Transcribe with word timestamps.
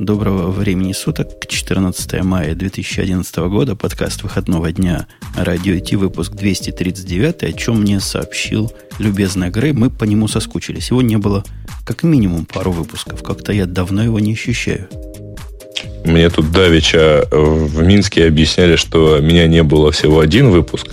Доброго 0.00 0.50
времени 0.50 0.94
суток. 0.94 1.46
14 1.46 2.22
мая 2.22 2.54
2011 2.54 3.36
года. 3.50 3.76
Подкаст 3.76 4.22
выходного 4.22 4.72
дня. 4.72 5.06
Радио 5.36 5.74
IT. 5.74 5.98
Выпуск 5.98 6.32
239. 6.32 7.42
О 7.42 7.52
чем 7.52 7.82
мне 7.82 8.00
сообщил 8.00 8.72
любезный 8.98 9.50
Грей. 9.50 9.74
Мы 9.74 9.90
по 9.90 10.04
нему 10.04 10.26
соскучились. 10.26 10.88
Его 10.88 11.02
не 11.02 11.18
было 11.18 11.44
как 11.84 12.02
минимум 12.02 12.46
пару 12.46 12.72
выпусков. 12.72 13.22
Как-то 13.22 13.52
я 13.52 13.66
давно 13.66 14.02
его 14.02 14.18
не 14.20 14.32
ощущаю. 14.32 14.88
Мне 16.06 16.30
тут 16.30 16.50
Давича 16.50 17.28
в 17.30 17.82
Минске 17.82 18.26
объясняли, 18.26 18.76
что 18.76 19.18
меня 19.20 19.46
не 19.48 19.62
было 19.62 19.92
всего 19.92 20.20
один 20.20 20.48
выпуск. 20.48 20.86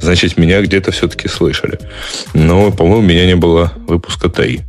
Значит, 0.00 0.36
меня 0.36 0.60
где-то 0.62 0.90
все-таки 0.90 1.28
слышали. 1.28 1.78
Но, 2.34 2.72
по-моему, 2.72 3.02
меня 3.02 3.24
не 3.24 3.36
было 3.36 3.72
выпуска 3.86 4.28
три 4.28 4.62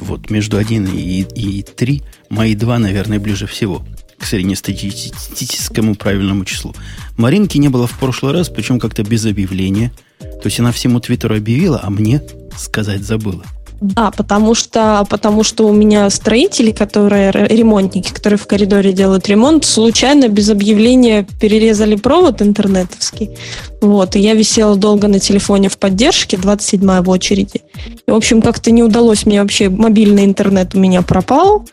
вот 0.00 0.30
между 0.30 0.56
1 0.56 0.88
и, 0.88 1.20
и 1.22 1.62
3 1.62 2.02
мои 2.28 2.54
два, 2.54 2.78
наверное, 2.78 3.18
ближе 3.20 3.46
всего 3.46 3.84
к 4.18 4.24
среднестатистическому 4.24 5.94
правильному 5.96 6.44
числу. 6.44 6.74
Маринки 7.16 7.58
не 7.58 7.68
было 7.68 7.86
в 7.86 7.98
прошлый 7.98 8.32
раз, 8.32 8.48
причем 8.48 8.78
как-то 8.78 9.02
без 9.02 9.26
объявления. 9.26 9.92
То 10.18 10.46
есть 10.46 10.60
она 10.60 10.72
всему 10.72 11.00
Твиттеру 11.00 11.36
объявила, 11.36 11.80
а 11.82 11.90
мне 11.90 12.22
сказать 12.56 13.02
забыла. 13.02 13.44
Да, 13.84 14.10
потому 14.10 14.54
что, 14.54 15.06
потому 15.10 15.42
что 15.42 15.68
у 15.68 15.72
меня 15.72 16.08
строители, 16.08 16.70
которые 16.70 17.30
ремонтники, 17.30 18.14
которые 18.14 18.38
в 18.38 18.46
коридоре 18.46 18.94
делают 18.94 19.28
ремонт, 19.28 19.66
случайно 19.66 20.28
без 20.28 20.48
объявления 20.48 21.26
перерезали 21.38 21.94
провод 21.96 22.40
интернетовский. 22.40 23.36
Вот, 23.82 24.16
и 24.16 24.20
я 24.20 24.32
висела 24.32 24.74
долго 24.76 25.06
на 25.06 25.18
телефоне 25.18 25.68
в 25.68 25.76
поддержке, 25.76 26.38
27 26.38 27.02
в 27.02 27.10
очереди. 27.10 27.60
И, 28.06 28.10
в 28.10 28.14
общем, 28.14 28.40
как-то 28.40 28.70
не 28.70 28.82
удалось 28.82 29.26
мне 29.26 29.42
вообще, 29.42 29.68
мобильный 29.68 30.24
интернет 30.24 30.74
у 30.74 30.78
меня 30.78 31.02
пропал, 31.02 31.66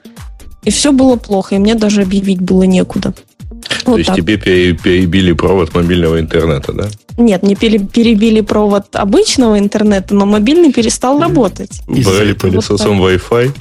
и 0.66 0.70
все 0.70 0.92
было 0.92 1.16
плохо, 1.16 1.56
и 1.56 1.60
мне 1.60 1.76
даже 1.76 2.02
объявить 2.02 2.42
было 2.42 2.64
некуда. 2.64 3.14
То 3.84 3.92
вот 3.92 3.98
есть 3.98 4.08
так. 4.08 4.18
тебе 4.18 4.38
перебили 4.38 5.34
провод 5.34 5.74
мобильного 5.74 6.20
интернета, 6.20 6.74
да? 6.74 6.90
Нет, 7.18 7.44
не 7.44 7.56
перебили 7.56 8.42
провод 8.42 8.96
обычного 8.96 9.60
интернета, 9.60 10.16
но 10.16 10.26
мобильный 10.26 10.72
перестал 10.72 11.20
работать. 11.20 11.82
Брали 11.88 12.34
пылесосом 12.34 13.00
вот 13.00 13.12
Wi-Fi? 13.12 13.52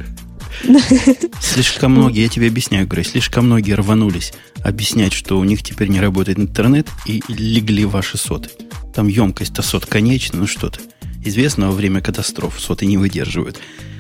Слишком 1.41 1.93
многие, 1.93 2.23
я 2.23 2.29
тебе 2.29 2.49
объясняю, 2.49 2.87
Грей, 2.87 3.05
слишком 3.05 3.47
многие 3.47 3.73
рванулись 3.73 4.35
объяснять, 4.63 5.15
что 5.15 5.39
у 5.39 5.45
них 5.45 5.63
теперь 5.63 5.89
не 5.89 6.01
работает 6.01 6.39
интернет, 6.39 6.87
и 7.07 7.23
легли 7.29 7.87
ваши 7.87 8.19
соты. 8.19 8.51
Там 8.95 9.09
емкость-то 9.09 9.63
сот 9.63 9.87
конечна, 9.87 10.41
ну 10.41 10.47
что 10.47 10.69
то 10.69 10.81
Известно, 11.23 11.67
во 11.67 11.73
время 11.73 12.01
катастроф 12.01 12.59
соты 12.59 12.87
не 12.87 12.97
выдерживают. 12.97 13.59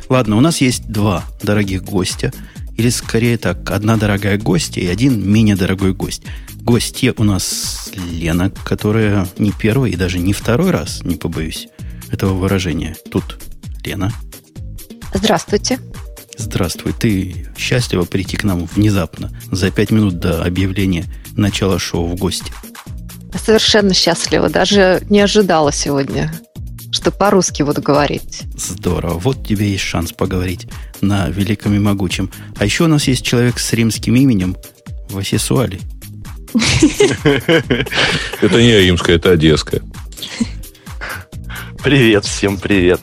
Ладно, 0.08 0.36
у 0.36 0.40
нас 0.40 0.60
есть 0.60 0.90
два 0.90 1.24
дорогих 1.42 1.82
гостя– 1.82 2.32
или 2.80 2.88
скорее 2.88 3.36
так, 3.36 3.70
одна 3.70 3.96
дорогая 3.96 4.38
гостья 4.38 4.80
и 4.80 4.86
один 4.86 5.30
менее 5.30 5.54
дорогой 5.54 5.92
гость. 5.92 6.22
Гостья 6.62 7.12
у 7.18 7.24
нас 7.24 7.90
Лена, 7.94 8.50
которая 8.64 9.28
не 9.36 9.52
первый 9.52 9.90
и 9.90 9.96
даже 9.96 10.18
не 10.18 10.32
второй 10.32 10.70
раз, 10.70 11.02
не 11.04 11.16
побоюсь 11.16 11.68
этого 12.10 12.32
выражения. 12.32 12.96
Тут 13.10 13.38
Лена. 13.84 14.10
Здравствуйте. 15.12 15.78
Здравствуй. 16.38 16.94
Ты 16.94 17.48
счастлива 17.58 18.04
прийти 18.04 18.38
к 18.38 18.44
нам 18.44 18.64
внезапно, 18.64 19.30
за 19.52 19.70
пять 19.70 19.90
минут 19.90 20.18
до 20.18 20.42
объявления 20.42 21.04
начала 21.36 21.78
шоу 21.78 22.06
в 22.06 22.14
гости? 22.14 22.50
Совершенно 23.44 23.92
счастлива. 23.92 24.48
Даже 24.48 25.02
не 25.10 25.20
ожидала 25.20 25.70
сегодня 25.70 26.32
что 26.90 27.10
по-русски 27.10 27.62
буду 27.62 27.80
говорить. 27.82 28.42
Здорово. 28.56 29.14
Вот 29.18 29.46
тебе 29.46 29.70
есть 29.70 29.84
шанс 29.84 30.12
поговорить 30.12 30.66
на 31.00 31.28
великом 31.28 31.74
и 31.74 31.78
могучем. 31.78 32.30
А 32.56 32.64
еще 32.64 32.84
у 32.84 32.88
нас 32.88 33.06
есть 33.06 33.24
человек 33.24 33.58
с 33.58 33.72
римским 33.72 34.16
именем 34.16 34.56
Васисуали. 35.08 35.80
Это 38.40 38.60
не 38.60 38.76
римская, 38.80 39.16
это 39.16 39.30
одесская. 39.30 39.82
Привет, 41.82 42.24
всем 42.24 42.58
привет. 42.58 43.00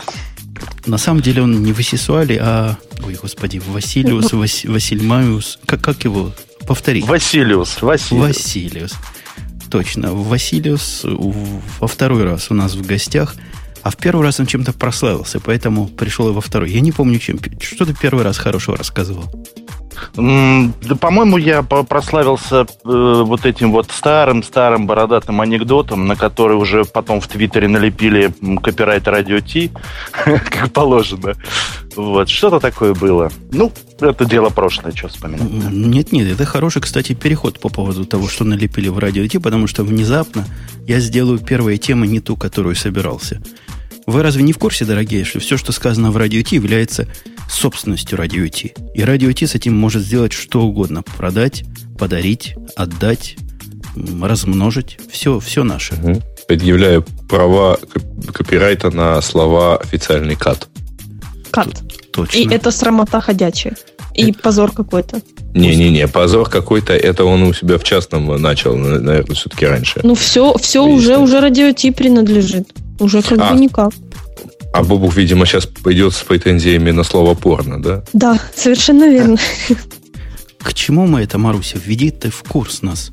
На 0.85 0.97
самом 0.97 1.21
деле 1.21 1.43
он 1.43 1.63
не 1.63 1.71
Васисуали, 1.71 2.37
а... 2.41 2.77
Ой, 3.05 3.17
господи, 3.21 3.61
Василиус, 3.65 4.33
Вас, 4.33 4.65
Васильмаиус. 4.65 5.59
Как, 5.65 5.81
как 5.81 6.03
его? 6.03 6.33
Повтори. 6.67 7.01
Василиус. 7.03 7.81
Василиус. 7.81 8.27
Василиус. 8.27 8.93
Точно. 9.71 10.13
Василиус 10.13 11.05
во 11.05 11.87
второй 11.87 12.23
раз 12.23 12.51
у 12.51 12.53
нас 12.53 12.75
в 12.75 12.85
гостях– 12.85 13.35
а 13.87 13.89
в 13.89 13.95
первый 13.95 14.25
раз 14.25 14.37
он 14.41 14.47
чем-то 14.47 14.73
прославился, 14.73 15.39
поэтому 15.39 15.87
пришел 15.87 16.27
и 16.27 16.33
во 16.33 16.41
второй. 16.41 16.69
Я 16.71 16.81
не 16.81 16.91
помню, 16.91 17.19
чем. 17.19 17.39
Что 17.61 17.85
ты 17.85 17.93
первый 17.93 18.25
раз 18.25 18.37
хорошего 18.37 18.75
рассказывал? 18.75 19.23
Да, 20.13 20.95
по-моему, 20.99 21.37
я 21.37 21.63
прославился 21.63 22.61
э, 22.61 22.65
вот 22.83 23.45
этим 23.45 23.71
вот 23.71 23.89
старым-старым 23.89 24.87
бородатым 24.87 25.39
анекдотом, 25.39 26.05
на 26.05 26.17
который 26.17 26.57
уже 26.57 26.83
потом 26.83 27.21
в 27.21 27.27
Твиттере 27.27 27.69
налепили 27.69 28.33
копирайт 28.61 29.07
радио 29.07 29.39
Ти, 29.39 29.71
как 30.11 30.71
положено. 30.73 31.35
Вот, 31.95 32.27
что-то 32.27 32.59
такое 32.59 32.93
было. 32.93 33.31
Ну, 33.53 33.71
это 34.01 34.25
дело 34.25 34.49
прошлое, 34.49 34.93
что 34.93 35.07
вспоминать. 35.07 35.49
Нет-нет, 35.49 36.27
это 36.29 36.43
хороший, 36.45 36.81
кстати, 36.81 37.13
переход 37.13 37.59
по 37.61 37.69
поводу 37.69 38.05
того, 38.05 38.27
что 38.27 38.43
налепили 38.43 38.89
в 38.89 38.99
радио 38.99 39.25
Ти, 39.27 39.39
потому 39.39 39.67
что 39.67 39.83
внезапно 39.83 40.45
я 40.87 40.99
сделаю 40.99 41.39
первые 41.39 41.77
темы 41.77 42.05
не 42.07 42.19
ту, 42.19 42.35
которую 42.35 42.75
собирался. 42.75 43.41
Вы 44.07 44.23
разве 44.23 44.41
не 44.41 44.53
в 44.53 44.57
курсе, 44.57 44.85
дорогие, 44.85 45.25
что 45.25 45.41
все, 45.41 45.57
что 45.57 45.73
сказано 45.73 46.11
в 46.11 46.17
радио 46.17 46.41
Ти, 46.41 46.55
является 46.55 47.07
собственностью 47.49 48.17
радио 48.17 48.47
Ти? 48.47 48.73
И 48.95 49.03
радио 49.03 49.33
Ти 49.33 49.45
с 49.45 49.53
этим 49.53 49.75
может 49.75 50.01
сделать 50.01 50.31
что 50.31 50.61
угодно. 50.61 51.03
Продать, 51.03 51.65
подарить, 51.99 52.55
отдать, 52.77 53.35
размножить. 54.21 54.97
Все, 55.11 55.41
все 55.41 55.65
наше. 55.65 55.95
Угу. 55.95 56.21
Предъявляю 56.47 57.05
права 57.27 57.77
копирайта 58.33 58.91
на 58.91 59.21
слова 59.21 59.75
официальный 59.75 60.37
кат. 60.37 60.69
Кат. 61.51 61.67
Точно. 62.13 62.37
И 62.37 62.47
это 62.49 62.71
срамота 62.71 63.19
ходячая. 63.19 63.75
И 64.13 64.31
это... 64.31 64.39
позор 64.39 64.71
какой-то. 64.71 65.21
Не-не-не, 65.53 66.07
позор 66.07 66.49
какой-то, 66.49 66.93
это 66.93 67.25
он 67.25 67.43
у 67.43 67.53
себя 67.53 67.77
в 67.77 67.83
частном 67.83 68.41
начал, 68.41 68.77
наверное, 68.77 69.25
все-таки 69.33 69.65
раньше. 69.65 69.99
Ну, 70.03 70.15
все, 70.15 70.55
все 70.57 70.81
уже, 70.81 71.17
уже 71.17 71.41
радио 71.41 71.73
Ти 71.73 71.91
принадлежит. 71.91 72.69
Уже 72.99 73.21
как 73.21 73.39
а, 73.39 73.53
бы 73.53 73.59
никак. 73.59 73.91
А 74.73 74.83
Бобук, 74.83 75.15
видимо, 75.15 75.45
сейчас 75.45 75.65
пойдет 75.65 76.13
с 76.13 76.23
претензиями 76.23 76.91
на 76.91 77.03
слово 77.03 77.33
порно, 77.35 77.81
да? 77.81 78.03
Да, 78.13 78.39
совершенно 78.55 79.09
верно. 79.09 79.37
К 80.59 80.73
чему 80.73 81.07
мы 81.07 81.21
это, 81.21 81.37
Маруся? 81.37 81.77
Введи 81.83 82.11
ты 82.11 82.29
в 82.29 82.43
курс 82.43 82.81
нас, 82.81 83.11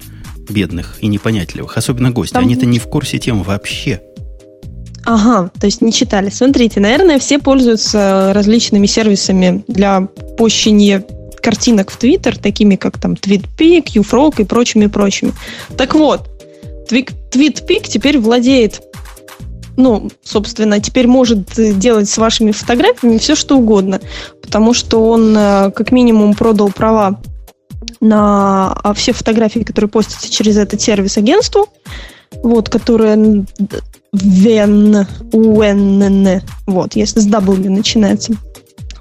бедных 0.48 0.96
и 1.00 1.06
непонятливых, 1.06 1.76
особенно 1.76 2.10
гости. 2.10 2.34
Там... 2.34 2.44
Они-то 2.44 2.66
не 2.66 2.78
в 2.78 2.84
курсе 2.84 3.18
тем 3.18 3.42
вообще. 3.42 4.00
Ага, 5.04 5.50
то 5.58 5.66
есть 5.66 5.82
не 5.82 5.92
читали. 5.92 6.30
Смотрите, 6.30 6.80
наверное, 6.80 7.18
все 7.18 7.38
пользуются 7.38 8.32
различными 8.34 8.86
сервисами 8.86 9.62
для 9.68 10.08
пощения 10.38 11.04
картинок 11.42 11.90
в 11.90 11.98
Твиттер, 11.98 12.38
такими 12.38 12.76
как 12.76 12.98
там 12.98 13.12
TweetPic, 13.12 13.84
YouFrog 13.94 14.40
и 14.40 14.44
прочими-прочими. 14.44 15.32
Так 15.76 15.94
вот, 15.94 16.28
TweetPic 16.90 17.88
теперь 17.88 18.18
владеет 18.18 18.80
ну, 19.76 20.10
собственно, 20.22 20.80
теперь 20.80 21.06
может 21.06 21.54
делать 21.78 22.08
с 22.08 22.18
вашими 22.18 22.52
фотографиями 22.52 23.18
все, 23.18 23.34
что 23.34 23.56
угодно, 23.56 24.00
потому 24.42 24.74
что 24.74 25.04
он 25.04 25.36
э, 25.36 25.70
как 25.72 25.92
минимум 25.92 26.34
продал 26.34 26.70
права 26.70 27.20
на 28.00 28.72
а, 28.82 28.94
все 28.94 29.12
фотографии, 29.12 29.60
которые 29.60 29.88
постятся 29.88 30.30
через 30.30 30.56
этот 30.56 30.80
сервис 30.80 31.16
агентству, 31.18 31.68
вот, 32.42 32.68
которые 32.68 33.46
Вен, 34.12 35.06
Уэнн, 35.32 36.42
вот, 36.66 36.94
если 36.94 37.20
с 37.20 37.26
W 37.26 37.68
начинается. 37.68 38.34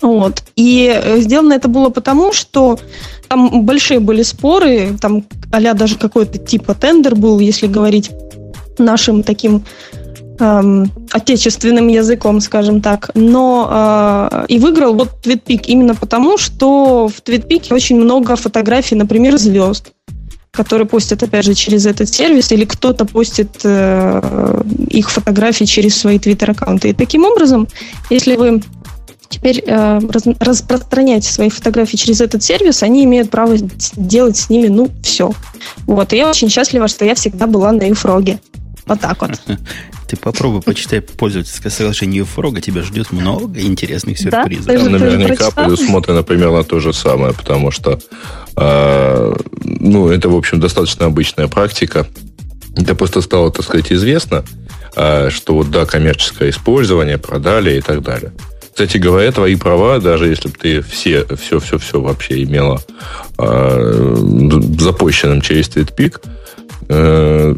Вот. 0.02 0.44
И 0.56 0.92
э, 0.94 1.20
сделано 1.22 1.54
это 1.54 1.68
было 1.68 1.90
потому, 1.90 2.34
что 2.34 2.78
там 3.30 3.64
большие 3.64 4.00
были 4.00 4.22
споры, 4.24 4.98
там 5.00 5.24
а 5.52 5.74
даже 5.74 5.98
какой-то 5.98 6.40
типа 6.40 6.74
тендер 6.74 7.16
был, 7.16 7.40
если 7.40 7.68
говорить 7.68 8.12
нашим 8.78 9.24
таким 9.24 9.64
эм, 10.44 10.92
отечественным 11.12 11.88
языком, 11.88 12.42
скажем 12.42 12.82
так. 12.82 13.12
Но 13.16 13.70
э, 13.72 14.46
и 14.50 14.60
выиграл 14.60 14.94
вот 14.96 15.10
TweetPic 15.24 15.64
именно 15.68 15.96
потому, 15.96 16.38
что 16.38 17.08
в 17.08 17.22
TweetPic 17.22 17.74
очень 17.74 18.00
много 18.00 18.36
фотографий, 18.36 18.96
например, 18.96 19.38
звезд 19.38 19.92
которые 20.56 20.86
постят, 20.86 21.24
опять 21.24 21.46
же, 21.46 21.56
через 21.56 21.88
этот 21.88 22.14
сервис, 22.14 22.52
или 22.52 22.64
кто-то 22.66 23.06
постит 23.06 23.50
э, 23.64 24.62
их 24.88 25.10
фотографии 25.10 25.66
через 25.66 25.98
свои 25.98 26.20
твиттер-аккаунты. 26.20 26.90
И 26.90 26.94
таким 26.94 27.26
образом, 27.26 27.68
если 28.12 28.36
вы 28.36 28.62
теперь 29.30 29.64
э, 29.66 30.00
раз, 30.10 30.24
распространяете 30.40 31.32
свои 31.32 31.50
фотографии 31.50 31.98
через 31.98 32.22
этот 32.22 32.44
сервис, 32.44 32.84
они 32.84 33.04
имеют 33.04 33.32
право 33.32 33.56
делать 33.96 34.38
с 34.38 34.52
ними, 34.52 34.68
ну, 34.68 34.92
все. 35.02 35.34
Вот. 35.88 36.14
И 36.14 36.18
я 36.18 36.30
очень 36.30 36.50
счастлива, 36.50 36.88
что 36.88 37.04
я 37.04 37.16
всегда 37.16 37.48
была 37.48 37.72
на 37.72 37.88
Юфроге. 37.88 38.40
Вот 38.86 39.00
так 39.00 39.22
вот. 39.22 39.32
Ты 40.08 40.18
попробуй 40.18 40.62
почитай 40.62 41.02
пользовательское 41.02 41.72
соглашение 41.72 42.24
Фрога, 42.26 42.62
тебя 42.62 42.82
ждет 42.84 43.12
много 43.12 43.60
интересных 43.62 44.20
сюрпризов. 44.20 44.66
Ты 44.66 44.78
же- 44.78 44.84
Там 44.84 44.94
ты 44.94 44.98
же 45.00 45.06
наверняка 45.18 45.52
предусмотрено 45.52 46.24
примерно 46.24 46.64
то 46.64 46.80
же 46.80 46.94
самое, 46.94 47.34
потому 47.34 47.72
что 47.72 48.00
э, 48.58 49.34
ну, 49.64 50.10
это, 50.10 50.30
в 50.30 50.36
общем, 50.36 50.60
достаточно 50.60 51.06
обычная 51.06 51.48
практика. 51.48 52.06
Это 52.76 52.96
просто 52.96 53.22
стало, 53.22 53.52
так 53.52 53.66
сказать, 53.66 53.92
известно, 53.92 54.44
э, 54.96 55.30
что 55.30 55.56
вот 55.56 55.72
да, 55.72 55.86
коммерческое 55.86 56.50
использование, 56.50 57.18
продали 57.18 57.78
и 57.78 57.82
так 57.82 58.02
далее. 58.02 58.34
Кстати 58.74 58.98
говоря, 58.98 59.32
твои 59.32 59.56
права, 59.56 60.00
даже 60.00 60.28
если 60.28 60.50
бы 60.50 60.56
ты 60.60 60.82
все, 60.82 61.26
все, 61.40 61.60
все, 61.60 61.78
все 61.78 62.02
вообще 62.02 62.44
имела 62.44 62.82
э, 63.38 64.16
запущенным 64.80 65.42
через 65.42 65.68
TweetPic, 65.70 66.20
э, 66.90 67.56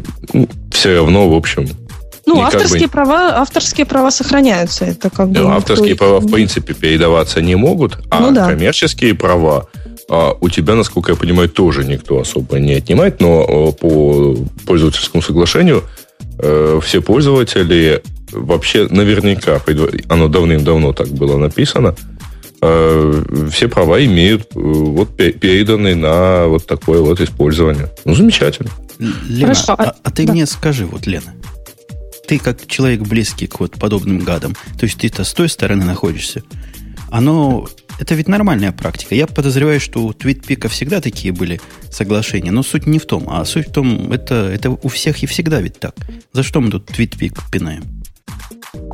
все 0.70 0.94
равно, 0.96 1.28
в 1.30 1.34
общем, 1.34 1.68
Ну, 2.28 2.40
И 2.40 2.44
как 2.44 2.54
авторские 2.56 2.86
бы- 2.88 2.92
права, 2.92 3.36
авторские 3.40 3.86
права 3.86 4.10
сохраняются. 4.10 4.84
Это 4.84 5.10
как 5.10 5.28
бы 5.30 5.38
Ну, 5.38 5.50
авторские 5.52 5.92
никто- 5.92 6.04
права, 6.04 6.18
в 6.20 6.28
принципе, 6.32 6.74
передаваться 6.74 7.40
не 7.40 7.54
могут, 7.54 7.98
а 8.10 8.18
Ну 8.20 8.32
да. 8.32 8.48
коммерческие 8.48 9.14
права 9.14 9.66
а, 10.08 10.36
у 10.40 10.48
тебя, 10.48 10.74
насколько 10.74 11.12
я 11.12 11.16
понимаю, 11.16 11.48
тоже 11.48 11.84
никто 11.84 12.18
особо 12.20 12.58
не 12.58 12.74
отнимает, 12.74 13.20
но 13.20 13.44
а, 13.48 13.72
по 13.72 14.36
пользовательскому 14.66 15.22
соглашению 15.22 15.82
э, 16.38 16.80
все 16.82 17.00
пользователи 17.00 18.02
вообще 18.32 18.86
наверняка, 18.90 19.60
оно 20.08 20.28
давным-давно 20.28 20.92
так 20.92 21.08
было 21.08 21.36
написано, 21.38 21.88
э, 21.88 22.15
все 22.60 23.68
права 23.68 24.04
имеют 24.04 24.42
э, 24.54 24.58
вот 24.58 25.16
пе- 25.16 25.32
переданы 25.32 25.94
на 25.94 26.46
вот 26.46 26.66
такое 26.66 27.00
вот 27.00 27.20
использование. 27.20 27.88
Ну, 28.04 28.14
замечательно. 28.14 28.70
Лена, 28.98 29.54
Хорошо, 29.54 29.74
а, 29.78 29.84
а- 29.90 29.96
а 30.02 30.10
ты 30.10 30.24
да. 30.24 30.32
мне 30.32 30.46
скажи, 30.46 30.86
вот, 30.86 31.06
Лена, 31.06 31.34
ты 32.26 32.38
как 32.38 32.66
человек 32.66 33.00
близкий 33.02 33.46
к 33.46 33.60
вот 33.60 33.72
подобным 33.72 34.20
гадам, 34.20 34.54
то 34.78 34.84
есть 34.86 34.98
ты-то 34.98 35.22
с 35.24 35.32
той 35.34 35.48
стороны 35.48 35.84
находишься, 35.84 36.42
оно, 37.10 37.68
это 38.00 38.14
ведь 38.14 38.26
нормальная 38.28 38.72
практика. 38.72 39.14
Я 39.14 39.26
подозреваю, 39.26 39.80
что 39.80 40.02
у 40.04 40.12
твитпика 40.12 40.68
всегда 40.68 41.00
такие 41.00 41.32
были 41.32 41.60
соглашения, 41.90 42.50
но 42.50 42.62
суть 42.62 42.86
не 42.86 42.98
в 42.98 43.06
том, 43.06 43.28
а 43.30 43.44
суть 43.44 43.68
в 43.68 43.72
том, 43.72 44.12
это, 44.12 44.34
это 44.34 44.70
у 44.70 44.88
всех 44.88 45.22
и 45.22 45.26
всегда 45.26 45.60
ведь 45.60 45.78
так. 45.78 45.94
За 46.32 46.42
что 46.42 46.60
мы 46.60 46.70
тут 46.70 46.86
твитпик 46.86 47.34
пинаем? 47.52 47.84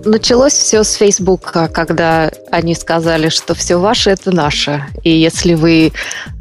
Началось 0.05 0.55
все 0.55 0.83
с 0.83 0.95
Фейсбука, 0.95 1.69
когда 1.69 2.31
они 2.51 2.75
сказали, 2.75 3.29
что 3.29 3.55
все 3.55 3.77
ваше 3.77 4.11
это 4.11 4.35
наше. 4.35 4.85
И 5.05 5.11
если 5.11 5.55
вы 5.55 5.93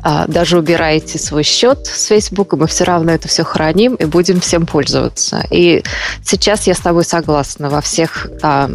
а, 0.02 0.26
даже 0.28 0.58
убираете 0.58 1.20
свой 1.20 1.44
счет 1.44 1.86
с 1.86 2.06
Фейсбука, 2.06 2.58
мы 2.58 2.68
все 2.68 2.86
равно 2.86 3.12
это 3.12 3.28
все 3.28 3.44
храним 3.44 3.96
и 3.96 4.06
будем 4.06 4.40
всем 4.40 4.66
пользоваться. 4.66 5.46
И 5.52 5.84
сейчас 6.24 6.66
я 6.66 6.74
с 6.74 6.80
тобой 6.80 7.06
согласна. 7.06 7.70
Во 7.70 7.82
всех, 7.82 8.28
а, 8.42 8.70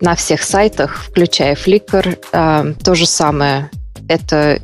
на 0.00 0.14
всех 0.16 0.42
сайтах, 0.42 1.04
включая 1.04 1.54
Flickr, 1.54 2.18
а, 2.32 2.66
то 2.82 2.94
же 2.96 3.06
самое. 3.06 3.70
Это 4.08 4.60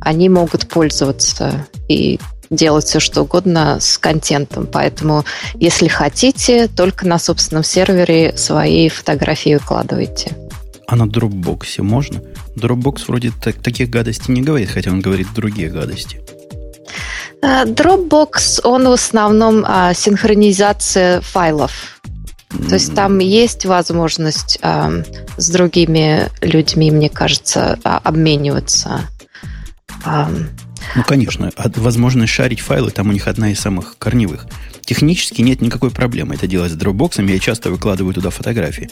они 0.00 0.28
могут 0.28 0.68
пользоваться 0.68 1.66
и 1.88 2.18
делать 2.50 2.86
все, 2.86 3.00
что 3.00 3.22
угодно 3.22 3.78
с 3.80 3.98
контентом. 3.98 4.66
Поэтому 4.66 5.24
если 5.54 5.88
хотите, 5.88 6.68
только 6.68 7.06
на 7.06 7.18
собственном 7.18 7.64
сервере 7.64 8.36
свои 8.36 8.88
фотографии 8.88 9.54
выкладывайте. 9.54 10.36
А 10.86 10.96
на 10.96 11.04
Dropbox 11.04 11.82
можно? 11.82 12.22
Dropbox 12.56 13.04
вроде 13.08 13.30
так- 13.42 13.62
таких 13.62 13.90
гадостей 13.90 14.34
не 14.34 14.42
говорит, 14.42 14.70
хотя 14.70 14.90
он 14.90 15.00
говорит 15.00 15.28
другие 15.34 15.68
гадости. 15.68 16.20
Э, 17.42 17.64
Dropbox, 17.64 18.60
он 18.64 18.88
в 18.88 18.92
основном 18.92 19.64
а, 19.66 19.94
синхронизация 19.94 21.20
файлов. 21.20 22.00
То 22.68 22.74
есть 22.74 22.94
там 22.94 23.18
есть 23.18 23.66
возможность 23.66 24.58
а, 24.62 24.90
с 25.36 25.50
другими 25.50 26.30
людьми, 26.40 26.90
мне 26.90 27.10
кажется, 27.10 27.78
а, 27.84 27.98
обмениваться. 27.98 29.02
А, 30.04 30.30
Ну, 30.96 31.02
конечно, 31.04 31.50
от- 31.56 31.76
возможность 31.78 32.32
шарить 32.32 32.60
файлы 32.60 32.90
там 32.90 33.08
у 33.08 33.12
них 33.12 33.26
одна 33.28 33.50
из 33.50 33.60
самых 33.60 33.96
корневых. 33.98 34.46
Технически 34.84 35.42
нет 35.42 35.60
никакой 35.60 35.90
проблемы 35.90 36.34
это 36.34 36.46
делать 36.46 36.72
с 36.72 36.76
Dropbox. 36.76 37.24
Я 37.30 37.38
часто 37.38 37.70
выкладываю 37.70 38.14
туда 38.14 38.30
фотографии 38.30 38.88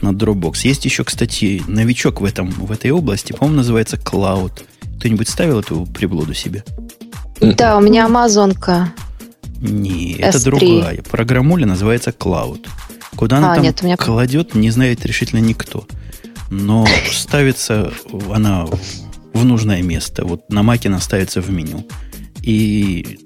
на 0.00 0.10
Dropbox. 0.10 0.60
Есть 0.64 0.84
еще, 0.84 1.02
кстати, 1.04 1.62
новичок 1.66 2.20
в, 2.20 2.24
этом, 2.24 2.50
в 2.50 2.70
этой 2.70 2.90
области, 2.92 3.32
по-моему, 3.32 3.58
называется 3.58 3.96
Cloud. 3.96 4.62
Кто-нибудь 4.98 5.28
ставил 5.28 5.60
эту 5.60 5.86
приблуду 5.86 6.34
себе? 6.34 6.64
Да, 7.40 7.76
у 7.78 7.80
меня 7.80 8.06
Амазонка. 8.06 8.92
Не, 9.60 10.12
это 10.14 10.38
S3. 10.38 10.42
другая. 10.42 11.02
Программуля 11.02 11.66
называется 11.66 12.10
Cloud. 12.10 12.66
Куда 13.16 13.38
она 13.38 13.52
А, 13.52 13.54
там 13.56 13.64
нет, 13.64 13.82
меня- 13.82 13.96
кладет, 13.96 14.54
не 14.54 14.70
знает 14.70 15.04
решительно 15.04 15.40
никто. 15.40 15.86
Но 16.48 16.86
ставится 17.12 17.92
она 18.32 18.66
в 19.32 19.44
нужное 19.44 19.82
место. 19.82 20.24
Вот 20.24 20.50
на 20.50 20.62
Маке 20.62 20.88
она 20.88 21.00
ставится 21.00 21.40
в 21.40 21.50
меню. 21.50 21.86
И 22.42 23.18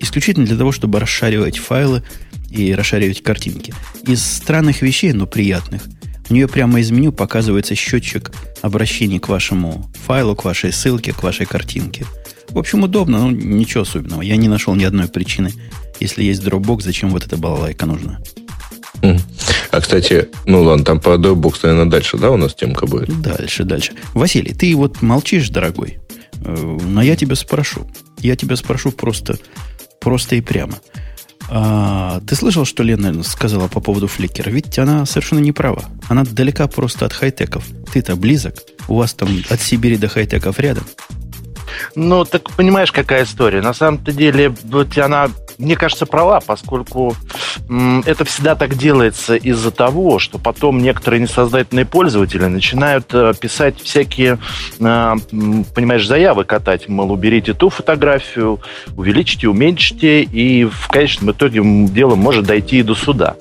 исключительно 0.00 0.46
для 0.46 0.56
того, 0.56 0.72
чтобы 0.72 1.00
расшаривать 1.00 1.58
файлы 1.58 2.02
и 2.50 2.74
расшаривать 2.74 3.22
картинки. 3.22 3.74
Из 4.04 4.22
странных 4.24 4.82
вещей, 4.82 5.12
но 5.12 5.26
приятных, 5.26 5.82
у 6.30 6.34
нее 6.34 6.48
прямо 6.48 6.80
из 6.80 6.90
меню 6.90 7.12
показывается 7.12 7.74
счетчик 7.74 8.32
обращений 8.60 9.18
к 9.18 9.28
вашему 9.28 9.90
файлу, 10.06 10.36
к 10.36 10.44
вашей 10.44 10.72
ссылке, 10.72 11.12
к 11.12 11.22
вашей 11.22 11.46
картинке. 11.46 12.04
В 12.50 12.58
общем, 12.58 12.82
удобно, 12.82 13.18
но 13.18 13.30
ничего 13.30 13.82
особенного. 13.82 14.22
Я 14.22 14.36
не 14.36 14.48
нашел 14.48 14.74
ни 14.74 14.84
одной 14.84 15.08
причины, 15.08 15.52
если 16.00 16.22
есть 16.22 16.42
Dropbox, 16.42 16.82
зачем 16.82 17.10
вот 17.10 17.24
эта 17.26 17.36
балалайка 17.36 17.86
нужна. 17.86 18.20
Мгм. 19.02 19.20
А, 19.70 19.80
кстати, 19.80 20.28
ну 20.46 20.62
ладно, 20.62 20.84
там 20.84 21.00
по 21.00 21.10
Dropbox, 21.16 21.60
наверное, 21.62 21.90
дальше, 21.90 22.16
да, 22.16 22.30
у 22.30 22.36
нас 22.36 22.54
темка 22.54 22.86
будет? 22.86 23.20
Дальше, 23.20 23.64
дальше. 23.64 23.92
Василий, 24.14 24.54
ты 24.54 24.74
вот 24.74 25.02
молчишь, 25.02 25.48
дорогой, 25.50 25.98
Э, 26.44 26.78
но 26.82 27.02
я 27.02 27.16
тебя 27.16 27.36
спрошу. 27.36 27.86
Я 28.18 28.36
тебя 28.36 28.56
спрошу 28.56 28.90
просто, 28.90 29.38
просто 30.00 30.36
и 30.36 30.40
прямо. 30.40 30.74
А, 31.50 32.20
ты 32.26 32.34
слышал, 32.34 32.64
что 32.64 32.82
Лена 32.82 33.22
сказала 33.22 33.68
по 33.68 33.80
поводу 33.80 34.06
фликера? 34.06 34.50
Ведь 34.50 34.78
она 34.78 35.06
совершенно 35.06 35.38
не 35.38 35.52
права. 35.52 35.84
Она 36.08 36.24
далека 36.24 36.66
просто 36.66 37.06
от 37.06 37.12
хай-теков. 37.12 37.64
Ты-то 37.92 38.16
близок. 38.16 38.54
У 38.86 38.96
вас 38.96 39.14
там 39.14 39.28
от 39.48 39.60
Сибири 39.60 39.96
до 39.96 40.08
хай-теков 40.08 40.58
рядом. 40.58 40.84
Ну, 41.94 42.24
так 42.24 42.50
понимаешь, 42.50 42.92
какая 42.92 43.24
история. 43.24 43.60
На 43.60 43.74
самом-то 43.74 44.12
деле, 44.12 44.52
она, 44.96 45.28
мне 45.58 45.76
кажется, 45.76 46.06
права, 46.06 46.40
поскольку 46.40 47.14
это 48.06 48.24
всегда 48.24 48.54
так 48.54 48.76
делается 48.76 49.36
из-за 49.36 49.70
того, 49.70 50.18
что 50.18 50.38
потом 50.38 50.78
некоторые 50.82 51.20
несознательные 51.20 51.84
пользователи 51.84 52.46
начинают 52.46 53.12
э, 53.12 53.32
писать 53.38 53.80
всякие, 53.80 54.38
м, 54.80 55.64
понимаешь, 55.74 56.06
заявы 56.06 56.44
катать, 56.44 56.88
мол, 56.88 57.12
уберите 57.12 57.52
ту 57.54 57.68
фотографию, 57.68 58.60
увеличьте, 58.96 59.48
уменьшите, 59.48 60.22
и 60.22 60.64
в 60.64 60.88
конечном 60.88 61.32
итоге 61.32 61.60
дело 61.88 62.14
может 62.14 62.46
дойти 62.46 62.78
и 62.78 62.82
до 62.82 62.94
суда. 62.94 63.36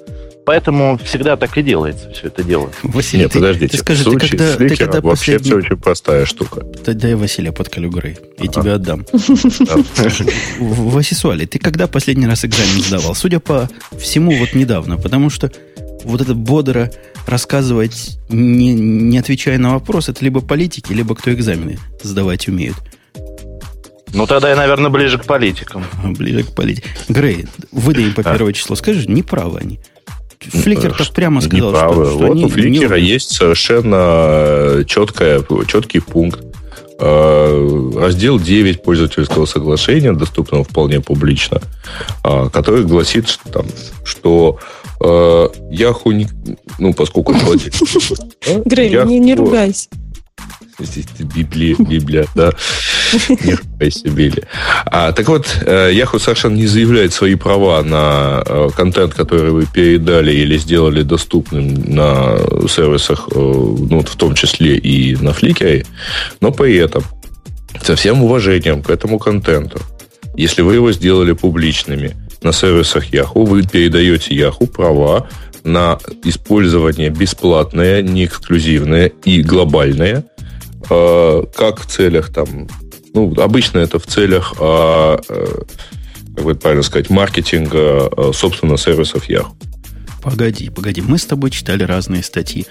Поэтому 0.47 0.97
всегда 1.03 1.35
так 1.35 1.57
и 1.57 1.61
делается 1.61 2.09
все 2.11 2.27
это 2.27 2.41
дело. 2.41 2.71
Василий, 2.81 3.23
Нет, 3.23 3.33
ты, 3.33 3.39
подождите. 3.39 3.73
ты 3.73 3.77
скажи, 3.83 4.01
в 4.01 4.05
ты 4.05 4.09
случае 4.11 4.29
когда, 4.29 4.53
с 4.53 4.55
ты 4.55 4.75
когда 4.77 5.01
вообще 5.01 5.33
последний... 5.33 5.43
все 5.43 5.55
очень 5.57 5.75
простая 5.77 6.25
штука. 6.25 6.61
Да, 6.85 6.93
дай 6.93 7.15
Василия 7.15 7.51
под 7.51 7.67
Грей. 7.77 8.17
Я 8.39 8.49
Ага. 8.49 8.61
тебе 8.61 8.71
отдам. 8.75 9.05
Васисуали, 10.59 11.45
ты 11.45 11.59
когда 11.59 11.87
последний 11.87 12.27
раз 12.27 12.45
экзамен 12.45 12.81
сдавал? 12.81 13.13
Судя 13.13 13.41
по 13.41 13.69
всему, 13.99 14.31
вот 14.37 14.53
недавно, 14.53 14.95
потому 14.97 15.29
что 15.29 15.51
вот 16.05 16.21
это 16.21 16.33
бодро 16.33 16.91
рассказывать, 17.25 18.17
не, 18.29 18.73
не 18.73 19.17
отвечая 19.17 19.57
на 19.57 19.73
вопрос, 19.73 20.07
это 20.07 20.23
либо 20.23 20.39
политики, 20.39 20.93
либо 20.93 21.13
кто 21.13 21.33
экзамены 21.33 21.77
сдавать 22.01 22.47
умеют. 22.47 22.77
Ну, 24.13 24.25
тогда 24.25 24.49
я, 24.49 24.55
наверное, 24.55 24.89
ближе 24.89 25.17
к 25.17 25.25
политикам. 25.25 25.83
А, 26.01 26.07
Ближе 26.07 26.43
к 26.43 26.55
политике. 26.55 26.87
Грей, 27.09 27.47
выдай 27.73 28.05
им 28.05 28.13
по 28.13 28.21
А. 28.21 28.31
первое 28.33 28.53
число. 28.53 28.77
Скажи, 28.77 29.05
неправы 29.11 29.59
они. 29.59 29.79
Фликер-то 30.39 31.05
прямо 31.13 31.41
сказал, 31.41 31.69
Неправы. 31.71 32.05
что, 32.05 32.11
что 32.13 32.17
вот 32.27 32.31
они 32.31 32.45
у 32.45 32.49
Фликера 32.49 32.95
не- 32.95 33.07
есть 33.07 33.31
совершенно 33.35 34.83
четкая, 34.85 35.43
четкий 35.67 35.99
пункт. 35.99 36.41
Э, 36.99 37.91
Раздел 37.95 38.39
9 38.39 38.81
пользовательского 38.81 39.45
соглашения, 39.45 40.13
доступного 40.13 40.63
вполне 40.63 40.99
публично, 40.99 41.61
а, 42.23 42.49
который 42.49 42.83
гласит, 42.85 43.27
что, 43.29 43.49
там, 43.49 43.65
что 44.03 44.59
э, 44.99 45.47
Яху, 45.69 46.11
не- 46.11 46.27
ну, 46.79 46.93
поскольку 46.95 47.33
Грей, 48.65 48.89
не 49.05 49.35
ругайся. 49.35 49.89
Библия, 50.79 51.75
Библия, 51.79 52.25
да. 52.35 52.51
Не 53.29 53.55
ругайся, 53.55 54.09
Билли. 54.09 54.43
А, 54.85 55.11
так 55.11 55.27
вот, 55.27 55.47
э, 55.65 55.91
Yahoo 55.93 56.19
совершенно 56.19 56.55
не 56.55 56.67
заявляет 56.67 57.13
свои 57.13 57.35
права 57.35 57.81
на 57.81 58.43
э, 58.45 58.69
контент, 58.75 59.13
который 59.13 59.51
вы 59.51 59.65
передали 59.65 60.33
или 60.33 60.57
сделали 60.57 61.01
доступным 61.01 61.95
на 61.95 62.37
сервисах, 62.67 63.27
э, 63.31 63.35
ну, 63.35 64.01
в 64.01 64.15
том 64.15 64.35
числе 64.35 64.77
и 64.77 65.15
на 65.15 65.29
Flickr, 65.29 65.85
но 66.41 66.51
при 66.51 66.75
этом 66.75 67.03
со 67.81 67.95
всем 67.95 68.23
уважением 68.23 68.83
к 68.83 68.89
этому 68.89 69.19
контенту, 69.19 69.79
если 70.35 70.61
вы 70.61 70.75
его 70.75 70.91
сделали 70.91 71.31
публичными, 71.31 72.15
на 72.43 72.53
сервисах 72.53 73.11
Yahoo, 73.11 73.45
вы 73.45 73.63
передаете 73.63 74.35
Yahoo 74.35 74.67
права 74.67 75.27
на 75.63 75.97
использование 76.23 77.09
бесплатное, 77.09 78.01
не 78.01 78.25
эксклюзивное 78.25 79.11
и 79.25 79.41
глобальное, 79.41 80.23
как 80.87 81.81
в 81.81 81.85
целях 81.85 82.33
там, 82.33 82.67
ну, 83.13 83.33
обычно 83.41 83.79
это 83.79 83.97
в 83.97 84.05
целях, 84.05 84.53
э, 84.59 85.17
э, 85.27 85.61
как 86.35 86.45
бы 86.45 86.55
правильно 86.55 86.83
сказать, 86.83 87.09
маркетинга, 87.09 88.09
э, 88.15 88.31
собственно, 88.33 88.77
сервисов 88.77 89.27
Yahoo. 89.27 89.47
Погоди, 90.21 90.69
погоди, 90.69 91.01
мы 91.01 91.17
с 91.17 91.25
тобой 91.25 91.49
читали 91.49 91.83
разные 91.83 92.21
статьи. 92.21 92.67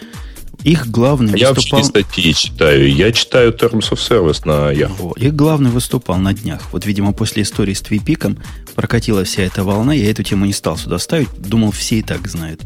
Их 0.62 0.88
главный 0.88 1.38
я 1.38 1.52
выступал... 1.52 1.80
вообще 1.80 1.98
не 1.98 2.04
статьи 2.04 2.34
читаю. 2.34 2.94
Я 2.94 3.12
читаю 3.12 3.52
Terms 3.52 3.90
of 3.90 3.98
Service 3.98 4.42
на 4.44 4.72
Yahoo. 4.72 4.94
Вот. 4.98 5.18
Их 5.18 5.34
главный 5.34 5.70
выступал 5.70 6.18
на 6.18 6.32
днях. 6.32 6.62
Вот, 6.72 6.86
видимо, 6.86 7.12
после 7.12 7.42
истории 7.42 7.74
с 7.74 7.82
Твипиком 7.82 8.38
прокатила 8.74 9.24
вся 9.24 9.42
эта 9.42 9.64
волна. 9.64 9.94
Я 9.94 10.10
эту 10.10 10.22
тему 10.22 10.46
не 10.46 10.52
стал 10.52 10.76
сюда 10.76 10.98
ставить. 10.98 11.28
Думал, 11.36 11.72
все 11.72 11.98
и 11.98 12.02
так 12.02 12.26
знают. 12.28 12.62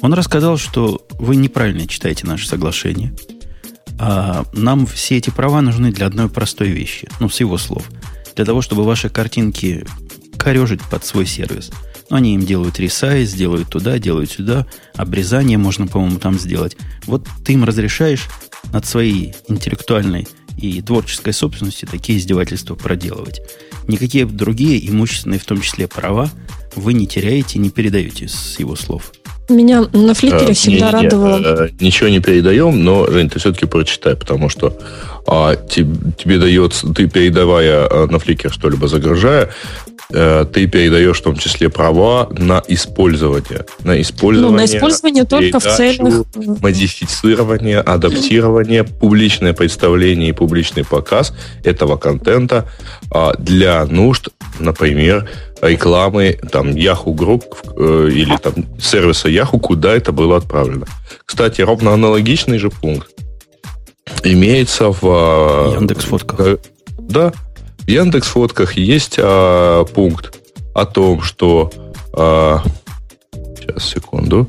Он 0.00 0.14
рассказал, 0.14 0.56
что 0.56 1.06
вы 1.18 1.36
неправильно 1.36 1.86
читаете 1.86 2.26
наше 2.26 2.48
соглашение. 2.48 3.12
А 4.04 4.44
нам 4.52 4.86
все 4.86 5.18
эти 5.18 5.30
права 5.30 5.60
нужны 5.60 5.92
для 5.92 6.06
одной 6.06 6.28
простой 6.28 6.68
вещи. 6.68 7.08
Ну, 7.20 7.28
с 7.28 7.40
его 7.40 7.56
слов. 7.56 7.88
Для 8.34 8.44
того, 8.44 8.60
чтобы 8.60 8.84
ваши 8.84 9.08
картинки 9.08 9.86
корежить 10.36 10.82
под 10.82 11.04
свой 11.04 11.24
сервис– 11.24 11.70
они 12.12 12.34
им 12.34 12.44
делают 12.44 12.78
ресайз, 12.78 13.32
делают 13.32 13.70
туда, 13.70 13.98
делают 13.98 14.30
сюда. 14.30 14.66
Обрезание 14.94 15.56
можно, 15.56 15.86
по-моему, 15.86 16.18
там 16.18 16.38
сделать. 16.38 16.76
Вот 17.06 17.26
ты 17.42 17.54
им 17.54 17.64
разрешаешь 17.64 18.28
над 18.70 18.84
своей 18.84 19.34
интеллектуальной 19.48 20.28
и 20.58 20.82
творческой 20.82 21.32
собственностью 21.32 21.88
такие 21.88 22.18
издевательства 22.18 22.74
проделывать. 22.74 23.40
Никакие 23.88 24.26
другие 24.26 24.86
имущественные, 24.90 25.40
в 25.40 25.46
том 25.46 25.62
числе 25.62 25.88
права, 25.88 26.30
вы 26.76 26.92
не 26.92 27.06
теряете, 27.06 27.58
не 27.58 27.70
передаете 27.70 28.28
с 28.28 28.58
его 28.58 28.76
слов. 28.76 29.12
Меня 29.48 29.86
на 29.92 30.14
фликере 30.14 30.50
а, 30.50 30.54
всегда 30.54 30.86
не, 30.86 30.92
радовало. 30.92 31.38
А, 31.38 31.68
ничего 31.80 32.08
не 32.08 32.20
передаем, 32.20 32.84
но, 32.84 33.06
Жень, 33.06 33.28
ты 33.28 33.38
все-таки 33.38 33.66
прочитай, 33.66 34.16
потому 34.16 34.48
что 34.48 34.76
а, 35.26 35.56
тебе, 35.56 36.12
тебе 36.16 36.38
дается, 36.38 36.92
ты 36.92 37.08
передавая 37.08 37.86
а, 37.86 38.06
на 38.06 38.18
фликер 38.18 38.52
что-либо 38.52 38.88
загружая, 38.88 39.50
а, 40.14 40.44
ты 40.44 40.66
передаешь 40.66 41.18
в 41.18 41.22
том 41.22 41.36
числе 41.36 41.68
права 41.68 42.28
на 42.30 42.62
использование. 42.68 43.64
На 43.84 44.00
использование, 44.00 44.50
ну, 44.50 44.56
на 44.56 44.64
использование 44.64 45.24
только 45.24 45.60
в 45.60 45.64
целях... 45.64 46.24
Модифицирование, 46.34 47.80
адаптирование, 47.80 48.84
публичное 48.84 49.52
представление 49.52 50.30
и 50.30 50.32
публичный 50.32 50.84
показ 50.84 51.32
этого 51.64 51.96
контента 51.96 52.68
а, 53.10 53.34
для 53.36 53.84
нужд, 53.86 54.28
например, 54.58 55.28
рекламы 55.62 56.38
там 56.50 56.70
Yahoo 56.70 57.14
Group 57.14 57.44
э, 57.76 58.10
или 58.10 58.36
там 58.36 58.66
сервиса 58.80 59.28
Yahoo, 59.32 59.58
куда 59.58 59.94
это 59.94 60.12
было 60.12 60.36
отправлено. 60.36 60.86
Кстати, 61.24 61.60
ровно 61.62 61.92
аналогичный 61.92 62.58
же 62.58 62.70
пункт 62.70 63.10
имеется 64.24 64.90
в... 64.90 65.00
Э, 65.02 65.74
Яндекс 65.74 66.04
фотках. 66.04 66.40
Э, 66.40 66.56
да. 66.98 67.32
В 67.78 67.88
Яндекс 67.88 68.28
фотках 68.28 68.76
есть 68.76 69.14
э, 69.18 69.84
пункт 69.94 70.38
о 70.74 70.86
том, 70.86 71.22
что... 71.22 71.70
Э, 72.16 72.58
сейчас, 73.58 73.84
секунду. 73.84 74.48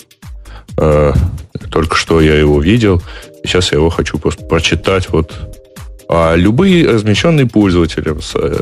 Э, 0.77 1.13
только 1.71 1.95
что 1.95 2.21
я 2.21 2.35
его 2.35 2.61
видел. 2.61 3.01
Сейчас 3.43 3.71
я 3.71 3.77
его 3.77 3.89
хочу 3.89 4.17
просто 4.17 4.45
прочитать 4.45 5.09
вот 5.09 5.33
а 6.09 6.35
любые 6.35 6.87
размещенные 6.87 7.47
пользователем 7.47 8.19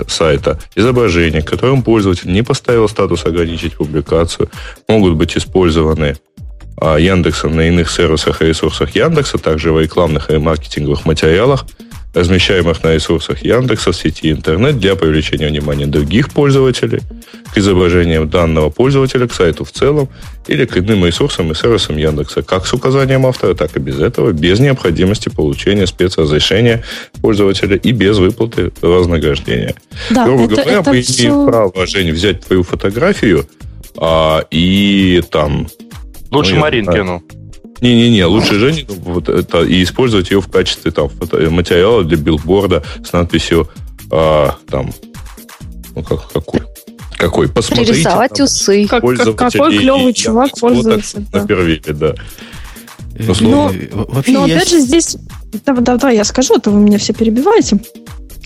сайта 0.08 0.60
изображения, 0.76 1.42
которым 1.42 1.84
пользователь 1.84 2.32
не 2.32 2.44
поставил 2.44 2.88
статус 2.88 3.26
ограничить 3.26 3.76
публикацию, 3.76 4.50
могут 4.88 5.16
быть 5.16 5.38
использованы 5.38 6.18
а, 6.78 6.98
Яндексом 6.98 7.56
на 7.56 7.68
иных 7.68 7.92
сервисах 7.92 8.42
и 8.42 8.46
ресурсах 8.46 8.96
Яндекса, 8.96 9.38
также 9.38 9.72
в 9.72 9.80
рекламных 9.80 10.32
и 10.32 10.38
маркетинговых 10.38 11.06
материалах– 11.06 11.66
размещаемых 12.14 12.84
на 12.84 12.94
ресурсах 12.94 13.44
Яндекса 13.44 13.92
в 13.92 13.96
сети 13.96 14.32
интернет 14.32 14.80
для 14.80 14.96
привлечения 14.96 15.48
внимания 15.48 15.88
других 15.88 16.30
пользователей 16.32 17.00
к 17.54 17.58
изображениям 17.58 18.30
данного 18.30 18.70
пользователя, 18.70 19.28
к 19.28 19.34
сайту 19.34 19.64
в 19.64 19.72
целом 19.72 20.10
или 20.48 20.66
к 20.66 20.78
иным 20.78 21.06
ресурсам 21.06 21.52
и 21.52 21.56
сервисам 21.56 21.98
Яндекса, 21.98 22.42
как 22.42 22.66
с 22.66 22.74
указанием 22.74 23.26
автора, 23.26 23.54
так 23.54 23.76
и 23.78 23.80
без 23.80 24.00
этого, 24.00 24.32
без 24.32 24.60
необходимости 24.60 25.30
получения 25.30 25.88
спецразрешения 25.88 26.84
пользователя 27.22 27.78
и 27.78 27.92
без 27.92 28.18
выплаты 28.18 28.72
вознаграждения. 28.82 29.76
Да, 30.10 30.26
Грубо 30.26 30.46
это, 30.46 30.56
говоря, 30.56 30.80
это 30.80 30.90
мы 30.90 31.02
все... 31.02 31.28
имеем 31.28 31.48
право, 31.48 31.88
Жень, 31.88 32.12
взять 32.12 32.42
твою 32.42 32.64
фотографию 32.64 33.46
а, 33.98 34.46
и 34.52 35.22
там... 35.32 35.68
Лучше 36.32 36.56
ну, 36.56 36.62
Маринкину. 36.62 37.24
Да, 37.30 37.41
не-не-не, 37.82 38.26
лучше 38.26 38.60
Жене 38.60 38.86
вот 38.88 39.28
это, 39.28 39.64
и 39.64 39.84
использовать 39.84 40.32
ее 40.32 40.40
в 40.40 40.50
качестве 40.50 40.92
там, 40.92 41.10
фото, 41.10 41.38
материала 41.50 42.04
для 42.04 42.18
билборда 42.18 42.84
с 43.04 43.12
надписью 43.12 43.70
а, 44.12 44.56
там, 44.70 44.92
ну 45.96 46.04
как, 46.04 46.32
какой? 46.32 46.62
Какой? 47.18 47.50
Посмотрите. 47.50 47.94
Рисовать 47.94 48.34
там, 48.34 48.46
усы. 48.46 48.88
Как, 48.88 49.04
какой 49.36 49.78
клевый 49.78 50.14
чувак 50.14 50.52
пользуется. 50.60 51.20
Да. 51.32 51.42
На 51.42 51.48
первике, 51.48 51.94
да. 51.94 52.16
Ну, 53.20 53.34
но, 53.42 53.72
вообще 54.08 54.32
но 54.32 54.44
опять 54.44 54.70
же 54.70 54.80
здесь... 54.80 55.18
Давай, 55.66 55.84
давай 55.84 56.16
я 56.16 56.24
скажу, 56.24 56.56
а 56.56 56.60
то 56.60 56.72
вы 56.72 56.80
меня 56.80 56.98
все 56.98 57.14
перебиваете 57.14 57.80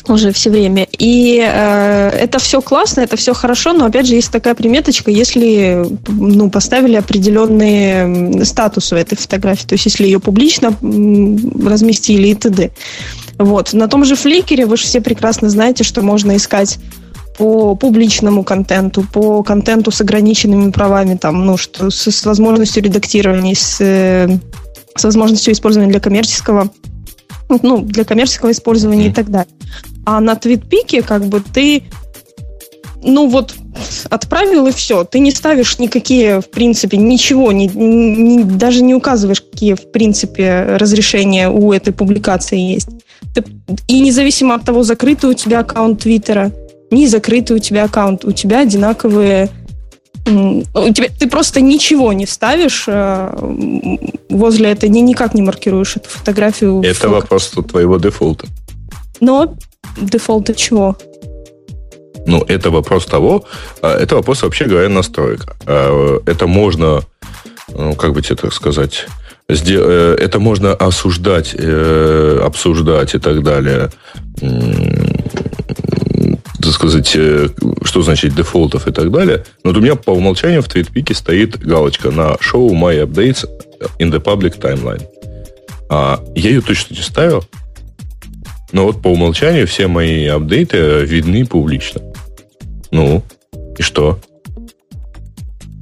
уже 0.09 0.31
все 0.31 0.49
время. 0.49 0.87
И 0.97 1.39
э, 1.39 2.09
это 2.09 2.39
все 2.39 2.61
классно, 2.61 3.01
это 3.01 3.17
все 3.17 3.33
хорошо, 3.33 3.73
но 3.73 3.85
опять 3.85 4.07
же 4.07 4.15
есть 4.15 4.31
такая 4.31 4.55
приметочка, 4.55 5.11
если 5.11 5.85
ну, 6.07 6.49
поставили 6.49 6.95
определенные 6.95 8.45
статусы 8.45 8.95
этой 8.95 9.17
фотографии, 9.17 9.65
то 9.65 9.73
есть 9.73 9.85
если 9.85 10.05
ее 10.05 10.19
публично 10.19 10.75
разместили 10.81 12.27
и 12.29 12.35
т.д. 12.35 12.71
Вот. 13.37 13.73
На 13.73 13.87
том 13.87 14.05
же 14.05 14.15
фликере 14.15 14.65
вы 14.65 14.77
же 14.77 14.83
все 14.83 15.01
прекрасно 15.01 15.49
знаете, 15.49 15.83
что 15.83 16.01
можно 16.01 16.35
искать 16.35 16.79
по 17.37 17.75
публичному 17.75 18.43
контенту, 18.43 19.03
по 19.03 19.43
контенту 19.43 19.91
с 19.91 19.99
ограниченными 20.01 20.71
правами, 20.71 21.15
там, 21.15 21.45
ну, 21.45 21.57
что 21.57 21.89
с, 21.89 22.09
с 22.09 22.25
возможностью 22.25 22.81
редактирования, 22.81 23.55
с, 23.55 23.77
с 24.95 25.03
возможностью 25.03 25.53
использования 25.53 25.91
для 25.91 25.99
коммерческого 25.99 26.69
ну, 27.49 27.81
для 27.81 28.03
коммерческого 28.03 28.51
использования 28.51 29.07
mm. 29.07 29.11
и 29.11 29.13
так 29.13 29.29
далее. 29.29 29.53
А 30.05 30.19
на 30.19 30.35
твитпике 30.35 31.01
как 31.01 31.25
бы 31.25 31.41
ты 31.41 31.83
ну 33.05 33.27
вот 33.27 33.55
отправил 34.09 34.67
и 34.67 34.71
все. 34.71 35.03
Ты 35.03 35.19
не 35.19 35.31
ставишь 35.31 35.79
никакие, 35.79 36.41
в 36.41 36.49
принципе, 36.49 36.97
ничего, 36.97 37.51
не, 37.51 37.67
не, 37.67 38.43
даже 38.43 38.81
не 38.81 38.95
указываешь, 38.95 39.41
какие, 39.41 39.75
в 39.75 39.91
принципе, 39.91 40.77
разрешения 40.77 41.49
у 41.49 41.71
этой 41.71 41.93
публикации 41.93 42.59
есть. 42.59 42.89
Ты, 43.33 43.43
и 43.87 43.99
независимо 43.99 44.55
от 44.55 44.63
того, 44.63 44.83
закрытый 44.83 45.29
у 45.29 45.33
тебя 45.33 45.59
аккаунт 45.59 46.01
Твиттера, 46.01 46.51
не 46.89 47.07
закрытый 47.07 47.57
у 47.57 47.59
тебя 47.59 47.83
аккаунт, 47.83 48.25
у 48.25 48.31
тебя 48.31 48.61
одинаковые... 48.61 49.49
У 50.25 50.93
тебя, 50.93 51.07
ты 51.19 51.29
просто 51.29 51.61
ничего 51.61 52.11
не 52.13 52.25
ставишь 52.25 52.85
э, 52.87 53.31
возле 54.29 54.71
этой, 54.71 54.89
не, 54.89 55.01
никак 55.01 55.35
не 55.35 55.43
маркируешь 55.43 55.97
эту 55.97 56.09
фотографию. 56.09 56.81
Это 56.81 57.09
вопрос 57.09 57.53
твоего 57.67 57.97
дефолта. 57.97 58.47
Но 59.21 59.55
Дефолт 59.97 60.49
от 60.49 60.57
чего? 60.57 60.97
Ну, 62.25 62.43
это 62.47 62.71
вопрос 62.71 63.05
того, 63.05 63.45
а, 63.81 63.97
это 63.97 64.15
вопрос, 64.15 64.41
вообще 64.41 64.65
говоря, 64.65 64.89
настроек. 64.89 65.45
А, 65.65 66.19
это 66.25 66.47
можно, 66.47 67.01
ну, 67.69 67.93
как 67.95 68.13
бы 68.13 68.21
тебе 68.21 68.35
так 68.35 68.53
сказать, 68.53 69.05
э, 69.47 70.17
это 70.19 70.39
можно 70.39 70.73
осуждать, 70.73 71.55
э, 71.57 72.41
обсуждать 72.43 73.13
и 73.13 73.19
так 73.19 73.43
далее. 73.43 73.91
Сказать, 76.75 77.11
э, 77.15 77.47
что 77.83 78.01
значит 78.01 78.35
дефолтов 78.35 78.85
и 78.87 78.91
так 78.91 79.09
далее. 79.09 79.45
Но 79.63 79.69
вот 79.71 79.77
у 79.77 79.81
меня 79.81 79.95
по 79.95 80.09
умолчанию 80.09 80.61
в 80.61 80.67
твитпике 80.67 81.13
стоит 81.13 81.57
галочка 81.57 82.11
на 82.11 82.35
show 82.35 82.69
my 82.69 83.01
updates 83.01 83.47
in 83.97 84.11
the 84.11 84.21
public 84.21 84.59
timeline. 84.59 85.01
А 85.89 86.21
я 86.35 86.49
ее 86.49 86.61
точно 86.61 86.95
не 86.95 87.01
ставил, 87.01 87.45
но 88.73 88.83
вот 88.83 89.01
по 89.01 89.07
умолчанию 89.07 89.67
все 89.67 89.87
мои 89.87 90.25
апдейты 90.25 91.05
видны 91.05 91.45
публично. 91.45 92.01
Ну, 92.91 93.23
и 93.77 93.81
что? 93.81 94.19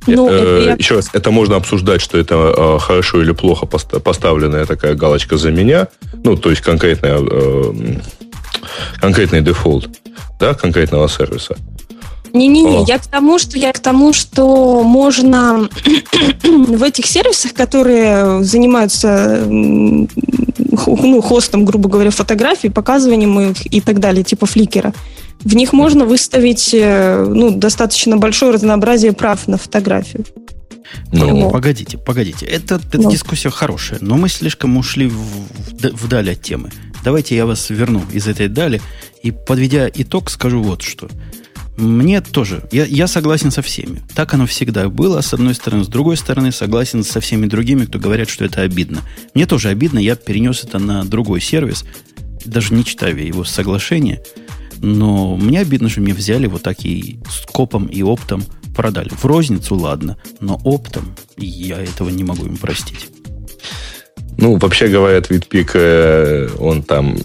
Ну, 0.06 0.30
э, 0.30 0.66
я... 0.66 0.74
Еще 0.74 0.96
раз, 0.96 1.10
это 1.14 1.32
можно 1.32 1.56
обсуждать, 1.56 2.02
что 2.02 2.20
это 2.20 2.54
э, 2.56 2.80
хорошо 2.80 3.24
или 3.24 3.32
плохо 3.32 3.66
поставленная 3.66 4.68
такая 4.68 4.94
галочка 4.94 5.38
за 5.38 5.50
меня. 5.50 5.88
Ну, 6.24 6.38
то 6.38 6.52
есть 6.52 6.62
конкретная, 6.62 7.18
э, 7.20 7.74
конкретный 9.00 9.42
дефолт 9.42 9.90
да, 10.40 10.54
конкретного 10.54 11.08
сервиса. 11.08 11.56
Не-не-не, 12.34 12.84
я 12.88 12.98
к 12.98 13.06
тому, 13.06 13.38
что 13.38 13.60
я 13.60 13.72
к 13.72 13.80
тому, 13.80 14.12
что 14.12 14.82
можно 14.84 15.70
в 16.44 16.84
этих 16.84 17.06
сервисах, 17.06 17.54
которые 17.54 18.44
занимаются 18.44 19.46
ну, 19.48 21.22
хостом, 21.22 21.64
грубо 21.64 21.90
говоря, 21.90 22.10
фотографий, 22.10 22.70
показыванием 22.70 23.40
их 23.40 23.72
и 23.72 23.82
так 23.82 24.00
далее, 24.00 24.24
типа 24.24 24.48
фликера, 24.48 24.94
В 25.44 25.56
них 25.56 25.74
можно 25.74 26.06
выставить 26.06 26.74
э, 26.74 27.24
ну, 27.24 27.52
достаточно 27.52 28.18
большое 28.18 28.52
разнообразие 28.52 29.14
прав 29.14 29.48
на 29.48 29.58
фотографию. 29.58 30.26
Ну, 31.12 31.28
ну 31.28 31.52
погодите, 31.52 31.98
погодите. 31.98 32.48
Это, 32.48 32.76
это 32.76 33.00
ну. 33.00 33.12
дискуссия 33.12 33.52
хорошая, 33.52 34.00
но 34.02 34.18
мы 34.18 34.28
слишком 34.30 34.78
ушли 34.78 35.08
в, 35.08 35.18
в, 35.18 36.06
вдаль 36.06 36.32
от 36.32 36.42
темы. 36.42 36.72
Давайте 37.04 37.36
я 37.36 37.46
вас 37.46 37.70
верну 37.70 38.04
из 38.12 38.28
этой 38.28 38.48
дали 38.48 38.82
и, 39.22 39.32
подведя 39.32 39.90
итог, 39.94 40.30
скажу 40.30 40.62
вот 40.62 40.82
что. 40.82 41.10
Мне 41.76 42.22
тоже, 42.22 42.64
я, 42.72 42.86
я 42.86 43.08
согласен 43.08 43.50
со 43.50 43.62
всеми. 43.62 44.04
Так 44.14 44.34
оно 44.34 44.46
всегда 44.46 44.90
было, 44.90 45.22
с 45.22 45.34
одной 45.34 45.56
стороны. 45.56 45.84
С 45.84 45.88
другой 45.88 46.18
стороны, 46.18 46.52
согласен 46.52 47.04
со 47.04 47.20
всеми 47.20 47.48
другими, 47.48 47.86
кто 47.86 47.98
говорят, 47.98 48.30
что 48.30 48.46
это 48.46 48.62
обидно. 48.62 49.02
Мне 49.34 49.48
тоже 49.48 49.70
обидно, 49.70 50.00
я 50.00 50.16
перенес 50.16 50.64
это 50.64 50.78
на 50.78 51.04
другой 51.04 51.42
сервис, 51.42 51.84
даже 52.46 52.74
не 52.74 52.86
читая 52.86 53.16
его 53.16 53.44
соглашение. 53.44 54.22
Но 54.78 55.36
мне 55.36 55.62
обидно, 55.62 55.90
что 55.90 56.02
мне 56.02 56.14
взяли 56.14 56.46
вот 56.46 56.62
так 56.62 56.86
и 56.86 57.20
с 57.28 57.46
копом 57.46 57.88
и 57.88 58.04
оптом 58.04 58.44
продали. 58.76 59.10
В 59.10 59.26
розницу, 59.26 59.76
ладно, 59.76 60.18
но 60.40 60.60
оптом 60.64 61.16
я 61.38 61.82
этого 61.82 62.10
не 62.10 62.24
могу 62.24 62.46
им 62.46 62.58
простить. 62.58 63.08
Ну, 64.38 64.58
вообще 64.58 64.88
говоря, 64.88 65.20
TweetPic, 65.20 65.72
э, 65.74 66.50
он 66.60 66.84
там 66.84 67.18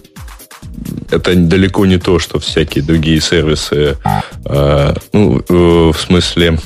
это 1.11 1.35
далеко 1.35 1.85
не 1.85 1.97
то, 1.97 2.19
что 2.19 2.39
всякие 2.39 2.83
другие 2.83 3.19
сервисы. 3.19 3.97
Э, 4.45 4.93
ну, 5.13 5.39
э, 5.47 5.53
в 5.93 5.97
смысле, 5.97 6.59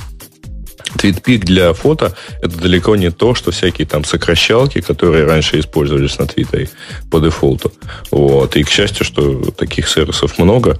TweetPic 0.96 1.38
для 1.38 1.72
фото 1.72 2.14
это 2.42 2.56
далеко 2.58 2.94
не 2.96 3.10
то, 3.10 3.34
что 3.34 3.50
всякие 3.50 3.86
там 3.86 4.04
сокращалки, 4.04 4.80
которые 4.80 5.24
раньше 5.24 5.58
использовались 5.58 6.18
на 6.18 6.26
Твиттере 6.26 6.68
по 7.10 7.18
дефолту. 7.20 7.72
Вот. 8.10 8.56
И 8.56 8.62
к 8.62 8.70
счастью, 8.70 9.04
что 9.04 9.50
таких 9.50 9.88
сервисов 9.88 10.38
много. 10.38 10.78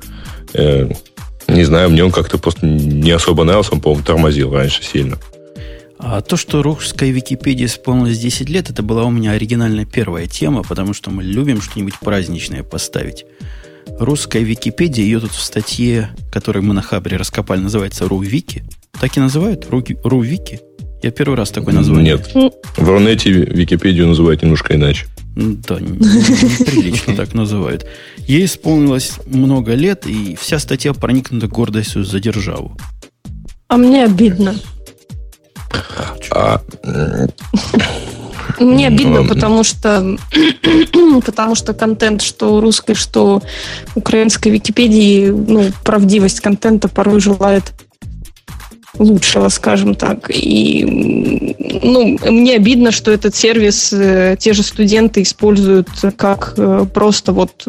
Не 1.46 1.64
знаю, 1.64 1.90
мне 1.90 2.04
он 2.04 2.10
как-то 2.10 2.38
просто 2.38 2.64
не 2.64 3.10
особо 3.10 3.44
нравился, 3.44 3.72
он, 3.72 3.80
по-моему, 3.80 4.04
тормозил 4.04 4.54
раньше 4.54 4.82
сильно. 4.82 5.18
А 6.06 6.20
то, 6.20 6.36
что 6.36 6.62
русская 6.62 7.10
Википедия 7.10 7.64
исполнилось 7.64 8.18
10 8.18 8.50
лет, 8.50 8.68
это 8.68 8.82
была 8.82 9.04
у 9.04 9.10
меня 9.10 9.32
оригинальная 9.32 9.86
первая 9.86 10.26
тема, 10.26 10.62
потому 10.62 10.92
что 10.92 11.10
мы 11.10 11.22
любим 11.22 11.62
что-нибудь 11.62 11.98
праздничное 11.98 12.62
поставить. 12.62 13.24
Русская 13.98 14.42
Википедия, 14.42 15.02
ее 15.02 15.20
тут 15.20 15.32
в 15.32 15.42
статье, 15.42 16.10
которую 16.30 16.62
мы 16.62 16.74
на 16.74 16.82
Хабре 16.82 17.16
раскопали, 17.16 17.60
называется 17.60 18.06
«Рувики». 18.06 18.64
Так 19.00 19.16
и 19.16 19.20
называют? 19.20 19.66
«Рувики»? 19.70 20.60
Я 21.02 21.10
первый 21.10 21.36
раз 21.36 21.50
такое 21.50 21.74
название. 21.74 22.18
Нет. 22.34 22.52
В 22.76 22.86
Рунете 22.86 23.30
Википедию 23.30 24.06
называют 24.06 24.42
немножко 24.42 24.74
иначе. 24.74 25.06
Да, 25.34 25.80
неприлично 25.80 27.16
так 27.16 27.32
называют. 27.32 27.86
Ей 28.18 28.44
исполнилось 28.44 29.12
много 29.26 29.72
лет, 29.72 30.06
и 30.06 30.36
вся 30.38 30.58
статья 30.58 30.92
проникнута 30.92 31.48
гордостью 31.48 32.04
за 32.04 32.20
державу. 32.20 32.76
А 33.68 33.78
мне 33.78 34.04
обидно. 34.04 34.54
А... 36.30 36.60
Мне 38.60 38.88
обидно, 38.88 39.24
потому 39.24 39.64
что 39.64 40.16
потому 41.24 41.54
что 41.54 41.74
контент, 41.74 42.22
что 42.22 42.60
русской, 42.60 42.94
что 42.94 43.42
украинской 43.94 44.48
Википедии, 44.48 45.28
ну, 45.28 45.70
правдивость 45.82 46.40
контента 46.40 46.88
порой 46.88 47.20
желает 47.20 47.72
лучшего, 48.98 49.48
скажем 49.48 49.94
так. 49.94 50.30
И 50.30 50.84
ну, 51.82 52.18
мне 52.24 52.54
обидно, 52.56 52.92
что 52.92 53.10
этот 53.10 53.34
сервис 53.34 53.92
э, 53.92 54.36
те 54.38 54.52
же 54.52 54.62
студенты 54.62 55.22
используют 55.22 55.88
как 56.16 56.54
э, 56.56 56.86
просто 56.92 57.32
вот 57.32 57.66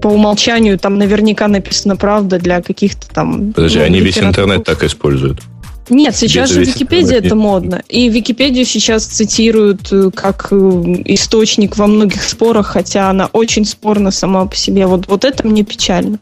по 0.00 0.08
умолчанию 0.08 0.78
там 0.78 0.98
наверняка 0.98 1.46
написана 1.46 1.96
правда 1.96 2.38
для 2.38 2.62
каких-то 2.62 3.06
там... 3.12 3.52
Подожди, 3.52 3.78
ну, 3.78 3.84
они 3.84 4.00
весь 4.00 4.18
интернет 4.18 4.64
так 4.64 4.82
используют? 4.82 5.40
Нет, 5.90 6.16
сейчас 6.16 6.50
же 6.50 6.64
Википедия 6.64 7.18
это 7.18 7.34
модно. 7.34 7.82
И 7.88 8.08
Википедию 8.08 8.64
сейчас 8.64 9.04
цитируют 9.04 9.92
э, 9.92 10.10
как 10.14 10.48
э, 10.50 10.56
источник 10.56 11.76
во 11.76 11.86
многих 11.86 12.22
спорах, 12.22 12.68
хотя 12.68 13.10
она 13.10 13.26
очень 13.32 13.64
спорна 13.64 14.10
сама 14.10 14.46
по 14.46 14.56
себе. 14.56 14.86
Вот, 14.86 15.08
вот 15.08 15.24
это 15.24 15.46
мне 15.46 15.64
печально. 15.64 16.18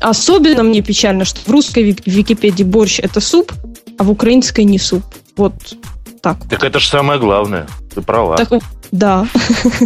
Особенно 0.00 0.62
мне 0.62 0.82
печально, 0.82 1.24
что 1.24 1.40
в 1.40 1.48
русской 1.48 1.96
Википедии 2.04 2.64
борщ 2.64 2.98
это 3.00 3.20
суп, 3.20 3.52
а 3.98 4.04
в 4.04 4.10
украинской 4.10 4.62
не 4.62 4.78
суп. 4.78 5.02
Вот 5.36 5.54
так. 6.22 6.38
Так 6.48 6.64
это 6.64 6.80
же 6.80 6.88
самое 6.88 7.20
главное. 7.20 7.66
Ты 7.94 8.02
права. 8.02 8.36
Так, 8.36 8.62
да. 8.90 9.26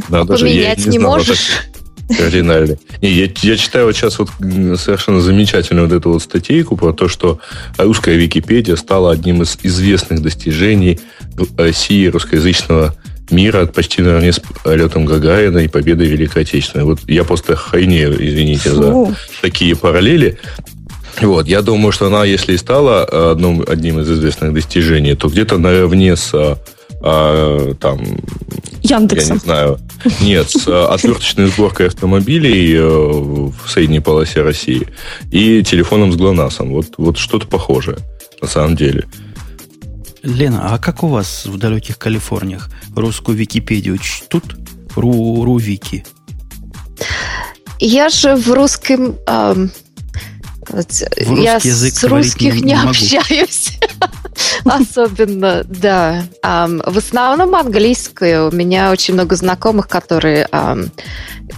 да 0.09 0.25
Поменять 0.25 0.87
не, 0.87 0.93
не 0.93 0.99
можешь. 0.99 1.70
Кардинально. 2.17 2.77
Не, 3.03 3.11
я, 3.11 3.29
я 3.43 3.57
читаю 3.57 3.87
вот 3.87 3.97
сейчас 3.97 4.19
вот 4.19 4.31
совершенно 4.79 5.21
замечательную 5.21 5.89
вот 5.89 5.97
эту 5.97 6.13
вот 6.13 6.23
статейку 6.23 6.77
про 6.77 6.93
то, 6.93 7.09
что 7.09 7.41
русская 7.79 8.17
Википедия 8.17 8.77
стала 8.77 9.13
одним 9.13 9.43
из 9.43 9.59
известных 9.63 10.23
достижений 10.23 11.01
России, 11.57 12.07
русскоязычного 12.07 12.95
мира 13.31 13.67
почти, 13.67 14.03
наверное, 14.03 14.33
с 14.33 14.41
полетом 14.65 15.05
Гагарина 15.07 15.59
и 15.59 15.69
победой 15.69 16.09
Великой 16.09 16.43
Отечественной. 16.43 16.85
Вот 16.85 17.01
я 17.07 17.25
просто 17.25 17.57
хайнею, 17.57 18.15
извините 18.15 18.71
за 18.71 19.15
такие 19.41 19.77
параллели. 19.77 20.39
Вот, 21.21 21.47
я 21.47 21.63
думаю, 21.63 21.93
что 21.93 22.07
она, 22.07 22.25
если 22.25 22.55
и 22.55 22.57
стала 22.57 23.33
одним, 23.33 23.65
одним 23.67 24.01
из 24.01 24.11
известных 24.11 24.55
достижений, 24.55 25.15
то 25.15 25.29
где-то 25.29 25.59
наравне 25.59 26.17
с 26.17 26.33
а, 27.03 27.75
там, 27.75 28.01
Яндексом. 28.91 29.29
я 29.29 29.35
не 29.35 29.41
знаю, 29.41 29.81
нет, 30.21 30.51
с 30.51 30.67
а, 30.67 30.93
отверточной 30.93 31.47
сборкой 31.47 31.89
автомобилей 31.89 32.75
э, 32.75 32.87
в 32.87 33.55
средней 33.69 34.01
полосе 34.01 34.43
России 34.43 34.89
и 35.31 35.63
телефоном 35.63 36.13
с 36.13 36.17
ГЛОНАССом. 36.17 36.73
Вот, 36.73 36.95
вот 36.99 37.19
что-то 37.19 37.47
похожее 37.47 37.99
на 38.41 38.49
самом 38.49 38.77
деле. 38.77 39.07
Лена, 40.23 40.75
а 40.75 40.79
как 40.79 41.03
у 41.03 41.09
вас 41.09 41.47
в 41.47 41.57
далеких 41.57 41.99
Калифорниях 41.99 42.71
русскую 42.95 43.37
Википедию 43.37 43.99
чтут? 43.99 44.57
Ру, 44.97 45.45
Рувики? 45.45 46.05
Я 47.79 48.09
же 48.09 48.37
в 48.37 48.51
русском... 48.53 49.17
Эм, 49.27 49.71
в 50.69 51.37
я 51.41 51.55
язык 51.57 51.95
с 51.95 52.05
русских 52.05 52.55
не, 52.57 52.63
не 52.63 52.75
общаюсь. 52.75 53.79
Особенно, 54.65 55.65
да. 55.65 56.25
В 56.43 56.99
основном 56.99 57.55
английское. 57.55 58.43
У 58.43 58.51
меня 58.51 58.91
очень 58.91 59.15
много 59.15 59.37
знакомых, 59.37 59.89
которые 59.89 60.47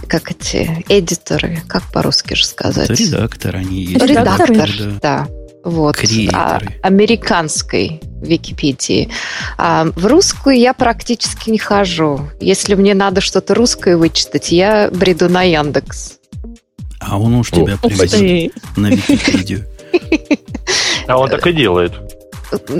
как 0.07 0.31
эти 0.31 0.83
эдиторы, 0.89 1.61
как 1.67 1.83
по-русски 1.91 2.33
же 2.33 2.45
сказать? 2.45 2.89
Редакторы 2.89 3.59
они 3.59 3.83
есть. 3.83 4.05
Редактор, 4.05 4.69
да. 5.01 5.27
Вот. 5.63 5.97
А, 6.33 6.59
американской 6.81 8.01
Википедии. 8.21 9.09
А, 9.57 9.85
в 9.95 10.05
русскую 10.05 10.57
я 10.57 10.73
практически 10.73 11.49
не 11.49 11.57
хожу. 11.57 12.29
Если 12.41 12.75
мне 12.75 12.93
надо 12.93 13.21
что-то 13.21 13.53
русское 13.55 13.95
вычитать, 13.95 14.51
я 14.51 14.89
бреду 14.91 15.29
на 15.29 15.43
Яндекс. 15.43 16.17
А 16.99 17.17
он 17.17 17.35
уж 17.35 17.51
тебя 17.51 17.77
привозит 17.77 18.53
на 18.75 18.87
Википедию. 18.87 19.65
А 21.07 21.17
он 21.17 21.29
так 21.29 21.45
и 21.47 21.53
делает. 21.53 21.93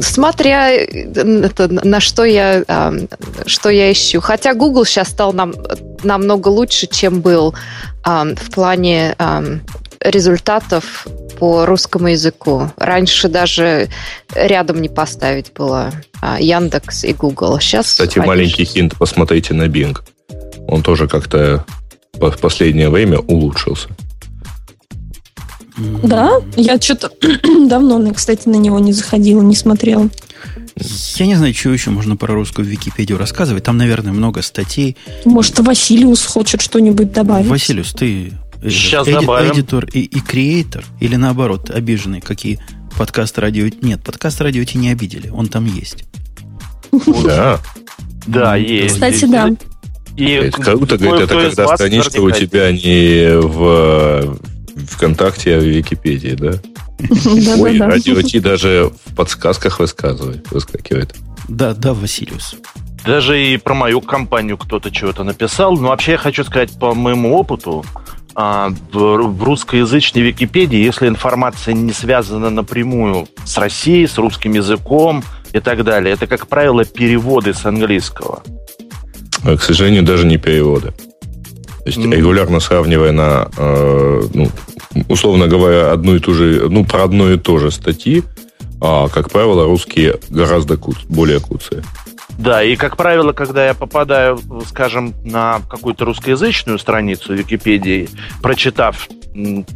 Смотря 0.01 0.71
это, 0.71 1.67
на 1.67 1.99
что 1.99 2.23
я, 2.23 2.63
что 3.45 3.69
я 3.69 3.91
ищу. 3.91 4.21
Хотя 4.21 4.53
Google 4.53 4.85
сейчас 4.85 5.09
стал 5.09 5.33
нам, 5.33 5.53
намного 6.03 6.49
лучше, 6.49 6.87
чем 6.87 7.21
был 7.21 7.55
в 8.03 8.51
плане 8.53 9.15
результатов 9.99 11.07
по 11.39 11.65
русскому 11.65 12.07
языку. 12.09 12.69
Раньше 12.77 13.29
даже 13.29 13.89
рядом 14.35 14.81
не 14.81 14.89
поставить 14.89 15.53
было 15.53 15.91
Яндекс 16.39 17.05
и 17.05 17.13
Google. 17.13 17.59
Сейчас 17.59 17.87
Кстати, 17.87 18.19
они... 18.19 18.27
маленький 18.27 18.65
хинт, 18.65 18.95
посмотрите 18.97 19.53
на 19.53 19.67
Bing. 19.67 19.97
Он 20.67 20.83
тоже 20.83 21.07
как-то 21.07 21.65
в 22.13 22.37
последнее 22.37 22.89
время 22.89 23.19
улучшился. 23.19 23.89
Да? 25.77 26.41
Я 26.55 26.79
что-то 26.79 27.11
давно, 27.67 28.13
кстати, 28.13 28.47
на 28.47 28.55
него 28.55 28.79
не 28.79 28.93
заходила, 28.93 29.41
не 29.41 29.55
смотрела. 29.55 30.09
Я 31.15 31.25
не 31.25 31.35
знаю, 31.35 31.53
что 31.53 31.69
еще 31.69 31.89
можно 31.91 32.15
про 32.15 32.33
русскую 32.33 32.67
Википедию 32.67 33.17
рассказывать. 33.17 33.63
Там, 33.63 33.77
наверное, 33.77 34.11
много 34.11 34.41
статей. 34.41 34.97
Может, 35.25 35.59
Василиус 35.59 36.25
хочет 36.25 36.61
что-нибудь 36.61 37.11
добавить? 37.11 37.47
Василиус, 37.47 37.93
ты 37.93 38.33
Сейчас 38.63 39.07
эди- 39.07 39.13
добавим. 39.13 39.53
эдитор 39.53 39.85
и, 39.85 40.01
и 40.01 40.19
креатор? 40.19 40.83
Или 40.99 41.15
наоборот, 41.15 41.69
обиженный, 41.69 42.21
какие 42.21 42.59
подкаст 42.97 43.37
радио... 43.37 43.69
Нет, 43.81 44.03
подкаст 44.03 44.41
радио 44.41 44.63
не 44.73 44.89
обидели. 44.89 45.29
Он 45.29 45.47
там 45.47 45.65
есть. 45.65 46.05
Да. 47.23 47.59
Да, 48.25 48.55
есть. 48.55 48.95
Кстати, 48.95 49.25
да. 49.25 49.49
И 50.15 50.49
круто, 50.51 50.97
говорит, 50.97 51.29
это 51.29 51.49
когда 51.49 51.75
страничка 51.75 52.19
у 52.21 52.31
тебя 52.31 52.71
не 52.71 53.37
в 53.39 54.37
ВКонтакте, 54.75 55.57
а 55.57 55.59
в 55.59 55.63
Википедии, 55.63 56.35
да? 56.35 56.53
Ой, 57.59 57.79
радио 57.79 58.21
Ти 58.21 58.39
даже 58.39 58.91
в 59.05 59.15
подсказках 59.15 59.79
высказывает, 59.79 60.49
выскакивает. 60.51 61.15
Да, 61.47 61.73
да, 61.73 61.93
Василиус. 61.93 62.55
Даже 63.05 63.41
и 63.41 63.57
про 63.57 63.73
мою 63.73 63.99
компанию 64.01 64.57
кто-то 64.57 64.89
чего-то 64.89 65.23
написал. 65.23 65.75
Но 65.75 65.89
вообще 65.89 66.13
я 66.13 66.17
хочу 66.17 66.43
сказать, 66.43 66.71
по 66.79 66.93
моему 66.93 67.35
опыту, 67.35 67.83
а, 68.35 68.69
в, 68.91 68.97
в 68.97 69.43
русскоязычной 69.43 70.21
Википедии, 70.21 70.77
если 70.77 71.07
информация 71.07 71.73
не 71.73 71.91
связана 71.91 72.49
напрямую 72.49 73.27
с 73.43 73.57
Россией, 73.57 74.07
с 74.07 74.17
русским 74.17 74.53
языком 74.53 75.23
и 75.51 75.59
так 75.59 75.83
далее. 75.83 76.13
Это, 76.13 76.27
как 76.27 76.47
правило, 76.47 76.85
переводы 76.85 77.53
с 77.53 77.65
английского. 77.65 78.41
А, 79.43 79.57
к 79.57 79.61
сожалению, 79.61 80.03
даже 80.03 80.25
не 80.25 80.37
переводы. 80.37 80.93
То 81.83 81.89
есть 81.89 81.97
mm. 81.99 82.15
регулярно 82.15 82.59
сравнивая 82.59 83.11
на, 83.11 83.49
э, 83.57 84.21
ну, 84.33 84.49
условно 85.09 85.47
говоря, 85.47 85.91
одну 85.91 86.15
и 86.15 86.19
ту 86.19 86.33
же, 86.33 86.67
ну, 86.69 86.85
про 86.85 87.03
одно 87.03 87.29
и 87.31 87.37
то 87.37 87.57
же 87.57 87.71
статьи, 87.71 88.23
а, 88.79 89.09
как 89.09 89.29
правило, 89.29 89.65
русские 89.65 90.19
гораздо 90.29 90.77
куц, 90.77 90.97
более 91.09 91.39
куцые. 91.39 91.83
Да, 92.37 92.63
и, 92.63 92.75
как 92.75 92.97
правило, 92.97 93.31
когда 93.33 93.67
я 93.67 93.73
попадаю, 93.73 94.39
скажем, 94.67 95.13
на 95.23 95.61
какую-то 95.69 96.05
русскоязычную 96.05 96.79
страницу 96.79 97.33
Википедии, 97.33 98.09
прочитав 98.41 99.07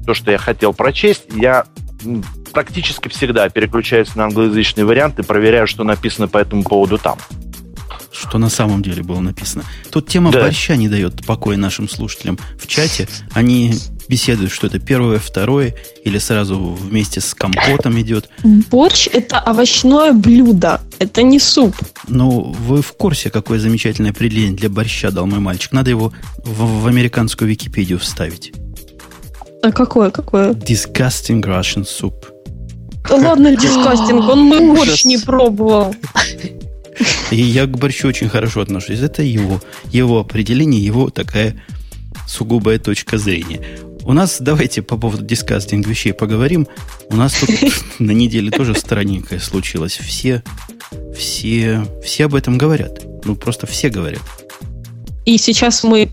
то, 0.06 0.14
что 0.14 0.32
я 0.32 0.38
хотел 0.38 0.74
прочесть, 0.74 1.26
я 1.36 1.66
практически 2.54 3.08
всегда 3.10 3.50
переключаюсь 3.50 4.16
на 4.16 4.26
англоязычный 4.26 4.84
вариант 4.84 5.20
и 5.20 5.24
проверяю, 5.24 5.68
что 5.68 5.84
написано 5.84 6.28
по 6.28 6.38
этому 6.38 6.64
поводу 6.64 6.98
там. 6.98 7.18
Что 8.20 8.40
на 8.40 8.50
самом 8.50 8.82
деле 8.82 9.04
было 9.04 9.20
написано. 9.20 9.64
Тут 9.92 10.08
тема 10.08 10.32
да. 10.32 10.42
борща 10.42 10.76
не 10.76 10.90
дает 10.90 11.26
покоя 11.26 11.58
нашим 11.58 11.88
слушателям 11.88 12.40
в 12.60 12.66
чате. 12.66 13.08
Они 13.34 13.76
беседуют, 14.08 14.52
что 14.52 14.68
это 14.68 14.80
первое, 14.80 15.20
второе, 15.20 15.76
или 16.04 16.18
сразу 16.18 16.58
вместе 16.60 17.22
с 17.22 17.34
компотом 17.34 18.00
идет. 18.02 18.30
Борщ– 18.44 19.08
это 19.14 19.40
овощное 19.46 20.14
блюдо, 20.14 20.82
это 21.00 21.22
не 21.22 21.40
суп. 21.40 21.76
Ну, 22.08 22.56
вы 22.60 22.82
в 22.82 22.94
курсе, 22.94 23.30
какое 23.30 23.60
замечательное 23.60 24.12
определение 24.12 24.56
для 24.56 24.70
борща 24.70 25.12
дал 25.12 25.28
мой 25.28 25.40
мальчик. 25.40 25.72
Надо 25.72 25.92
его 25.92 26.14
в, 26.38 26.84
в 26.84 26.88
американскую 26.88 27.50
Википедию 27.50 28.00
вставить. 28.00 28.54
А 29.62 29.72
какое, 29.72 30.10
какое? 30.10 30.54
Disgusting 30.54 31.42
Russian 31.42 31.86
soup. 31.86 32.16
Да 33.08 33.16
ладно, 33.16 33.54
disgusting, 33.54 34.20
он 34.20 34.40
мой 34.40 34.68
борщ 34.76 35.06
не 35.06 35.18
пробовал. 35.18 35.96
И 37.32 37.42
я 37.42 37.66
к 37.66 37.78
борщу 37.78 38.08
очень 38.08 38.30
хорошо 38.30 38.62
отношусь. 38.62 39.00
Это 39.00 39.24
его, 39.24 39.62
его 39.92 40.20
определение, 40.20 40.84
его 40.84 41.10
такая 41.10 41.62
сугубая 42.28 42.80
точка 42.80 43.18
зрения. 43.18 43.62
У 44.04 44.14
нас, 44.14 44.38
давайте 44.40 44.82
по 44.82 44.98
поводу 44.98 45.26
дискастинг 45.26 45.86
вещей 45.86 46.14
поговорим. 46.14 46.68
У 47.10 47.16
нас 47.16 47.34
тут 47.34 47.50
на 48.00 48.12
неделе 48.12 48.52
тоже 48.52 48.74
странненькое 48.74 49.40
случилось. 49.42 49.98
Все, 49.98 50.44
все, 51.16 51.86
все 52.04 52.26
об 52.26 52.36
этом 52.36 52.58
говорят. 52.58 53.02
Ну, 53.26 53.36
просто 53.36 53.68
все 53.68 53.90
говорят. 53.90 54.22
И 55.26 55.38
сейчас 55.38 55.84
мы 55.84 56.10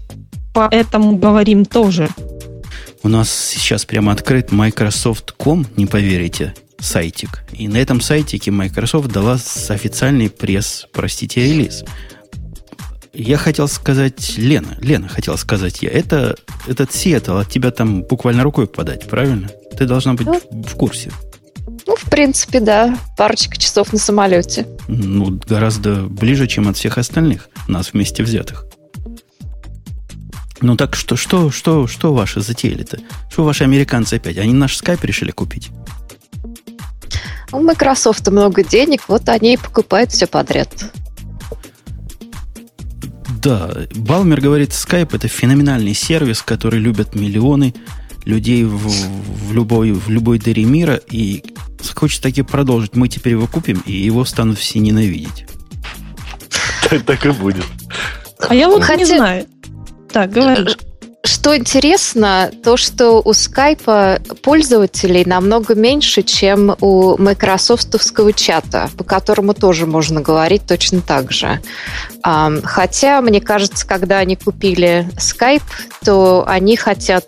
по 0.53 0.69
этому 0.71 1.17
говорим 1.17 1.65
тоже. 1.65 2.09
У 3.05 3.09
нас 3.09 3.31
сейчас 3.31 3.85
прямо 3.85 4.13
открыт 4.13 4.51
Microsoft.com, 4.51 5.67
не 5.77 5.87
поверите, 5.87 6.55
сайтик. 6.79 7.45
И 7.53 7.69
на 7.69 7.79
этом 7.79 8.01
сайтике 8.01 8.51
Microsoft 8.51 9.11
дала 9.11 9.35
официальный 9.35 10.31
пресс, 10.31 10.87
простите, 10.93 11.45
релиз. 11.45 11.85
Я 13.13 13.37
хотел 13.37 13.69
сказать, 13.69 14.37
Лена, 14.37 14.77
Лена 14.81 15.09
хотел 15.09 15.39
сказать 15.39 15.83
я, 15.83 15.91
это 15.91 16.37
этот 16.67 16.93
Сиэтл 16.93 17.37
от 17.37 17.49
тебя 17.49 17.71
там 17.71 18.03
буквально 18.03 18.43
рукой 18.43 18.67
подать, 18.67 19.09
правильно? 19.09 19.51
Ты 19.79 19.87
должна 19.87 20.15
быть 20.15 20.27
ну, 20.27 20.41
в, 20.51 20.75
курсе. 20.75 21.13
Ну, 21.87 21.97
в 21.97 22.11
принципе, 22.11 22.61
да. 22.61 22.99
Парочка 23.17 23.57
часов 23.57 23.93
на 23.93 23.99
самолете. 23.99 24.67
Ну, 24.89 25.39
гораздо 25.47 26.03
ближе, 26.03 26.47
чем 26.47 26.69
от 26.69 26.77
всех 26.77 26.99
остальных 26.99 27.49
нас 27.69 27.93
вместе 27.93 28.23
взятых. 28.23 28.67
Ну 30.61 30.77
так 30.77 30.97
что, 30.97 31.15
что, 31.17 31.51
что, 31.51 31.87
что 31.87 32.15
ваши 32.15 32.41
затеяли-то? 32.41 32.99
Что 33.31 33.45
ваши 33.45 33.65
американцы 33.65 34.15
опять? 34.15 34.39
Они 34.39 34.55
наш 34.55 34.77
скайп 34.77 35.05
решили 35.05 35.31
купить? 35.31 35.71
У 37.55 37.61
Microsoft 37.61 38.29
много 38.29 38.65
денег, 38.65 39.03
вот 39.07 39.29
они 39.29 39.55
и 39.55 39.57
покупают 39.57 40.11
все 40.11 40.27
подряд. 40.27 40.69
Да, 43.41 43.71
Балмер 43.95 44.41
говорит, 44.41 44.71
Skype 44.71 45.15
это 45.15 45.29
феноменальный 45.29 45.95
сервис, 45.95 46.43
который 46.43 46.81
любят 46.81 47.15
миллионы 47.15 47.73
людей 48.25 48.65
в, 48.65 48.77
в, 48.77 49.53
любой, 49.53 49.93
в 49.93 50.09
любой 50.09 50.41
дыре 50.41 50.65
мира, 50.65 50.99
и 51.11 51.45
хочет 51.95 52.23
таки 52.23 52.43
продолжить. 52.43 52.97
Мы 52.97 53.09
теперь 53.09 53.35
его 53.35 53.47
купим, 53.47 53.83
и 53.87 53.93
его 53.93 54.25
станут 54.25 54.59
все 54.59 54.81
ненавидеть. 54.81 55.47
Так 57.07 57.25
и 57.25 57.31
будет. 57.31 57.65
А 58.39 58.55
я 58.55 58.69
вот 58.69 58.89
не 58.97 59.05
знаю. 59.05 59.47
Так, 60.13 60.31
говори. 60.31 60.67
Что 61.27 61.57
интересно, 61.57 62.51
то, 62.63 62.77
что 62.77 63.23
у 63.25 63.31
Skype 63.31 64.37
пользователей 64.43 65.25
намного 65.25 65.75
меньше, 65.75 66.23
чем 66.23 66.77
у 66.83 67.17
майкрософтовского 67.17 68.35
чата, 68.35 68.91
по 68.99 69.05
которому 69.05 69.55
тоже 69.55 69.87
можно 69.87 70.21
говорить 70.21 70.67
точно 70.67 71.01
так 71.01 71.33
же. 71.33 71.61
Хотя, 72.23 73.23
мне 73.23 73.41
кажется, 73.41 73.87
когда 73.87 74.19
они 74.19 74.37
купили 74.37 75.09
Skype, 75.17 75.63
то 76.05 76.45
они 76.47 76.77
хотят 76.77 77.25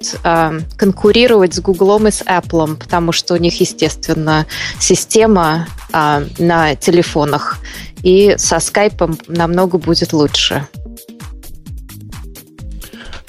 конкурировать 0.76 1.54
с 1.54 1.60
Google 1.60 2.06
и 2.06 2.10
с 2.10 2.20
Apple, 2.20 2.76
потому 2.76 3.12
что 3.12 3.32
у 3.32 3.38
них, 3.38 3.58
естественно, 3.60 4.46
система 4.78 5.68
на 5.92 6.74
телефонах, 6.74 7.58
и 8.02 8.34
со 8.36 8.56
Skype 8.56 9.22
намного 9.28 9.78
будет 9.78 10.12
лучше. 10.12 10.68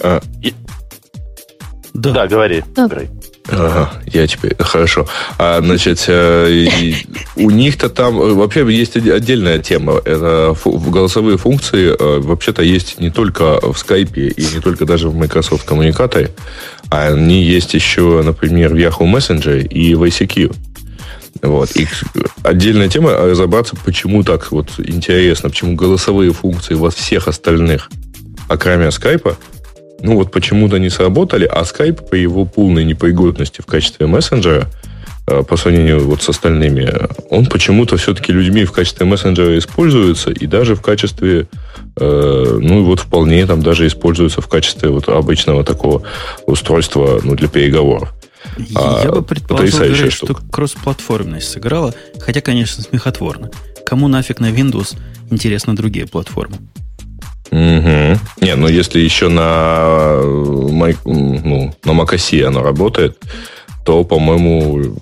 А, 0.01 0.21
и... 0.41 0.53
да. 1.93 2.11
да, 2.11 2.27
говори. 2.27 2.63
Да. 2.75 2.89
Ага, 3.49 3.93
я 4.07 4.27
теперь 4.27 4.55
хорошо. 4.59 5.07
А, 5.37 5.61
значит, 5.61 6.03
э, 6.07 6.67
у 7.37 7.49
них-то 7.49 7.89
там 7.89 8.19
э, 8.19 8.33
вообще 8.33 8.65
есть 8.69 8.97
отдельная 8.97 9.59
тема. 9.59 10.01
Это 10.03 10.55
голосовые 10.65 11.37
функции 11.37 11.95
э, 11.97 12.19
вообще-то 12.19 12.61
есть 12.61 12.99
не 12.99 13.09
только 13.09 13.59
в 13.61 13.81
Skype 13.81 14.17
и 14.17 14.55
не 14.55 14.61
только 14.61 14.85
даже 14.85 15.09
в 15.09 15.15
Microsoft 15.15 15.65
коммуникаторе, 15.65 16.31
а 16.89 17.07
они 17.07 17.41
есть 17.41 17.73
еще, 17.73 18.21
например, 18.21 18.73
в 18.73 18.77
Yahoo 18.77 19.09
Messenger 19.11 19.65
и 19.65 19.95
в 19.95 20.03
ICQ. 20.03 20.53
Вот. 21.43 21.75
И 21.75 21.87
отдельная 22.43 22.89
тема 22.89 23.13
разобраться, 23.13 23.75
почему 23.85 24.23
так 24.23 24.51
вот 24.51 24.71
интересно, 24.77 25.49
почему 25.49 25.75
голосовые 25.75 26.33
функции 26.33 26.73
во 26.73 26.89
всех 26.89 27.27
остальных, 27.27 27.89
кроме 28.59 28.91
скайпа, 28.91 29.37
ну 30.01 30.15
вот 30.15 30.31
почему-то 30.31 30.77
не 30.77 30.89
сработали, 30.89 31.45
а 31.45 31.61
Skype 31.63 32.09
по 32.09 32.15
его 32.15 32.45
полной 32.45 32.83
непригодности 32.83 33.61
в 33.61 33.65
качестве 33.65 34.07
мессенджера 34.07 34.67
э, 35.27 35.43
по 35.43 35.57
сравнению 35.57 36.05
вот 36.07 36.21
с 36.21 36.29
остальными, 36.29 36.93
он 37.29 37.45
почему-то 37.47 37.97
все-таки 37.97 38.31
людьми 38.31 38.65
в 38.65 38.71
качестве 38.71 39.05
мессенджера 39.05 39.57
используется 39.57 40.31
и 40.31 40.45
даже 40.45 40.75
в 40.75 40.81
качестве, 40.81 41.47
э, 41.95 42.57
ну 42.61 42.83
вот 42.83 42.99
вполне 42.99 43.45
там 43.45 43.61
даже 43.61 43.87
используется 43.87 44.41
в 44.41 44.47
качестве 44.47 44.89
вот 44.89 45.09
обычного 45.09 45.63
такого 45.63 46.03
устройства 46.45 47.19
ну, 47.23 47.35
для 47.35 47.47
переговоров. 47.47 48.13
Я 48.57 48.79
а, 48.79 49.11
бы 49.11 49.21
предположил, 49.23 49.79
говоря, 49.79 50.11
что 50.11 50.33
кроссплатформенность 50.33 51.49
сыграла, 51.49 51.93
хотя, 52.19 52.41
конечно, 52.41 52.83
смехотворно. 52.83 53.51
Кому 53.85 54.07
нафиг 54.07 54.39
на 54.39 54.51
Windows 54.51 54.97
интересны 55.29 55.75
другие 55.75 56.07
платформы? 56.07 56.57
Угу. 57.51 58.19
Не, 58.41 58.55
ну 58.55 58.67
если 58.67 58.99
еще 58.99 59.29
на, 59.29 60.21
ну, 60.21 61.75
на 61.83 61.91
macOS 61.91 62.43
оно 62.43 62.61
работает, 62.61 63.17
то, 63.85 64.03
по-моему, 64.03 64.97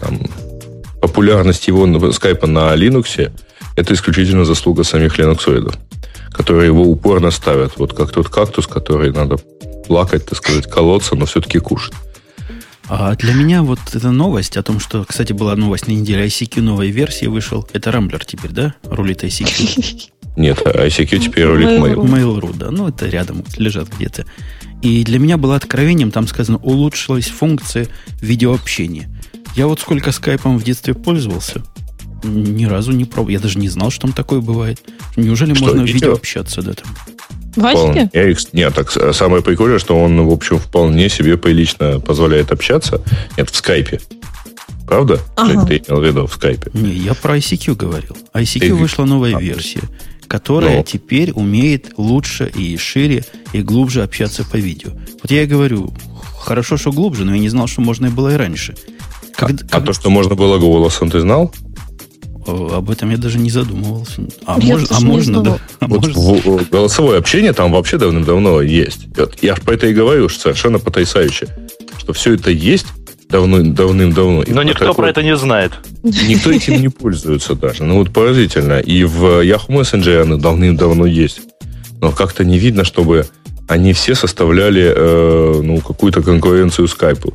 там, 0.00 0.20
популярность 1.00 1.68
его 1.68 2.12
скайпа 2.12 2.46
на 2.46 2.74
Linux 2.74 3.30
это 3.76 3.94
исключительно 3.94 4.44
заслуга 4.44 4.84
самих 4.84 5.18
линуксоидов, 5.18 5.78
которые 6.32 6.66
его 6.66 6.82
упорно 6.82 7.30
ставят. 7.30 7.76
Вот 7.76 7.92
как 7.92 8.10
тот 8.10 8.28
кактус, 8.28 8.66
который 8.66 9.12
надо 9.12 9.36
плакать, 9.86 10.26
так 10.26 10.38
сказать, 10.38 10.68
колоться, 10.68 11.14
но 11.14 11.26
все-таки 11.26 11.58
кушать. 11.58 11.94
А 12.88 13.14
для 13.16 13.34
меня 13.34 13.62
вот 13.62 13.80
эта 13.92 14.10
новость 14.10 14.56
о 14.56 14.62
том, 14.62 14.80
что, 14.80 15.04
кстати, 15.04 15.32
была 15.32 15.56
новость 15.56 15.88
на 15.88 15.92
неделе, 15.92 16.26
ICQ 16.26 16.62
новой 16.62 16.90
версии 16.90 17.26
вышел. 17.26 17.68
Это 17.72 17.90
Рамблер 17.90 18.24
теперь, 18.24 18.52
да? 18.52 18.74
Рулит 18.84 19.24
ICQ. 19.24 20.10
Нет, 20.36 20.60
ICQ 20.60 21.18
теперь 21.18 21.44
рулит 21.44 21.68
Mail. 21.68 21.94
Mail.ru, 21.96 22.54
да. 22.56 22.70
Ну, 22.70 22.88
это 22.88 23.08
рядом 23.08 23.42
лежат 23.56 23.88
где-то. 23.88 24.26
И 24.82 25.02
для 25.04 25.18
меня 25.18 25.38
было 25.38 25.56
откровением, 25.56 26.10
там 26.10 26.26
сказано, 26.28 26.58
улучшилась 26.58 27.28
функция 27.28 27.88
видеообщения. 28.20 29.08
Я 29.56 29.66
вот 29.66 29.80
сколько 29.80 30.12
скайпом 30.12 30.58
в 30.58 30.64
детстве 30.64 30.92
пользовался, 30.92 31.62
ни 32.22 32.66
разу 32.66 32.92
не 32.92 33.06
пробовал. 33.06 33.30
Я 33.30 33.40
даже 33.40 33.58
не 33.58 33.68
знал, 33.68 33.90
что 33.90 34.02
там 34.02 34.12
такое 34.12 34.40
бывает. 34.40 34.80
Неужели 35.16 35.54
что, 35.54 35.64
можно 35.64 35.80
видео? 35.80 35.94
видео 35.94 36.12
общаться, 36.12 36.62
да, 36.62 36.74
там? 36.74 36.86
Их, 38.12 38.52
нет, 38.52 38.74
так 38.74 38.90
самое 39.14 39.42
прикольное, 39.42 39.78
что 39.78 39.98
он, 39.98 40.20
в 40.26 40.30
общем, 40.30 40.58
вполне 40.58 41.08
себе 41.08 41.38
прилично 41.38 42.00
позволяет 42.00 42.52
общаться. 42.52 43.00
Нет, 43.38 43.48
в 43.48 43.56
скайпе. 43.56 44.00
Правда? 44.86 45.20
Ага. 45.36 45.64
Ты 45.64 45.78
имел 45.78 46.00
в 46.00 46.04
виду 46.04 46.26
в 46.26 46.34
скайпе? 46.34 46.70
Не, 46.74 46.92
я 46.92 47.14
про 47.14 47.38
ICQ 47.38 47.74
говорил. 47.74 48.16
ICQ 48.34 48.60
Ты... 48.60 48.74
вышла 48.74 49.04
новая 49.06 49.36
а, 49.36 49.40
версия 49.40 49.80
которая 50.28 50.78
Но. 50.78 50.82
теперь 50.82 51.32
умеет 51.32 51.92
лучше 51.96 52.50
и 52.54 52.76
шире 52.76 53.24
и 53.52 53.62
глубже 53.62 54.02
общаться 54.02 54.44
по 54.44 54.56
видео. 54.56 54.90
Вот 55.22 55.30
я 55.30 55.42
и 55.42 55.46
говорю, 55.46 55.92
хорошо, 56.40 56.76
что 56.76 56.92
глубже, 56.92 57.24
но 57.24 57.34
я 57.34 57.40
не 57.40 57.48
знал, 57.48 57.66
что 57.66 57.80
можно 57.80 58.06
и 58.06 58.10
было 58.10 58.34
и 58.34 58.36
раньше. 58.36 58.74
Как, 59.34 59.50
а, 59.50 59.78
а 59.78 59.80
то, 59.80 59.92
что 59.92 60.10
можно 60.10 60.34
было 60.34 60.58
голосом, 60.58 61.10
ты 61.10 61.20
знал? 61.20 61.52
Об 62.46 62.90
этом 62.90 63.10
я 63.10 63.16
даже 63.16 63.38
не 63.38 63.50
задумывался. 63.50 64.22
А, 64.44 64.58
мож, 64.60 64.82
а 64.90 65.00
можно, 65.00 65.42
да? 65.42 65.58
А 65.80 65.88
вот 65.88 66.06
можно? 66.06 66.20
В, 66.20 66.70
голосовое 66.70 67.18
общение 67.18 67.52
там 67.52 67.72
вообще 67.72 67.98
давным-давно 67.98 68.62
есть. 68.62 69.08
Я 69.42 69.56
по 69.56 69.72
это 69.72 69.88
и 69.88 69.94
говорю, 69.94 70.28
что 70.28 70.42
совершенно 70.42 70.78
потрясающе. 70.78 71.48
Что 71.98 72.12
все 72.12 72.34
это 72.34 72.50
есть 72.52 72.86
давно, 73.28 73.62
давным-давно. 73.62 74.44
Но 74.46 74.62
никто 74.62 74.86
такой, 74.86 74.94
про 74.94 75.10
это 75.10 75.22
не 75.22 75.36
знает. 75.36 75.72
Никто 76.02 76.50
этим 76.50 76.80
не 76.80 76.88
пользуется 77.02 77.54
даже. 77.54 77.84
Ну 77.84 77.98
вот 77.98 78.12
поразительно. 78.12 78.80
И 78.80 79.04
в 79.04 79.42
Yahoo 79.42 79.68
Messenger 79.68 80.22
оно 80.22 80.36
давным-давно 80.36 81.06
есть. 81.06 81.40
Но 82.00 82.12
как-то 82.12 82.44
не 82.44 82.58
видно, 82.58 82.84
чтобы 82.84 83.26
они 83.68 83.92
все 83.92 84.14
составляли 84.14 84.92
э, 84.94 85.60
ну, 85.62 85.80
какую-то 85.80 86.22
конкуренцию 86.22 86.88
скайпу. 86.88 87.34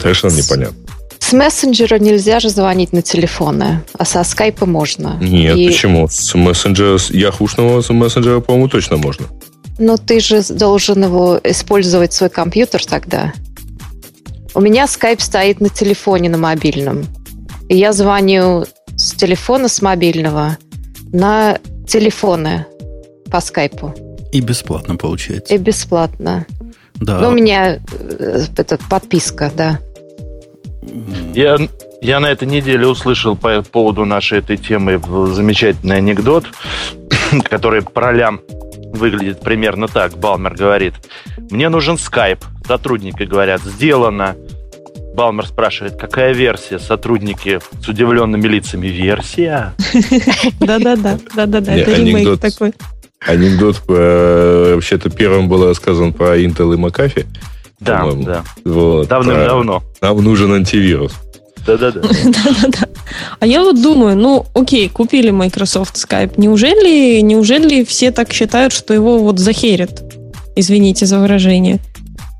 Совершенно 0.00 0.32
непонятно. 0.32 0.76
С 1.18 1.32
мессенджера 1.32 1.98
нельзя 1.98 2.40
же 2.40 2.48
звонить 2.48 2.92
на 2.92 3.02
телефоны, 3.02 3.82
а 3.98 4.04
со 4.04 4.24
скайпа 4.24 4.64
можно. 4.64 5.18
Нет, 5.20 5.56
И... 5.56 5.68
почему? 5.68 6.08
С 6.08 6.34
мессенджера, 6.34 6.96
с 6.96 7.10
яхушного 7.10 7.82
с 7.82 7.90
мессенджера, 7.90 8.40
по-моему, 8.40 8.68
точно 8.68 8.96
можно. 8.96 9.26
Но 9.78 9.96
ты 9.96 10.20
же 10.20 10.42
должен 10.42 11.04
его 11.04 11.38
использовать 11.44 12.12
свой 12.12 12.30
компьютер 12.30 12.84
тогда. 12.84 13.32
У 14.58 14.60
меня 14.60 14.88
скайп 14.88 15.20
стоит 15.20 15.60
на 15.60 15.68
телефоне, 15.68 16.28
на 16.30 16.36
мобильном. 16.36 17.04
И 17.68 17.76
я 17.76 17.92
звоню 17.92 18.64
с 18.96 19.12
телефона, 19.12 19.68
с 19.68 19.80
мобильного 19.82 20.58
на 21.12 21.60
телефоны 21.86 22.66
по 23.30 23.40
скайпу. 23.40 23.94
И 24.32 24.40
бесплатно 24.40 24.96
получается. 24.96 25.54
И 25.54 25.58
бесплатно. 25.58 26.44
Да. 26.96 27.20
Ну, 27.20 27.28
у 27.28 27.30
меня 27.30 27.76
э, 27.76 28.46
это 28.56 28.80
подписка, 28.90 29.52
да. 29.56 29.78
Я, 31.34 31.58
я 32.00 32.18
на 32.18 32.26
этой 32.26 32.48
неделе 32.48 32.84
услышал 32.88 33.36
по 33.36 33.62
поводу 33.62 34.06
нашей 34.06 34.40
этой 34.40 34.56
темы 34.56 35.00
замечательный 35.34 35.98
анекдот, 35.98 36.46
который 37.48 37.82
про 37.82 38.10
лям 38.10 38.40
выглядит 38.92 39.38
примерно 39.38 39.86
так. 39.86 40.18
Балмер 40.18 40.54
говорит, 40.54 40.94
мне 41.48 41.68
нужен 41.68 41.96
скайп. 41.96 42.44
Сотрудники 42.66 43.22
говорят, 43.22 43.62
сделано. 43.62 44.34
Балмер 45.18 45.48
спрашивает, 45.48 45.96
какая 45.96 46.32
версия? 46.32 46.78
Сотрудники 46.78 47.58
с 47.82 47.88
удивленными 47.88 48.46
лицами. 48.46 48.86
Версия? 48.86 49.74
Да-да-да, 50.60 51.18
да-да-да, 51.34 51.74
это 51.74 51.92
ремейк 51.92 52.40
такой. 52.40 52.72
Анекдот 53.26 53.82
э, 53.88 54.74
вообще-то 54.76 55.10
первым 55.10 55.48
был 55.48 55.66
рассказан 55.66 56.12
про 56.12 56.38
Intel 56.38 56.72
и 56.72 56.78
McAfee. 56.78 57.26
Да, 57.80 58.08
да. 58.14 58.44
Вот, 58.64 59.08
Давным-давно. 59.08 59.82
Нам 60.00 60.22
нужен 60.22 60.52
антивирус. 60.52 61.14
Да-да-да. 61.66 62.00
Да-да-да. 62.24 62.88
А 63.40 63.44
я 63.46 63.64
вот 63.64 63.82
думаю, 63.82 64.16
ну, 64.16 64.46
окей, 64.54 64.88
купили 64.88 65.30
Microsoft 65.30 65.96
Skype. 65.96 66.34
Неужели, 66.36 67.18
неужели 67.22 67.82
все 67.82 68.12
так 68.12 68.32
считают, 68.32 68.72
что 68.72 68.94
его 68.94 69.18
вот 69.18 69.40
захерят? 69.40 70.00
Извините 70.54 71.06
за 71.06 71.18
выражение. 71.18 71.80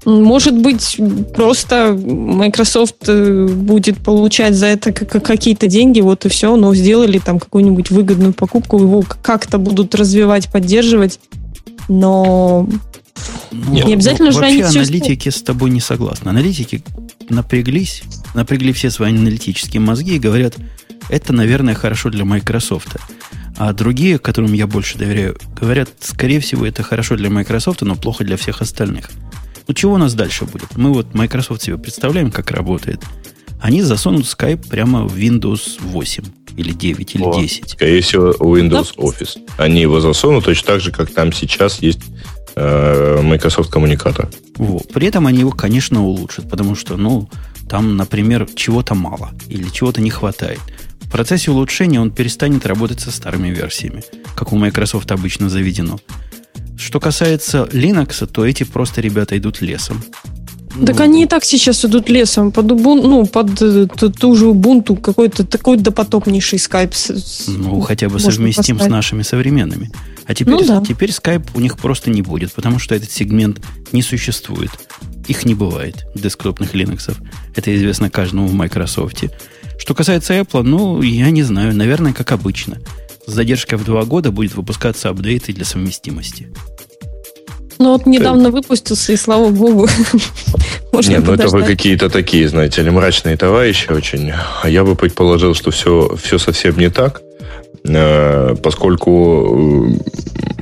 Может 0.04 0.56
быть, 0.56 0.98
просто 1.34 1.92
Microsoft 1.92 3.08
э, 3.08 3.46
будет 3.46 3.98
получать 3.98 4.54
за 4.54 4.66
это 4.66 4.92
какие-то 4.92 5.66
деньги, 5.66 6.00
вот 6.00 6.24
и 6.24 6.28
все, 6.28 6.54
но 6.56 6.74
сделали 6.74 7.18
там 7.18 7.38
какую-нибудь 7.40 7.90
выгодную 7.90 8.32
покупку, 8.32 8.78
его 8.78 9.04
как-то 9.22 9.58
будут 9.58 9.94
развивать, 9.94 10.50
поддерживать, 10.50 11.18
но 11.88 12.68
нет, 13.50 13.86
не 13.86 13.94
обязательно 13.94 14.30
же 14.30 14.40
они 14.40 14.62
аналитики 14.62 15.28
с 15.30 15.42
тобой 15.42 15.70
не 15.70 15.80
согласны. 15.80 16.28
Аналитики 16.28 16.82
напряглись, 17.28 18.02
напрягли 18.34 18.72
все 18.72 18.90
свои 18.90 19.10
аналитические 19.10 19.80
мозги 19.80 20.16
и 20.16 20.18
говорят, 20.18 20.54
это, 21.08 21.32
наверное, 21.32 21.74
хорошо 21.74 22.10
для 22.10 22.24
Microsoft. 22.24 22.96
А 23.56 23.72
другие, 23.72 24.18
которым 24.18 24.52
я 24.52 24.66
больше 24.66 24.98
доверяю, 24.98 25.36
говорят, 25.60 25.88
скорее 26.00 26.40
всего, 26.40 26.64
это 26.64 26.82
хорошо 26.82 27.16
для 27.16 27.30
Microsoft, 27.30 27.82
но 27.82 27.96
плохо 27.96 28.24
для 28.24 28.36
всех 28.36 28.60
остальных. 28.60 29.10
Ну, 29.68 29.74
чего 29.74 29.94
у 29.94 29.98
нас 29.98 30.14
дальше 30.14 30.44
будет? 30.44 30.76
Мы 30.76 30.92
вот 30.92 31.14
Microsoft 31.14 31.62
себе 31.62 31.78
представляем, 31.78 32.30
как 32.30 32.50
работает. 32.50 33.04
Они 33.60 33.82
засунут 33.82 34.24
Skype 34.24 34.68
прямо 34.68 35.06
в 35.06 35.16
Windows 35.16 35.78
8 35.80 36.24
или 36.56 36.72
9 36.72 37.14
или 37.14 37.22
О, 37.22 37.40
10. 37.40 37.70
Скорее 37.70 38.00
всего, 38.00 38.32
Windows 38.32 38.96
Office. 38.96 39.38
Они 39.58 39.80
его 39.80 40.00
засунут 40.00 40.44
точно 40.44 40.66
так 40.66 40.80
же, 40.80 40.90
как 40.90 41.10
там 41.12 41.32
сейчас 41.32 41.80
есть 41.80 42.00
Э, 42.60 43.20
Microsoft 43.22 43.70
коммуникатор. 43.70 44.28
Вот. 44.56 44.88
При 44.92 45.06
этом 45.06 45.28
они 45.28 45.38
его, 45.38 45.52
конечно, 45.52 46.04
улучшат, 46.04 46.50
потому 46.50 46.74
что, 46.74 46.96
ну, 46.96 47.30
там, 47.68 47.96
например, 47.96 48.48
чего-то 48.52 48.96
мало 48.96 49.30
или 49.48 49.68
чего-то 49.68 50.00
не 50.00 50.10
хватает. 50.10 50.58
В 51.02 51.08
процессе 51.08 51.52
улучшения 51.52 52.00
он 52.00 52.10
перестанет 52.10 52.66
работать 52.66 52.98
со 52.98 53.12
старыми 53.12 53.50
версиями, 53.50 54.02
как 54.34 54.52
у 54.52 54.56
Microsoft 54.56 55.12
обычно 55.12 55.48
заведено. 55.48 56.00
Что 56.78 57.00
касается 57.00 57.68
Linux, 57.72 58.26
то 58.26 58.46
эти 58.46 58.62
просто 58.62 59.00
ребята 59.00 59.36
идут 59.36 59.60
лесом. 59.60 60.02
Так 60.86 60.98
ну, 60.98 61.02
они 61.02 61.24
и 61.24 61.26
так 61.26 61.44
сейчас 61.44 61.84
идут 61.84 62.08
лесом 62.08 62.52
под, 62.52 62.66
Ubuntu, 62.66 63.08
ну, 63.08 63.26
под 63.26 63.60
э, 63.60 63.86
ту, 63.86 64.36
же 64.36 64.46
Ubuntu, 64.46 64.96
какой-то 65.00 65.44
такой 65.44 65.76
допотопнейший 65.76 66.60
скайп. 66.60 66.92
Ну, 67.48 67.80
хотя 67.80 68.08
бы 68.08 68.20
совместим 68.20 68.76
поставить. 68.76 68.82
с 68.82 68.88
нашими 68.88 69.22
современными. 69.22 69.90
А 70.26 70.34
теперь, 70.34 70.54
ну, 70.54 70.64
да. 70.64 70.84
теперь 70.86 71.10
Skype 71.10 71.48
у 71.54 71.60
них 71.60 71.78
просто 71.78 72.10
не 72.10 72.22
будет, 72.22 72.52
потому 72.52 72.78
что 72.78 72.94
этот 72.94 73.10
сегмент 73.10 73.60
не 73.92 74.02
существует. 74.02 74.70
Их 75.26 75.44
не 75.44 75.54
бывает, 75.54 76.06
десктопных 76.14 76.74
Linux. 76.74 77.16
Это 77.56 77.74
известно 77.74 78.08
каждому 78.08 78.46
в 78.46 78.54
Microsoft. 78.54 79.24
Что 79.78 79.94
касается 79.94 80.34
Apple, 80.34 80.62
ну, 80.62 81.02
я 81.02 81.30
не 81.30 81.42
знаю, 81.42 81.74
наверное, 81.74 82.12
как 82.12 82.30
обычно. 82.30 82.78
С 83.28 83.30
задержкой 83.30 83.76
в 83.76 83.84
два 83.84 84.04
года 84.06 84.32
будет 84.32 84.54
выпускаться 84.54 85.10
апдейты 85.10 85.52
для 85.52 85.66
совместимости. 85.66 86.48
Ну 87.78 87.92
вот 87.92 88.06
недавно 88.06 88.50
выпустился, 88.50 89.12
и 89.12 89.16
слава 89.16 89.50
богу. 89.50 89.86
Нет, 90.94 91.26
ну 91.26 91.34
это 91.34 91.48
вы 91.48 91.62
какие-то 91.62 92.08
такие, 92.08 92.48
знаете 92.48 92.80
ли, 92.80 92.90
мрачные 92.90 93.36
товарищи 93.36 93.90
очень. 93.90 94.32
А 94.62 94.70
я 94.70 94.82
бы 94.82 94.96
предположил, 94.96 95.54
что 95.54 95.70
все, 95.70 96.16
все 96.16 96.38
совсем 96.38 96.78
не 96.78 96.88
так, 96.88 97.20
э, 97.20 97.27
поскольку 98.62 99.90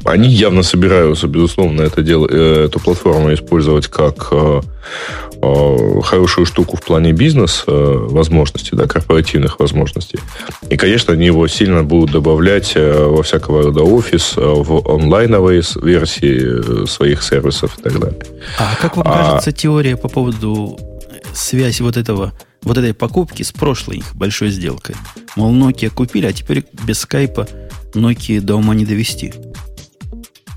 э, 0.04 0.10
они 0.10 0.28
явно 0.28 0.62
собираются, 0.62 1.26
безусловно, 1.26 1.82
это 1.82 2.02
дело, 2.02 2.28
э, 2.30 2.66
эту 2.66 2.80
платформу 2.80 3.32
использовать 3.32 3.88
как 3.88 4.32
Э, 5.42 6.00
хорошую 6.02 6.46
штуку 6.46 6.76
в 6.76 6.82
плане 6.82 7.12
бизнес 7.12 7.64
э, 7.66 7.72
возможностей, 7.72 8.70
да, 8.74 8.86
корпоративных 8.86 9.60
возможностей. 9.60 10.18
И, 10.70 10.76
конечно, 10.76 11.12
они 11.12 11.26
его 11.26 11.46
сильно 11.46 11.84
будут 11.84 12.12
добавлять 12.12 12.72
э, 12.74 13.04
во 13.06 13.22
всякого 13.22 13.64
рода 13.64 13.82
офис, 13.82 14.34
в 14.36 14.88
онлайновые 14.88 15.62
версии 15.82 16.86
своих 16.86 17.22
сервисов 17.22 17.78
и 17.78 17.82
так 17.82 18.00
далее. 18.00 18.20
А 18.58 18.74
как 18.80 18.96
вам 18.96 19.06
а... 19.08 19.12
кажется 19.12 19.52
теория 19.52 19.96
по 19.96 20.08
поводу 20.08 20.78
связи 21.34 21.82
вот 21.82 21.96
этого 21.96 22.32
вот 22.66 22.76
этой 22.76 22.92
покупки 22.92 23.42
с 23.42 23.52
прошлой 23.52 23.98
их 23.98 24.14
большой 24.14 24.50
сделкой? 24.50 24.96
Мол, 25.36 25.54
Nokia 25.54 25.88
купили, 25.88 26.26
а 26.26 26.32
теперь 26.32 26.64
без 26.84 26.98
скайпа 26.98 27.48
Nokia 27.94 28.40
до 28.40 28.56
ума 28.56 28.74
не 28.74 28.84
довести. 28.84 29.32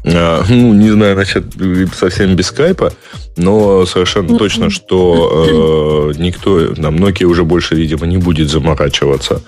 А, 0.06 0.44
ну, 0.50 0.74
не 0.74 0.90
знаю, 0.90 1.16
насчет 1.16 1.46
совсем 1.94 2.36
без 2.36 2.48
скайпа, 2.48 2.94
но 3.36 3.86
совершенно 3.86 4.38
точно, 4.38 4.70
что 4.70 6.12
э, 6.16 6.18
никто, 6.20 6.74
там, 6.74 6.96
Nokia 6.96 7.26
уже 7.26 7.44
больше, 7.44 7.76
видимо, 7.76 8.08
не 8.08 8.18
будет 8.18 8.50
заморачиваться, 8.50 9.42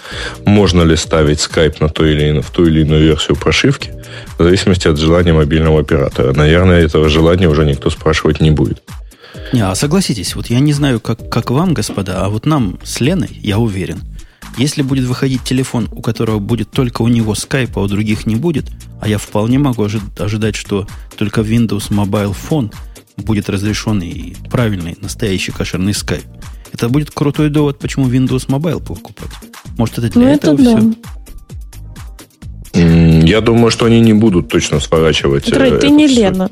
можно 0.45 0.83
ли 0.83 0.95
ставить 0.97 1.39
скайп 1.39 1.79
на 1.79 1.89
то 1.89 2.05
или, 2.05 2.41
в 2.41 2.51
ту 2.51 2.65
или 2.65 2.81
иную 2.81 3.01
версию 3.01 3.37
прошивки, 3.37 3.91
в 4.37 4.43
зависимости 4.43 4.87
от 4.87 4.99
желания 4.99 5.33
мобильного 5.33 5.79
оператора. 5.79 6.33
Наверное, 6.33 6.83
этого 6.83 7.09
желания 7.09 7.47
уже 7.47 7.65
никто 7.65 7.89
спрашивать 7.89 8.41
не 8.41 8.51
будет. 8.51 8.83
Не, 9.53 9.61
а 9.61 9.75
согласитесь, 9.75 10.35
вот 10.35 10.47
я 10.47 10.59
не 10.59 10.73
знаю, 10.73 10.99
как, 10.99 11.29
как 11.29 11.51
вам, 11.51 11.73
господа, 11.73 12.25
а 12.25 12.29
вот 12.29 12.45
нам 12.45 12.79
с 12.83 13.01
Леной, 13.01 13.29
я 13.41 13.59
уверен, 13.59 14.01
если 14.57 14.81
будет 14.81 15.05
выходить 15.05 15.43
телефон, 15.43 15.89
у 15.91 16.01
которого 16.01 16.39
будет 16.39 16.71
только 16.71 17.01
у 17.01 17.07
него 17.07 17.35
скайпа, 17.35 17.81
а 17.81 17.83
у 17.83 17.87
других 17.87 18.25
не 18.25 18.35
будет, 18.35 18.65
а 19.01 19.07
я 19.07 19.17
вполне 19.17 19.59
могу 19.59 19.83
ожидать, 19.83 20.55
что 20.55 20.87
только 21.17 21.41
Windows 21.41 21.89
Mobile 21.89 22.35
Phone 22.49 22.73
будет 23.17 23.49
разрешен 23.49 24.01
и 24.01 24.35
правильный, 24.49 24.97
настоящий 25.01 25.51
кошерный 25.51 25.93
скайп. 25.93 26.25
Это 26.73 26.89
будет 26.89 27.11
крутой 27.11 27.49
довод, 27.49 27.79
почему 27.79 28.09
Windows 28.09 28.47
Mobile 28.47 28.81
покупать. 28.81 29.31
Может, 29.77 29.99
это 29.99 30.09
для 30.09 30.21
ну, 30.21 30.27
этого 30.27 30.53
это 30.53 30.63
да. 30.63 30.77
все? 30.77 30.93
Я 33.27 33.41
думаю, 33.41 33.69
что 33.71 33.85
они 33.85 33.99
не 33.99 34.13
будут 34.13 34.47
точно 34.47 34.79
сворачивать. 34.79 35.45
Трой, 35.45 35.77
ты 35.79 35.89
не 35.89 36.07
все. 36.07 36.29
Лена. 36.29 36.49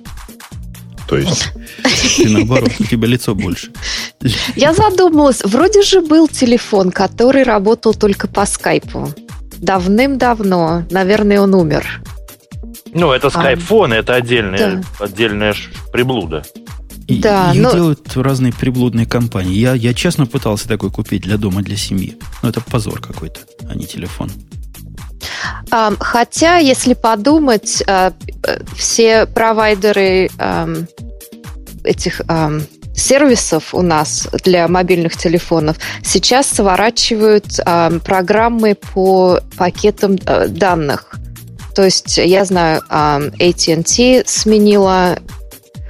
То 1.09 1.17
есть... 1.17 1.51
Ты 2.17 2.29
наоборот, 2.29 2.69
у 2.79 2.83
тебя 2.83 3.07
лицо 3.07 3.33
больше. 3.33 3.71
Я 4.55 4.73
задумалась, 4.73 5.41
вроде 5.43 5.81
же 5.81 6.01
был 6.01 6.27
телефон, 6.27 6.91
который 6.91 7.41
работал 7.43 7.95
только 7.95 8.27
по 8.27 8.45
скайпу. 8.45 9.11
Давным-давно. 9.57 10.83
Наверное, 10.91 11.41
он 11.41 11.55
умер. 11.55 12.01
Ну, 12.93 13.11
это 13.11 13.29
скайпфон, 13.29 13.91
а, 13.93 13.97
это 13.97 14.15
отдельная, 14.15 14.83
да. 14.99 15.05
отдельная 15.05 15.55
приблуда. 15.91 16.43
И, 17.07 17.19
Да, 17.19 17.51
их 17.53 17.61
но- 17.63 17.71
делают 17.71 18.15
разные 18.15 18.53
приблудные 18.53 19.07
компании. 19.07 19.55
Я, 19.55 19.73
я 19.73 19.95
честно 19.95 20.27
пытался 20.27 20.67
такой 20.67 20.91
купить 20.91 21.23
для 21.23 21.37
дома, 21.37 21.63
для 21.63 21.75
семьи. 21.75 22.17
Но 22.43 22.49
это 22.49 22.61
позор 22.61 23.01
какой-то, 23.01 23.39
а 23.67 23.75
не 23.75 23.87
телефон. 23.87 24.29
Хотя, 25.99 26.57
если 26.57 26.93
подумать, 26.93 27.83
а, 27.87 28.13
э, 28.43 28.59
все 28.75 29.25
провайдеры 29.25 30.29
ам, 30.37 30.87
этих 31.83 32.21
ам, 32.27 32.61
сервисов 32.95 33.73
у 33.73 33.81
нас 33.81 34.27
для 34.43 34.67
мобильных 34.67 35.15
телефонов 35.15 35.77
сейчас 36.03 36.49
сворачивают 36.49 37.59
ам, 37.65 37.99
программы 37.99 38.75
по 38.93 39.39
пакетам 39.57 40.17
э, 40.25 40.47
данных. 40.47 41.15
То 41.75 41.85
есть, 41.85 42.17
я 42.17 42.43
знаю, 42.45 42.81
AT&T 42.89 44.23
сменила 44.25 45.17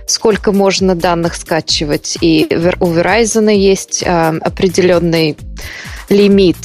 сколько 0.05 0.51
можно 0.51 0.93
данных 0.93 1.35
скачивать, 1.35 2.17
и 2.21 2.47
у 2.79 2.87
Verizon 2.87 3.55
есть 3.55 4.03
определенный 4.03 5.37
лимит 6.09 6.57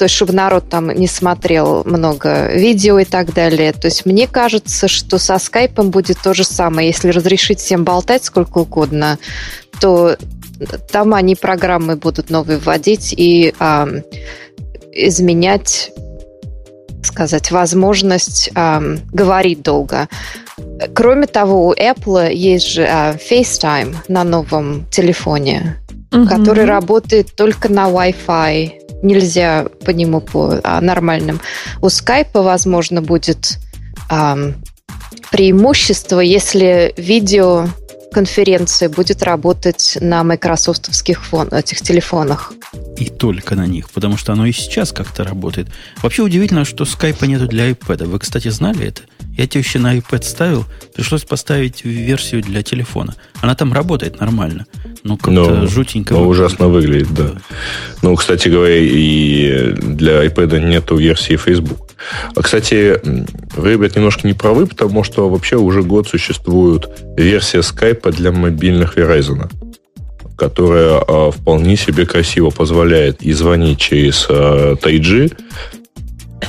то 0.00 0.04
есть 0.04 0.14
чтобы 0.14 0.32
народ 0.32 0.66
там 0.70 0.88
не 0.88 1.06
смотрел 1.06 1.82
много 1.84 2.50
видео 2.54 3.00
и 3.00 3.04
так 3.04 3.34
далее. 3.34 3.70
То 3.74 3.88
есть 3.88 4.06
мне 4.06 4.26
кажется, 4.26 4.88
что 4.88 5.18
со 5.18 5.36
скайпом 5.38 5.90
будет 5.90 6.16
то 6.22 6.32
же 6.32 6.42
самое. 6.42 6.88
Если 6.88 7.10
разрешить 7.10 7.60
всем 7.60 7.84
болтать 7.84 8.24
сколько 8.24 8.60
угодно, 8.60 9.18
то 9.78 10.16
там 10.90 11.12
они 11.12 11.36
программы 11.36 11.96
будут 11.96 12.30
новые 12.30 12.58
вводить 12.58 13.12
и 13.14 13.52
ам, 13.58 13.96
изменять, 14.90 15.92
сказать, 17.02 17.50
возможность 17.50 18.50
ам, 18.54 19.00
говорить 19.12 19.60
долго. 19.60 20.08
Кроме 20.94 21.26
того, 21.26 21.68
у 21.68 21.74
Apple 21.74 22.32
есть 22.32 22.68
же 22.68 22.86
а, 22.86 23.18
FaceTime 23.18 23.96
на 24.08 24.24
новом 24.24 24.86
телефоне 24.90 25.76
который 26.10 26.64
работает 26.64 27.34
только 27.36 27.70
на 27.70 27.88
Wi-Fi. 27.88 28.79
Нельзя 29.02 29.66
по 29.84 29.90
нему 29.90 30.20
по 30.20 30.60
а, 30.62 30.80
нормальным. 30.80 31.40
У 31.80 31.88
скайпа, 31.88 32.42
возможно, 32.42 33.00
будет 33.02 33.58
ам, 34.08 34.54
преимущество, 35.30 36.20
если 36.20 36.92
видеоконференция 36.96 38.88
будет 38.88 39.22
работать 39.22 39.96
на 40.00 40.24
майкрософтовских 40.24 41.24
фон, 41.24 41.48
этих 41.48 41.80
телефонах. 41.80 42.52
И 42.98 43.06
только 43.06 43.54
на 43.54 43.66
них, 43.66 43.90
потому 43.90 44.16
что 44.16 44.32
оно 44.32 44.46
и 44.46 44.52
сейчас 44.52 44.92
как-то 44.92 45.24
работает. 45.24 45.68
Вообще 46.02 46.22
удивительно, 46.22 46.64
что 46.64 46.84
скайпа 46.84 47.24
нету 47.24 47.46
для 47.46 47.70
iPad. 47.70 48.06
Вы, 48.06 48.18
кстати, 48.18 48.48
знали 48.48 48.88
это? 48.88 49.02
Я 49.40 49.46
тебе 49.46 49.62
еще 49.62 49.78
на 49.78 49.96
iPad 49.96 50.22
ставил, 50.22 50.66
пришлось 50.94 51.24
поставить 51.24 51.82
версию 51.82 52.42
для 52.42 52.62
телефона. 52.62 53.14
Она 53.40 53.54
там 53.54 53.72
работает 53.72 54.20
нормально. 54.20 54.66
Ну, 55.02 55.16
как-то 55.16 55.30
Но- 55.30 55.66
жутенько. 55.66 56.12
но 56.12 56.24
выглядит. 56.24 56.44
ужасно 56.44 56.68
выглядит, 56.68 57.14
да. 57.14 57.32
Ну, 58.02 58.14
кстати 58.16 58.50
говоря, 58.50 58.76
и 58.76 59.72
для 59.72 60.26
iPad 60.26 60.60
нету 60.60 60.96
версии 60.96 61.36
Facebook. 61.38 61.88
А, 62.36 62.42
кстати, 62.42 63.00
вы, 63.56 63.72
ребят, 63.72 63.96
немножко 63.96 64.26
не 64.26 64.34
правы, 64.34 64.66
потому 64.66 65.04
что 65.04 65.30
вообще 65.30 65.56
уже 65.56 65.82
год 65.84 66.06
существует 66.06 66.90
версия 67.16 67.60
Skype 67.60 68.12
для 68.12 68.32
мобильных 68.32 68.98
Verizon, 68.98 69.50
которая 70.36 70.98
а, 71.08 71.30
вполне 71.30 71.78
себе 71.78 72.04
красиво 72.04 72.50
позволяет 72.50 73.22
и 73.22 73.32
звонить 73.32 73.78
через 73.78 74.26
а, 74.28 74.74
3G. 74.74 75.32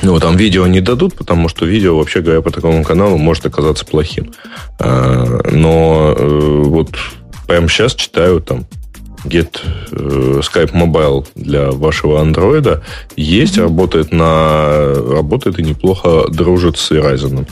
Ну, 0.02 0.18
там 0.18 0.36
видео 0.36 0.66
не 0.66 0.80
дадут, 0.80 1.14
потому 1.14 1.48
что 1.48 1.64
видео, 1.64 1.96
вообще 1.96 2.20
говоря, 2.20 2.42
по 2.42 2.50
такому 2.50 2.84
каналу 2.84 3.18
может 3.18 3.46
оказаться 3.46 3.84
плохим. 3.86 4.32
А, 4.78 5.40
Но 5.50 6.14
э, 6.16 6.62
вот 6.64 6.90
прямо 7.46 7.68
сейчас 7.68 7.94
читаю 7.94 8.40
там 8.40 8.66
Get 9.24 9.60
э, 9.92 10.40
Skype 10.40 10.72
Mobile 10.72 11.26
для 11.36 11.70
вашего 11.70 12.20
андроида 12.20 12.82
есть, 13.16 13.56
работает 13.58 14.12
на 14.12 14.92
работает 14.94 15.60
и 15.60 15.62
неплохо 15.62 16.24
дружит 16.28 16.76
с 16.76 16.90
Verizon. 16.90 17.46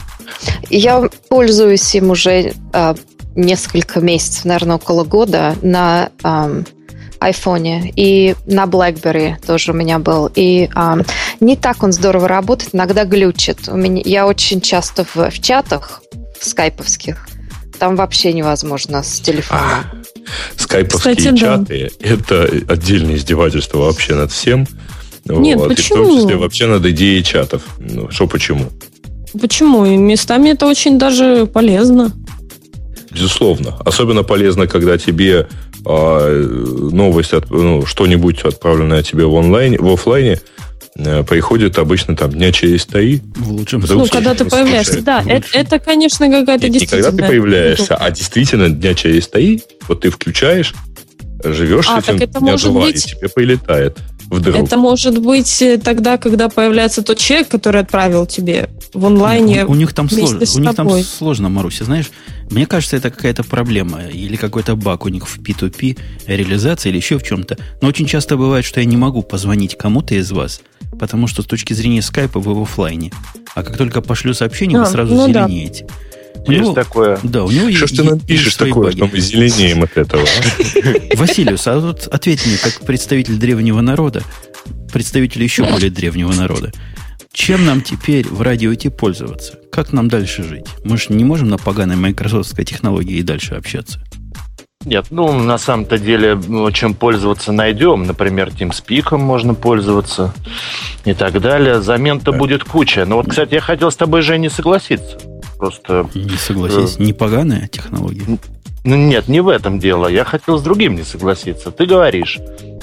Я 0.69 1.09
пользуюсь 1.29 1.95
им 1.95 2.11
уже 2.11 2.55
а, 2.73 2.97
несколько 3.37 4.01
месяцев, 4.01 4.45
наверное, 4.45 4.77
около 4.77 5.05
года 5.05 5.55
на 5.63 6.11
айфоне 7.21 7.93
и 7.95 8.35
на 8.47 8.65
BlackBerry 8.65 9.37
тоже 9.47 9.73
у 9.73 9.75
меня 9.75 9.99
был. 9.99 10.31
И 10.35 10.69
ам, 10.75 11.03
не 11.39 11.57
так 11.57 11.83
он 11.83 11.93
здорово 11.93 12.27
работает, 12.27 12.75
иногда 12.75 13.05
глючит. 13.05 13.69
У 13.69 13.77
меня, 13.77 14.03
я 14.05 14.27
очень 14.27 14.61
часто 14.61 15.05
в, 15.05 15.31
в 15.31 15.41
чатах 15.41 16.03
в 16.41 16.45
скайповских, 16.45 17.29
там 17.79 17.97
вообще 17.97 18.33
невозможно 18.33 19.03
с 19.03 19.21
телефона. 19.21 19.85
Скайповские 20.57 21.17
Кстати, 21.17 21.31
да. 21.31 21.37
чаты 21.37 21.91
это 22.01 22.51
отдельное 22.69 23.17
издевательство 23.17 23.79
вообще 23.79 24.15
над 24.15 24.33
всем. 24.33 24.67
Нет, 25.27 25.59
вот, 25.59 25.71
и 25.71 25.75
в 25.75 25.77
почему? 25.77 26.05
том 26.05 26.17
числе 26.17 26.37
вообще 26.37 26.67
над 26.67 26.85
идеей 26.87 27.23
чатов. 27.23 27.63
Ну, 27.79 28.11
что 28.11 28.27
почему? 28.27 28.67
Почему? 29.39 29.85
И 29.85 29.97
местами 29.97 30.51
это 30.51 30.67
очень 30.67 30.99
даже 30.99 31.47
полезно. 31.47 32.13
Безусловно. 33.11 33.77
Особенно 33.85 34.23
полезно, 34.23 34.67
когда 34.67 34.97
тебе 34.99 35.49
а, 35.85 36.29
новость, 36.93 37.33
от- 37.33 37.51
ну, 37.51 37.87
что-нибудь 37.87 38.41
отправленное 38.43 39.03
тебе 39.03 39.25
в 39.27 39.35
онлайне, 39.35 39.79
в 39.79 39.89
офлайне, 39.91 40.41
э, 40.97 41.25
приходит 41.25 41.79
обычно 41.79 42.15
там 42.17 42.31
дня 42.33 42.53
через 42.53 42.85
три. 42.87 43.23
В 43.37 43.51
лучшем 43.53 43.81
Вдруг 43.81 44.01
Ну, 44.01 44.07
случае. 44.07 44.25
когда 44.25 44.45
ты 44.45 44.51
появляешься. 44.51 45.03
Да, 45.03 45.25
это, 45.27 45.47
это, 45.55 45.79
конечно, 45.79 46.29
какая-то 46.29 46.65
Нет, 46.65 46.73
не 46.75 46.79
действительно... 46.81 47.03
когда 47.11 47.23
ты 47.25 47.29
появляешься, 47.31 47.97
а 47.97 48.11
действительно 48.11 48.69
дня 48.69 48.95
через 48.95 49.27
три, 49.29 49.63
вот 49.89 50.03
ты 50.03 50.11
включаешь, 50.11 50.75
живешь 51.43 51.87
А, 51.89 52.01
с 52.01 52.05
этим 52.05 52.19
так 52.19 52.29
это 52.29 52.41
дня 52.41 52.53
может 52.53 52.71
два, 52.71 52.83
быть- 52.83 53.07
и 53.07 53.09
тебе 53.17 53.29
прилетает 53.31 53.97
вдруг. 54.31 54.57
Это 54.57 54.77
может 54.77 55.19
быть 55.19 55.61
э, 55.61 55.79
тогда, 55.79 56.17
когда 56.17 56.49
появляется 56.49 57.03
тот 57.03 57.19
человек, 57.19 57.49
который 57.49 57.81
отправил 57.81 58.27
тебе 58.27 58.71
в 58.95 59.05
онлайне. 59.05 59.65
У, 59.65 59.73
у 59.73 59.75
них 59.75 59.93
там 59.93 60.09
сложно, 60.09 60.39
у 60.55 60.59
них 60.59 60.75
там 60.75 60.91
сложно, 61.03 61.49
Маруся, 61.49 61.85
знаешь, 61.85 62.11
мне 62.51 62.67
кажется, 62.67 62.97
это 62.97 63.11
какая-то 63.11 63.45
проблема 63.45 64.05
или 64.05 64.37
какой-то 64.37 64.77
баг 64.77 65.05
у 65.05 65.09
них 65.09 65.29
в 65.29 65.39
P2P 65.41 65.99
реализации 66.27 66.89
или 66.89 66.97
еще 66.97 67.19
в 67.19 67.23
чем-то. 67.23 67.59
Но 67.81 67.89
очень 67.89 68.07
часто 68.07 68.37
бывает, 68.37 68.65
что 68.65 68.81
я 68.81 68.87
не 68.87 68.97
могу 68.97 69.23
позвонить 69.23 69.77
кому-то 69.77 70.15
из 70.15 70.31
вас, 70.33 70.61
потому 70.99 71.27
что 71.27 71.43
с 71.43 71.47
точки 71.47 71.75
зрения 71.75 72.03
скайпа 72.03 72.41
вы 72.41 72.55
в 72.55 72.63
офлайне. 72.63 73.13
А 73.55 73.63
как 73.63 73.77
только 73.77 74.01
пошлю 74.01 74.35
сообщение, 74.35 74.79
вы 74.79 74.85
А, 74.85 74.87
сразу 74.87 75.15
ну 75.15 75.29
да. 75.33 75.49
У 76.47 76.51
Есть 76.53 76.65
него- 76.65 76.73
такое. 76.75 77.19
Да, 77.23 77.45
у 77.45 77.51
него 77.51 77.71
Что 77.71 77.87
ж 77.87 77.91
е- 77.91 77.97
ты 77.99 78.03
нам 78.05 78.15
е- 78.15 78.21
пишешь 78.21 78.45
есть 78.47 78.57
свои 78.57 78.71
такое, 78.71 78.85
баги. 78.87 78.97
что 78.97 79.07
мы 79.07 79.21
зеленеем 79.21 79.83
от 79.83 79.97
этого? 79.97 80.23
а? 80.25 81.17
Василиус, 81.17 81.67
а 81.67 81.79
вот 81.79 82.07
ответь 82.11 82.47
мне, 82.47 82.57
как 82.57 82.81
представитель 82.87 83.37
древнего 83.37 83.81
народа, 83.81 84.23
представитель 84.93 85.43
еще 85.43 85.65
более 85.65 85.91
древнего 85.91 86.33
народа, 86.33 86.73
чем 87.33 87.65
нам 87.67 87.81
теперь 87.83 88.27
в 88.27 88.41
радио 88.43 88.73
идти 88.75 88.89
пользоваться? 88.89 89.55
Как 89.71 89.93
нам 89.93 90.09
дальше 90.09 90.43
жить? 90.43 90.67
Мы 90.85 90.97
же 90.99 91.07
не 91.11 91.25
можем 91.25 91.49
на 91.51 91.59
поганой 91.59 91.97
майкрософтской 91.97 92.65
технологии 92.65 93.17
и 93.19 93.23
дальше 93.23 93.55
общаться. 93.55 94.01
Нет, 94.87 95.07
ну, 95.11 95.31
на 95.35 95.59
самом-то 95.59 95.99
деле, 95.99 96.35
ну, 96.35 96.71
чем 96.73 96.95
пользоваться 96.95 97.53
найдем. 97.53 98.05
Например, 98.05 98.49
TeamSpeak 98.49 99.17
можно 99.19 99.53
пользоваться 99.53 100.33
и 101.05 101.13
так 101.13 101.39
далее. 101.41 101.83
Замен-то 101.83 102.33
Да. 102.33 102.39
будет 102.39 102.65
куча. 102.65 103.05
Но 103.05 103.17
вот, 103.17 103.29
кстати, 103.29 103.53
я 103.55 103.61
хотел 103.61 103.91
с 103.91 103.97
тобой, 103.97 104.23
Жень, 104.23 104.41
не 104.41 104.49
согласиться. 104.49 105.19
Просто, 105.61 106.09
Не 106.15 106.39
согласись, 106.39 106.99
не 106.99 107.13
поганая 107.13 107.69
технология. 107.69 108.25
ну, 108.83 108.97
нет, 108.97 109.29
не 109.29 109.41
в 109.43 109.49
этом 109.49 109.79
дело. 109.79 110.07
Я 110.09 110.25
хотел 110.25 110.57
с 110.57 110.63
другим 110.63 110.95
не 110.95 111.03
согласиться. 111.03 111.71
Ты 111.71 111.85
говоришь, 111.85 112.39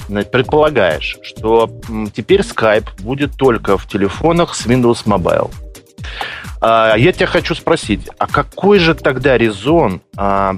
значит, 0.07 0.29
предполагаешь, 0.29 1.17
что 1.23 1.71
теперь 2.13 2.41
Skype 2.41 2.85
будет 2.99 3.33
только 3.35 3.79
в 3.79 3.87
телефонах 3.87 4.53
с 4.53 4.67
Windows 4.67 5.05
Mobile. 5.05 5.51
А, 6.59 6.95
я 6.95 7.11
тебя 7.11 7.27
хочу 7.27 7.55
спросить, 7.55 8.09
а 8.17 8.27
какой 8.27 8.79
же 8.79 8.95
тогда 8.95 9.37
резон 9.37 10.01
а, 10.15 10.57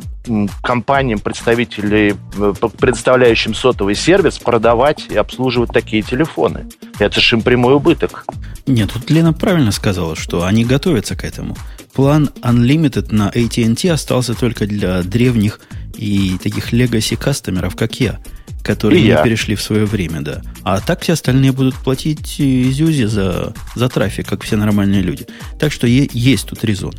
компаниям, 0.64 1.20
представителей, 1.20 2.16
э, 2.38 2.54
представляющим 2.80 3.54
сотовый 3.54 3.96
сервис, 3.96 4.38
продавать 4.38 5.08
и 5.10 5.18
обслуживать 5.18 5.72
такие 5.72 6.02
телефоны? 6.02 6.68
Это 7.00 7.20
же 7.20 7.36
им 7.36 7.42
прямой 7.42 7.76
убыток. 7.76 8.26
Нет, 8.66 8.92
тут 8.94 9.10
Лена 9.10 9.34
правильно 9.34 9.72
сказала, 9.72 10.16
что 10.16 10.44
они 10.44 10.64
готовятся 10.64 11.16
к 11.16 11.24
этому. 11.24 11.58
План 11.94 12.30
Unlimited 12.42 13.14
на 13.14 13.30
AT&T 13.30 13.92
остался 13.92 14.36
только 14.36 14.68
для 14.68 15.02
древних 15.04 15.60
и 15.96 16.38
таких 16.42 16.72
legacy 16.72 17.18
кастомеров, 17.18 17.76
как 17.76 18.00
я, 18.00 18.20
которые 18.64 19.00
И 19.00 19.04
не 19.04 19.10
я. 19.10 19.24
перешли 19.24 19.56
в 19.56 19.62
свое 19.62 19.86
время, 19.86 20.22
да. 20.22 20.42
А 20.64 20.80
так 20.82 21.02
все 21.02 21.14
остальные 21.14 21.52
будут 21.52 21.76
платить 21.76 22.36
э, 22.40 22.44
Зюзи 22.72 23.06
за, 23.06 23.54
за 23.76 23.90
трафик, 23.90 24.28
как 24.28 24.44
все 24.44 24.56
нормальные 24.58 25.02
люди. 25.02 25.26
Так 25.60 25.72
что 25.72 25.88
е- 25.88 26.10
есть 26.14 26.48
тут 26.48 26.64
резон. 26.64 26.94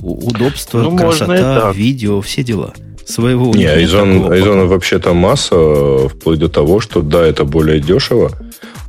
У- 0.00 0.28
удобство, 0.28 0.80
Ну, 0.82 0.96
красота, 0.96 1.72
видео, 1.74 2.20
все 2.20 2.42
дела. 2.42 2.72
Своего 3.06 3.54
Не, 3.54 3.66
Айзон, 3.66 4.32
Айзона 4.32 4.66
вообще-то 4.66 5.14
масса, 5.14 5.54
э, 5.54 6.08
вплоть 6.08 6.38
до 6.40 6.48
того, 6.48 6.80
что 6.80 7.02
да, 7.02 7.24
это 7.24 7.44
более 7.44 7.80
дешево. 7.80 8.32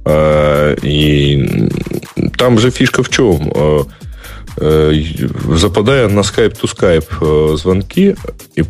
э, 0.06 0.76
И 0.84 1.70
там 2.38 2.58
же 2.60 2.72
фишка 2.72 3.04
в 3.04 3.10
чем? 3.10 3.52
Э, 4.60 4.92
западая 5.56 6.08
на 6.08 6.22
Skype 6.22 6.60
to 6.60 6.64
Skype 6.64 7.54
э, 7.54 7.58
звонки 7.58 8.16
и 8.56 8.64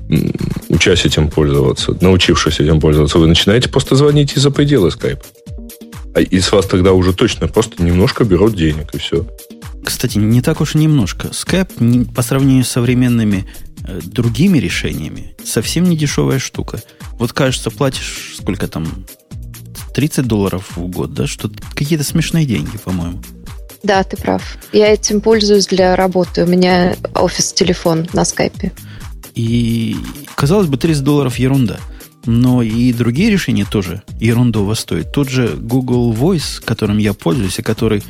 учась 0.67 1.05
этим 1.05 1.29
пользоваться, 1.29 1.97
научившись 2.01 2.59
этим 2.59 2.81
пользоваться, 2.81 3.19
вы 3.19 3.27
начинаете 3.27 3.69
просто 3.69 3.95
звонить 3.95 4.35
из-за 4.35 4.51
пределы 4.51 4.89
Skype. 4.89 5.23
А 6.13 6.19
и 6.19 6.39
с 6.39 6.51
вас 6.51 6.65
тогда 6.65 6.91
уже 6.91 7.13
точно 7.13 7.47
просто 7.47 7.81
немножко 7.81 8.25
берут 8.25 8.53
денег, 8.53 8.93
и 8.93 8.97
все. 8.97 9.25
Кстати, 9.85 10.17
не 10.17 10.41
так 10.41 10.59
уж 10.59 10.75
и 10.75 10.79
немножко. 10.79 11.29
Skype 11.29 12.13
по 12.13 12.21
сравнению 12.21 12.65
с 12.65 12.69
современными 12.69 13.45
э, 13.87 14.01
другими 14.03 14.57
решениями 14.57 15.35
совсем 15.45 15.85
не 15.85 15.95
дешевая 15.95 16.39
штука. 16.39 16.81
Вот, 17.13 17.31
кажется, 17.31 17.71
платишь 17.71 18.35
сколько 18.37 18.67
там, 18.67 19.05
30 19.95 20.27
долларов 20.27 20.75
в 20.75 20.87
год, 20.87 21.13
да? 21.13 21.27
Что 21.27 21.49
какие-то 21.73 22.03
смешные 22.03 22.45
деньги, 22.45 22.77
по-моему. 22.77 23.21
Да, 23.83 24.03
ты 24.03 24.17
прав. 24.17 24.57
Я 24.71 24.93
этим 24.93 25.21
пользуюсь 25.21 25.67
для 25.67 25.95
работы. 25.95 26.43
У 26.43 26.47
меня 26.47 26.95
офис-телефон 27.13 28.07
на 28.13 28.25
скайпе. 28.25 28.71
И, 29.35 29.95
казалось 30.35 30.67
бы, 30.67 30.77
30 30.77 31.03
долларов 31.03 31.37
ерунда. 31.37 31.79
Но 32.25 32.61
и 32.61 32.91
другие 32.91 33.29
решения 33.29 33.65
тоже 33.65 34.01
ерундово 34.19 34.73
стоят. 34.73 35.11
Тот 35.13 35.29
же 35.29 35.55
Google 35.55 36.11
Voice, 36.13 36.61
которым 36.63 36.97
я 36.97 37.13
пользуюсь, 37.13 37.59
и 37.59 37.61
который 37.61 38.03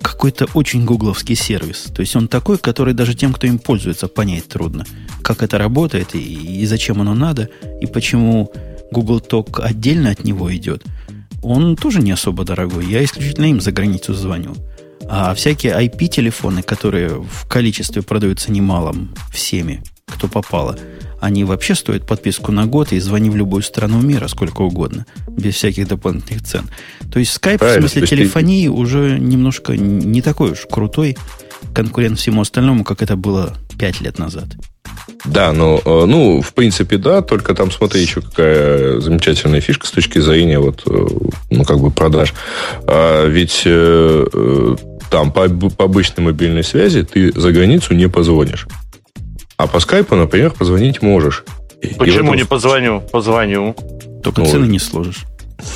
какой-то 0.00 0.46
очень 0.54 0.84
гугловский 0.84 1.34
сервис. 1.34 1.86
То 1.94 2.00
есть 2.00 2.14
он 2.14 2.28
такой, 2.28 2.58
который 2.58 2.94
даже 2.94 3.14
тем, 3.14 3.32
кто 3.32 3.46
им 3.46 3.58
пользуется, 3.58 4.06
понять 4.06 4.46
трудно. 4.46 4.84
Как 5.22 5.42
это 5.42 5.58
работает 5.58 6.14
и, 6.14 6.18
и 6.18 6.66
зачем 6.66 7.00
оно 7.00 7.14
надо, 7.14 7.48
и 7.80 7.86
почему 7.86 8.52
Google 8.90 9.20
Talk 9.20 9.60
отдельно 9.60 10.10
от 10.10 10.24
него 10.24 10.54
идет. 10.54 10.84
Он 11.42 11.76
тоже 11.76 12.00
не 12.00 12.12
особо 12.12 12.44
дорогой. 12.44 12.86
Я 12.86 13.04
исключительно 13.04 13.46
им 13.46 13.60
за 13.60 13.72
границу 13.72 14.14
звоню. 14.14 14.54
А 15.06 15.34
всякие 15.34 15.72
IP-телефоны, 15.72 16.62
которые 16.62 17.08
в 17.20 17.46
количестве 17.48 18.02
продаются 18.02 18.52
немалом 18.52 19.14
всеми, 19.32 19.82
кто 20.06 20.28
попало, 20.28 20.78
они 21.20 21.44
вообще 21.44 21.74
стоят 21.74 22.06
подписку 22.06 22.52
на 22.52 22.66
год 22.66 22.92
и 22.92 22.98
звони 23.00 23.30
в 23.30 23.36
любую 23.36 23.62
страну 23.62 24.00
мира 24.00 24.28
сколько 24.28 24.62
угодно, 24.62 25.06
без 25.28 25.54
всяких 25.54 25.88
дополнительных 25.88 26.42
цен. 26.44 26.68
То 27.12 27.18
есть 27.18 27.36
Skype 27.36 27.58
Правильно, 27.58 27.88
в 27.88 27.90
смысле 27.90 28.06
телефонии 28.06 28.66
ты... 28.66 28.70
уже 28.70 29.18
немножко 29.18 29.76
не 29.76 30.22
такой 30.22 30.52
уж 30.52 30.66
крутой 30.70 31.16
конкурент 31.74 32.18
всему 32.18 32.42
остальному, 32.42 32.84
как 32.84 33.02
это 33.02 33.16
было 33.16 33.54
пять 33.78 34.00
лет 34.00 34.18
назад. 34.18 34.46
Да, 35.24 35.52
ну, 35.52 35.80
э, 35.84 36.04
ну, 36.06 36.40
в 36.40 36.54
принципе, 36.54 36.96
да, 36.96 37.22
только 37.22 37.54
там, 37.54 37.70
смотри, 37.70 38.00
еще 38.00 38.20
какая 38.20 39.00
замечательная 39.00 39.60
фишка 39.60 39.86
с 39.86 39.90
точки 39.90 40.20
зрения 40.20 40.58
вот, 40.58 40.82
э, 40.86 41.06
ну, 41.50 41.64
как 41.64 41.80
бы 41.80 41.90
продаж. 41.90 42.34
А 42.86 43.26
ведь 43.26 43.62
э, 43.64 44.76
там 45.10 45.32
по, 45.32 45.48
по 45.48 45.84
обычной 45.84 46.24
мобильной 46.24 46.64
связи 46.64 47.02
ты 47.02 47.32
за 47.32 47.52
границу 47.52 47.94
не 47.94 48.08
позвонишь. 48.08 48.66
А 49.56 49.66
по 49.66 49.80
скайпу, 49.80 50.14
например, 50.14 50.52
позвонить 50.52 51.02
можешь. 51.02 51.44
Почему 51.98 52.28
этом... 52.28 52.36
не 52.36 52.44
позвоню? 52.44 53.00
Позвоню. 53.00 53.74
Только 54.22 54.40
ну, 54.40 54.46
цены 54.46 54.66
не 54.66 54.78
сложишь. 54.78 55.24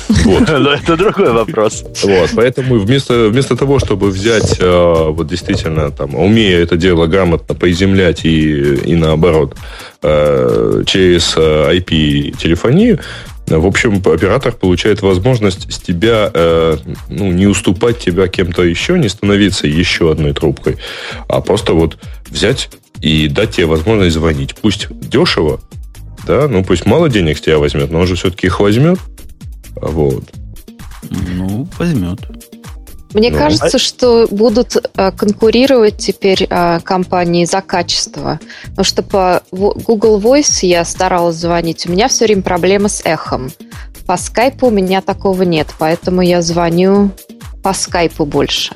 Вот. 0.07 0.47
Но 0.47 0.73
это 0.73 0.95
другой 0.95 1.31
вопрос. 1.31 1.83
Вот, 2.03 2.29
поэтому 2.35 2.79
вместо, 2.79 3.27
вместо 3.27 3.55
того, 3.55 3.79
чтобы 3.79 4.07
взять, 4.09 4.57
э, 4.59 5.09
вот 5.09 5.27
действительно, 5.27 5.91
там, 5.91 6.15
умея 6.15 6.59
это 6.59 6.77
дело 6.77 7.07
грамотно 7.07 7.55
поиземлять 7.55 8.25
и, 8.25 8.75
и 8.75 8.95
наоборот, 8.95 9.55
э, 10.01 10.83
через 10.85 11.35
IP-телефонию, 11.35 12.99
в 13.47 13.65
общем, 13.65 13.97
оператор 13.97 14.53
получает 14.53 15.01
возможность 15.01 15.71
с 15.71 15.79
тебя, 15.79 16.31
э, 16.33 16.77
ну, 17.09 17.31
не 17.31 17.45
уступать 17.45 17.99
тебя 17.99 18.27
кем-то 18.27 18.63
еще, 18.63 18.97
не 18.97 19.09
становиться 19.09 19.67
еще 19.67 20.11
одной 20.11 20.33
трубкой, 20.33 20.77
а 21.27 21.41
просто 21.41 21.73
вот 21.73 21.97
взять 22.29 22.69
и 23.01 23.27
дать 23.27 23.51
тебе 23.51 23.65
возможность 23.65 24.15
звонить. 24.15 24.55
Пусть 24.55 24.87
дешево, 24.91 25.59
да, 26.25 26.47
ну 26.47 26.63
пусть 26.63 26.85
мало 26.85 27.09
денег 27.09 27.37
с 27.37 27.41
тебя 27.41 27.57
возьмет, 27.57 27.91
но 27.91 27.99
он 27.99 28.07
же 28.07 28.15
все-таки 28.15 28.47
их 28.47 28.59
возьмет. 28.59 28.99
Вот. 29.75 30.23
Ну, 31.09 31.67
возьмет. 31.77 32.21
Мне 33.13 33.31
ну, 33.31 33.37
кажется, 33.37 33.77
а... 33.77 33.79
что 33.79 34.27
будут 34.29 34.75
а, 34.95 35.11
конкурировать 35.11 35.97
теперь 35.97 36.47
а, 36.49 36.79
компании 36.79 37.45
за 37.45 37.61
качество. 37.61 38.39
Потому 38.63 38.85
что 38.85 39.03
по 39.03 39.43
Google 39.51 40.19
Voice 40.19 40.65
я 40.65 40.83
старалась 40.85 41.35
звонить. 41.35 41.85
У 41.85 41.91
меня 41.91 42.07
все 42.07 42.25
время 42.25 42.41
проблемы 42.41 42.89
с 42.89 43.01
эхом. 43.05 43.51
По 44.05 44.17
скайпу 44.17 44.67
у 44.67 44.71
меня 44.71 45.01
такого 45.01 45.43
нет, 45.43 45.67
поэтому 45.77 46.21
я 46.21 46.41
звоню 46.41 47.11
по 47.61 47.73
скайпу 47.73 48.25
больше. 48.25 48.75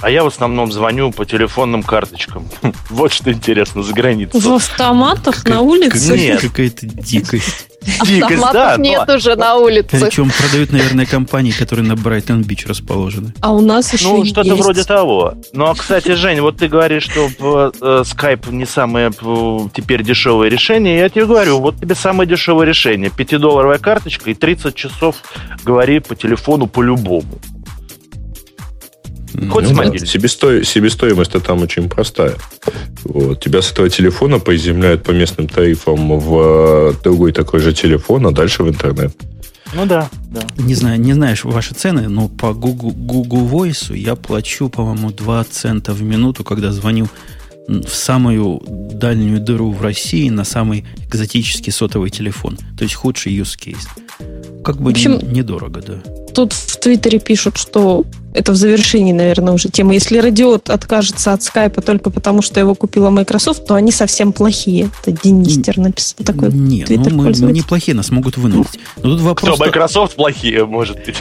А 0.00 0.10
я 0.10 0.24
в 0.24 0.26
основном 0.26 0.72
звоню 0.72 1.12
по 1.12 1.24
телефонным 1.24 1.82
карточкам. 1.82 2.48
Вот 2.90 3.12
что 3.12 3.32
интересно, 3.32 3.82
за 3.82 3.92
границей. 3.94 4.38
В 4.38 4.52
автоматах 4.52 5.44
на 5.46 5.60
улице? 5.60 6.16
Нет. 6.16 6.40
Какая-то 6.40 6.86
дикость. 6.86 7.68
Дикость, 8.04 8.52
да. 8.52 8.76
нет 8.78 9.04
но... 9.06 9.14
уже 9.14 9.36
на 9.36 9.56
улице. 9.56 10.00
Причем 10.00 10.30
продают, 10.30 10.72
наверное, 10.72 11.06
компании, 11.06 11.52
которые 11.52 11.86
на 11.86 11.96
Брайтон 11.96 12.42
Бич 12.42 12.66
расположены. 12.66 13.34
А 13.40 13.52
у 13.52 13.60
нас 13.60 13.92
еще 13.92 14.08
Ну, 14.08 14.24
что-то 14.24 14.54
вроде 14.54 14.84
того. 14.84 15.34
Ну, 15.52 15.66
а, 15.66 15.74
кстати, 15.74 16.14
Жень, 16.14 16.40
вот 16.40 16.58
ты 16.58 16.68
говоришь, 16.68 17.04
что 17.04 17.28
э, 17.28 18.02
Skype 18.04 18.52
не 18.52 18.66
самое 18.66 19.10
теперь 19.74 20.02
дешевое 20.02 20.48
решение. 20.48 20.98
Я 20.98 21.08
тебе 21.08 21.26
говорю, 21.26 21.60
вот 21.60 21.80
тебе 21.80 21.94
самое 21.94 22.28
дешевое 22.28 22.66
решение. 22.66 23.10
Пятидолларовая 23.10 23.78
карточка 23.78 24.30
и 24.30 24.34
30 24.34 24.74
часов 24.74 25.16
говори 25.64 26.00
по 26.00 26.14
телефону 26.14 26.66
по-любому. 26.66 27.38
Хоть 29.50 29.70
ну, 29.70 29.76
да. 29.76 29.98
Себесто... 29.98 30.64
Себестоимость-то 30.64 31.40
там 31.40 31.62
очень 31.62 31.88
простая. 31.88 32.34
Вот. 33.04 33.40
Тебя 33.40 33.62
с 33.62 33.72
этого 33.72 33.88
телефона 33.88 34.38
поиземляют 34.38 35.02
по 35.02 35.12
местным 35.12 35.48
тарифам 35.48 36.18
в 36.18 36.92
э, 36.92 36.94
другой 37.02 37.32
такой 37.32 37.60
же 37.60 37.72
телефон, 37.72 38.26
а 38.26 38.30
дальше 38.30 38.62
в 38.62 38.68
интернет. 38.68 39.12
Ну 39.74 39.86
да, 39.86 40.10
да. 40.30 40.42
Не 40.58 40.74
знаю, 40.74 41.00
не 41.00 41.14
знаешь 41.14 41.44
ваши 41.44 41.74
цены, 41.74 42.08
но 42.08 42.28
по 42.28 42.52
Google, 42.52 42.90
Google 42.90 43.48
Voice 43.48 43.96
я 43.96 44.16
плачу, 44.16 44.68
по-моему, 44.68 45.12
2 45.12 45.44
цента 45.44 45.92
в 45.92 46.02
минуту, 46.02 46.44
когда 46.44 46.72
звоню 46.72 47.08
в 47.68 47.88
самую 47.88 48.62
дальнюю 48.94 49.40
дыру 49.40 49.70
в 49.70 49.80
России 49.80 50.28
на 50.28 50.44
самый 50.44 50.84
экзотический 51.08 51.72
сотовый 51.72 52.10
телефон. 52.10 52.58
То 52.76 52.84
есть 52.84 52.94
худший 52.94 53.34
use 53.34 53.56
case. 53.58 54.62
Как 54.62 54.76
бы 54.76 54.90
в 54.90 54.92
общем, 54.92 55.18
недорого, 55.32 55.80
да. 55.80 56.21
Тут 56.34 56.52
в 56.52 56.78
Твиттере 56.78 57.18
пишут, 57.18 57.56
что 57.56 58.04
это 58.34 58.52
в 58.52 58.56
завершении, 58.56 59.12
наверное, 59.12 59.52
уже 59.52 59.68
темы. 59.68 59.94
Если 59.94 60.16
Радиот 60.18 60.70
откажется 60.70 61.32
от 61.32 61.42
скайпа 61.42 61.82
только 61.82 62.10
потому, 62.10 62.40
что 62.40 62.58
его 62.60 62.74
купила 62.74 63.10
Microsoft, 63.10 63.66
то 63.66 63.74
они 63.74 63.92
совсем 63.92 64.32
плохие. 64.32 64.90
Это 65.04 65.12
Денистер 65.22 65.78
написал 65.78 66.24
такой 66.24 66.50
Нет, 66.52 66.88
ну 66.88 67.10
мы, 67.10 67.32
мы 67.38 67.52
неплохие, 67.52 67.94
нас 67.94 68.10
могут 68.10 68.38
вынудить. 68.38 68.80
Но 69.02 69.10
тут 69.10 69.20
вопрос... 69.20 69.56
Что, 69.56 69.64
Microsoft 69.64 70.16
плохие, 70.16 70.64
может 70.64 70.96
быть? 71.04 71.16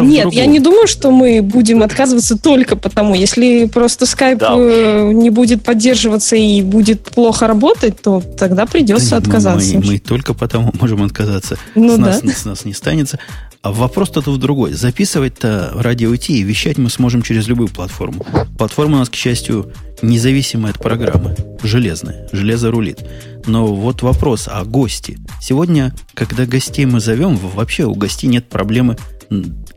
Нет, 0.00 0.32
я 0.32 0.46
не 0.46 0.60
думаю, 0.60 0.86
что 0.86 1.10
мы 1.10 1.42
будем 1.42 1.82
отказываться 1.82 2.38
только 2.38 2.76
потому. 2.76 3.14
Если 3.14 3.66
просто 3.66 4.06
скайп 4.06 4.38
да. 4.38 4.54
Э, 4.56 5.12
не 5.12 5.30
будет 5.30 5.62
поддерживаться 5.62 6.36
и 6.36 6.62
будет 6.62 7.02
плохо 7.02 7.46
работать, 7.46 8.00
то 8.00 8.22
тогда 8.38 8.64
придется 8.64 9.10
да, 9.10 9.16
отказаться. 9.18 9.78
Мы, 9.78 9.84
мы 9.84 9.98
только 9.98 10.32
потому 10.32 10.72
можем 10.80 11.02
отказаться. 11.02 11.58
Ну, 11.74 11.94
с, 11.94 11.98
да. 11.98 12.06
нас, 12.06 12.20
с 12.20 12.44
нас 12.44 12.64
не 12.64 12.72
станется. 12.72 13.18
А 13.62 13.72
вопрос 13.72 14.10
тут 14.10 14.26
в 14.26 14.38
другой. 14.38 14.72
Записывать-то 14.72 15.72
радио 15.74 16.14
Ти 16.16 16.38
и 16.38 16.42
вещать 16.42 16.78
мы 16.78 16.90
сможем 16.90 17.22
через 17.22 17.48
любую 17.48 17.68
платформу. 17.68 18.24
Платформа 18.56 18.96
у 18.96 18.98
нас, 19.00 19.08
к 19.08 19.14
счастью, 19.14 19.72
независимая 20.00 20.72
от 20.72 20.78
программы. 20.78 21.36
Железная. 21.62 22.28
Железо 22.30 22.70
рулит. 22.70 23.04
Но 23.46 23.66
вот 23.66 24.02
вопрос, 24.02 24.48
а 24.50 24.64
гости? 24.64 25.18
Сегодня, 25.40 25.92
когда 26.14 26.46
гостей 26.46 26.86
мы 26.86 27.00
зовем, 27.00 27.36
вообще 27.36 27.84
у 27.84 27.94
гостей 27.94 28.28
нет 28.28 28.48
проблемы 28.48 28.96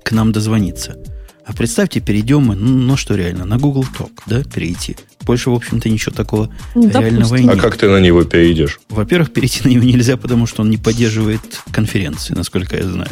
к 0.04 0.12
нам 0.12 0.32
дозвониться. 0.32 0.98
А 1.46 1.54
представьте, 1.54 2.00
перейдем 2.02 2.44
мы, 2.44 2.56
ну, 2.56 2.70
ну 2.70 2.98
что 2.98 3.16
реально, 3.16 3.46
на 3.46 3.58
Google 3.58 3.86
Talk, 3.98 4.12
да, 4.28 4.44
перейти. 4.44 4.96
Больше, 5.32 5.50
в 5.50 5.54
общем-то, 5.54 5.88
ничего 5.88 6.14
такого 6.14 6.50
ну, 6.76 6.90
реального 6.90 7.36
и 7.38 7.44
нет. 7.46 7.56
А 7.58 7.58
как 7.58 7.78
ты 7.78 7.88
на 7.88 8.02
него 8.02 8.26
перейдешь? 8.26 8.82
Во-первых, 8.90 9.32
перейти 9.32 9.62
на 9.64 9.70
него 9.70 9.86
нельзя, 9.86 10.18
потому 10.18 10.46
что 10.46 10.62
он 10.62 10.70
не 10.70 10.76
поддерживает 10.76 11.40
конференции, 11.72 12.34
насколько 12.34 12.76
я 12.76 12.84
знаю. 12.84 13.12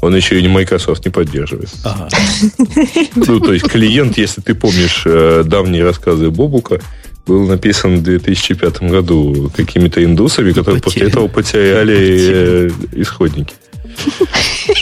Он 0.00 0.16
еще 0.16 0.38
и 0.38 0.42
не 0.42 0.48
Microsoft 0.48 1.04
не 1.04 1.10
поддерживает. 1.10 1.68
Ага. 1.84 2.08
Ну, 3.16 3.38
то 3.40 3.52
есть 3.52 3.68
клиент, 3.68 4.16
если 4.16 4.40
ты 4.40 4.54
помнишь 4.54 5.02
э, 5.04 5.42
давние 5.44 5.84
рассказы 5.84 6.30
Бобука, 6.30 6.80
был 7.26 7.46
написан 7.46 7.98
в 7.98 8.02
2005 8.02 8.84
году 8.84 9.52
какими-то 9.54 10.02
индусами, 10.02 10.52
которые 10.52 10.80
после 10.80 11.08
этого 11.08 11.28
потеряли 11.28 11.96
э, 11.98 12.70
исходники. 12.92 13.52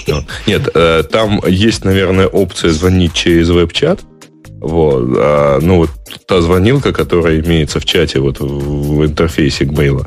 Нет, 0.46 0.68
э, 0.72 1.02
там 1.10 1.40
есть, 1.48 1.84
наверное, 1.84 2.28
опция 2.28 2.70
звонить 2.70 3.12
через 3.12 3.48
веб-чат. 3.48 4.02
Вот. 4.66 5.04
А, 5.16 5.58
ну, 5.60 5.76
вот 5.76 5.90
та 6.26 6.40
звонилка, 6.40 6.92
которая 6.92 7.40
имеется 7.40 7.78
в 7.78 7.84
чате, 7.84 8.18
вот 8.18 8.40
в 8.40 9.04
интерфейсе 9.04 9.64
Gmail. 9.64 10.06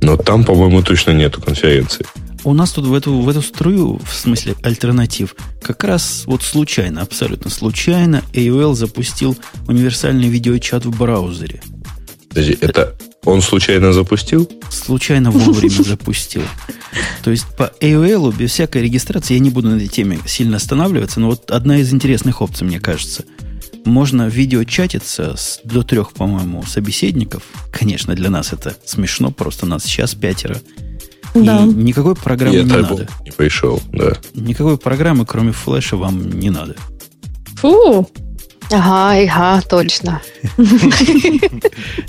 Но 0.00 0.16
там, 0.16 0.44
по-моему, 0.44 0.82
точно 0.82 1.10
нету 1.10 1.42
конференции. 1.42 2.06
у 2.44 2.54
нас 2.54 2.70
тут 2.72 2.86
в 2.86 2.94
эту, 2.94 3.20
в 3.20 3.28
эту 3.28 3.42
струю, 3.42 4.00
в 4.08 4.14
смысле 4.14 4.54
альтернатив, 4.62 5.34
как 5.62 5.82
раз 5.84 6.22
вот 6.26 6.42
случайно, 6.42 7.02
абсолютно 7.02 7.50
случайно, 7.50 8.22
AOL 8.32 8.74
запустил 8.74 9.36
универсальный 9.66 10.28
видеочат 10.28 10.84
в 10.84 10.96
браузере. 10.96 11.60
Подожди, 12.28 12.56
это 12.60 12.94
он 13.24 13.42
случайно 13.42 13.92
запустил? 13.92 14.48
Случайно 14.70 15.32
вовремя 15.32 15.82
запустил. 15.82 16.42
То 17.24 17.32
есть 17.32 17.44
по 17.56 17.72
AOL 17.80 18.34
без 18.36 18.52
всякой 18.52 18.82
регистрации 18.82 19.34
я 19.34 19.40
не 19.40 19.50
буду 19.50 19.68
на 19.68 19.76
этой 19.76 19.88
теме 19.88 20.20
сильно 20.26 20.58
останавливаться, 20.58 21.18
но 21.18 21.30
вот 21.30 21.50
одна 21.50 21.78
из 21.78 21.92
интересных 21.92 22.40
опций, 22.40 22.64
мне 22.64 22.78
кажется. 22.78 23.24
Можно 23.84 24.28
видеочатиться 24.28 25.36
с, 25.36 25.60
до 25.64 25.82
трех, 25.82 26.12
по-моему, 26.12 26.62
собеседников. 26.64 27.42
Конечно, 27.70 28.14
для 28.14 28.30
нас 28.30 28.52
это 28.52 28.76
смешно, 28.84 29.30
просто 29.30 29.66
нас 29.66 29.84
сейчас 29.84 30.14
пятеро. 30.14 30.58
Да. 31.34 31.64
И 31.64 31.66
никакой 31.68 32.16
программы 32.16 32.56
Я 32.56 32.62
не 32.62 32.70
надо. 32.70 33.08
Не 33.24 33.30
пришел, 33.30 33.82
да. 33.92 34.16
Никакой 34.34 34.78
программы, 34.78 35.26
кроме 35.26 35.52
флеша, 35.52 35.96
вам 35.96 36.30
не 36.30 36.50
надо. 36.50 36.76
Фу! 37.56 38.08
Ага, 38.72 39.22
ага, 39.22 39.62
точно. 39.62 40.20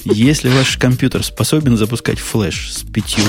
Если 0.06 0.50
ваш 0.50 0.78
компьютер 0.78 1.24
способен 1.24 1.78
запускать 1.78 2.18
флеш 2.18 2.74
с 2.74 2.84
пятью... 2.84 3.24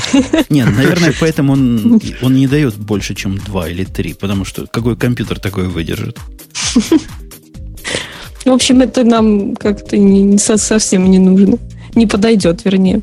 Нет, 0.48 0.74
наверное, 0.74 1.14
поэтому 1.20 1.52
он, 1.52 2.00
он 2.22 2.34
не 2.34 2.46
дает 2.46 2.76
больше, 2.76 3.14
чем 3.14 3.36
два 3.36 3.68
или 3.68 3.84
три, 3.84 4.14
потому 4.14 4.46
что 4.46 4.66
какой 4.66 4.96
компьютер 4.96 5.38
такой 5.40 5.68
выдержит? 5.68 6.18
В 8.48 8.52
общем, 8.52 8.80
это 8.80 9.04
нам 9.04 9.54
как-то 9.56 9.98
не, 9.98 10.38
совсем 10.38 11.10
не 11.10 11.18
нужно. 11.18 11.58
Не 11.94 12.06
подойдет, 12.06 12.64
вернее. 12.64 13.02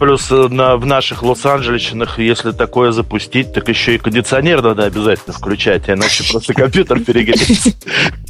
Плюс 0.00 0.28
э, 0.32 0.48
на, 0.50 0.76
в 0.76 0.84
наших 0.84 1.22
Лос-Анджелесчинах, 1.22 2.18
если 2.18 2.50
такое 2.50 2.90
запустить, 2.90 3.52
так 3.52 3.68
еще 3.68 3.94
и 3.94 3.98
кондиционер 3.98 4.62
надо 4.62 4.86
обязательно 4.86 5.32
включать, 5.32 5.88
иначе 5.88 6.24
просто 6.28 6.54
компьютер 6.54 6.98
перегреется. 7.04 7.70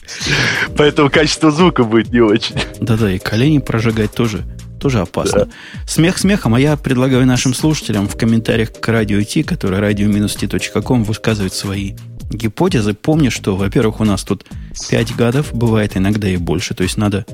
Поэтому 0.77 1.09
качество 1.09 1.51
звука 1.51 1.85
будет 1.85 2.13
не 2.13 2.21
очень. 2.21 2.57
Да-да, 2.79 3.11
и 3.11 3.19
колени 3.19 3.59
прожигать 3.59 4.13
тоже, 4.13 4.43
тоже 4.79 5.01
опасно. 5.01 5.47
Да. 5.47 5.51
Смех 5.87 6.19
смехом, 6.19 6.55
а 6.55 6.61
я 6.61 6.77
предлагаю 6.77 7.25
нашим 7.25 7.55
слушателям 7.55 8.07
в 8.07 8.19
комментариях 8.19 8.71
к 8.73 8.87
радио 8.87 9.23
Ти, 9.23 9.45
который 9.45 9.79
radio-t.com, 9.79 11.05
высказывать 11.05 11.55
свои 11.55 11.95
гипотезы. 12.31 12.95
Помни, 12.95 13.29
что, 13.29 13.57
во-первых, 13.57 14.01
у 14.01 14.05
нас 14.05 14.23
тут 14.23 14.47
5 14.89 15.17
гадов, 15.17 15.53
бывает 15.53 15.97
иногда 15.97 16.29
и 16.29 16.37
больше, 16.37 16.75
то 16.75 16.83
есть 16.83 16.97
надо, 16.97 17.27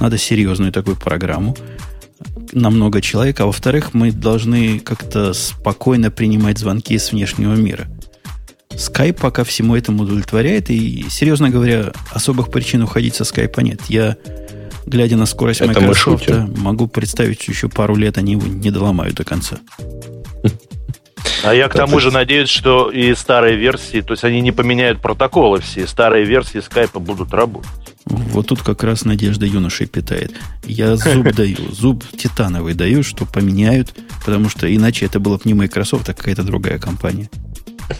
надо 0.00 0.18
серьезную 0.18 0.72
такую 0.72 0.96
программу 0.96 1.56
на 2.52 2.70
много 2.70 3.00
человек, 3.00 3.40
а 3.40 3.46
во-вторых, 3.46 3.94
мы 3.94 4.12
должны 4.12 4.80
как-то 4.80 5.32
спокойно 5.32 6.10
принимать 6.10 6.58
звонки 6.58 6.94
из 6.94 7.12
внешнего 7.12 7.54
мира. 7.54 7.86
Skype 8.70 9.18
пока 9.20 9.44
всему 9.44 9.76
этому 9.76 10.04
удовлетворяет, 10.04 10.70
и, 10.70 11.06
серьезно 11.10 11.50
говоря, 11.50 11.92
особых 12.10 12.50
причин 12.50 12.82
уходить 12.82 13.14
со 13.14 13.24
скайпа 13.24 13.60
нет. 13.60 13.80
Я, 13.88 14.16
глядя 14.86 15.16
на 15.16 15.26
скорость 15.26 15.60
Это 15.60 15.80
Microsoft, 15.80 16.28
могу 16.56 16.86
представить, 16.86 17.42
что 17.42 17.52
еще 17.52 17.68
пару 17.68 17.96
лет 17.96 18.18
они 18.18 18.32
его 18.32 18.46
не 18.46 18.70
доломают 18.70 19.16
до 19.16 19.24
конца. 19.24 19.58
А 21.42 21.54
я 21.54 21.68
к 21.68 21.74
тому 21.74 22.00
же 22.00 22.10
надеюсь, 22.10 22.48
что 22.48 22.90
и 22.90 23.14
старые 23.14 23.56
версии, 23.56 24.00
то 24.00 24.12
есть 24.12 24.24
они 24.24 24.40
не 24.40 24.52
поменяют 24.52 25.00
протоколы 25.00 25.60
все, 25.60 25.86
старые 25.86 26.24
версии 26.24 26.58
скайпа 26.58 27.00
будут 27.00 27.32
работать. 27.32 27.70
Вот 28.06 28.48
тут 28.48 28.62
как 28.62 28.82
раз 28.82 29.04
надежда 29.04 29.46
юношей 29.46 29.86
питает. 29.86 30.32
Я 30.64 30.96
зуб 30.96 31.32
даю, 31.34 31.56
зуб 31.70 32.04
титановый 32.16 32.74
даю, 32.74 33.02
что 33.02 33.24
поменяют, 33.24 33.94
потому 34.24 34.48
что 34.48 34.74
иначе 34.74 35.06
это 35.06 35.20
было 35.20 35.36
бы 35.36 35.42
не 35.44 35.54
Microsoft, 35.54 36.08
а 36.08 36.14
какая-то 36.14 36.42
другая 36.42 36.78
компания. 36.78 37.30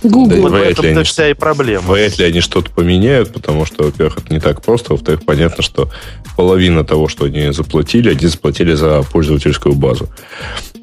Google. 0.02 0.48
Да, 0.48 0.48
в 0.48 0.54
этом-то 0.54 1.04
вся 1.04 1.30
и 1.30 1.34
проблема. 1.34 1.92
Вряд 1.92 2.18
ли 2.18 2.24
они 2.24 2.40
что-то 2.40 2.70
поменяют, 2.70 3.32
потому 3.32 3.64
что, 3.64 3.84
во-первых, 3.84 4.18
это 4.18 4.32
не 4.32 4.40
так 4.40 4.62
просто, 4.62 4.92
во-вторых, 4.92 5.24
понятно, 5.24 5.62
что 5.62 5.90
половина 6.36 6.84
того, 6.84 7.08
что 7.08 7.24
они 7.26 7.52
заплатили, 7.52 8.10
они 8.10 8.26
заплатили 8.26 8.74
за 8.74 9.02
пользовательскую 9.02 9.74
базу. 9.74 10.08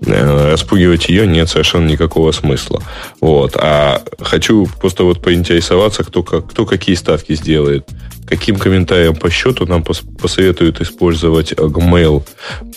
Э, 0.06 0.52
распугивать 0.52 1.10
ее 1.10 1.26
нет 1.26 1.50
совершенно 1.50 1.88
никакого 1.88 2.32
смысла. 2.32 2.84
Вот. 3.20 3.56
А 3.56 4.04
хочу 4.20 4.68
просто 4.80 5.04
вот 5.04 5.22
поинтересоваться, 5.22 6.04
кто, 6.04 6.24
кто 6.24 6.66
какие 6.66 6.96
ставки 6.96 7.34
сделает. 7.34 7.88
Каким 8.28 8.58
комментарием 8.58 9.16
по 9.16 9.30
счету 9.30 9.66
нам 9.66 9.84
посоветуют 9.84 10.82
использовать 10.82 11.54
Gmail, 11.54 12.24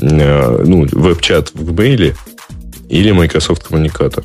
э, 0.00 0.64
ну, 0.64 0.86
веб-чат 0.90 1.50
в 1.52 1.72
Gmail 1.72 2.14
или 2.88 3.10
Microsoft 3.10 3.64
коммуникатор? 3.64 4.24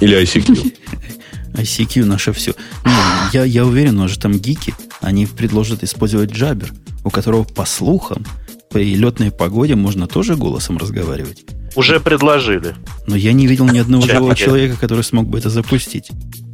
Или 0.00 0.20
ICQ? 0.20 0.72
ICQ 1.54 2.04
наше 2.04 2.32
все. 2.32 2.54
Не, 2.84 2.92
я, 3.32 3.44
я 3.44 3.64
уверен, 3.64 3.96
но 3.96 4.08
же 4.08 4.18
там 4.18 4.38
гики, 4.38 4.74
они 5.00 5.26
предложат 5.26 5.82
использовать 5.82 6.30
Jabber, 6.30 6.70
у 7.04 7.10
которого, 7.10 7.44
по 7.44 7.64
слухам, 7.64 8.24
при 8.70 8.94
летной 8.96 9.30
погоде 9.30 9.76
можно 9.76 10.06
тоже 10.06 10.34
голосом 10.36 10.78
разговаривать. 10.78 11.44
Уже 11.76 12.00
предложили. 12.00 12.74
Но 13.06 13.16
я 13.16 13.32
не 13.32 13.46
видел 13.46 13.66
ни 13.66 13.78
одного 13.78 14.06
живого 14.06 14.34
человека, 14.34 14.76
который 14.76 15.04
смог 15.04 15.28
бы 15.28 15.38
это 15.38 15.50
запустить. 15.50 16.10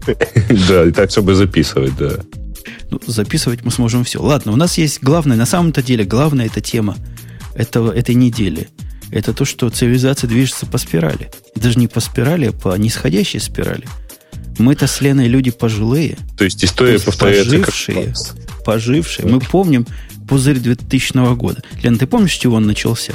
Да, 0.68 0.86
и 0.86 0.92
так, 0.92 1.10
чтобы 1.10 1.34
записывать, 1.34 1.94
да. 1.98 2.16
Ну, 2.90 2.98
записывать 3.06 3.64
мы 3.64 3.70
сможем 3.70 4.02
все. 4.02 4.20
Ладно, 4.20 4.52
у 4.52 4.56
нас 4.56 4.78
есть 4.78 5.02
главное, 5.02 5.36
на 5.36 5.46
самом-то 5.46 5.82
деле, 5.82 6.04
главная 6.04 6.46
эта 6.46 6.62
тема 6.62 6.96
этого, 7.54 7.92
этой 7.92 8.14
недели. 8.14 8.68
Это 9.12 9.32
то, 9.34 9.44
что 9.44 9.68
цивилизация 9.68 10.28
движется 10.28 10.66
по 10.66 10.78
спирали. 10.78 11.30
Даже 11.54 11.78
не 11.78 11.86
по 11.86 12.00
спирали, 12.00 12.46
а 12.46 12.52
по 12.52 12.76
нисходящей 12.76 13.40
спирали. 13.40 13.84
Мы-то 14.60 14.86
с 14.86 15.00
Леной 15.00 15.28
люди 15.28 15.50
пожилые. 15.50 16.16
То 16.36 16.44
есть 16.44 16.64
история 16.64 16.90
то 16.90 16.94
есть 16.94 17.04
повторяется 17.06 17.50
пожившие, 17.50 18.14
как 18.14 18.64
пожившие. 18.64 19.28
Мы 19.28 19.40
помним 19.40 19.86
пузырь 20.28 20.58
2000 20.58 21.34
года. 21.34 21.62
Лена, 21.82 21.98
ты 21.98 22.06
помнишь, 22.06 22.34
с 22.34 22.38
чего 22.38 22.56
он 22.56 22.66
начался? 22.66 23.14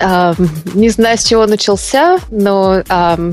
А, 0.00 0.34
не 0.74 0.90
знаю, 0.90 1.18
с 1.18 1.24
чего 1.24 1.46
начался, 1.46 2.18
но 2.30 2.82
а, 2.88 3.30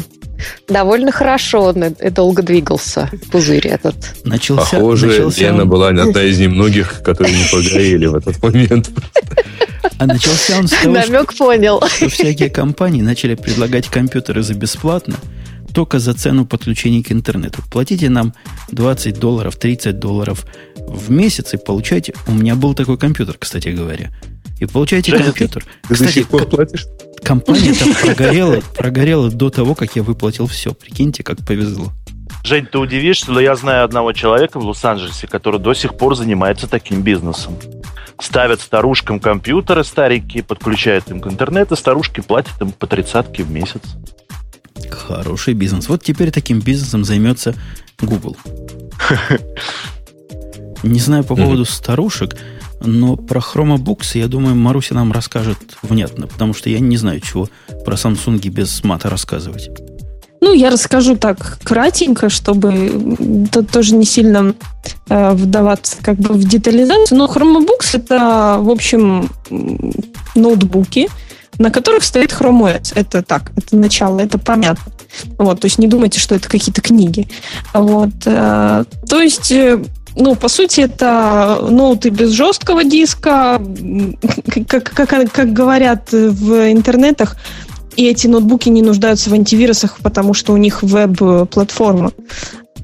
довольно 0.67 1.11
хорошо 1.11 1.65
он 1.65 1.83
и 1.83 2.09
долго 2.09 2.41
двигался, 2.41 3.09
пузырь 3.31 3.67
этот. 3.67 3.95
Начался, 4.23 4.77
Похоже, 4.77 5.07
начался 5.07 5.41
Лена 5.41 5.63
он... 5.63 5.69
была 5.69 5.89
одна 5.89 6.23
из 6.23 6.39
немногих, 6.39 7.01
которые 7.05 7.37
не 7.37 7.45
погорели 7.51 8.07
в 8.07 8.15
этот 8.15 8.41
момент. 8.41 8.89
А 9.97 10.07
начался 10.07 10.57
он 10.57 10.67
с 10.67 10.71
того, 10.71 10.93
Намек 10.93 11.31
что, 11.31 11.45
понял. 11.45 11.81
что 11.87 12.09
всякие 12.09 12.49
компании 12.49 13.01
начали 13.01 13.35
предлагать 13.35 13.87
компьютеры 13.87 14.41
за 14.41 14.53
бесплатно, 14.53 15.15
только 15.75 15.99
за 15.99 16.13
цену 16.13 16.45
подключения 16.45 17.03
к 17.03 17.11
интернету. 17.11 17.61
Платите 17.69 18.09
нам 18.09 18.33
20 18.71 19.19
долларов, 19.19 19.57
30 19.57 19.99
долларов 19.99 20.45
в 20.77 21.11
месяц 21.11 21.53
и 21.53 21.57
получайте... 21.57 22.13
У 22.27 22.31
меня 22.31 22.55
был 22.55 22.73
такой 22.73 22.97
компьютер, 22.97 23.35
кстати 23.37 23.67
говоря. 23.67 24.11
И 24.61 24.65
получаете 24.65 25.11
Женя, 25.11 25.25
компьютер. 25.25 25.65
Ты 25.87 25.93
кстати, 25.93 26.07
до 26.07 26.13
сих 26.13 26.27
пор 26.29 26.45
платишь? 26.45 26.85
Компания-то 27.21 27.93
прогорела, 28.01 28.61
прогорела 28.77 29.29
до 29.29 29.49
того, 29.49 29.75
как 29.75 29.97
я 29.97 30.03
выплатил 30.03 30.47
все. 30.47 30.73
Прикиньте, 30.73 31.23
как 31.23 31.45
повезло. 31.45 31.91
Жень, 32.45 32.67
ты 32.67 32.77
удивишься, 32.77 33.31
но 33.31 33.41
я 33.41 33.55
знаю 33.57 33.83
одного 33.83 34.13
человека 34.13 34.61
в 34.61 34.65
Лос-Анджелесе, 34.65 35.27
который 35.27 35.59
до 35.59 35.73
сих 35.73 35.97
пор 35.97 36.15
занимается 36.15 36.67
таким 36.67 37.01
бизнесом. 37.01 37.57
Ставят 38.17 38.61
старушкам 38.61 39.19
компьютеры 39.19 39.83
старенькие, 39.83 40.41
подключают 40.43 41.11
им 41.11 41.19
к 41.19 41.27
интернету, 41.27 41.75
старушки 41.75 42.21
платят 42.21 42.61
им 42.61 42.71
по 42.71 42.87
тридцатке 42.87 43.43
в 43.43 43.51
месяц. 43.51 43.81
Хороший 44.89 45.53
бизнес. 45.53 45.89
Вот 45.89 46.03
теперь 46.03 46.31
таким 46.31 46.59
бизнесом 46.59 47.03
займется 47.03 47.55
Google. 48.01 48.37
Не 50.83 50.99
знаю 50.99 51.23
по 51.23 51.35
поводу 51.35 51.65
старушек, 51.65 52.35
но 52.81 53.15
про 53.15 53.39
Chromebooks, 53.39 54.17
я 54.17 54.27
думаю, 54.27 54.55
Маруся 54.55 54.93
нам 54.93 55.11
расскажет 55.11 55.57
внятно, 55.81 56.27
потому 56.27 56.53
что 56.53 56.69
я 56.69 56.79
не 56.79 56.97
знаю, 56.97 57.21
чего 57.21 57.49
про 57.83 57.95
Samsung 57.95 58.37
без 58.49 58.83
мата 58.83 59.09
рассказывать. 59.09 59.69
Ну, 60.41 60.53
я 60.53 60.69
расскажу 60.69 61.15
так 61.15 61.57
кратенько, 61.63 62.29
чтобы 62.29 63.47
тут 63.51 63.71
тоже 63.71 63.95
не 63.95 64.05
сильно 64.05 64.53
э, 65.09 65.31
вдаваться 65.31 65.97
как 66.01 66.17
бы 66.17 66.35
в 66.35 66.47
детализацию. 66.47 67.17
Но 67.17 67.25
Chromebooks 67.25 67.93
это, 67.93 68.57
в 68.59 68.69
общем, 68.69 69.29
ноутбуки, 70.35 71.09
на 71.57 71.71
которых 71.71 72.03
стоит 72.03 72.31
Chrome 72.31 72.81
OS. 72.81 72.93
Это 72.95 73.21
так, 73.21 73.51
это 73.55 73.75
начало, 73.75 74.19
это 74.19 74.37
понятно. 74.37 74.91
Вот, 75.37 75.61
то 75.61 75.65
есть 75.65 75.79
не 75.79 75.87
думайте, 75.87 76.19
что 76.19 76.35
это 76.35 76.49
какие-то 76.49 76.81
книги. 76.81 77.27
Вот, 77.73 78.13
э, 78.25 78.83
то 79.07 79.21
есть 79.21 79.51
э, 79.51 79.81
ну, 80.15 80.35
по 80.35 80.47
сути, 80.47 80.81
это 80.81 81.59
ноуты 81.69 82.09
без 82.09 82.31
жесткого 82.31 82.83
диска, 82.83 83.61
как, 84.67 84.91
как, 84.91 85.31
как 85.31 85.53
говорят 85.53 86.11
в 86.11 86.71
интернетах, 86.71 87.35
и 87.95 88.07
эти 88.07 88.27
ноутбуки 88.27 88.69
не 88.69 88.81
нуждаются 88.81 89.29
в 89.29 89.33
антивирусах, 89.33 89.97
потому 90.01 90.33
что 90.33 90.53
у 90.53 90.57
них 90.57 90.83
веб-платформа. 90.83 92.11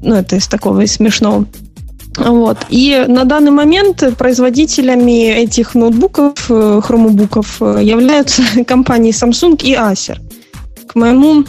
Ну, 0.02 0.16
это 0.16 0.36
из 0.36 0.48
такого 0.48 0.82
из 0.82 0.94
смешного. 0.94 1.46
Вот. 2.18 2.58
И 2.70 3.06
на 3.08 3.24
данный 3.24 3.52
момент 3.52 4.04
производителями 4.18 5.32
этих 5.32 5.76
ноутбуков, 5.76 6.34
э, 6.50 6.82
хромобуков, 6.84 7.62
являются 7.62 8.44
компании 8.68 9.12
Samsung 9.12 9.62
и 9.64 9.74
Acer. 9.74 10.18
К 10.88 10.96
моему 10.96 11.46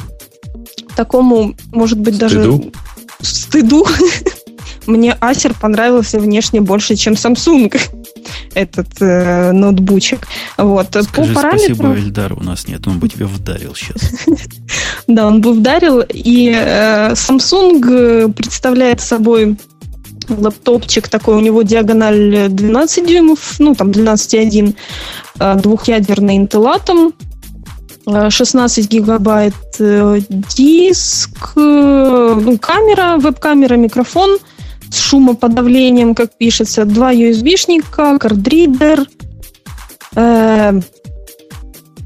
такому, 0.94 1.54
может 1.72 1.98
быть, 1.98 2.16
Стыду? 2.16 2.28
даже 2.30 2.72
стыду, 3.22 3.86
мне 4.86 5.16
Acer 5.20 5.54
понравился 5.58 6.18
внешне 6.18 6.60
больше, 6.60 6.96
чем 6.96 7.14
Samsung 7.14 7.74
этот 8.54 8.88
э, 9.00 9.52
ноутбучик. 9.52 10.26
Вот. 10.58 10.88
Скажи 10.88 11.34
По 11.34 11.40
спасибо 11.40 11.76
параметрам... 11.76 11.92
Эльдару 11.92 12.36
у 12.36 12.44
нас 12.44 12.68
нет, 12.68 12.86
он 12.86 12.98
бы 12.98 13.08
тебя 13.08 13.26
вдарил 13.26 13.74
сейчас. 13.74 14.10
Да, 15.06 15.26
он 15.26 15.40
бы 15.40 15.52
вдарил. 15.52 16.00
И 16.08 16.52
э, 16.54 17.12
Samsung 17.12 17.82
э, 17.90 18.28
представляет 18.28 19.00
собой 19.00 19.56
Лаптопчик 20.40 21.08
такой, 21.08 21.36
у 21.36 21.40
него 21.40 21.62
диагональ 21.62 22.34
э, 22.34 22.48
12 22.48 23.06
дюймов, 23.06 23.56
ну 23.58 23.74
там 23.74 23.90
12,1, 23.90 24.74
э, 25.38 25.54
двухъядерный 25.56 26.36
интеллатом, 26.36 27.12
э, 28.06 28.30
16 28.30 28.88
гигабайт 28.88 29.54
диск, 30.56 31.52
ну, 31.56 32.58
камера, 32.58 33.18
веб-камера, 33.18 33.76
микрофон 33.76 34.38
с 34.90 34.98
шумоподавлением, 34.98 36.14
как 36.14 36.36
пишется, 36.36 36.84
два 36.84 37.12
USB-шника, 37.12 38.18
кардридер. 38.18 39.06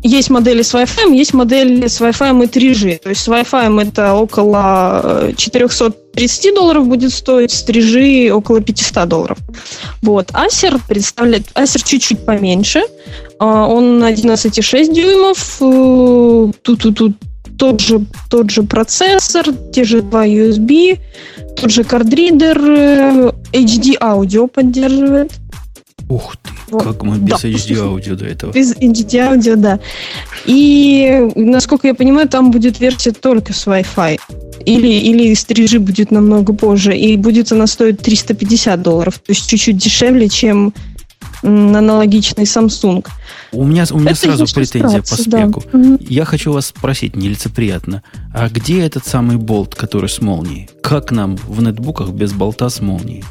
Есть 0.03 0.31
модели 0.31 0.63
с 0.63 0.73
Wi-Fi, 0.73 1.17
есть 1.17 1.35
модели 1.35 1.89
с 1.89 2.01
Wi-Fi 2.01 2.45
и 2.45 2.47
3G. 2.47 2.99
То 2.99 3.09
есть 3.09 3.23
с 3.23 3.29
Wi-Fi 3.29 3.89
это 3.89 4.15
около 4.15 5.33
400 5.37 5.91
30 6.17 6.55
долларов 6.55 6.89
будет 6.89 7.13
стоить, 7.13 7.53
стрижи 7.53 8.31
около 8.33 8.61
500 8.61 9.09
долларов. 9.09 9.39
Вот. 10.03 10.31
Acer 10.31 10.81
представляет... 10.89 11.47
Acer 11.55 11.83
чуть-чуть 11.85 12.25
поменьше. 12.25 12.83
А, 13.39 13.67
он 13.67 13.99
на 13.99 14.13
11,6 14.13 14.93
дюймов. 14.93 15.59
Э, 15.61 16.53
тут, 16.63 16.83
тут, 16.83 16.97
тут 16.97 17.13
тот 17.59 17.81
же, 17.81 18.05
тот 18.31 18.51
же 18.51 18.63
процессор, 18.63 19.47
те 19.73 19.85
же 19.85 20.03
два 20.03 20.27
USB, 20.27 20.99
тот 21.57 21.71
же 21.71 21.85
кардридер, 21.85 22.59
э, 22.59 23.33
HD 23.53 23.97
аудио 24.01 24.47
поддерживает. 24.47 25.33
Ух 26.09 26.37
ты, 26.37 26.51
Вот. 26.71 26.83
как 26.85 27.03
мы 27.03 27.19
без 27.19 27.41
Да. 27.41 27.49
HD 27.49 27.79
аудио 27.81 28.15
до 28.15 28.27
этого. 28.27 28.53
Без 28.53 28.75
HD 28.77 29.19
аудио, 29.19 29.57
да. 29.57 29.81
И, 30.45 31.31
насколько 31.35 31.89
я 31.89 31.95
понимаю, 31.95 32.29
там 32.29 32.51
будет 32.51 32.79
версия 32.79 33.11
только 33.13 33.53
с 33.53 33.67
Wi-Fi. 33.67 34.21
Или, 34.65 34.89
или 34.89 35.35
с 35.35 35.45
3G 35.47 35.79
будет 35.81 36.11
намного 36.13 36.53
позже. 36.53 36.97
И 36.97 37.17
будет 37.17 37.51
она 37.53 37.67
стоить 37.67 38.01
350 38.01 38.83
долларов. 38.83 39.15
То 39.19 39.33
есть 39.33 39.49
чуть-чуть 39.49 39.77
дешевле, 39.77 40.29
чем 40.29 40.73
аналогичный 41.43 42.45
Samsung. 42.45 43.07
У 43.53 43.65
меня, 43.65 43.85
у 43.91 43.99
меня 43.99 44.13
Это 44.13 44.21
сразу 44.21 44.47
претензия 44.55 45.03
по 45.03 45.17
да. 45.17 45.49
спеку. 45.49 45.63
Мгм. 45.73 45.99
Я 46.01 46.25
хочу 46.25 46.53
вас 46.53 46.67
спросить 46.67 47.15
нелицеприятно. 47.17 48.03
А 48.35 48.49
где 48.49 48.81
этот 48.83 49.07
самый 49.07 49.37
болт, 49.37 49.75
который 49.75 50.09
с 50.09 50.21
молнией? 50.21 50.69
Как 50.83 51.11
нам 51.13 51.37
в 51.37 51.63
нетбуках 51.63 52.11
без 52.11 52.33
болта 52.33 52.69
с 52.69 52.81
молнией? 52.81 53.25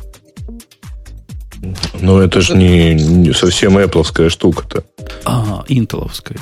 Ну, 2.01 2.19
это 2.19 2.41
же 2.41 2.55
не, 2.55 2.93
не 2.93 3.33
совсем 3.33 3.77
Apple 3.77 4.29
штука-то. 4.29 4.83
А, 5.23 5.63
интеловская. 5.67 6.39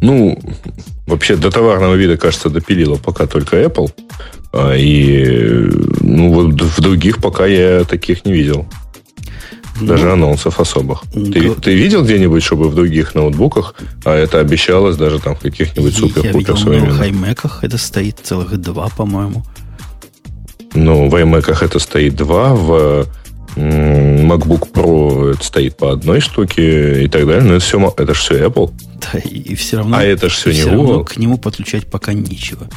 Ну, 0.00 0.38
вообще 1.06 1.36
до 1.36 1.50
товарного 1.50 1.94
вида, 1.94 2.16
кажется, 2.16 2.50
допилила 2.50 2.96
пока 2.96 3.26
только 3.26 3.62
Apple. 3.62 3.90
А, 4.52 4.74
И 4.74 5.68
ну, 6.00 6.32
вот 6.32 6.60
в 6.60 6.80
других 6.80 7.20
пока 7.20 7.46
я 7.46 7.84
таких 7.84 8.24
не 8.24 8.32
видел. 8.32 8.66
Даже 9.80 10.04
Ну, 10.04 10.12
анонсов 10.12 10.60
особых. 10.60 11.02
Ну, 11.14 11.32
Ты, 11.32 11.50
ты 11.54 11.74
видел 11.74 12.04
где-нибудь, 12.04 12.44
чтобы 12.44 12.68
в 12.68 12.76
других 12.76 13.16
ноутбуках, 13.16 13.74
а 14.04 14.14
это 14.14 14.38
обещалось 14.38 14.96
даже 14.96 15.18
там 15.18 15.34
в 15.34 15.40
каких-нибудь 15.40 15.96
супер-пупер 15.96 16.56
современных. 16.56 16.98
хаймеках, 16.98 17.64
это 17.64 17.76
стоит 17.76 18.20
целых 18.22 18.56
два, 18.58 18.88
по-моему. 18.96 19.44
Ну, 20.74 21.08
в 21.08 21.14
iMac 21.14 21.64
это 21.64 21.80
стоит 21.80 22.14
два, 22.14 22.54
в 22.54 23.06
MacBook 23.56 24.72
Pro 24.72 25.32
это 25.34 25.44
стоит 25.44 25.76
по 25.76 25.92
одной 25.92 26.20
штуке 26.20 27.04
и 27.04 27.08
так 27.08 27.26
далее. 27.26 27.42
Но 27.44 27.54
это 27.54 27.64
все, 27.64 27.94
это 27.96 28.14
же 28.14 28.20
все 28.20 28.44
Apple. 28.46 28.72
Да, 29.12 29.18
и, 29.18 29.38
и 29.38 29.54
все 29.54 29.78
равно, 29.78 29.96
А 29.98 30.02
это 30.02 30.28
ж 30.28 30.32
всё 30.32 30.50
и 30.50 30.56
не 30.56 30.64
Google. 30.64 31.04
к 31.04 31.16
нему 31.16 31.38
подключать 31.38 31.86
пока 31.86 32.12
нечего. 32.12 32.68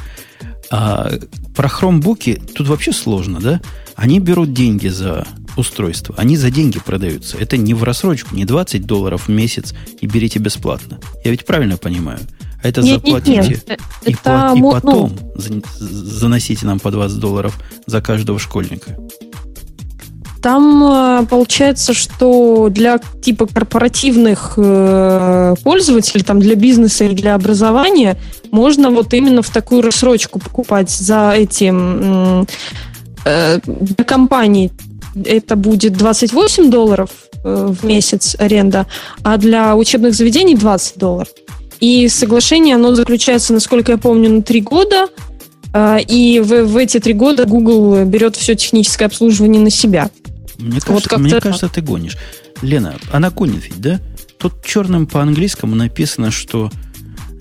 А 0.69 1.11
про 1.55 1.69
хромбуки 1.69 2.41
тут 2.55 2.67
вообще 2.67 2.91
сложно, 2.91 3.39
да? 3.39 3.61
Они 3.95 4.19
берут 4.19 4.53
деньги 4.53 4.89
за 4.89 5.25
устройство. 5.55 6.13
Они 6.17 6.37
за 6.37 6.51
деньги 6.51 6.79
продаются. 6.79 7.37
Это 7.37 7.57
не 7.57 7.73
в 7.73 7.83
рассрочку, 7.83 8.35
не 8.35 8.45
20 8.45 8.85
долларов 8.85 9.27
в 9.27 9.29
месяц 9.31 9.73
и 10.01 10.05
берите 10.05 10.39
бесплатно. 10.39 10.99
Я 11.23 11.31
ведь 11.31 11.45
правильно 11.45 11.77
понимаю? 11.77 12.19
А 12.61 12.67
это 12.67 12.81
Нет, 12.81 13.03
нет, 13.03 13.23
заплатите. 13.25 13.49
нет. 13.67 13.79
И, 14.05 14.11
Это 14.11 14.29
пла- 14.29 14.57
и 14.57 14.61
ну, 14.61 14.71
потом 14.71 15.13
за- 15.35 15.61
заносите 15.79 16.65
нам 16.65 16.79
по 16.79 16.91
20 16.91 17.17
долларов 17.19 17.57
за 17.85 18.01
каждого 18.01 18.37
школьника. 18.39 18.97
Там 20.47 20.81
э, 20.81 21.25
получается, 21.25 21.93
что 21.93 22.69
для 22.69 23.01
типа 23.21 23.47
корпоративных 23.47 24.53
э, 24.55 25.55
пользователей, 25.61 26.23
там 26.23 26.39
для 26.39 26.55
бизнеса 26.55 27.03
и 27.03 27.09
для 27.09 27.35
образования, 27.35 28.15
можно 28.49 28.89
вот 28.89 29.13
именно 29.13 29.41
в 29.41 29.49
такую 29.49 29.81
рассрочку 29.81 30.39
покупать 30.39 30.89
за 30.89 31.33
этим 31.35 32.47
э, 33.25 33.59
для 33.65 34.05
компаний 34.05 34.71
это 35.25 35.57
будет 35.57 35.97
28 35.97 36.71
долларов 36.71 37.09
в 37.43 37.85
месяц 37.85 38.37
аренда, 38.39 38.87
а 39.23 39.35
для 39.35 39.75
учебных 39.75 40.15
заведений 40.15 40.55
20 40.55 40.97
долларов. 40.97 41.27
И 41.81 42.07
соглашение, 42.07 42.75
оно 42.75 42.95
заключается, 42.95 43.51
насколько 43.51 43.91
я 43.91 43.97
помню, 43.97 44.29
на 44.29 44.41
три 44.43 44.61
года. 44.61 45.07
И 46.07 46.41
в, 46.43 46.63
в 46.63 46.77
эти 46.77 46.99
три 46.99 47.13
года 47.13 47.45
Google 47.45 48.05
берет 48.05 48.37
все 48.37 48.55
техническое 48.55 49.05
обслуживание 49.05 49.61
на 49.61 49.69
себя. 49.69 50.09
Мне 50.59 50.73
Вот 50.73 50.83
кажется, 50.83 51.17
мне 51.17 51.39
кажется, 51.39 51.69
ты 51.69 51.81
гонишь. 51.81 52.17
Лена, 52.61 52.95
она 53.11 53.29
гонит 53.29 53.63
ведь, 53.65 53.79
да? 53.79 53.99
Тут 54.37 54.63
черным 54.63 55.07
по 55.07 55.21
английскому 55.21 55.75
написано, 55.75 56.31
что 56.31 56.71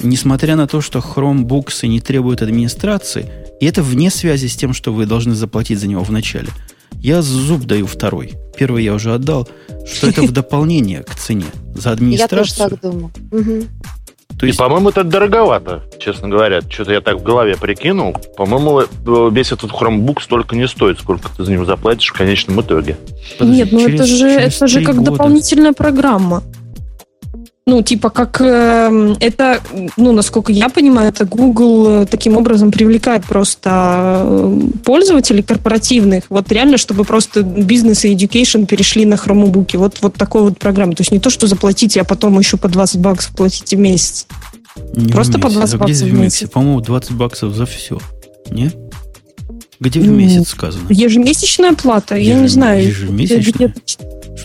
несмотря 0.03 0.57
на 0.57 0.67
то, 0.67 0.81
что 0.81 0.99
Chromebooks 0.99 1.87
не 1.87 2.01
требуют 2.01 2.43
администрации, 2.43 3.31
и 3.61 3.67
это 3.67 3.83
вне 3.83 4.11
связи 4.11 4.47
с 4.47 4.57
тем, 4.57 4.75
что 4.75 4.93
вы 4.93 5.07
должны 5.07 5.35
заплатить 5.35 5.79
за 5.79 5.89
него 5.89 6.05
в 6.05 6.11
начале. 6.11 6.49
Я 6.93 7.23
зуб 7.23 7.65
даю 7.65 7.87
второй. 7.87 8.35
Первый 8.57 8.85
я 8.85 8.95
уже 8.95 9.15
отдал, 9.15 9.49
что 9.87 10.09
это 10.09 10.23
в 10.23 10.33
дополнение 10.33 11.03
к 11.03 11.15
цене 11.15 11.45
за 11.75 11.91
Я 11.91 11.97
тоже 11.97 12.53
администрацию. 12.53 12.71
так 12.71 12.81
думаю. 12.81 13.13
То 14.39 14.45
И, 14.45 14.51
есть, 14.51 14.59
по-моему, 14.59 14.91
это 14.91 15.03
дороговато, 15.03 15.83
честно 15.99 16.29
говоря. 16.29 16.61
Что-то 16.69 16.93
я 16.93 17.01
так 17.01 17.17
в 17.19 17.23
голове 17.23 17.57
прикинул. 17.57 18.15
По-моему, 18.37 18.81
э, 18.83 18.87
весь 19.33 19.53
этот 19.53 19.73
хромбук 19.73 20.21
столько 20.21 20.55
не 20.57 20.69
стоит, 20.69 20.99
сколько 21.01 21.31
ты 21.35 21.43
за 21.43 21.51
него 21.53 21.65
заплатишь 21.65 22.11
в 22.11 22.13
конечном 22.13 22.61
итоге. 22.61 22.99
подожди, 23.39 23.57
Нет, 23.63 23.73
ну 23.73 23.89
это 23.89 24.05
же, 24.05 24.19
через 24.19 24.55
это 24.55 24.67
же 24.67 24.83
как 24.85 24.97
года- 24.97 25.13
дополнительная 25.13 25.73
программа. 25.73 26.43
Ну, 27.69 27.83
типа, 27.83 28.11
как 28.11 28.41
эм, 28.41 29.17
это, 29.19 29.61
ну, 29.97 30.13
насколько 30.13 30.53
я 30.53 30.69
понимаю, 30.69 31.09
это 31.09 31.25
Google 31.25 32.03
э, 32.03 32.07
таким 32.07 32.37
образом 32.37 32.71
привлекает 32.71 33.25
просто 33.25 34.21
э, 34.25 34.61
пользователей 34.85 35.43
корпоративных, 35.43 36.23
вот 36.29 36.53
реально, 36.53 36.79
чтобы 36.79 37.03
просто 37.05 37.43
бизнес 37.43 38.05
и 38.05 38.15
education 38.15 38.67
перешли 38.67 39.05
на 39.05 39.17
хромобуки. 39.17 39.75
Вот, 39.77 39.97
вот 40.01 40.15
такой 40.15 40.43
вот 40.43 40.61
программа. 40.61 40.93
То 40.95 41.01
есть 41.01 41.11
не 41.11 41.19
то, 41.19 41.29
что 41.29 41.49
заплатите, 41.49 42.01
а 42.01 42.05
потом 42.05 42.39
еще 42.39 42.57
по 42.57 42.69
20 42.69 43.01
баксов 43.01 43.35
платите 43.35 43.77
в 43.77 43.81
месяц. 43.81 44.29
Не 44.95 45.09
в 45.09 45.13
Просто 45.13 45.41
по 45.41 45.47
месяц. 45.49 45.59
20 45.59 45.75
А 45.75 45.77
где 45.79 45.87
баксов 45.89 46.09
в 46.09 46.11
в 46.11 46.13
месяц? 46.21 46.43
месяц. 46.43 46.51
По-моему, 46.53 46.81
20 46.83 47.13
баксов 47.15 47.53
за 47.53 47.67
все. 47.67 47.99
Не? 48.49 48.71
Где 49.81 49.99
в 49.99 50.07
Ну, 50.07 50.13
месяц 50.15 50.51
сказано? 50.51 50.87
Ежемесячная 50.89 51.73
плата, 51.73 52.15
я 52.15 52.29
Ежем- 52.31 52.43
не 52.43 52.49
знаю. 52.49 52.87
ежемесячная? 52.87 53.75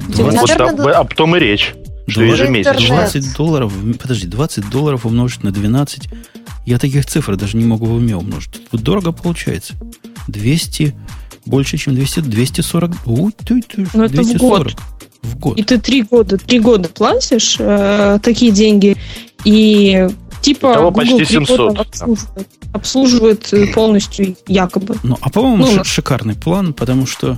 где-то 0.09 0.31
20 0.31 0.59
Вот 0.59 0.79
об, 0.79 0.81
об 0.87 1.13
том 1.13 1.35
и 1.35 1.39
речь. 1.39 1.75
Что 2.11 2.21
Два- 2.21 2.29
ежемесячно. 2.33 2.71
Интернет. 2.81 3.11
20 3.11 3.35
долларов, 3.37 3.73
подожди, 4.01 4.27
20 4.27 4.69
долларов 4.69 5.05
умножить 5.05 5.43
на 5.43 5.51
12. 5.51 6.09
Я 6.65 6.77
таких 6.77 7.05
цифр 7.05 7.35
даже 7.37 7.57
не 7.57 7.65
могу 7.65 7.85
в 7.85 7.93
уме 7.93 8.15
умножить. 8.15 8.61
Вот 8.71 8.81
дорого 8.83 9.11
получается. 9.11 9.73
200, 10.27 10.95
больше, 11.45 11.77
чем 11.77 11.95
200, 11.95 12.19
240. 12.21 12.91
Ой, 13.05 13.31
ты, 13.45 13.61
ты, 13.61 13.87
Ну, 13.93 14.03
это 14.03 14.21
в 14.21 14.25
240. 14.25 14.73
В 15.23 15.37
год. 15.37 15.57
И 15.59 15.63
ты 15.63 15.79
три 15.79 16.01
года, 16.03 16.37
три 16.37 16.59
года 16.59 16.89
платишь 16.89 17.55
э, 17.59 18.19
такие 18.23 18.51
деньги, 18.51 18.97
и 19.45 20.07
типа 20.41 20.71
Итого 20.73 20.91
Google 20.91 20.99
почти 21.17 21.25
три 21.25 21.37
года 21.45 21.55
700. 21.75 21.79
обслуживает, 21.79 22.47
обслуживает 22.73 23.53
э, 23.53 23.67
полностью 23.67 24.35
якобы. 24.47 24.95
Ну, 25.03 25.17
а 25.21 25.29
по-моему, 25.29 25.65
Ну, 25.67 25.75
на- 25.77 25.83
шикарный 25.83 26.35
план, 26.35 26.73
потому 26.73 27.05
что 27.05 27.37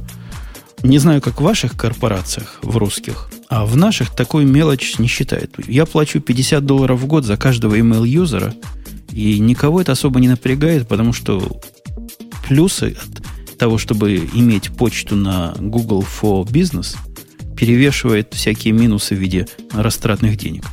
не 0.83 0.99
знаю, 0.99 1.21
как 1.21 1.39
в 1.39 1.43
ваших 1.43 1.77
корпорациях, 1.77 2.59
в 2.61 2.77
русских, 2.77 3.29
а 3.49 3.65
в 3.65 3.77
наших 3.77 4.13
такую 4.13 4.45
мелочь 4.47 4.99
не 4.99 5.07
считают. 5.07 5.55
Я 5.67 5.85
плачу 5.85 6.19
50 6.19 6.65
долларов 6.65 6.99
в 6.99 7.05
год 7.05 7.25
за 7.25 7.37
каждого 7.37 7.75
email-юзера, 7.75 8.53
и 9.11 9.39
никого 9.39 9.81
это 9.81 9.93
особо 9.93 10.19
не 10.19 10.27
напрягает, 10.27 10.87
потому 10.87 11.13
что 11.13 11.59
плюсы 12.47 12.95
от 13.01 13.57
того, 13.57 13.77
чтобы 13.77 14.29
иметь 14.33 14.71
почту 14.71 15.15
на 15.15 15.55
Google 15.57 16.03
for 16.03 16.45
Business, 16.45 16.97
перевешивает 17.55 18.33
всякие 18.33 18.73
минусы 18.73 19.15
в 19.15 19.19
виде 19.19 19.47
растратных 19.71 20.37
денег. 20.37 20.65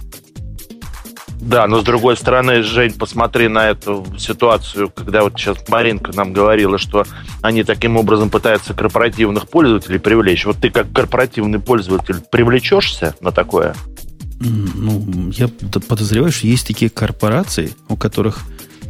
Да, 1.40 1.66
но 1.66 1.80
с 1.80 1.84
другой 1.84 2.16
стороны, 2.16 2.62
Жень, 2.62 2.92
посмотри 2.92 3.48
на 3.48 3.70
эту 3.70 4.06
ситуацию, 4.18 4.90
когда 4.94 5.22
вот 5.22 5.34
сейчас 5.38 5.56
Маринка 5.68 6.12
нам 6.14 6.32
говорила, 6.32 6.76
что 6.76 7.06
они 7.40 7.64
таким 7.64 7.96
образом 7.96 8.28
пытаются 8.28 8.74
корпоративных 8.74 9.48
пользователей 9.48 9.98
привлечь. 9.98 10.44
Вот 10.44 10.58
ты 10.58 10.70
как 10.70 10.92
корпоративный 10.92 11.58
пользователь 11.58 12.16
привлечешься 12.30 13.14
на 13.20 13.32
такое? 13.32 13.74
Ну, 14.40 15.30
я 15.32 15.48
подозреваю, 15.88 16.32
что 16.32 16.46
есть 16.46 16.66
такие 16.66 16.90
корпорации, 16.90 17.72
у 17.88 17.96
которых 17.96 18.40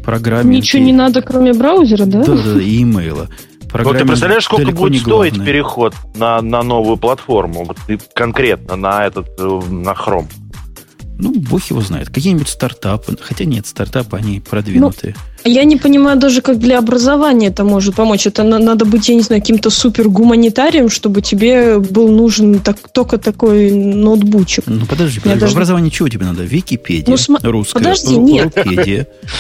программинг... 0.05 0.57
Ничего 0.57 0.83
не 0.83 0.93
надо, 0.93 1.23
кроме 1.23 1.53
браузера, 1.53 2.05
да? 2.05 2.25
Да, 2.25 2.35
да, 2.35 2.61
и 2.61 2.83
имейла. 2.83 3.29
Вот 3.73 3.97
ты 3.97 4.05
представляешь, 4.05 4.45
сколько 4.45 4.73
будет 4.73 5.01
стоить 5.03 5.35
главное. 5.35 5.47
переход 5.47 5.95
на, 6.17 6.43
на 6.43 6.63
новую 6.63 6.97
платформу, 6.97 7.65
вот 7.65 7.77
конкретно 8.15 8.75
на 8.75 9.07
этот, 9.07 9.29
э, 9.39 9.61
на 9.71 9.93
Chrome? 9.93 10.27
Ну, 11.21 11.33
бог 11.33 11.63
его 11.71 11.81
знает. 11.81 12.09
Какие-нибудь 12.09 12.49
стартапы. 12.49 13.17
Хотя 13.21 13.45
нет, 13.45 13.67
стартапы, 13.67 14.17
они 14.17 14.41
продвинутые. 14.41 15.15
Ну, 15.45 15.51
я 15.51 15.65
не 15.65 15.77
понимаю 15.77 16.19
даже, 16.19 16.43
как 16.43 16.59
для 16.59 16.79
образования 16.79 17.49
это 17.49 17.65
может 17.65 17.95
помочь. 17.95 18.27
Это 18.27 18.43
надо 18.43 18.85
быть, 18.85 19.09
я 19.09 19.15
не 19.15 19.23
знаю, 19.23 19.41
каким-то 19.43 19.71
супер 19.71 20.09
гуманитарием, 20.09 20.89
чтобы 20.89 21.23
тебе 21.23 21.79
был 21.79 22.09
нужен 22.09 22.61
так, 22.61 22.77
только 22.93 23.19
такой 23.19 23.71
ноутбучик. 23.71 24.65
Ну, 24.67 24.87
подожди, 24.87 25.21
подожди. 25.21 25.41
Даже... 25.41 25.53
образование 25.53 25.91
чего 25.91 26.09
тебе 26.09 26.27
надо? 26.27 26.43
Википедия 26.43 27.11
ну, 27.11 27.17
см... 27.17 27.51
русская. 27.51 27.79
Подожди, 27.79 28.17
нет. 28.17 28.55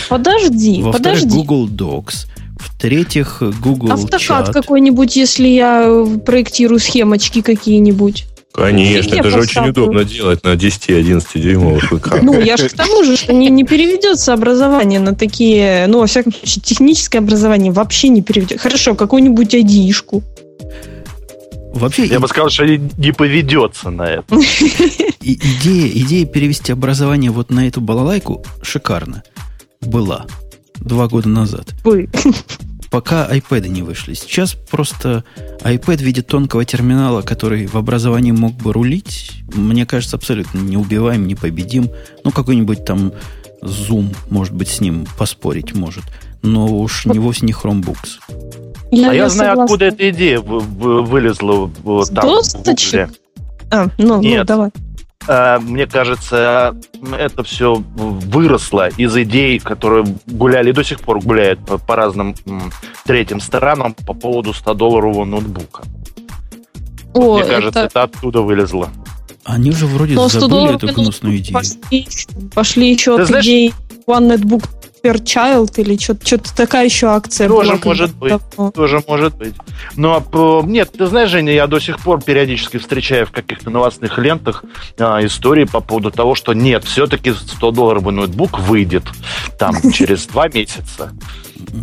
Подожди, 0.09 0.83
подожди. 0.83 1.28
Google 1.28 1.68
Docs. 1.68 2.26
В-третьих, 2.59 3.43
Google 3.62 3.93
Автокад 3.93 4.53
какой-нибудь, 4.53 5.16
если 5.16 5.49
я 5.49 6.07
проектирую 6.26 6.78
схемочки 6.78 7.41
какие-нибудь. 7.41 8.26
Конечно, 8.53 9.14
это 9.14 9.30
же 9.30 9.40
очень 9.40 9.68
удобно 9.68 10.05
делать 10.05 10.42
на 10.42 10.55
10-11 10.55 11.24
дюймовых 11.34 11.92
экранах. 11.92 12.24
Ну, 12.24 12.40
я 12.40 12.57
же 12.57 12.68
к 12.68 12.72
тому 12.72 13.05
же, 13.05 13.16
что 13.16 13.32
не, 13.32 13.48
не 13.48 13.64
переведется 13.64 14.32
образование 14.32 14.98
на 14.98 15.14
такие, 15.14 15.86
ну, 15.86 16.01
во 16.01 16.07
всяком 16.07 16.32
случае, 16.32 16.62
техническое 16.62 17.18
образование 17.18 17.72
вообще 17.72 18.09
не 18.09 18.22
переведет. 18.22 18.61
Хорошо, 18.61 18.94
какую-нибудь 18.94 19.55
айдишку. 19.55 20.22
Вообще, 21.72 22.07
я 22.07 22.16
и... 22.16 22.18
бы 22.18 22.26
сказал, 22.26 22.51
что 22.51 22.66
не 22.66 23.12
поведется 23.12 23.90
на 23.90 24.03
это. 24.03 24.34
И, 25.20 25.34
идея, 25.34 25.88
идея 25.88 26.26
перевести 26.26 26.72
образование 26.72 27.30
вот 27.30 27.51
на 27.51 27.68
эту 27.68 27.80
балалайку 27.80 28.44
шикарна. 28.62 29.22
Была. 29.80 30.26
Два 30.76 31.09
года 31.09 31.28
назад. 31.28 31.74
Пока 32.91 33.28
iPad 33.30 33.68
не 33.68 33.82
вышли. 33.82 34.14
Сейчас 34.14 34.55
просто 34.55 35.24
iPad 35.62 35.99
в 35.99 36.03
виде 36.03 36.22
тонкого 36.22 36.64
терминала, 36.64 37.22
который 37.22 37.66
в 37.66 37.76
образовании 37.76 38.32
мог 38.32 38.53
бы 38.55 38.72
рулить, 38.72 39.32
мне 39.55 39.86
кажется, 39.86 40.16
абсолютно 40.16 40.59
неубиваем, 40.59 41.26
непобедим. 41.26 41.91
Ну, 42.24 42.32
какой-нибудь 42.32 42.84
там 42.84 43.12
Zoom, 43.62 44.14
может 44.28 44.55
быть, 44.55 44.68
с 44.68 44.80
ним 44.80 45.07
поспорить 45.18 45.74
может. 45.74 46.05
Но 46.43 46.66
уж 46.66 47.07
не 47.07 47.18
вовсе 47.18 47.47
не 47.47 47.53
Chromebooks. 47.53 48.18
Я, 48.91 49.11
а 49.11 49.14
я, 49.14 49.28
знаю, 49.28 49.51
согласна. 49.51 49.64
откуда 49.64 49.84
эта 49.86 50.11
идея 50.11 50.41
вылезла 50.41 51.70
вот 51.82 52.09
там. 52.09 52.24
Досточек? 52.24 53.11
А, 53.70 53.86
ну, 53.99 54.16
ну, 54.16 54.22
Нет. 54.22 54.38
ну, 54.41 54.45
давай. 54.45 54.70
Э, 55.31 55.61
мне 55.61 55.87
кажется, 55.87 56.76
это 57.16 57.45
все 57.45 57.74
выросло 57.95 58.89
из 58.89 59.16
идей, 59.16 59.61
которые 59.61 60.05
гуляли 60.26 60.72
до 60.72 60.83
сих 60.83 61.01
пор 61.01 61.20
гуляют 61.20 61.64
по, 61.64 61.78
по 61.78 61.95
разным 61.95 62.35
третьим 63.05 63.41
странам 63.41 63.95
по 63.95 64.12
поводу 64.12 64.51
100-долларового 64.51 65.24
ноутбука. 65.24 65.85
О, 67.14 67.39
мне 67.39 67.45
кажется, 67.45 67.78
это... 67.78 67.87
это 67.87 68.03
оттуда 68.03 68.41
вылезло. 68.43 68.91
Они 69.45 69.70
уже 69.70 69.87
вроде 69.87 70.14
Но 70.14 70.26
забыли 70.28 70.74
эту 70.74 70.89
гнусную 70.93 71.39
идею. 71.39 71.55
Пошли, 71.55 72.09
пошли 72.53 72.93
еще 72.93 73.14
Ты 73.16 73.22
от 73.22 73.28
знаешь... 73.28 73.45
идей 73.45 73.74
One 74.09 74.37
Netbook 75.01 75.03
Per 75.03 75.22
Child 75.22 75.72
или 75.80 75.96
что-то 75.98 76.55
такая 76.55 76.84
еще 76.84 77.09
акция 77.09 77.48
тоже 77.48 77.76
была. 77.76 77.80
Может 77.84 78.14
быть, 78.16 78.32
тоже 78.74 79.03
может 79.07 79.36
быть. 79.36 79.55
Но 79.96 80.24
нет, 80.66 80.90
ты 80.96 81.07
знаешь, 81.07 81.30
Женя, 81.30 81.53
я 81.53 81.66
до 81.66 81.78
сих 81.80 81.98
пор 81.98 82.22
периодически 82.22 82.78
встречаю 82.78 83.26
в 83.26 83.30
каких-то 83.30 83.70
новостных 83.70 84.18
лентах 84.18 84.64
а, 84.98 85.24
истории 85.24 85.64
по 85.64 85.80
поводу 85.80 86.11
того, 86.11 86.34
что 86.34 86.53
нет, 86.53 86.84
все-таки 86.84 87.32
100 87.32 87.70
долларовый 87.70 88.14
ноутбук 88.14 88.59
выйдет 88.61 89.05
там 89.59 89.74
через 89.92 90.26
два 90.26 90.48
месяца. 90.48 91.12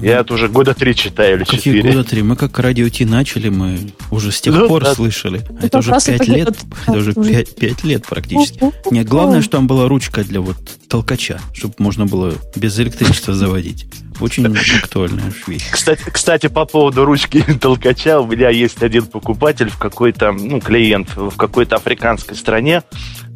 Я 0.02 0.20
это 0.20 0.34
уже 0.34 0.48
года 0.48 0.74
три 0.74 0.96
читаю 0.96 1.38
или 1.38 1.44
четыре. 1.44 1.82
Какие 1.82 1.82
года 1.82 2.04
три? 2.10 2.22
Мы 2.22 2.36
как 2.36 2.58
радио 2.60 2.88
Ти 2.90 3.06
начали, 3.06 3.50
мы 3.50 3.80
уже 4.12 4.32
с 4.32 4.42
тех 4.42 4.54
ну, 4.54 4.68
пор 4.68 4.84
да. 4.84 4.96
слышали. 4.96 5.42
Это, 5.42 5.68
это 5.68 5.78
уже 5.80 5.92
пять 6.06 6.28
лет. 6.28 6.58
Это 6.88 6.98
уже 6.98 7.14
пять, 7.14 7.56
пять 7.56 7.84
лет 7.84 8.06
практически. 8.06 8.72
Нет, 8.92 9.08
главное, 9.08 9.42
что 9.42 9.52
там 9.52 9.68
была 9.68 9.88
ручка 9.88 10.24
для 10.24 10.42
вот 10.42 10.58
толкача, 10.88 11.40
чтобы 11.54 11.76
можно 11.80 12.06
было 12.06 12.34
без 12.56 12.80
электричества 12.80 13.34
заводить. 13.34 13.88
Очень 14.20 14.48
актуальная 14.48 15.32
вещь. 15.46 15.70
Кстати, 15.70 16.02
кстати, 16.12 16.48
по 16.48 16.66
поводу 16.66 17.06
ручки 17.06 17.42
толкача, 17.62 18.20
у 18.20 18.28
меня 18.28 18.50
есть 18.50 18.82
один 18.82 19.06
покупатель 19.06 19.70
в 19.70 19.78
какой-то, 19.78 20.32
ну, 20.32 20.60
клиент 20.60 21.16
в 21.16 21.36
какой-то 21.36 21.76
африканской 21.76 22.36
стране. 22.36 22.84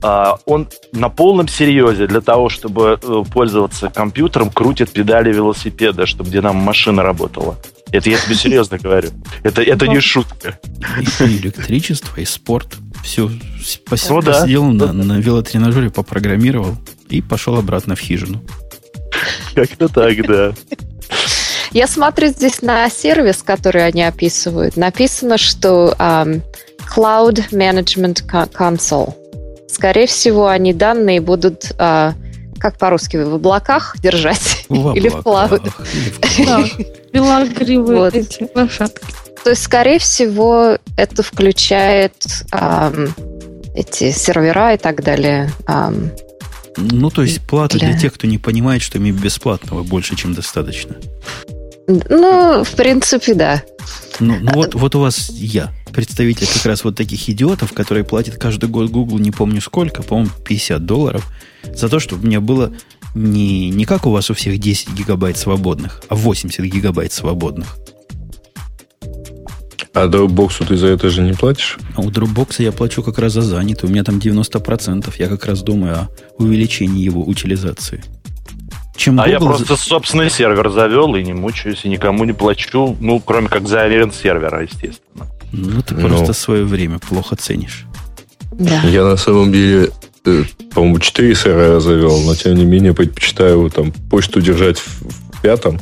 А, 0.04 0.38
он 0.46 0.68
на 0.94 1.10
полном 1.10 1.48
серьезе 1.48 2.08
для 2.08 2.22
того, 2.22 2.50
чтобы 2.50 3.00
э, 3.02 3.24
пользоваться 3.32 3.90
компьютером, 3.90 4.50
крутит 4.50 4.92
педали 4.92 5.32
велосипеда, 5.32 6.08
чтобы 6.08 6.32
динамо-машина 6.32 7.04
работала. 7.04 7.58
Это 7.92 8.10
я 8.10 8.18
тебе 8.18 8.36
серьезно 8.36 8.80
говорю. 8.80 9.10
Это, 9.44 9.62
это 9.62 9.88
не 9.88 10.00
шутка. 10.00 10.58
И 11.20 11.38
электричество, 11.38 12.20
и 12.20 12.26
спорт. 12.26 12.78
Все 13.04 13.30
ну, 13.30 14.74
да. 14.74 14.94
на, 14.94 15.04
на 15.04 15.20
велотренажере, 15.20 15.90
попрограммировал 15.90 16.78
и 17.10 17.22
пошел 17.22 17.58
обратно 17.58 17.96
в 17.96 18.00
хижину. 18.00 18.42
Как-то 19.56 19.88
так, 19.88 20.26
да. 20.26 20.54
Я 21.72 21.88
смотрю 21.88 22.30
здесь 22.30 22.62
на 22.62 22.90
сервис, 22.90 23.44
который 23.44 23.86
они 23.86 24.04
описывают. 24.04 24.78
Написано, 24.78 25.38
что 25.38 25.96
um, 26.00 26.42
Cloud 26.96 27.50
Management 27.52 28.24
Console. 28.52 29.21
Скорее 29.72 30.08
всего, 30.08 30.48
они 30.48 30.74
данные 30.74 31.22
будут, 31.22 31.72
uh, 31.78 32.14
как 32.60 32.78
по-русски, 32.78 33.18
в 33.18 33.36
облаках 33.36 33.96
держать 34.00 34.66
в 34.70 34.94
или 34.96 35.10
в 35.10 35.22
клауд. 35.22 35.62
Белогривые 37.14 38.12
эти 38.14 38.50
лошадки. 38.54 39.06
То 39.44 39.52
есть, 39.52 39.64
скорее 39.64 40.00
всего, 40.00 40.78
это 40.98 41.24
включает 41.24 42.14
эти 43.74 44.12
сервера 44.12 44.74
и 44.76 44.78
так 44.78 45.04
далее. 45.04 45.50
Ну, 46.78 47.10
то 47.10 47.24
есть 47.24 47.42
плата 47.42 47.78
для... 47.78 47.90
для 47.90 48.00
тех, 48.00 48.14
кто 48.14 48.28
не 48.28 48.38
понимает, 48.38 48.82
что 48.82 48.98
им 48.98 49.16
бесплатного 49.16 49.84
больше, 49.84 50.16
чем 50.16 50.34
достаточно. 50.34 50.96
Ну, 51.88 52.64
в 52.64 52.72
принципе, 52.72 53.34
да. 53.34 53.64
Ну, 54.20 54.38
ну 54.40 54.52
вот, 54.54 54.76
вот 54.76 54.96
у 54.96 55.00
вас 55.00 55.30
я, 55.32 55.72
представитель 55.94 56.48
как 56.48 56.66
раз 56.66 56.84
вот 56.84 56.96
таких 56.96 57.30
идиотов, 57.30 57.74
которые 57.74 58.04
платят 58.04 58.38
каждый 58.38 58.70
год 58.70 58.90
Google, 58.90 59.20
не 59.20 59.32
помню 59.32 59.62
сколько, 59.62 60.04
по-моему, 60.04 60.32
50 60.46 60.86
долларов, 60.86 61.28
за 61.74 61.90
то, 61.90 62.00
чтобы 62.00 62.24
у 62.24 62.28
меня 62.28 62.42
было 62.42 62.72
не, 63.14 63.70
не 63.70 63.86
как 63.86 64.06
у 64.06 64.12
вас 64.12 64.30
у 64.30 64.34
всех 64.34 64.58
10 64.58 64.94
гигабайт 64.94 65.38
свободных, 65.38 66.02
а 66.10 66.16
80 66.16 66.64
гигабайт 66.66 67.12
свободных. 67.12 67.78
А 69.94 70.08
Dropbox 70.08 70.66
ты 70.66 70.78
за 70.78 70.88
это 70.88 71.10
же 71.10 71.22
не 71.22 71.34
платишь? 71.34 71.78
А 71.96 72.02
у 72.02 72.10
Dropbox 72.10 72.56
я 72.60 72.72
плачу 72.72 73.04
как 73.04 73.20
раз 73.20 73.34
за 73.34 73.42
занятый. 73.42 73.86
У 73.86 73.90
меня 73.90 74.06
там 74.06 74.20
90%. 74.20 75.14
Я 75.18 75.28
как 75.28 75.46
раз 75.46 75.64
думаю 75.64 75.96
о 75.96 76.10
увеличении 76.38 77.04
его 77.04 77.22
утилизации. 77.22 78.02
Чем 78.96 79.20
а 79.20 79.24
Google... 79.24 79.32
я 79.32 79.40
просто 79.40 79.76
собственный 79.76 80.30
сервер 80.30 80.70
завел 80.70 81.14
и 81.16 81.24
не 81.24 81.34
мучаюсь, 81.34 81.84
и 81.84 81.90
никому 81.90 82.24
не 82.24 82.34
плачу, 82.34 82.96
ну, 83.02 83.20
кроме 83.20 83.50
как 83.50 83.68
за 83.68 83.82
арен 83.82 84.14
сервера, 84.14 84.62
естественно. 84.62 85.28
Ну, 85.52 85.82
ты 85.82 85.96
ну. 85.96 86.08
просто 86.08 86.34
свое 86.34 86.64
время 86.64 87.00
плохо 87.00 87.36
ценишь. 87.36 87.86
Да. 88.52 88.82
Я 88.84 89.04
на 89.04 89.18
самом 89.18 89.52
деле, 89.52 89.90
э, 90.26 90.44
по-моему, 90.74 91.00
4 91.00 91.36
сервера 91.36 91.80
завел, 91.80 92.22
но 92.22 92.36
тем 92.36 92.56
не 92.56 92.66
менее 92.66 92.94
предпочитаю 92.94 93.70
там 93.70 93.92
почту 93.92 94.42
держать 94.42 94.78
в, 94.80 95.04
в 95.38 95.42
пятом, 95.42 95.80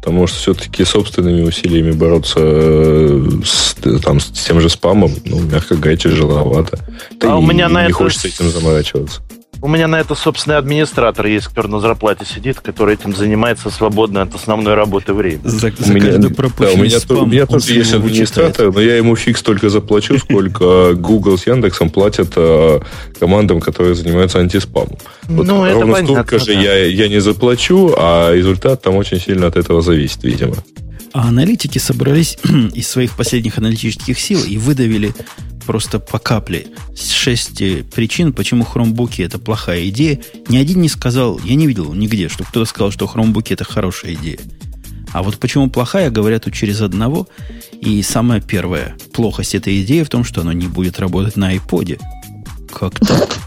Потому 0.00 0.26
что 0.26 0.38
все-таки 0.38 0.84
собственными 0.84 1.42
усилиями 1.42 1.92
бороться 1.92 2.40
э, 2.40 3.30
с, 3.44 3.76
там, 4.02 4.18
с 4.18 4.30
тем 4.30 4.58
же 4.58 4.70
спамом, 4.70 5.12
ну, 5.26 5.40
мягко 5.40 5.76
говоря, 5.76 5.96
тяжеловато. 5.96 6.78
Да 7.20 7.34
а 7.34 7.36
и, 7.36 7.38
у 7.38 7.42
меня 7.42 7.68
и 7.68 7.72
на 7.72 7.82
не 7.82 7.88
это... 7.88 7.96
хочется 7.96 8.28
этим 8.28 8.48
заморачиваться. 8.48 9.20
У 9.62 9.68
меня 9.68 9.88
на 9.88 10.00
это 10.00 10.14
собственный 10.14 10.56
администратор 10.56 11.26
есть, 11.26 11.48
который 11.48 11.66
на 11.66 11.80
зарплате 11.80 12.24
сидит, 12.24 12.60
который 12.60 12.94
этим 12.94 13.14
занимается 13.14 13.70
свободно 13.70 14.22
от 14.22 14.34
основной 14.34 14.74
работы 14.74 15.12
время. 15.12 15.40
За, 15.44 15.70
за 15.70 15.92
у 15.92 15.94
меня, 15.94 16.16
да, 16.16 16.28
у 16.28 16.76
меня, 16.76 16.98
спам, 16.98 17.24
у 17.24 17.26
меня 17.26 17.44
тоже 17.44 17.74
есть 17.74 17.92
администратор, 17.92 18.68
вычитает. 18.68 18.74
но 18.74 18.80
я 18.80 18.96
ему 18.96 19.16
фикс 19.16 19.42
только 19.42 19.68
заплачу, 19.68 20.18
сколько 20.18 20.94
Google 20.94 21.36
с 21.36 21.46
Яндексом 21.46 21.90
платят 21.90 22.32
э, 22.36 22.80
командам, 23.18 23.60
которые 23.60 23.94
занимаются 23.94 24.38
антиспамом. 24.38 24.96
Вот 25.28 25.46
ну, 25.46 25.70
ровно 25.70 25.96
это 25.96 26.04
столько 26.04 26.38
же 26.38 26.54
да. 26.54 26.60
я, 26.60 26.86
я 26.86 27.08
не 27.08 27.20
заплачу, 27.20 27.92
а 27.98 28.32
результат 28.34 28.80
там 28.80 28.96
очень 28.96 29.20
сильно 29.20 29.48
от 29.48 29.56
этого 29.56 29.82
зависит, 29.82 30.24
видимо. 30.24 30.54
А 31.12 31.28
аналитики 31.28 31.78
собрались 31.78 32.38
из 32.74 32.88
своих 32.88 33.14
последних 33.14 33.58
аналитических 33.58 34.18
сил 34.18 34.42
и 34.42 34.56
выдавили 34.56 35.12
просто 35.70 36.00
по 36.00 36.18
капле. 36.18 36.66
Шесть 36.96 37.62
э, 37.62 37.84
причин, 37.84 38.32
почему 38.32 38.64
хромбуки 38.64 39.22
это 39.22 39.38
плохая 39.38 39.88
идея. 39.90 40.18
Ни 40.48 40.56
один 40.56 40.80
не 40.80 40.88
сказал, 40.88 41.38
я 41.44 41.54
не 41.54 41.68
видел 41.68 41.94
нигде, 41.94 42.28
что 42.28 42.42
кто-то 42.42 42.68
сказал, 42.68 42.90
что 42.90 43.06
хромбуки 43.06 43.52
это 43.52 43.62
хорошая 43.62 44.14
идея. 44.14 44.40
А 45.12 45.22
вот 45.22 45.38
почему 45.38 45.70
плохая, 45.70 46.10
говорят 46.10 46.42
тут 46.42 46.54
через 46.54 46.80
одного. 46.80 47.28
И 47.80 48.02
самая 48.02 48.40
первая 48.40 48.96
плохость 49.12 49.54
этой 49.54 49.80
идеи 49.82 50.02
в 50.02 50.08
том, 50.08 50.24
что 50.24 50.40
она 50.40 50.54
не 50.54 50.66
будет 50.66 50.98
работать 50.98 51.36
на 51.36 51.54
iPod. 51.54 52.00
Как 52.76 52.98
так? 52.98 53.38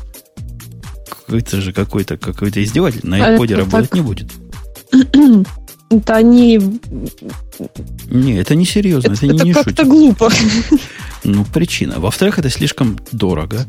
Это 1.28 1.60
же 1.60 1.74
какой-то 1.74 2.16
какой-то 2.16 2.64
издеватель. 2.64 3.02
На 3.04 3.18
А 3.18 3.36
iPod 3.36 3.46
это 3.48 3.58
работать 3.58 3.90
так. 3.90 4.00
не 4.00 4.02
будет. 4.02 4.32
Это 5.98 6.16
они... 6.16 6.60
Не, 8.10 8.38
это 8.39 8.56
не 8.56 8.66
серьезно, 8.66 9.14
это, 9.14 9.26
Это, 9.26 9.36
это 9.36 9.46
не 9.46 9.54
как-то 9.54 9.86
глупо. 9.86 10.32
Ну, 11.24 11.46
причина. 11.46 12.00
Во-вторых, 12.00 12.39
это 12.39 12.50
слишком 12.50 13.00
дорого. 13.12 13.66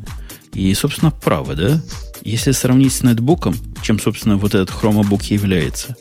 И, 0.52 0.72
собственно, 0.74 1.10
право, 1.10 1.54
да? 1.54 1.80
Если 2.22 2.52
сравнить 2.52 2.92
с 2.92 3.02
нетбуком, 3.02 3.54
чем, 3.82 4.00
собственно, 4.00 4.36
вот 4.36 4.54
этот 4.54 4.70
хромобук 4.70 5.22
является, 5.24 5.96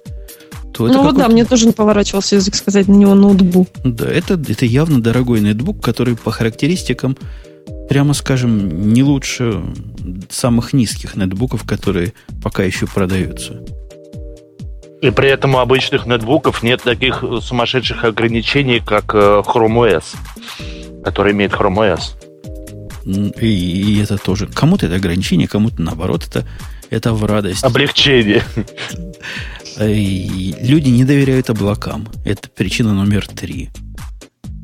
то 0.73 0.87
это 0.87 0.97
Ну 0.97 1.03
вот 1.03 1.15
да, 1.15 1.27
мне 1.27 1.45
тоже 1.45 1.67
не 1.67 1.73
поворачивался 1.73 2.35
язык 2.35 2.55
сказать 2.55 2.87
на 2.87 2.93
него 2.93 3.13
ноутбук. 3.13 3.67
Да, 3.83 4.07
это, 4.09 4.33
это 4.33 4.65
явно 4.65 5.01
дорогой 5.01 5.41
нетбук, 5.41 5.83
который 5.83 6.15
по 6.15 6.31
характеристикам, 6.31 7.17
прямо 7.89 8.13
скажем, 8.13 8.91
не 8.93 9.03
лучше 9.03 9.61
самых 10.29 10.73
низких 10.73 11.15
нетбуков, 11.15 11.63
которые 11.63 12.13
пока 12.41 12.63
еще 12.63 12.87
продаются. 12.87 13.63
И 15.03 15.11
при 15.11 15.29
этом 15.29 15.55
у 15.55 15.57
обычных 15.57 16.05
нетбуков 16.05 16.63
нет 16.63 16.81
таких 16.81 17.25
э, 17.25 17.39
сумасшедших 17.41 18.05
ограничений, 18.05 18.79
как 18.79 19.13
э, 19.13 19.43
Chrome 19.45 19.99
OS, 19.99 20.15
который 21.03 21.33
имеет 21.33 21.51
Chrome 21.51 21.97
OS. 21.97 23.35
И, 23.41 23.45
и 23.45 24.01
это 24.01 24.17
тоже. 24.17 24.47
Кому-то 24.47 24.85
это 24.85 24.95
ограничение, 24.95 25.49
кому-то 25.49 25.81
наоборот 25.81 26.25
это, 26.25 26.47
это 26.89 27.13
в 27.13 27.25
радость. 27.25 27.65
Облегчение. 27.65 28.45
И 29.77 30.55
люди 30.61 30.87
не 30.87 31.03
доверяют 31.03 31.49
облакам. 31.49 32.07
Это 32.23 32.47
причина 32.47 32.93
номер 32.93 33.27
три. 33.27 33.71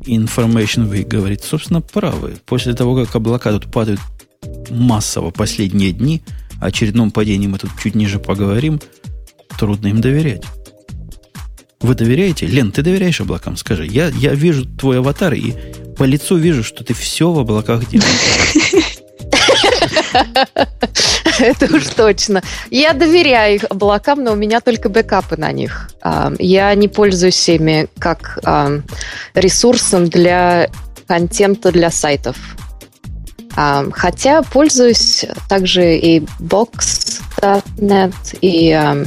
Information 0.06 0.90
Week 0.90 1.06
говорит, 1.06 1.44
собственно, 1.44 1.82
правы. 1.82 2.38
После 2.46 2.72
того, 2.72 2.96
как 2.96 3.14
облака 3.14 3.52
тут 3.52 3.70
падают 3.70 4.00
массово 4.70 5.32
последние 5.32 5.92
дни, 5.92 6.22
о 6.62 6.66
очередном 6.66 7.10
падении 7.10 7.46
мы 7.46 7.58
тут 7.58 7.72
чуть 7.82 7.94
ниже 7.94 8.18
поговорим, 8.18 8.80
трудно 9.58 9.88
им 9.88 10.00
доверять. 10.00 10.42
Вы 11.80 11.94
доверяете? 11.94 12.46
Лен, 12.46 12.72
ты 12.72 12.82
доверяешь 12.82 13.20
облакам? 13.20 13.56
Скажи. 13.56 13.86
Я, 13.86 14.08
я 14.08 14.34
вижу 14.34 14.66
твой 14.66 14.98
аватар 14.98 15.32
и 15.32 15.54
по 15.96 16.04
лицу 16.04 16.36
вижу, 16.36 16.62
что 16.62 16.84
ты 16.84 16.92
все 16.92 17.30
в 17.30 17.38
облаках 17.38 17.88
делаешь. 17.88 18.84
Это 21.38 21.74
уж 21.74 21.86
точно. 21.86 22.42
Я 22.70 22.92
доверяю 22.92 23.54
их 23.56 23.64
облакам, 23.70 24.22
но 24.22 24.32
у 24.32 24.36
меня 24.36 24.60
только 24.60 24.88
бэкапы 24.88 25.36
на 25.36 25.52
них. 25.52 25.90
А, 26.02 26.32
Я 26.38 26.74
не 26.74 26.88
пользуюсь 26.88 27.48
ими 27.48 27.88
как 27.98 28.38
а, 28.44 28.80
ресурсом 29.34 30.08
для 30.08 30.68
контента 31.06 31.72
для 31.72 31.90
сайтов. 31.90 32.36
А, 33.56 33.86
Хотя 33.92 34.42
пользуюсь 34.42 35.24
также 35.48 35.96
и 35.96 36.20
Box.net, 36.40 38.14
и, 38.42 39.06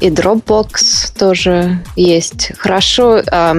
и 0.00 0.08
Dropbox 0.10 1.16
тоже 1.18 1.78
есть. 1.96 2.52
Хорошо. 2.58 3.22
а, 3.30 3.56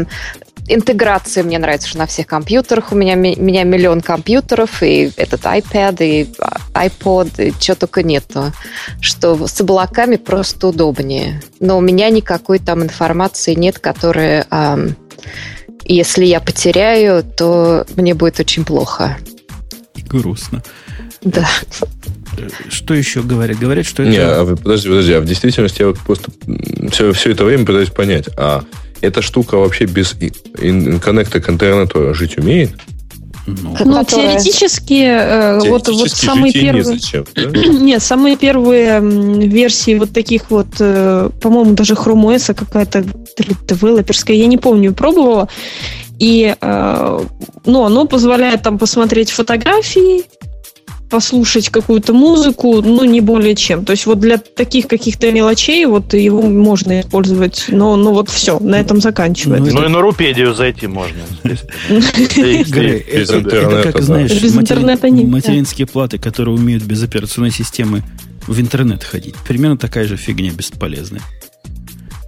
Интеграция 0.67 1.43
мне 1.43 1.59
нравится, 1.59 1.87
что 1.87 1.99
на 1.99 2.07
всех 2.07 2.25
компьютерах. 2.25 2.91
У 2.91 2.95
меня, 2.95 3.13
ми- 3.13 3.35
меня 3.35 3.63
миллион 3.63 4.01
компьютеров, 4.01 4.81
и 4.81 5.11
этот 5.15 5.41
iPad, 5.43 5.97
и 6.03 6.27
а, 6.39 6.87
iPod, 6.87 7.49
и 7.49 7.53
чего 7.59 7.75
только 7.75 8.01
нету. 8.01 8.51
Что 8.99 9.45
с 9.47 9.61
облаками 9.61 10.15
просто 10.15 10.67
удобнее. 10.69 11.41
Но 11.59 11.77
у 11.77 11.81
меня 11.81 12.09
никакой 12.09 12.57
там 12.57 12.81
информации 12.81 13.53
нет, 13.53 13.77
которая, 13.77 14.47
ам, 14.49 14.95
если 15.83 16.25
я 16.25 16.39
потеряю, 16.39 17.23
то 17.23 17.85
мне 17.95 18.15
будет 18.15 18.39
очень 18.39 18.65
плохо. 18.65 19.17
И 19.93 20.01
грустно. 20.01 20.63
Да. 21.25 21.45
Что 22.69 22.93
еще 22.93 23.21
говорят? 23.21 23.57
Говорят, 23.59 23.85
что 23.85 24.03
это... 24.03 24.11
Не, 24.11 24.17
а 24.17 24.43
вы- 24.43 24.55
подожди, 24.55 24.87
подожди, 24.89 25.13
а 25.13 25.19
в 25.21 25.25
действительности 25.25 25.81
я 25.81 25.87
вот 25.87 25.99
просто 25.99 26.31
все, 26.91 27.11
все 27.13 27.31
это 27.31 27.43
время 27.43 27.65
пытаюсь 27.65 27.89
понять, 27.89 28.29
а 28.37 28.63
эта 29.01 29.21
штука 29.21 29.55
вообще 29.57 29.85
без 29.85 30.15
коннекта 31.01 31.41
к 31.41 31.49
интернету 31.49 32.13
жить 32.13 32.37
умеет? 32.37 32.71
Ну, 33.47 33.55
Ну, 33.63 33.75
Которая- 33.75 34.05
теоретически, 34.05 35.03
э, 35.03 35.59
вот, 35.59 35.69
вот 35.69 35.83
Теоретически 35.85 36.25
самые 36.25 36.51
первые... 36.53 36.83
незачем, 36.85 37.25
да? 37.35 37.41
Нет, 37.79 38.01
самые 38.01 38.37
первые 38.37 38.99
версии 39.01 39.95
вот 39.97 40.11
таких 40.13 40.49
вот, 40.49 40.67
э, 40.79 41.29
по-моему, 41.41 41.73
даже 41.73 41.93
Chrome 41.93 42.35
OS 42.35 42.53
какая-то 42.55 43.03
девелоперская, 43.67 44.35
я 44.35 44.47
не 44.47 44.57
помню, 44.57 44.93
пробовала. 44.93 45.47
И, 46.17 46.55
э, 46.59 47.19
ну, 47.65 47.83
оно 47.83 48.05
позволяет 48.05 48.63
там 48.63 48.77
посмотреть 48.79 49.29
фотографии, 49.31 50.23
послушать 51.09 51.69
какую-то 51.69 52.13
музыку, 52.13 52.81
ну, 52.81 53.03
не 53.03 53.21
более 53.21 53.55
чем. 53.55 53.85
То 53.85 53.91
есть 53.91 54.05
вот 54.05 54.19
для 54.19 54.37
таких 54.37 54.87
каких-то 54.87 55.31
мелочей 55.31 55.85
вот 55.85 56.13
его 56.13 56.41
можно 56.41 57.01
использовать, 57.01 57.65
но 57.69 57.95
ну 57.95 58.13
вот 58.13 58.29
все, 58.29 58.59
на 58.59 58.79
этом 58.79 59.01
заканчивается. 59.01 59.73
Ну, 59.73 59.85
и 59.85 59.87
на 59.87 60.01
Рупедию 60.01 60.53
зайти 60.53 60.87
можно. 60.87 61.21
Это, 61.43 61.67
как, 63.83 64.01
знаешь, 64.01 64.31
материнские 64.31 65.87
платы, 65.87 66.17
которые 66.17 66.55
умеют 66.55 66.83
без 66.83 67.03
операционной 67.03 67.51
системы 67.51 68.03
в 68.47 68.59
интернет 68.59 69.03
ходить. 69.03 69.35
Примерно 69.47 69.77
такая 69.77 70.05
же 70.05 70.17
фигня 70.17 70.51
бесполезная. 70.51 71.21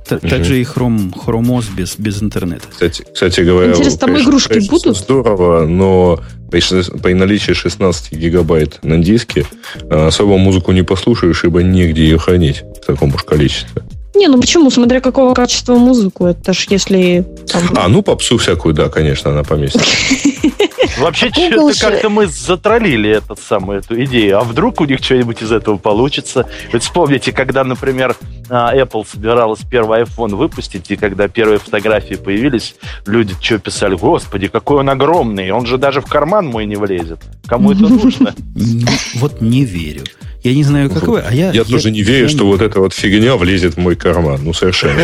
Также 0.07 0.61
и 0.61 0.63
хром, 0.63 1.13
хромоз 1.13 1.67
без, 1.69 1.95
без 1.97 2.21
интернета. 2.21 2.67
Кстати, 2.69 3.03
кстати 3.13 3.41
говоря, 3.41 3.71
Интересно, 3.71 3.99
там 3.99 4.09
конечно, 4.09 4.29
игрушки 4.29 4.53
конечно, 4.53 4.71
будут? 4.71 4.97
Здорово, 4.97 5.65
но 5.65 6.19
при, 6.49 6.61
при 6.99 7.13
наличии 7.13 7.53
16 7.53 8.13
гигабайт 8.13 8.83
на 8.83 8.97
диске 8.97 9.45
э, 9.89 10.07
особо 10.07 10.37
музыку 10.37 10.71
не 10.71 10.83
послушаешь, 10.83 11.43
ибо 11.43 11.61
негде 11.63 12.03
ее 12.03 12.17
хранить 12.17 12.63
в 12.81 12.85
таком 12.85 13.13
уж 13.13 13.23
количестве. 13.23 13.83
Не, 14.17 14.27
ну 14.27 14.39
почему? 14.39 14.71
Смотря 14.71 14.99
какого 14.99 15.33
качества 15.33 15.75
музыку. 15.75 16.25
Это 16.25 16.53
ж 16.53 16.65
если... 16.69 17.25
там, 17.51 17.63
А, 17.75 17.87
ну 17.87 18.01
попсу 18.01 18.37
всякую, 18.37 18.73
да, 18.73 18.89
конечно, 18.89 19.31
она 19.31 19.43
поместится. 19.43 19.85
Вообще, 20.99 21.29
что-то 21.29 21.79
как-то 21.79 22.09
мы 22.09 22.25
затроллили 22.25 23.09
этот 23.11 23.39
самую 23.39 23.79
эту 23.79 24.03
идею. 24.05 24.39
А 24.39 24.43
вдруг 24.43 24.81
у 24.81 24.85
них 24.85 25.03
что-нибудь 25.03 25.43
из 25.43 25.51
этого 25.51 25.77
получится? 25.77 26.47
Вот 26.73 26.81
вспомните, 26.81 27.31
когда, 27.31 27.63
например, 27.63 28.15
а, 28.49 28.75
Apple 28.75 29.05
собиралась 29.07 29.59
первый 29.69 30.01
iPhone 30.01 30.35
выпустить, 30.35 30.89
и 30.89 30.95
когда 30.95 31.27
первые 31.27 31.59
фотографии 31.59 32.15
появились, 32.15 32.75
люди 33.05 33.35
что 33.39 33.59
писали? 33.59 33.95
Господи, 33.95 34.47
какой 34.47 34.77
он 34.79 34.89
огромный! 34.89 35.51
Он 35.51 35.65
же 35.67 35.77
даже 35.77 36.01
в 36.01 36.05
карман 36.07 36.47
мой 36.47 36.65
не 36.65 36.75
влезет. 36.75 37.19
Кому 37.45 37.73
это 37.73 37.81
нужно? 37.87 38.33
Не- 38.55 38.85
вот 39.15 39.41
не 39.41 39.65
верю. 39.65 40.03
Я 40.47 40.55
не 40.55 40.63
знаю, 40.63 40.89
как 40.89 41.05
вы, 41.09 41.19
а 41.19 41.33
я... 41.33 41.51
Я 41.51 41.65
тоже 41.65 41.91
не 41.91 42.03
верю, 42.03 42.23
я 42.23 42.29
что 42.29 42.47
вот 42.47 42.61
эта 42.61 42.79
вот 42.79 42.93
фигня 42.93 43.35
влезет 43.35 43.73
в 43.73 43.77
мой 43.77 43.97
карман. 43.97 44.45
Ну, 44.45 44.53
совершенно. 44.53 44.97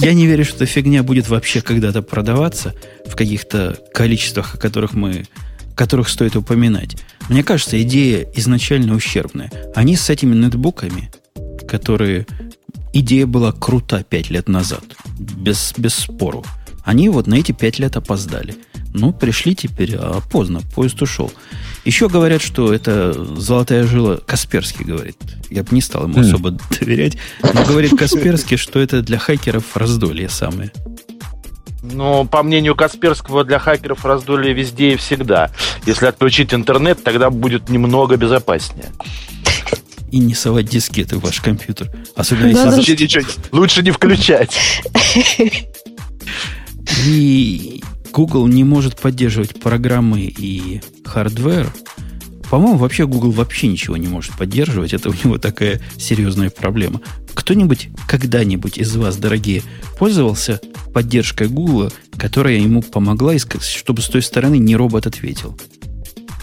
Я 0.00 0.14
не 0.14 0.26
верю, 0.26 0.46
что 0.46 0.56
эта 0.56 0.64
фигня 0.64 1.02
будет 1.02 1.28
вообще 1.28 1.60
когда-то 1.60 2.00
продаваться 2.00 2.74
в 3.04 3.14
каких-то 3.14 3.76
количествах, 3.92 4.54
о 4.54 4.56
которых 4.56 4.94
мы 4.94 5.24
которых 5.74 6.08
стоит 6.08 6.36
упоминать. 6.36 6.96
Мне 7.28 7.42
кажется, 7.42 7.80
идея 7.82 8.26
изначально 8.34 8.94
ущербная. 8.94 9.52
Они 9.74 9.94
с 9.94 10.08
этими 10.08 10.34
нетбуками, 10.34 11.10
которые... 11.68 12.26
Идея 12.94 13.26
была 13.26 13.52
крута 13.52 14.02
пять 14.02 14.30
лет 14.30 14.48
назад. 14.48 14.84
Без, 15.18 15.74
без 15.76 15.94
спору. 15.94 16.46
Они 16.82 17.10
вот 17.10 17.26
на 17.26 17.34
эти 17.34 17.52
пять 17.52 17.78
лет 17.78 17.98
опоздали. 17.98 18.54
Ну, 18.94 19.12
пришли 19.12 19.54
теперь, 19.54 19.96
а 19.96 20.22
поздно, 20.32 20.62
поезд 20.74 21.02
ушел. 21.02 21.30
Еще 21.84 22.08
говорят, 22.08 22.42
что 22.42 22.72
это 22.72 23.12
золотая 23.36 23.86
жила, 23.86 24.18
Касперский 24.18 24.84
говорит. 24.84 25.16
Я 25.48 25.62
бы 25.62 25.68
не 25.72 25.80
стал 25.80 26.04
ему 26.04 26.14
Хм. 26.14 26.20
особо 26.20 26.50
доверять. 26.80 27.16
Но 27.42 27.64
говорит 27.64 27.96
Касперский, 27.98 28.56
что 28.56 28.78
это 28.80 29.02
для 29.02 29.18
хакеров 29.18 29.76
раздолье 29.76 30.28
самое. 30.28 30.70
Ну, 31.82 32.24
по 32.26 32.42
мнению 32.42 32.74
Касперского, 32.74 33.44
для 33.44 33.58
хакеров 33.58 34.04
раздолье 34.04 34.52
везде 34.52 34.92
и 34.92 34.96
всегда. 34.96 35.50
Если 35.86 36.06
отключить 36.06 36.52
интернет, 36.52 37.02
тогда 37.02 37.30
будет 37.30 37.68
немного 37.68 38.16
безопаснее. 38.16 38.90
И 40.10 40.18
не 40.18 40.34
совать 40.34 40.68
дискеты 40.68 41.16
в 41.16 41.20
ваш 41.20 41.40
компьютер. 41.40 41.90
Особенно 42.16 42.46
если... 42.48 42.64
Да-да. 42.64 42.76
Вообще 42.76 42.96
ничего 42.96 43.24
лучше 43.52 43.82
не 43.82 43.90
включать. 43.90 44.56
И 47.06 47.77
Google 48.12 48.46
не 48.46 48.64
может 48.64 48.96
поддерживать 48.96 49.60
программы 49.60 50.22
и 50.22 50.80
hardware. 51.04 51.72
По-моему, 52.50 52.78
вообще 52.78 53.06
Google 53.06 53.30
вообще 53.30 53.68
ничего 53.68 53.96
не 53.96 54.08
может 54.08 54.36
поддерживать. 54.36 54.94
Это 54.94 55.10
у 55.10 55.12
него 55.12 55.38
такая 55.38 55.80
серьезная 55.98 56.50
проблема. 56.50 57.00
Кто-нибудь 57.34 57.88
когда-нибудь 58.08 58.78
из 58.78 58.96
вас, 58.96 59.16
дорогие, 59.16 59.62
пользовался 59.98 60.60
поддержкой 60.94 61.48
Google, 61.48 61.92
которая 62.16 62.54
ему 62.54 62.82
помогла, 62.82 63.34
чтобы 63.38 64.02
с 64.02 64.06
той 64.08 64.22
стороны 64.22 64.58
не 64.58 64.76
робот 64.76 65.06
ответил. 65.06 65.58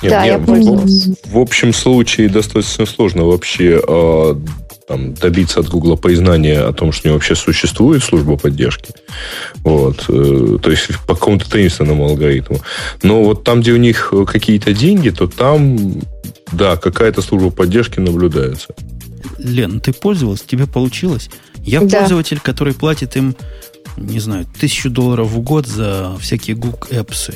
Нет, 0.01 0.11
да, 0.11 0.25
я 0.25 0.37
пользовалась. 0.37 1.07
В, 1.23 1.33
в 1.33 1.37
общем 1.39 1.73
случае 1.73 2.29
достаточно 2.29 2.85
сложно 2.85 3.23
вообще 3.23 3.81
э, 3.85 4.35
там, 4.87 5.13
добиться 5.13 5.59
от 5.59 5.67
Гугла 5.67 5.95
признания 5.95 6.61
о 6.61 6.73
том, 6.73 6.91
что 6.91 7.07
у 7.07 7.09
него 7.09 7.15
вообще 7.15 7.35
существует 7.35 8.03
служба 8.03 8.37
поддержки. 8.37 8.93
Вот. 9.63 10.05
Э, 10.09 10.57
то 10.61 10.69
есть 10.69 10.87
по 11.07 11.15
какому-то 11.15 11.49
таинственному 11.49 12.05
алгоритму. 12.05 12.59
Но 13.01 13.23
вот 13.23 13.43
там, 13.43 13.61
где 13.61 13.73
у 13.73 13.77
них 13.77 14.13
какие-то 14.27 14.73
деньги, 14.73 15.09
то 15.09 15.27
там, 15.27 16.01
да, 16.51 16.77
какая-то 16.77 17.21
служба 17.21 17.49
поддержки 17.49 17.99
наблюдается. 17.99 18.75
Лен, 19.39 19.79
ты 19.79 19.91
пользовалась? 19.91 20.41
Тебе 20.41 20.67
получилось? 20.67 21.29
Я 21.57 21.81
да. 21.81 21.99
пользователь, 21.99 22.39
который 22.39 22.73
платит 22.73 23.15
им, 23.15 23.35
не 23.97 24.19
знаю, 24.19 24.45
тысячу 24.59 24.89
долларов 24.89 25.29
в 25.29 25.39
год 25.39 25.65
за 25.65 26.15
всякие 26.19 26.55
Google 26.55 26.79
Apps. 26.91 27.33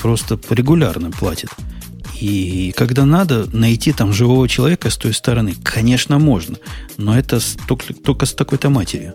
Просто 0.00 0.38
регулярно 0.50 1.10
платит. 1.10 1.50
И 2.20 2.72
когда 2.76 3.04
надо 3.04 3.46
найти 3.52 3.92
там 3.92 4.12
живого 4.12 4.48
человека 4.48 4.90
с 4.90 4.96
той 4.96 5.14
стороны, 5.14 5.54
конечно, 5.62 6.18
можно. 6.18 6.56
Но 6.96 7.16
это 7.18 7.38
только, 7.66 7.94
только 7.94 8.26
с 8.26 8.34
такой-то 8.34 8.70
матерью. 8.70 9.14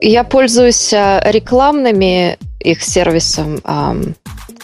Я 0.00 0.24
пользуюсь 0.24 0.92
а, 0.92 1.22
рекламными 1.24 2.38
их 2.60 2.82
сервисом 2.82 3.56
um, 3.56 4.14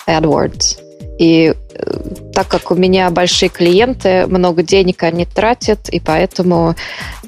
AdWords. 0.06 0.78
И 1.18 1.54
э, 1.74 2.00
так 2.32 2.48
как 2.48 2.70
у 2.70 2.74
меня 2.74 3.10
большие 3.10 3.50
клиенты, 3.50 4.26
много 4.26 4.62
денег 4.62 5.02
они 5.02 5.26
тратят, 5.26 5.90
и 5.90 6.00
поэтому 6.00 6.76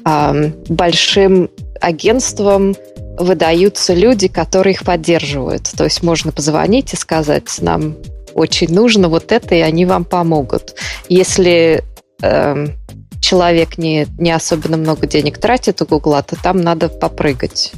um, 0.03 0.51
большим 0.67 1.49
агентствам 1.79 2.75
выдаются 3.17 3.93
люди, 3.93 4.27
которые 4.27 4.73
их 4.73 4.83
поддерживают. 4.83 5.69
То 5.77 5.83
есть 5.83 6.01
можно 6.01 6.31
позвонить 6.31 6.93
и 6.93 6.97
сказать, 6.97 7.55
нам 7.61 7.95
очень 8.33 8.73
нужно 8.73 9.09
вот 9.09 9.31
это, 9.31 9.55
и 9.55 9.59
они 9.59 9.85
вам 9.85 10.05
помогут. 10.05 10.75
Если 11.09 11.83
э, 12.21 12.67
человек 13.21 13.77
не, 13.77 14.07
не 14.17 14.31
особенно 14.31 14.77
много 14.77 15.07
денег 15.07 15.37
тратит 15.37 15.81
у 15.81 15.85
Гугла, 15.85 16.23
то 16.23 16.35
там 16.35 16.61
надо 16.61 16.89
попрыгать. 16.89 17.71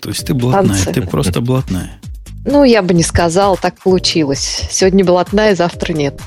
То 0.00 0.10
есть 0.10 0.26
ты 0.26 0.34
блатная, 0.34 0.76
Танцы. 0.76 0.92
ты 0.92 1.02
просто 1.02 1.40
блатная. 1.40 2.00
Ну, 2.44 2.62
я 2.62 2.82
бы 2.82 2.94
не 2.94 3.02
сказал, 3.02 3.56
так 3.56 3.80
получилось. 3.82 4.68
Сегодня 4.70 5.04
блатная, 5.04 5.56
завтра 5.56 5.92
нет. 5.92 6.20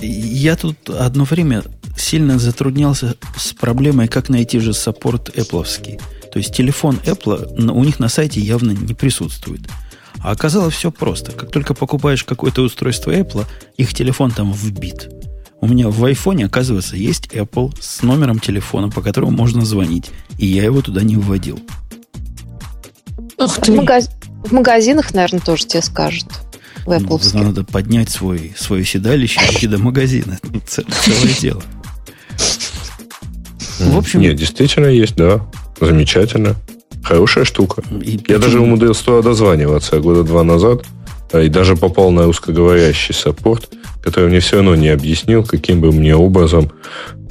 Я 0.00 0.56
тут 0.56 0.88
одно 0.88 1.24
время 1.24 1.62
сильно 1.96 2.38
затруднялся 2.38 3.16
с 3.36 3.52
проблемой, 3.52 4.08
как 4.08 4.28
найти 4.28 4.60
же 4.60 4.72
саппорт 4.72 5.30
Apple. 5.36 6.00
То 6.32 6.38
есть 6.38 6.54
телефон 6.54 7.00
Apple 7.04 7.70
у 7.70 7.84
них 7.84 7.98
на 7.98 8.08
сайте 8.08 8.40
явно 8.40 8.70
не 8.70 8.94
присутствует. 8.94 9.62
А 10.20 10.32
оказалось 10.32 10.74
все 10.74 10.90
просто. 10.90 11.32
Как 11.32 11.50
только 11.50 11.74
покупаешь 11.74 12.24
какое-то 12.24 12.62
устройство 12.62 13.10
Apple, 13.10 13.46
их 13.76 13.94
телефон 13.94 14.30
там 14.30 14.52
вбит. 14.52 15.08
У 15.60 15.66
меня 15.66 15.88
в 15.88 16.04
айфоне, 16.04 16.46
оказывается, 16.46 16.96
есть 16.96 17.26
Apple 17.28 17.74
с 17.80 18.02
номером 18.02 18.38
телефона, 18.38 18.88
по 18.90 19.00
которому 19.00 19.32
можно 19.32 19.64
звонить. 19.64 20.10
И 20.38 20.46
я 20.46 20.64
его 20.64 20.82
туда 20.82 21.02
не 21.02 21.16
вводил. 21.16 21.60
Ух 23.38 23.56
ты. 23.58 23.72
В, 23.72 23.76
магаз... 23.76 24.10
в 24.44 24.52
магазинах, 24.52 25.14
наверное, 25.14 25.40
тоже 25.40 25.66
тебе 25.66 25.82
скажут. 25.82 26.26
В 26.86 26.92
Apple. 26.92 27.20
Ну, 27.34 27.42
надо 27.42 27.64
поднять 27.64 28.08
свой, 28.08 28.54
свое 28.56 28.84
седалище 28.84 29.40
и 29.40 29.56
идти 29.56 29.66
до 29.66 29.78
магазина. 29.78 30.38
Целое 30.66 31.34
дело. 31.40 31.62
В 33.78 33.96
общем... 33.96 34.20
Нет, 34.20 34.36
действительно 34.36 34.86
есть, 34.86 35.16
да. 35.16 35.46
Замечательно. 35.80 36.56
Хорошая 37.02 37.44
штука. 37.44 37.82
И 38.02 38.20
Я 38.28 38.38
даже 38.38 38.60
умудрился 38.60 39.04
туда 39.04 39.22
дозваниваться 39.22 40.00
года 40.00 40.24
два 40.24 40.44
назад, 40.44 40.84
а, 41.32 41.40
и 41.40 41.48
даже 41.48 41.76
попал 41.76 42.10
на 42.10 42.26
русскоговорящий 42.26 43.14
саппорт, 43.14 43.70
который 44.02 44.28
мне 44.28 44.40
все 44.40 44.56
равно 44.56 44.74
не 44.74 44.88
объяснил, 44.88 45.44
каким 45.44 45.80
бы 45.80 45.92
мне 45.92 46.14
образом, 46.14 46.70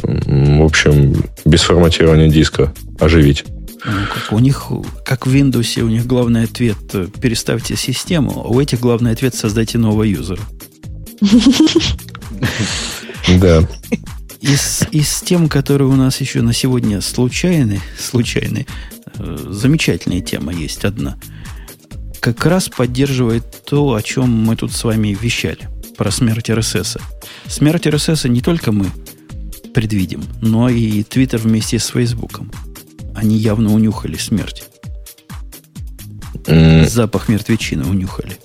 в 0.03 0.63
общем, 0.63 1.15
без 1.45 1.61
форматирования 1.61 2.29
диска 2.29 2.73
оживить. 2.99 3.45
Ну, 3.85 3.91
как 4.13 4.33
у 4.33 4.39
них, 4.39 4.67
как 5.05 5.27
в 5.27 5.33
Windows, 5.33 5.81
у 5.81 5.87
них 5.87 6.05
главный 6.05 6.43
ответ– 6.43 6.77
переставьте 7.21 7.75
систему, 7.75 8.43
а 8.45 8.47
у 8.49 8.59
этих 8.59 8.79
главный 8.79 9.11
ответ– 9.11 9.35
создайте 9.35 9.77
нового 9.77 10.03
юзера. 10.03 10.41
Да. 13.39 13.67
Из, 14.41 14.83
из 14.91 15.21
тем, 15.21 15.49
которые 15.49 15.87
у 15.89 15.95
нас 15.95 16.21
еще 16.21 16.41
на 16.41 16.53
сегодня 16.53 17.01
случайны, 17.01 17.81
случайны, 17.99 18.65
замечательная 19.17 20.21
тема 20.21 20.53
есть 20.53 20.85
одна. 20.85 21.17
Как 22.19 22.45
раз 22.45 22.69
поддерживает 22.69 23.63
то, 23.65 23.93
о 23.93 24.01
чем 24.01 24.29
мы 24.29 24.55
тут 24.55 24.71
с 24.73 24.83
вами 24.83 25.17
вещали, 25.19 25.69
про 25.97 26.11
смерть 26.11 26.49
РСС. 26.49 26.97
Смерть 27.47 27.87
РСС 27.87 28.25
не 28.25 28.41
только 28.41 28.71
мы 28.71 28.87
предвидим, 29.73 30.23
но 30.41 30.69
и 30.69 31.03
Твиттер 31.03 31.39
вместе 31.39 31.79
с 31.79 31.87
Фейсбуком. 31.87 32.51
Они 33.15 33.37
явно 33.37 33.73
унюхали 33.73 34.17
смерть. 34.17 34.63
Запах 36.45 37.29
мертвечины 37.29 37.85
унюхали. 37.85 38.37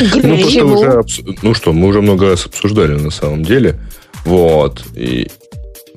Ну, 0.00 0.20
просто 0.20 0.64
уже, 0.64 1.02
ну 1.42 1.54
что, 1.54 1.72
мы 1.72 1.88
уже 1.88 2.00
много 2.00 2.30
раз 2.30 2.46
обсуждали 2.46 2.94
на 2.94 3.10
самом 3.10 3.42
деле. 3.42 3.80
Вот. 4.24 4.84
И, 4.94 5.28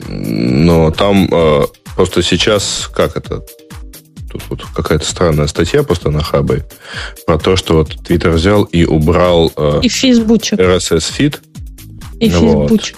но 0.07 0.91
там 0.91 1.27
э, 1.31 1.65
Просто 2.01 2.23
сейчас, 2.23 2.89
как 2.91 3.15
это, 3.15 3.43
тут 4.31 4.41
вот 4.49 4.63
какая-то 4.75 5.05
странная 5.05 5.45
статья 5.45 5.83
просто 5.83 6.09
на 6.09 6.23
Хабе 6.23 6.65
про 7.27 7.37
то, 7.37 7.55
что 7.55 7.75
вот 7.75 7.89
Twitter 7.89 8.31
взял 8.31 8.63
и 8.63 8.85
убрал 8.85 9.51
э, 9.55 9.81
и 9.83 9.87
Фейсбучек. 9.87 10.59
RSS 10.59 11.13
фид. 11.13 11.41
И 12.19 12.27
вот. 12.29 12.69
Фейсбучек. 12.69 12.97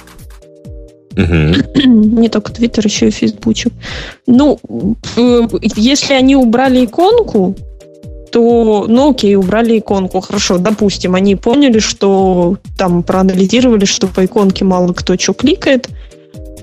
Угу. 1.17 1.83
Не 2.21 2.29
только 2.29 2.53
Твиттер, 2.53 2.85
еще 2.85 3.09
и 3.09 3.11
Фейсбучек. 3.11 3.73
Ну, 4.25 4.57
э, 5.17 5.47
если 5.75 6.13
они 6.13 6.37
убрали 6.37 6.85
иконку, 6.85 7.57
то, 8.31 8.85
ну 8.87 9.11
окей, 9.11 9.35
убрали 9.35 9.79
иконку, 9.79 10.21
хорошо, 10.21 10.59
допустим, 10.59 11.13
они 11.13 11.35
поняли, 11.35 11.79
что 11.79 12.57
там 12.77 13.03
проанализировали, 13.03 13.83
что 13.83 14.07
по 14.07 14.23
иконке 14.23 14.63
мало 14.63 14.93
кто 14.93 15.17
что 15.17 15.33
кликает, 15.33 15.89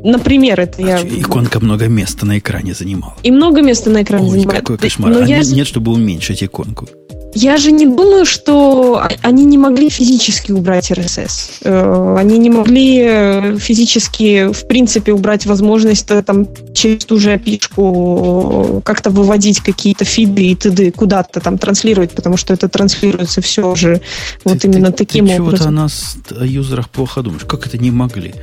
Например, 0.03 0.61
это 0.61 0.83
я... 0.83 1.01
Иконка 1.01 1.61
много 1.61 1.87
места 1.87 2.27
на 2.27 2.39
экране 2.39 2.75
занимала. 2.75 3.15
И 3.23 3.31
много 3.31 3.63
места 3.63 3.91
на 3.91 4.03
экране 4.03 4.27
Ой, 4.27 4.31
занимает. 4.31 4.61
какой 4.61 4.79
кошмар. 4.79 5.13
Но 5.13 5.19
а 5.21 5.27
я... 5.27 5.39
нет, 5.39 5.53
нет, 5.53 5.67
чтобы 5.67 5.93
уменьшить 5.93 6.43
иконку. 6.43 6.89
Я 7.35 7.59
же 7.59 7.71
не 7.71 7.87
думаю, 7.87 8.27
что 8.27 9.03
они 9.23 9.45
не 9.45 9.57
могли 9.57 9.89
физически 9.89 10.51
убрать 10.51 10.91
RSS. 10.91 11.61
Э, 11.63 12.17
они 12.19 12.39
не 12.39 12.51
могли 12.51 13.03
э, 13.03 13.59
физически, 13.59 14.53
в 14.53 14.67
принципе, 14.67 15.13
убрать 15.13 15.47
возможность 15.47 16.11
э, 16.11 16.23
там 16.23 16.49
через 16.75 17.05
ту 17.05 17.19
же 17.19 17.33
опишку 17.33 18.83
как-то 18.85 19.11
выводить 19.11 19.61
какие-то 19.61 20.05
фиды 20.05 20.47
и 20.47 20.55
т.д. 20.57 20.91
куда-то 20.91 21.41
там 21.41 21.57
транслировать, 21.57 22.11
потому 22.11 22.37
что 22.37 22.53
это 22.53 22.69
транслируется 22.69 23.41
все 23.41 23.77
же 23.77 24.01
вот 24.45 24.59
ты, 24.59 24.67
именно 24.67 24.91
ты, 24.91 25.05
таким 25.05 25.29
ты 25.29 25.35
образом. 25.35 25.51
Чего-то 25.51 25.69
о 25.69 25.71
нас, 25.71 26.17
о 26.31 26.45
юзерах 26.45 26.91
плохо 26.91 27.23
думаешь. 27.23 27.45
Как 27.45 27.65
это 27.65 27.79
не 27.79 27.93
могли? 27.93 28.35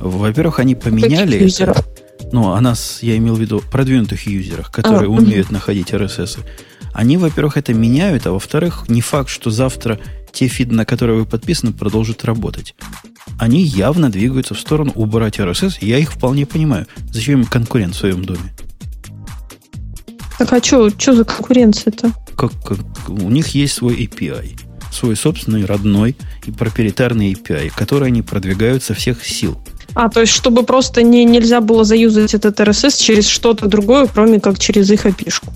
Во-первых, 0.00 0.58
они 0.58 0.74
поменяли 0.74 1.38
это. 1.38 1.84
Ну, 2.32 2.52
о 2.52 2.60
нас, 2.60 3.02
я 3.02 3.16
имел 3.16 3.34
в 3.34 3.40
виду 3.40 3.62
продвинутых 3.70 4.26
юзерах, 4.26 4.70
которые 4.70 5.08
а, 5.08 5.10
умеют 5.10 5.46
угу. 5.46 5.54
находить 5.54 5.90
RSS. 5.92 6.38
Они, 6.92 7.16
во-первых, 7.16 7.56
это 7.56 7.72
меняют, 7.74 8.26
а 8.26 8.32
во-вторых, 8.32 8.84
не 8.88 9.00
факт, 9.00 9.28
что 9.28 9.50
завтра 9.50 9.98
те 10.32 10.46
фиды, 10.48 10.74
на 10.74 10.84
которые 10.84 11.18
вы 11.18 11.26
подписаны, 11.26 11.72
продолжат 11.72 12.24
работать. 12.24 12.74
Они 13.38 13.62
явно 13.62 14.10
двигаются 14.10 14.54
в 14.54 14.60
сторону 14.60 14.92
убрать 14.94 15.38
RSS, 15.38 15.78
я 15.80 15.98
их 15.98 16.12
вполне 16.12 16.46
понимаю. 16.46 16.86
Зачем 17.10 17.40
им 17.40 17.46
конкурент 17.46 17.94
в 17.94 17.98
своем 17.98 18.24
доме? 18.24 18.54
Так 20.38 20.52
а 20.52 20.62
что 20.62 20.90
за 20.90 21.24
конкуренция-то? 21.24 22.12
Как, 22.36 22.52
как, 22.64 22.78
у 23.08 23.30
них 23.30 23.48
есть 23.48 23.74
свой 23.74 23.94
API, 24.04 24.58
свой 24.92 25.16
собственный 25.16 25.64
родной 25.64 26.16
и 26.46 26.50
проприетарный 26.50 27.32
API, 27.32 27.72
который 27.74 28.08
они 28.08 28.22
продвигают 28.22 28.82
со 28.82 28.94
всех 28.94 29.24
сил. 29.24 29.58
А, 29.94 30.08
то 30.08 30.20
есть, 30.20 30.32
чтобы 30.32 30.62
просто 30.62 31.02
не, 31.02 31.24
нельзя 31.24 31.60
было 31.60 31.84
заюзать 31.84 32.34
этот 32.34 32.60
RSS 32.60 33.02
через 33.02 33.26
что-то 33.26 33.66
другое, 33.66 34.06
кроме 34.06 34.40
как 34.40 34.58
через 34.58 34.90
их 34.90 35.06
опишку. 35.06 35.52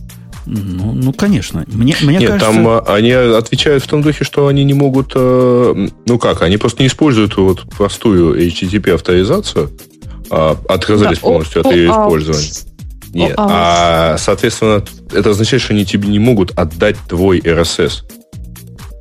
Ну, 0.47 0.93
ну, 0.93 1.12
конечно. 1.12 1.64
Мне, 1.68 1.97
мне 2.03 2.18
Нет, 2.18 2.32
кажется... 2.32 2.53
там 2.53 2.68
а, 2.68 2.80
они 2.80 3.11
отвечают 3.12 3.82
в 3.82 3.87
том 3.87 4.03
духе, 4.03 4.24
что 4.24 4.47
они 4.47 4.64
не 4.64 4.74
могут... 4.74 5.12
Э, 5.14 5.89
ну 6.07 6.18
как, 6.18 6.43
они 6.43 6.59
просто 6.59 6.82
не 6.82 6.89
используют 6.89 7.37
вот 7.37 7.62
простую 7.76 8.39
HTTP 8.39 8.95
авторизацию, 8.95 9.70
а 10.30 10.59
отказались 10.68 11.18
да, 11.18 11.22
полностью 11.22 11.62
о, 11.64 11.68
от 11.68 11.74
ее 11.74 11.91
использования. 11.91 12.51
Нет, 13.14 13.35
а, 13.39 14.16
соответственно, 14.18 14.85
это 15.12 15.30
означает, 15.30 15.62
что 15.62 15.72
они 15.72 15.87
тебе 15.87 16.09
не 16.09 16.18
могут 16.18 16.51
отдать 16.59 16.97
твой 17.09 17.39
RSS. 17.39 18.03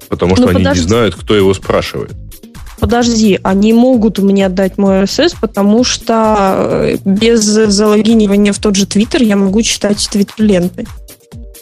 Потому 0.08 0.36
что 0.36 0.46
ну, 0.46 0.52
они 0.52 0.60
подожди. 0.60 0.82
не 0.82 0.88
знают, 0.88 1.16
кто 1.16 1.36
его 1.36 1.54
спрашивает. 1.54 2.14
Подожди, 2.80 3.40
они 3.44 3.74
могут 3.74 4.20
мне 4.20 4.46
отдать 4.46 4.78
мой 4.78 5.04
RSS, 5.04 5.36
потому 5.40 5.84
что 5.84 6.56
э, 6.58 6.98
без 7.06 7.42
залогинивания 7.42 8.54
в 8.54 8.60
тот 8.60 8.76
же 8.76 8.86
Твиттер 8.86 9.24
я 9.24 9.36
могу 9.36 9.62
читать 9.62 10.08
твиттер-ленты. 10.12 10.86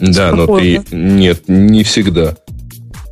Да, 0.00 0.32
но 0.32 0.58
ты... 0.58 0.82
Нет, 0.90 1.44
не 1.48 1.84
всегда. 1.84 2.36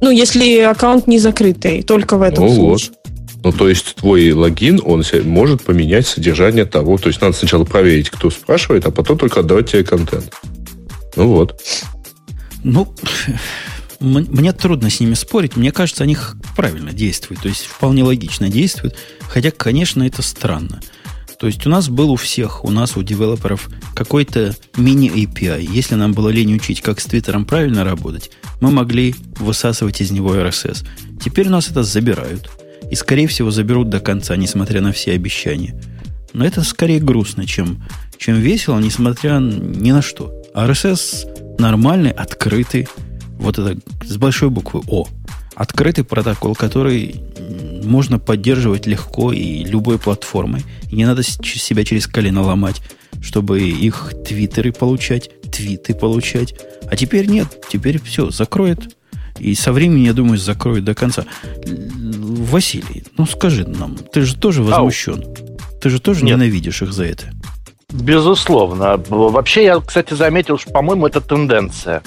Ну, 0.00 0.10
если 0.10 0.60
аккаунт 0.60 1.06
не 1.06 1.18
закрытый, 1.18 1.82
только 1.82 2.16
в 2.16 2.22
этом 2.22 2.46
ну 2.46 2.54
случае. 2.54 2.90
Вот. 2.90 3.00
Ну, 3.42 3.52
то 3.52 3.68
есть 3.68 3.94
твой 3.96 4.32
логин, 4.32 4.80
он 4.84 5.02
может 5.24 5.62
поменять 5.62 6.06
содержание 6.06 6.64
того. 6.64 6.98
То 6.98 7.08
есть 7.08 7.20
надо 7.20 7.34
сначала 7.34 7.64
проверить, 7.64 8.10
кто 8.10 8.30
спрашивает, 8.30 8.86
а 8.86 8.90
потом 8.90 9.18
только 9.18 9.40
отдавать 9.40 9.70
тебе 9.70 9.84
контент. 9.84 10.32
Ну 11.16 11.28
вот. 11.28 11.60
Ну, 12.62 12.88
мне 14.00 14.52
трудно 14.52 14.90
с 14.90 14.98
ними 15.00 15.14
спорить. 15.14 15.56
Мне 15.56 15.72
кажется, 15.72 16.04
они 16.04 16.16
правильно 16.56 16.92
действуют. 16.92 17.42
То 17.42 17.48
есть 17.48 17.66
вполне 17.66 18.02
логично 18.02 18.48
действуют. 18.48 18.96
Хотя, 19.28 19.50
конечно, 19.50 20.02
это 20.02 20.22
странно. 20.22 20.80
То 21.38 21.46
есть 21.46 21.66
у 21.66 21.70
нас 21.70 21.88
был 21.88 22.10
у 22.10 22.16
всех, 22.16 22.64
у 22.64 22.70
нас, 22.70 22.96
у 22.98 23.02
девелоперов, 23.02 23.70
какой-то 23.94 24.54
мини-API. 24.76 25.66
Если 25.72 25.94
нам 25.94 26.12
было 26.12 26.28
лень 26.28 26.54
учить, 26.54 26.82
как 26.82 27.00
с 27.00 27.06
Твиттером 27.06 27.46
правильно 27.46 27.82
работать, 27.82 28.30
мы 28.60 28.70
могли 28.70 29.14
высасывать 29.38 30.02
из 30.02 30.10
него 30.10 30.34
RSS. 30.34 30.86
Теперь 31.22 31.48
у 31.48 31.50
нас 31.50 31.70
это 31.70 31.82
забирают. 31.82 32.50
И, 32.90 32.94
скорее 32.94 33.26
всего, 33.26 33.50
заберут 33.50 33.88
до 33.88 34.00
конца, 34.00 34.36
несмотря 34.36 34.82
на 34.82 34.92
все 34.92 35.12
обещания. 35.12 35.80
Но 36.34 36.44
это 36.44 36.62
скорее 36.62 37.00
грустно, 37.00 37.46
чем, 37.46 37.82
чем 38.18 38.36
весело, 38.36 38.78
несмотря 38.78 39.38
ни 39.38 39.92
на 39.92 40.02
что. 40.02 40.34
RSS 40.54 41.58
нормальный, 41.58 42.10
открытый, 42.10 42.86
вот 43.40 43.58
это 43.58 43.78
с 44.04 44.16
большой 44.16 44.50
буквы 44.50 44.82
О. 44.86 45.06
Открытый 45.54 46.04
протокол, 46.04 46.54
который 46.54 47.20
можно 47.82 48.18
поддерживать 48.18 48.86
легко 48.86 49.32
и 49.32 49.64
любой 49.64 49.98
платформой. 49.98 50.64
И 50.90 50.96
не 50.96 51.04
надо 51.04 51.22
себя 51.22 51.84
через 51.84 52.06
колено 52.06 52.42
ломать, 52.42 52.82
чтобы 53.20 53.60
их 53.60 54.12
твиттеры 54.26 54.72
получать, 54.72 55.30
твиты 55.50 55.94
получать. 55.94 56.54
А 56.90 56.96
теперь 56.96 57.26
нет, 57.26 57.48
теперь 57.70 58.00
все, 58.00 58.30
закроет. 58.30 58.96
И 59.38 59.54
со 59.54 59.72
временем, 59.72 60.04
я 60.04 60.12
думаю, 60.12 60.38
закроют 60.38 60.84
до 60.84 60.94
конца. 60.94 61.24
Василий, 61.66 63.04
ну 63.16 63.26
скажи 63.26 63.66
нам, 63.66 63.96
ты 63.96 64.22
же 64.22 64.36
тоже 64.36 64.62
возмущен. 64.62 65.24
Ау. 65.24 65.36
Ты 65.80 65.88
же 65.88 66.00
тоже 66.00 66.24
нет. 66.24 66.36
ненавидишь 66.36 66.82
их 66.82 66.92
за 66.92 67.04
это. 67.04 67.24
Безусловно. 67.92 69.02
Вообще, 69.08 69.64
я, 69.64 69.80
кстати, 69.80 70.14
заметил, 70.14 70.58
что, 70.58 70.70
по-моему, 70.70 71.06
это 71.06 71.20
тенденция. 71.20 72.02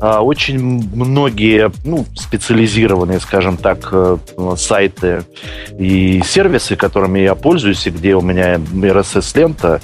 А, 0.00 0.20
очень 0.20 0.58
многие 0.94 1.72
ну, 1.84 2.06
специализированные, 2.14 3.18
скажем 3.20 3.56
так, 3.56 3.88
э, 3.90 4.18
сайты 4.56 5.24
и 5.76 6.22
сервисы, 6.24 6.76
которыми 6.76 7.20
я 7.20 7.34
пользуюсь, 7.34 7.86
и 7.86 7.90
где 7.90 8.14
у 8.14 8.20
меня 8.20 8.56
RSS-лента, 8.56 9.80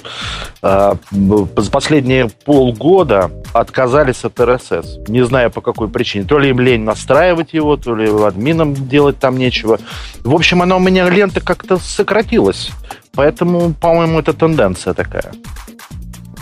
а, 0.61 0.97
за 1.11 1.71
последние 1.71 2.29
полгода 2.45 3.29
отказались 3.51 4.23
от 4.23 4.39
RSS. 4.39 5.09
Не 5.09 5.25
знаю 5.25 5.51
по 5.51 5.61
какой 5.61 5.89
причине. 5.89 6.23
То 6.25 6.39
ли 6.39 6.49
им 6.49 6.59
лень 6.61 6.83
настраивать 6.83 7.53
его, 7.53 7.75
то 7.75 7.95
ли 7.95 8.07
админам 8.07 8.73
делать 8.73 9.19
там 9.19 9.37
нечего. 9.37 9.79
В 10.23 10.33
общем, 10.33 10.61
она 10.61 10.77
у 10.77 10.79
меня 10.79 11.09
лента 11.09 11.41
как-то 11.41 11.77
сократилась. 11.77 12.71
Поэтому, 13.13 13.73
по-моему, 13.73 14.19
это 14.19 14.33
тенденция 14.33 14.93
такая. 14.93 15.31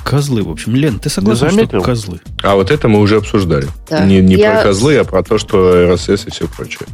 Козлы, 0.04 0.43
в 0.43 0.49
общем. 0.49 0.76
Лен, 0.76 0.99
ты 0.99 1.10
согласен, 1.10 1.49
что 1.51 1.82
козлы? 1.82 2.20
А 2.41 2.56
вот 2.56 2.72
это 2.72 2.88
мы 2.88 2.99
уже 2.99 3.18
обсуждали. 3.18 3.68
Да. 3.89 4.06
Не, 4.06 4.22
не 4.22 4.36
Я... 4.36 4.56
про 4.56 4.64
козлы, 4.64 4.97
а 4.97 5.04
про 5.04 5.24
то, 5.24 5.38
что 5.38 5.76
RSS 5.93 6.28
и 6.28 6.32
все 6.32 6.47
прочее. 6.47 6.88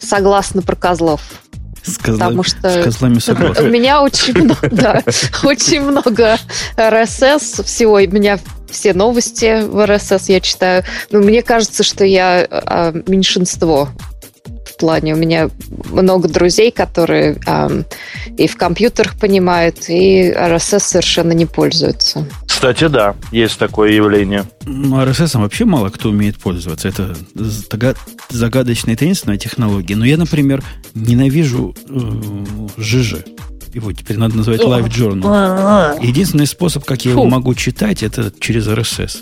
Согласна 0.00 0.62
про 0.62 0.76
козлов. 0.76 1.20
С 1.84 1.98
козлами, 1.98 2.18
Потому 2.18 2.42
что 2.44 2.70
с 2.70 2.84
козлами 2.84 3.18
согласна. 3.18 3.64
У 3.66 3.68
меня 3.68 4.02
очень 4.02 4.38
много, 4.38 4.68
да, 4.70 5.02
очень 5.42 5.82
много 5.82 6.38
RSS 6.76 7.64
всего. 7.64 7.94
У 7.94 7.98
меня 7.98 8.38
все 8.70 8.94
новости 8.94 9.64
в 9.64 9.84
RSS 9.84 10.24
я 10.28 10.40
читаю. 10.40 10.84
Но 11.10 11.18
мне 11.18 11.42
кажется, 11.42 11.82
что 11.82 12.04
я 12.04 12.46
а, 12.50 12.92
меньшинство 13.06 13.88
плане. 14.82 15.14
У 15.14 15.16
меня 15.16 15.48
много 15.92 16.28
друзей, 16.28 16.72
которые 16.72 17.38
э, 17.46 17.82
и 18.36 18.48
в 18.48 18.56
компьютерах 18.56 19.16
понимают, 19.16 19.88
и 19.88 20.32
RSS 20.32 20.80
совершенно 20.80 21.30
не 21.30 21.46
пользуются. 21.46 22.26
Кстати, 22.48 22.88
да, 22.88 23.14
есть 23.30 23.58
такое 23.58 23.92
явление. 23.92 24.44
Ну, 24.66 25.00
RSS 25.00 25.40
вообще 25.40 25.64
мало 25.64 25.90
кто 25.90 26.08
умеет 26.08 26.36
пользоваться. 26.36 26.88
Это 26.88 27.14
загадочная, 28.28 28.96
таинственная 28.96 29.38
технология. 29.38 29.94
Но 29.94 30.04
я, 30.04 30.16
например, 30.16 30.64
ненавижу 30.94 31.76
э, 31.88 32.80
ЖЖ. 32.82 33.14
Его 33.72 33.92
теперь 33.92 34.18
надо 34.18 34.36
называть 34.36 34.60
Live 34.62 34.88
Journal. 34.88 36.04
Единственный 36.04 36.48
способ, 36.48 36.84
как 36.84 37.04
я 37.04 37.12
его 37.12 37.24
могу 37.24 37.54
читать, 37.54 38.02
это 38.02 38.32
через 38.40 38.66
RSS. 38.66 39.18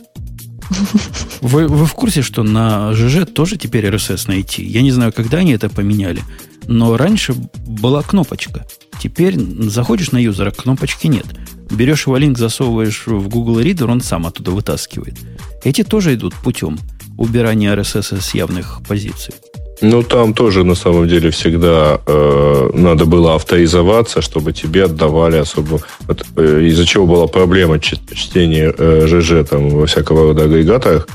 Вы, 1.40 1.66
вы 1.66 1.86
в 1.86 1.94
курсе, 1.94 2.22
что 2.22 2.42
на 2.42 2.92
ЖЖ 2.94 3.26
тоже 3.26 3.56
теперь 3.56 3.86
RSS 3.86 4.28
найти? 4.28 4.64
Я 4.64 4.82
не 4.82 4.92
знаю, 4.92 5.12
когда 5.12 5.38
они 5.38 5.52
это 5.52 5.68
поменяли, 5.68 6.22
но 6.66 6.96
раньше 6.96 7.34
была 7.66 8.02
кнопочка. 8.02 8.66
Теперь 9.02 9.38
заходишь 9.38 10.12
на 10.12 10.18
юзера, 10.18 10.50
кнопочки 10.50 11.06
нет. 11.06 11.26
Берешь 11.70 12.06
его 12.06 12.16
линк, 12.16 12.38
засовываешь 12.38 13.06
в 13.06 13.28
Google 13.28 13.60
Reader, 13.60 13.90
он 13.90 14.00
сам 14.00 14.26
оттуда 14.26 14.50
вытаскивает. 14.50 15.16
Эти 15.64 15.82
тоже 15.82 16.14
идут 16.14 16.34
путем 16.34 16.78
убирания 17.16 17.74
RSS 17.74 18.20
с 18.20 18.34
явных 18.34 18.80
позиций. 18.86 19.34
Ну, 19.82 20.02
там 20.02 20.34
тоже, 20.34 20.64
на 20.64 20.74
самом 20.74 21.08
деле, 21.08 21.30
всегда 21.30 22.00
э, 22.06 22.70
надо 22.74 23.06
было 23.06 23.34
авторизоваться, 23.34 24.20
чтобы 24.20 24.52
тебе 24.52 24.84
отдавали 24.84 25.36
особо... 25.36 25.80
Вот, 26.00 26.24
э, 26.36 26.62
из-за 26.64 26.84
чего 26.86 27.06
была 27.06 27.26
проблема 27.26 27.78
чтения 27.78 28.74
э, 28.76 29.06
ЖЖ 29.06 29.48
там, 29.48 29.70
во 29.70 29.86
всякого 29.86 30.24
рода 30.24 30.44
агрегаторах, 30.44 31.08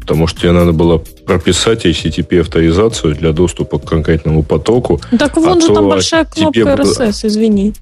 потому 0.00 0.26
что 0.28 0.40
тебе 0.40 0.52
надо 0.52 0.72
было 0.72 1.02
прописать 1.26 1.84
HTTP 1.84 2.40
авторизацию 2.40 3.14
для 3.14 3.32
доступа 3.32 3.78
к 3.78 3.84
конкретному 3.84 4.42
потоку. 4.42 5.00
Так 5.18 5.36
вон 5.36 5.58
а 5.58 5.60
же 5.60 5.74
там 5.74 5.88
большая 5.88 6.24
кнопка 6.24 6.60
RSS, 6.60 7.26
извини. 7.26 7.74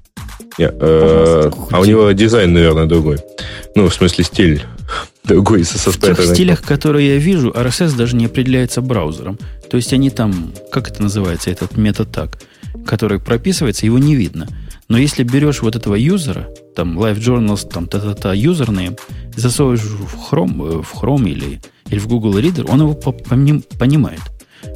Не, 0.57 0.69
э, 0.71 1.51
а 1.71 1.79
у 1.79 1.85
него 1.85 2.11
дизайн, 2.11 2.53
наверное, 2.53 2.85
другой. 2.85 3.17
Ну, 3.75 3.87
в 3.87 3.93
смысле, 3.93 4.23
стиль 4.23 4.63
другой 5.23 5.63
со 5.63 5.91
В 5.91 5.99
тех 5.99 6.21
стилях, 6.21 6.61
которые 6.61 7.15
я 7.15 7.17
вижу, 7.17 7.51
RSS 7.51 7.95
даже 7.95 8.15
не 8.15 8.25
определяется 8.25 8.81
браузером. 8.81 9.37
То 9.69 9.77
есть 9.77 9.93
они 9.93 10.09
там, 10.09 10.51
как 10.71 10.89
это 10.89 11.01
называется, 11.01 11.51
этот 11.51 11.77
метод 11.77 12.11
так, 12.11 12.37
который 12.85 13.19
прописывается, 13.19 13.85
его 13.85 13.99
не 13.99 14.15
видно. 14.15 14.47
Но 14.87 14.97
если 14.97 15.23
берешь 15.23 15.61
вот 15.61 15.75
этого 15.75 15.95
юзера, 15.95 16.47
там 16.75 16.99
Live 16.99 17.17
Journals, 17.17 17.67
там 17.67 17.87
та-та-та, 17.87 18.33
юзернейм, 18.33 18.95
засовываешь 19.35 19.81
в 19.81 20.31
Chrome, 20.31 20.79
э, 20.79 20.81
в 20.83 20.93
Chrome 20.93 21.29
или, 21.29 21.61
или 21.89 21.99
в 21.99 22.07
Google 22.07 22.37
Reader, 22.37 22.69
он 22.69 22.81
его 22.81 22.93
по, 22.93 23.11
по, 23.11 23.35
понимает. 23.79 24.21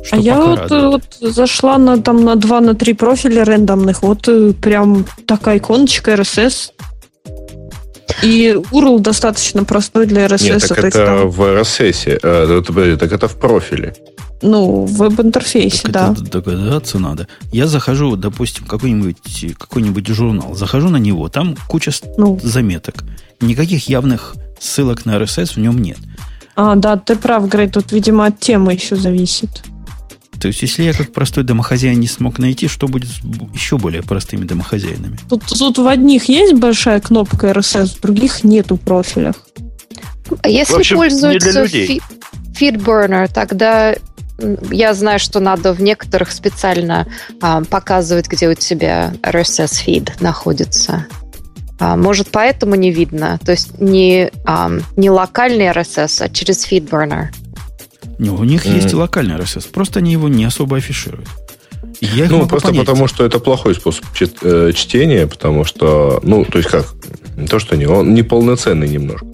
Что 0.04 0.16
а 0.16 0.20
я 0.20 0.40
вот, 0.40 0.70
вот 0.70 1.04
зашла 1.20 1.78
на, 1.78 2.02
там, 2.02 2.24
на 2.24 2.36
2 2.36 2.62
на 2.62 2.76
3 2.76 2.94
профиля 2.94 3.46
рандомных, 3.46 4.02
вот 4.02 4.28
э, 4.28 4.54
прям 4.54 5.06
такая 5.26 5.58
иконочка 5.58 6.14
RSS, 6.14 6.72
и 8.24 8.56
URL 8.72 9.00
достаточно 9.00 9.64
простой 9.64 10.06
для 10.06 10.26
RSS. 10.26 10.54
Нет, 10.54 10.68
так 10.68 10.84
это 10.84 11.06
там... 11.06 11.30
в 11.30 11.42
RSS. 11.42 12.20
А, 12.24 12.60
это, 12.60 12.98
так 12.98 13.12
это 13.12 13.28
в 13.28 13.36
профиле. 13.38 13.94
Ну, 14.42 14.86
в 14.86 14.94
веб-интерфейсе, 14.94 15.84
так 15.84 15.92
да. 15.92 16.12
Это 16.14 16.24
догадаться 16.24 17.00
надо. 17.00 17.28
Я 17.52 17.68
захожу, 17.68 18.16
допустим, 18.16 18.66
какой-нибудь 18.66 19.58
какой-нибудь 19.58 20.08
журнал, 20.08 20.56
захожу 20.56 20.90
на 20.90 20.98
него, 20.98 21.28
там 21.30 21.56
куча 21.68 21.92
ну. 22.18 22.40
заметок. 22.42 23.04
Никаких 23.42 23.90
явных 23.90 24.36
ссылок 24.60 25.06
на 25.06 25.18
RSS 25.18 25.56
в 25.56 25.58
нем 25.58 25.78
нет. 25.78 25.98
А, 26.56 26.76
да, 26.76 26.98
ты 26.98 27.16
прав, 27.16 27.48
Грей, 27.48 27.70
тут, 27.70 27.91
видимо, 27.91 28.26
от 28.26 28.40
темы 28.40 28.74
еще 28.74 28.95
зависит. 28.95 29.64
То 30.40 30.48
есть, 30.48 30.61
если 30.61 30.84
я 30.84 30.94
как 30.94 31.11
простой 31.11 31.44
домохозяин 31.44 31.99
не 31.99 32.07
смог 32.07 32.40
найти, 32.40 32.68
что 32.68 32.88
будет 32.88 33.10
с 33.10 33.20
еще 33.53 33.78
более 33.78 34.03
простыми 34.03 34.45
домохозяинами? 34.45 35.18
Тут, 35.30 35.44
тут 35.45 35.78
в 35.78 35.88
одних 35.88 36.30
есть 36.30 36.53
большая 36.53 37.02
кнопка 37.02 37.52
RSS, 37.52 37.98
в 37.98 38.02
других 38.02 38.44
нету 38.44 38.78
профилях. 38.78 39.36
А 40.41 40.49
если 40.49 40.76
общем, 40.76 40.98
пользуются 40.98 41.66
FeedBurner, 42.60 43.30
тогда 43.34 43.95
я 44.72 44.94
знаю, 44.94 45.20
что 45.20 45.40
надо 45.40 45.74
в 45.74 45.82
некоторых 45.82 46.32
специально 46.32 47.07
а, 47.41 47.64
показывать, 47.64 48.28
где 48.28 48.49
у 48.49 48.53
тебя 48.53 49.14
RSS 49.22 49.86
feed 49.86 50.11
находится. 50.20 51.06
А, 51.80 51.95
может, 51.95 52.30
поэтому 52.32 52.76
не 52.76 52.91
видно. 52.91 53.40
То 53.44 53.52
есть 53.52 53.80
не, 53.80 54.32
а, 54.45 54.72
не 54.95 55.10
локальный 55.10 55.68
RSS, 55.68 56.24
а 56.26 56.30
через 56.30 56.70
FeedBurner. 56.70 57.28
Не, 58.18 58.30
у 58.30 58.44
них 58.44 58.66
mm. 58.66 58.76
есть 58.76 58.91
и 58.91 58.95
локальный 58.95 59.36
RSS, 59.36 59.72
просто 59.72 59.99
они 59.99 60.11
его 60.11 60.28
не 60.28 60.44
особо 60.44 60.78
афишируют. 60.78 61.28
Я 62.02 62.28
ну, 62.30 62.48
просто 62.48 62.70
понять. 62.70 62.86
потому, 62.86 63.07
что 63.07 63.26
это 63.26 63.40
плохой 63.40 63.76
способ 63.76 64.06
чит, 64.14 64.38
э, 64.41 64.72
чтения, 64.74 65.28
потому 65.28 65.66
что, 65.66 66.20
ну, 66.24 66.45
то 66.45 66.57
есть 66.57 66.70
как, 66.70 66.86
не 67.36 67.48
то, 67.48 67.60
что 67.60 67.76
не, 67.76 67.86
он 67.86 68.14
неполноценный 68.14 68.88
немножко. 68.88 69.26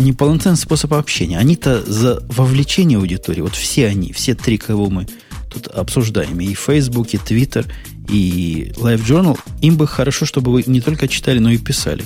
Неполноценный 0.00 0.56
способ 0.56 0.94
общения. 0.94 1.38
Они-то 1.38 1.82
за 1.82 2.22
вовлечение 2.28 2.96
аудитории, 2.96 3.42
вот 3.42 3.54
все 3.54 3.86
они, 3.86 4.14
все 4.14 4.34
три, 4.34 4.56
кого 4.56 4.88
мы 4.88 5.06
тут 5.52 5.66
обсуждаем. 5.66 6.40
И 6.40 6.54
Facebook, 6.54 7.12
и 7.12 7.18
Twitter, 7.18 7.66
и 8.08 8.72
LiveJournal. 8.76 9.38
Им 9.60 9.76
бы 9.76 9.86
хорошо, 9.86 10.24
чтобы 10.24 10.52
вы 10.52 10.64
не 10.66 10.80
только 10.80 11.06
читали, 11.06 11.38
но 11.38 11.50
и 11.50 11.58
писали. 11.58 12.04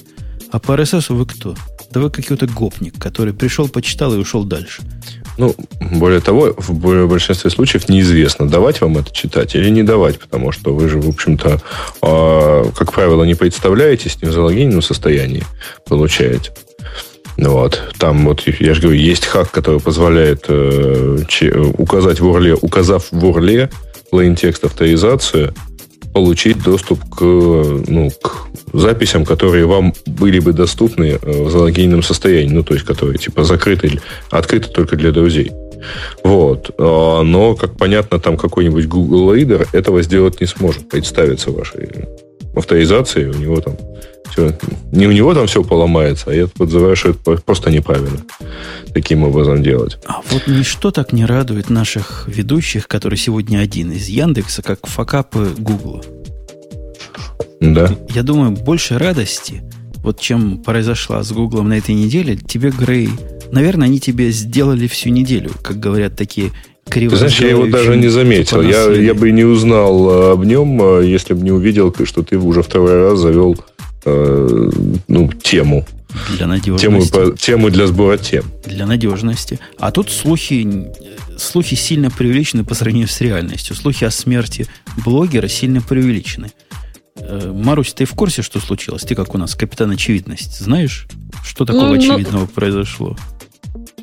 А 0.51 0.59
по 0.59 0.73
RSS 0.73 1.15
вы 1.15 1.25
кто? 1.25 1.55
Да 1.93 2.01
вы 2.01 2.11
какой-то 2.11 2.49
гопник, 2.49 2.99
который 2.99 3.33
пришел, 3.33 3.69
почитал 3.69 4.13
и 4.13 4.17
ушел 4.19 4.43
дальше. 4.43 4.83
Ну, 5.39 5.55
более 5.81 6.21
того, 6.21 6.53
в 6.57 7.07
большинстве 7.07 7.49
случаев 7.49 7.89
неизвестно, 7.89 8.49
давать 8.49 8.81
вам 8.81 8.99
это 8.99 9.15
читать 9.15 9.55
или 9.55 9.71
не 9.71 9.85
давать, 9.85 10.19
потому 10.19 10.51
что 10.51 10.75
вы 10.75 10.89
же, 10.89 11.01
в 11.01 11.09
общем-то, 11.09 11.61
а, 12.03 12.71
как 12.73 12.93
правило, 12.93 13.23
не 13.23 13.37
представляетесь, 13.37 14.21
не 14.21 14.29
в 14.29 14.33
залогиненном 14.33 14.83
состоянии 14.83 15.45
получаете. 15.87 16.53
Вот. 17.37 17.95
Там 17.99 18.27
вот, 18.27 18.43
я 18.47 18.75
же 18.75 18.81
говорю, 18.81 18.99
есть 18.99 19.27
хак, 19.27 19.51
который 19.51 19.81
позволяет 19.81 20.45
э, 20.49 21.19
указать 21.79 22.21
в 22.21 22.27
урле, 22.27 22.55
указав 22.55 23.09
в 23.11 23.25
урле 23.25 23.71
plain 24.13 24.37
текст 24.37 24.65
авторизацию, 24.65 25.53
получить 26.13 26.63
доступ 26.63 27.01
к, 27.11 27.23
ну, 27.23 28.11
к 28.23 28.47
записям, 28.73 29.25
которые 29.25 29.67
вам 29.67 29.93
были 30.07 30.39
бы 30.39 30.53
доступны 30.53 31.19
э, 31.21 31.43
в 31.43 31.51
залогиненном 31.51 32.03
состоянии, 32.05 32.55
ну, 32.55 32.63
то 32.63 32.75
есть, 32.75 32.87
которые, 32.87 33.19
типа, 33.19 33.43
закрыты, 33.43 34.01
открыты 34.31 34.69
только 34.69 34.97
для 34.97 35.11
друзей. 35.11 35.51
Вот. 36.23 36.71
А, 36.79 37.23
но, 37.23 37.55
как 37.57 37.77
понятно, 37.77 38.19
там 38.19 38.37
какой-нибудь 38.37 38.87
Google 38.87 39.35
Reader 39.35 39.69
этого 39.73 40.03
сделать 40.03 40.41
не 40.41 40.47
сможет, 40.47 40.89
представиться 40.89 41.51
вашей 41.51 41.89
авторизации, 42.55 43.27
у 43.27 43.35
него 43.35 43.61
там 43.61 43.77
все, 44.35 44.59
не 44.91 45.07
у 45.07 45.13
него 45.13 45.33
там 45.35 45.47
все 45.47 45.63
поломается, 45.63 46.31
а 46.31 46.35
я 46.35 46.47
подозреваю, 46.49 46.97
что 46.97 47.11
это 47.11 47.37
просто 47.37 47.71
неправильно 47.71 48.19
таким 48.93 49.23
образом 49.23 49.63
делать. 49.63 49.99
А 50.07 50.23
вот 50.31 50.47
ничто 50.47 50.91
так 50.91 51.13
не 51.13 51.25
радует 51.25 51.71
наших 51.71 52.25
ведущих, 52.27 52.89
который 52.89 53.17
сегодня 53.17 53.59
один 53.59 53.93
из 53.93 54.09
Яндекса, 54.09 54.63
как 54.63 54.87
факапы 54.87 55.51
Гугла. 55.57 56.03
Да. 57.61 57.97
Я 58.11 58.23
думаю, 58.23 58.51
больше 58.51 58.99
радости, 58.99 59.63
вот 59.97 60.21
чем 60.21 60.59
произошла 60.59 61.23
с 61.23 61.31
Гуглом 61.33 61.69
на 61.69 61.79
этой 61.79 61.95
неделе, 61.95 62.37
тебе, 62.37 62.71
Грей, 62.71 63.11
наверное, 63.53 63.87
они 63.87 64.01
тебе 64.01 64.31
сделали 64.31 64.89
всю 64.89 65.11
неделю, 65.11 65.53
как 65.63 65.79
говорят 65.79 66.17
такие 66.17 66.51
Ты 66.85 67.09
знаешь, 67.09 67.41
я 67.41 67.51
его 67.51 67.67
даже 67.67 67.97
не 67.97 68.09
заметил. 68.09 68.63
Я, 68.63 68.91
я 68.91 69.15
бы 69.15 69.31
не 69.31 69.45
узнал 69.45 70.11
э, 70.11 70.33
об 70.33 70.45
нем, 70.45 70.83
э, 70.83 71.07
если 71.07 71.35
бы 71.35 71.43
не 71.43 71.53
увидел, 71.53 71.95
что 72.05 72.23
ты 72.23 72.37
уже 72.37 72.63
второй 72.63 73.11
раз 73.11 73.21
завел 73.21 73.57
э, 74.05 74.71
ну, 75.09 75.33
тему. 75.33 75.85
Для 76.37 76.47
надежности. 76.47 77.11
Тему, 77.11 77.37
тему 77.37 77.71
для 77.71 77.87
сбора 77.87 78.19
тем. 78.19 78.45
Для 78.65 78.87
надежности. 78.87 79.59
А 79.79 79.91
тут 79.91 80.11
слухи, 80.11 80.87
слухи 81.37 81.75
сильно 81.75 82.11
преувеличены 82.11 82.65
по 82.65 82.75
сравнению 82.75 83.09
с 83.09 83.21
реальностью. 83.21 83.75
Слухи 83.75 84.05
о 84.05 84.11
смерти 84.11 84.67
блогера 85.05 85.49
сильно 85.49 85.81
преувеличены. 85.81 86.53
Э, 87.17 87.53
Марусь, 87.53 87.93
ты 87.93 88.05
в 88.05 88.13
курсе, 88.13 88.43
что 88.43 88.61
случилось? 88.61 89.03
Ты 89.03 89.15
как 89.15 89.35
у 89.35 89.39
нас, 89.39 89.55
капитан 89.55 89.91
очевидность. 89.91 90.59
Знаешь, 90.59 91.07
что 91.45 91.65
такого 91.65 91.87
ну, 91.87 91.95
очевидного 91.95 92.43
ну, 92.43 92.47
произошло? 92.47 93.17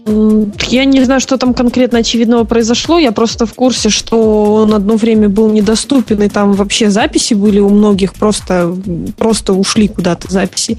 Я 0.06 0.86
не 0.86 1.03
знаю, 1.03 1.22
что 1.22 1.38
там 1.38 1.53
конкретно 1.53 1.99
очевидного 1.99 2.44
произошло. 2.44 2.98
Я 2.98 3.11
просто 3.11 3.45
в 3.45 3.53
курсе, 3.53 3.90
что 3.90 4.56
он 4.56 4.73
одно 4.73 4.95
время 4.95 5.30
был 5.30 5.52
недоступен, 5.52 6.22
и 6.23 6.30
там 6.30 6.53
вообще 6.53 6.90
записи 6.90 7.36
были 7.36 7.60
у 7.60 7.69
многих, 7.69 8.14
просто, 8.14 8.76
просто 9.18 9.53
ушли 9.53 9.88
куда-то 9.88 10.32
записи. 10.32 10.78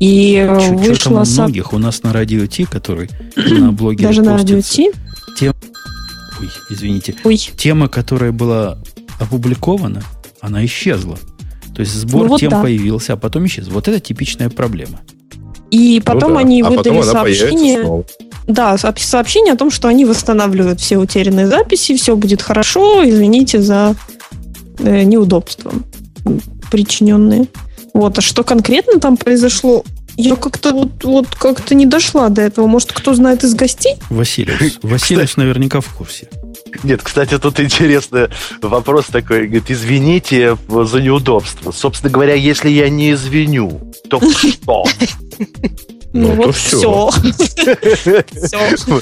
И 0.00 0.36
э, 0.36 0.60
Чуть 0.60 0.88
вышло... 0.88 1.22
У 1.22 1.24
многих? 1.24 1.72
У 1.72 1.78
нас 1.78 2.02
на 2.02 2.12
радио 2.12 2.46
Ти, 2.46 2.64
который 2.64 3.10
на 3.36 3.72
блоге 3.72 4.06
Даже 4.06 4.22
на 4.22 4.36
радио 4.36 4.60
Ти? 4.60 4.90
Тем... 5.38 5.54
Ой, 6.40 6.48
извините. 6.70 7.14
Ой. 7.24 7.36
Тема, 7.36 7.88
которая 7.88 8.32
была 8.32 8.78
опубликована, 9.20 10.02
она 10.40 10.64
исчезла. 10.64 11.18
То 11.74 11.80
есть 11.80 11.92
сбор 11.92 12.24
ну, 12.24 12.28
вот 12.28 12.40
тем 12.40 12.50
да. 12.50 12.62
появился, 12.62 13.14
а 13.14 13.16
потом 13.16 13.46
исчез. 13.46 13.68
Вот 13.68 13.88
это 13.88 14.00
типичная 14.00 14.50
проблема. 14.50 15.00
И 15.70 16.02
потом 16.04 16.30
ну, 16.30 16.34
да. 16.36 16.40
они 16.40 16.62
а 16.62 16.68
выдали 16.68 16.98
потом 16.98 17.02
сообщение. 17.02 18.04
Да, 18.46 18.76
сообщение 18.76 19.54
о 19.54 19.56
том, 19.56 19.70
что 19.70 19.88
они 19.88 20.04
восстанавливают 20.04 20.80
все 20.80 20.98
утерянные 20.98 21.46
записи, 21.46 21.96
все 21.96 22.16
будет 22.16 22.42
хорошо, 22.42 23.08
извините 23.08 23.60
за 23.60 23.94
э, 24.78 25.02
неудобства 25.04 25.72
причиненные. 26.70 27.46
Вот, 27.94 28.18
а 28.18 28.20
что 28.20 28.42
конкретно 28.42 28.98
там 28.98 29.16
произошло, 29.16 29.84
я 30.16 30.36
как-то 30.36 30.72
вот, 30.72 31.04
вот 31.04 31.26
как-то 31.34 31.74
не 31.74 31.86
дошла 31.86 32.28
до 32.28 32.42
этого. 32.42 32.66
Может, 32.66 32.92
кто 32.92 33.14
знает 33.14 33.44
из 33.44 33.54
гостей? 33.54 33.94
Василий. 34.10 34.54
Василий 34.82 35.28
наверняка 35.36 35.80
в 35.80 35.88
курсе. 35.94 36.28
Нет, 36.82 37.02
кстати, 37.02 37.38
тут 37.38 37.60
интересный 37.60 38.28
вопрос 38.60 39.06
такой. 39.06 39.46
Говорит, 39.46 39.70
извините 39.70 40.56
за 40.68 41.00
неудобство. 41.00 41.72
Собственно 41.72 42.10
говоря, 42.10 42.34
если 42.34 42.70
я 42.70 42.88
не 42.88 43.12
извиню, 43.12 43.92
то 44.08 44.20
что? 44.30 44.84
Ну, 46.12 46.28
ну 46.28 46.34
вот 46.34 46.54
все. 46.54 47.10
Все. 47.10 48.24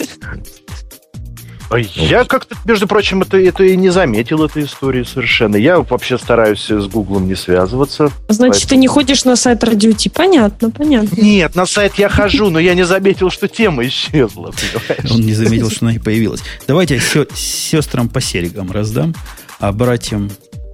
А 1.71 1.79
я 1.79 2.25
как-то, 2.25 2.57
между 2.65 2.89
прочим, 2.89 3.23
это, 3.23 3.39
это 3.39 3.63
и 3.63 3.77
не 3.77 3.91
заметил 3.91 4.45
этой 4.45 4.65
истории 4.65 5.05
совершенно. 5.05 5.55
Я 5.55 5.79
вообще 5.79 6.19
стараюсь 6.19 6.69
с 6.69 6.87
Гуглом 6.89 7.29
не 7.29 7.37
связываться. 7.37 8.11
Значит, 8.29 8.55
поэтому... 8.55 8.69
ты 8.71 8.77
не 8.77 8.89
ходишь 8.89 9.25
на 9.25 9.37
сайт 9.37 9.63
Радиоти. 9.63 10.09
Понятно, 10.09 10.73
понятно. 10.73 11.15
Нет, 11.15 11.55
на 11.55 11.67
сайт 11.67 11.95
я 11.95 12.09
хожу, 12.09 12.51
но 12.51 12.59
я 12.59 12.75
не 12.75 12.83
заметил, 12.83 13.31
что 13.31 13.47
тема 13.47 13.87
исчезла. 13.87 14.51
Понимаешь? 14.51 15.13
Он 15.13 15.21
не 15.21 15.33
заметил, 15.33 15.71
что 15.71 15.85
она 15.85 15.93
не 15.93 16.01
появилась. 16.01 16.43
Давайте 16.67 16.97
я 16.97 17.27
сестрам 17.35 18.09
по 18.09 18.21
серегам 18.21 18.73
раздам, 18.73 19.15
а 19.61 19.71
братьям... 19.71 20.29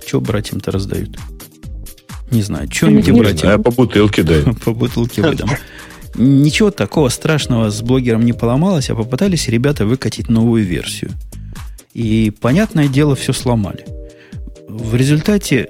Что 0.06 0.22
братьям-то 0.22 0.70
раздают? 0.70 1.18
Не 2.30 2.40
знаю. 2.40 2.70
Что-нибудь 2.72 3.10
братьям? 3.10 3.52
А 3.52 3.58
по 3.58 3.70
бутылке 3.70 4.22
дают. 4.22 4.60
По 4.64 4.72
бутылке 4.72 5.20
выдам. 5.20 5.50
Ничего 6.18 6.70
такого 6.70 7.10
страшного 7.10 7.70
с 7.70 7.82
блогером 7.82 8.24
не 8.24 8.32
поломалось, 8.32 8.88
а 8.88 8.94
попытались 8.94 9.48
ребята 9.48 9.84
выкатить 9.84 10.28
новую 10.28 10.64
версию. 10.64 11.10
И, 11.92 12.32
понятное 12.40 12.88
дело, 12.88 13.14
все 13.14 13.32
сломали. 13.32 13.84
В 14.68 14.94
результате 14.94 15.68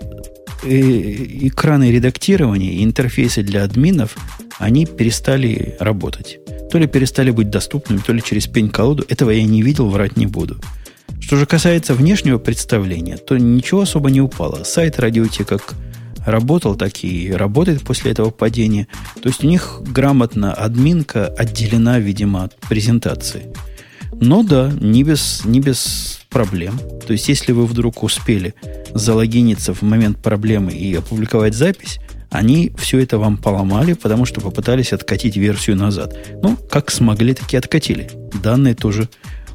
э, 0.62 0.68
экраны 0.68 1.90
редактирования 1.90 2.74
и 2.74 2.85
интерфейсы 2.85 3.43
для 3.43 3.64
админов, 3.64 4.16
они 4.59 4.86
перестали 4.86 5.77
работать. 5.81 6.39
То 6.70 6.78
ли 6.78 6.86
перестали 6.86 7.31
быть 7.31 7.51
доступными, 7.51 7.98
то 7.98 8.12
ли 8.12 8.23
через 8.23 8.47
пень-колоду. 8.47 9.05
Этого 9.09 9.31
я 9.31 9.43
не 9.43 9.62
видел, 9.62 9.89
врать 9.89 10.16
не 10.16 10.27
буду. 10.27 10.60
Что 11.20 11.36
же 11.36 11.47
касается 11.47 11.94
внешнего 11.94 12.39
представления, 12.39 13.16
то 13.16 13.36
ничего 13.36 13.81
особо 13.81 14.10
не 14.10 14.20
упало. 14.20 14.62
Сайт 14.62 15.01
радиоте 15.01 15.44
как 15.44 15.74
работал, 16.27 16.74
так 16.74 17.05
и 17.05 17.32
работает 17.32 17.82
после 17.82 18.11
этого 18.11 18.31
падения. 18.31 18.89
То 19.23 19.28
есть 19.28 19.43
у 19.44 19.47
них 19.47 19.81
грамотно 19.86 20.53
админка 20.53 21.27
отделена, 21.27 21.98
видимо, 21.98 22.44
от 22.44 22.57
презентации. 22.57 23.53
Но 24.20 24.43
да, 24.43 24.73
не 24.81 25.03
без, 25.03 25.44
не 25.44 25.61
без 25.61 26.20
проблем. 26.31 26.78
То 27.07 27.12
есть, 27.12 27.28
если 27.28 27.53
вы 27.53 27.66
вдруг 27.66 28.03
успели 28.03 28.55
залогиниться 28.94 29.74
в 29.74 29.82
момент 29.82 30.23
проблемы 30.23 30.73
и 30.73 30.94
опубликовать 30.94 31.55
запись, 31.55 31.98
они 32.31 32.73
все 32.78 32.98
это 32.98 33.19
вам 33.19 33.36
поломали, 33.36 33.93
потому 33.93 34.24
что 34.24 34.40
попытались 34.40 34.93
откатить 34.93 35.36
версию 35.36 35.77
назад. 35.77 36.16
Ну, 36.43 36.57
как 36.57 36.90
смогли, 36.90 37.35
так 37.35 37.53
и 37.53 37.57
откатили. 37.57 38.11
Данные 38.43 38.74
тоже 38.74 39.09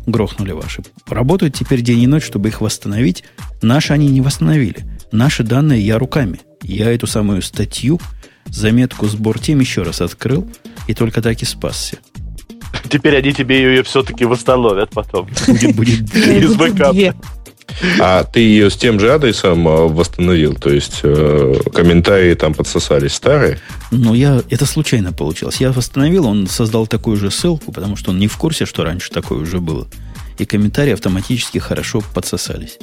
грохнули 0.06 0.52
ваши. 0.52 0.84
Работают 1.08 1.56
теперь 1.56 1.82
день 1.82 2.02
и 2.02 2.08
ночь, 2.08 2.24
чтобы 2.24 2.50
их 2.50 2.62
восстановить. 2.62 3.24
Наши 3.62 3.94
они 3.94 4.08
не 4.08 4.22
восстановили. 4.22 4.78
Наши 5.12 5.44
данные 5.44 5.86
я 5.86 5.98
руками– 5.98 6.40
я 6.62 6.92
эту 6.92 7.08
самую 7.08 7.42
статью, 7.42 8.00
заметку 8.46 9.08
сбор 9.08 9.40
тем 9.40 9.60
еще 9.60 9.84
раз 9.84 10.02
открыл, 10.02 10.48
и 10.88 10.94
только 10.94 11.22
так 11.22 11.42
и 11.42 11.46
спасся. 11.46 11.98
Теперь 12.90 13.18
они 13.18 13.34
тебе 13.34 13.62
ее 13.62 13.84
все-таки 13.84 14.26
восстановят 14.26 14.92
потом. 14.92 15.28
Будет, 15.48 15.76
будет 15.76 16.16
из 16.16 16.56
бэкапа. 16.56 17.16
А 18.00 18.24
ты 18.24 18.42
ее 18.42 18.70
с 18.70 18.76
тем 18.76 19.00
же 19.00 19.14
адресом 19.14 19.68
э, 19.68 19.88
восстановил? 19.88 20.56
То 20.56 20.72
есть 20.72 21.00
э, 21.04 21.56
комментарии 21.74 22.34
там 22.34 22.54
подсосались 22.54 23.14
старые? 23.14 23.60
Ну, 23.92 24.14
я, 24.14 24.42
это 24.50 24.66
случайно 24.66 25.14
получилось. 25.14 25.58
Я 25.58 25.72
восстановил, 25.72 26.28
он 26.28 26.48
создал 26.48 26.86
такую 26.88 27.18
же 27.18 27.32
ссылку, 27.32 27.72
потому 27.72 27.96
что 27.96 28.12
он 28.12 28.20
не 28.20 28.28
в 28.28 28.38
курсе, 28.38 28.66
что 28.66 28.84
раньше 28.84 29.10
такое 29.12 29.40
уже 29.40 29.60
было. 29.60 29.88
И 30.38 30.46
комментарии 30.46 30.94
автоматически 30.94 31.60
хорошо 31.60 32.02
подсосались. 32.14 32.78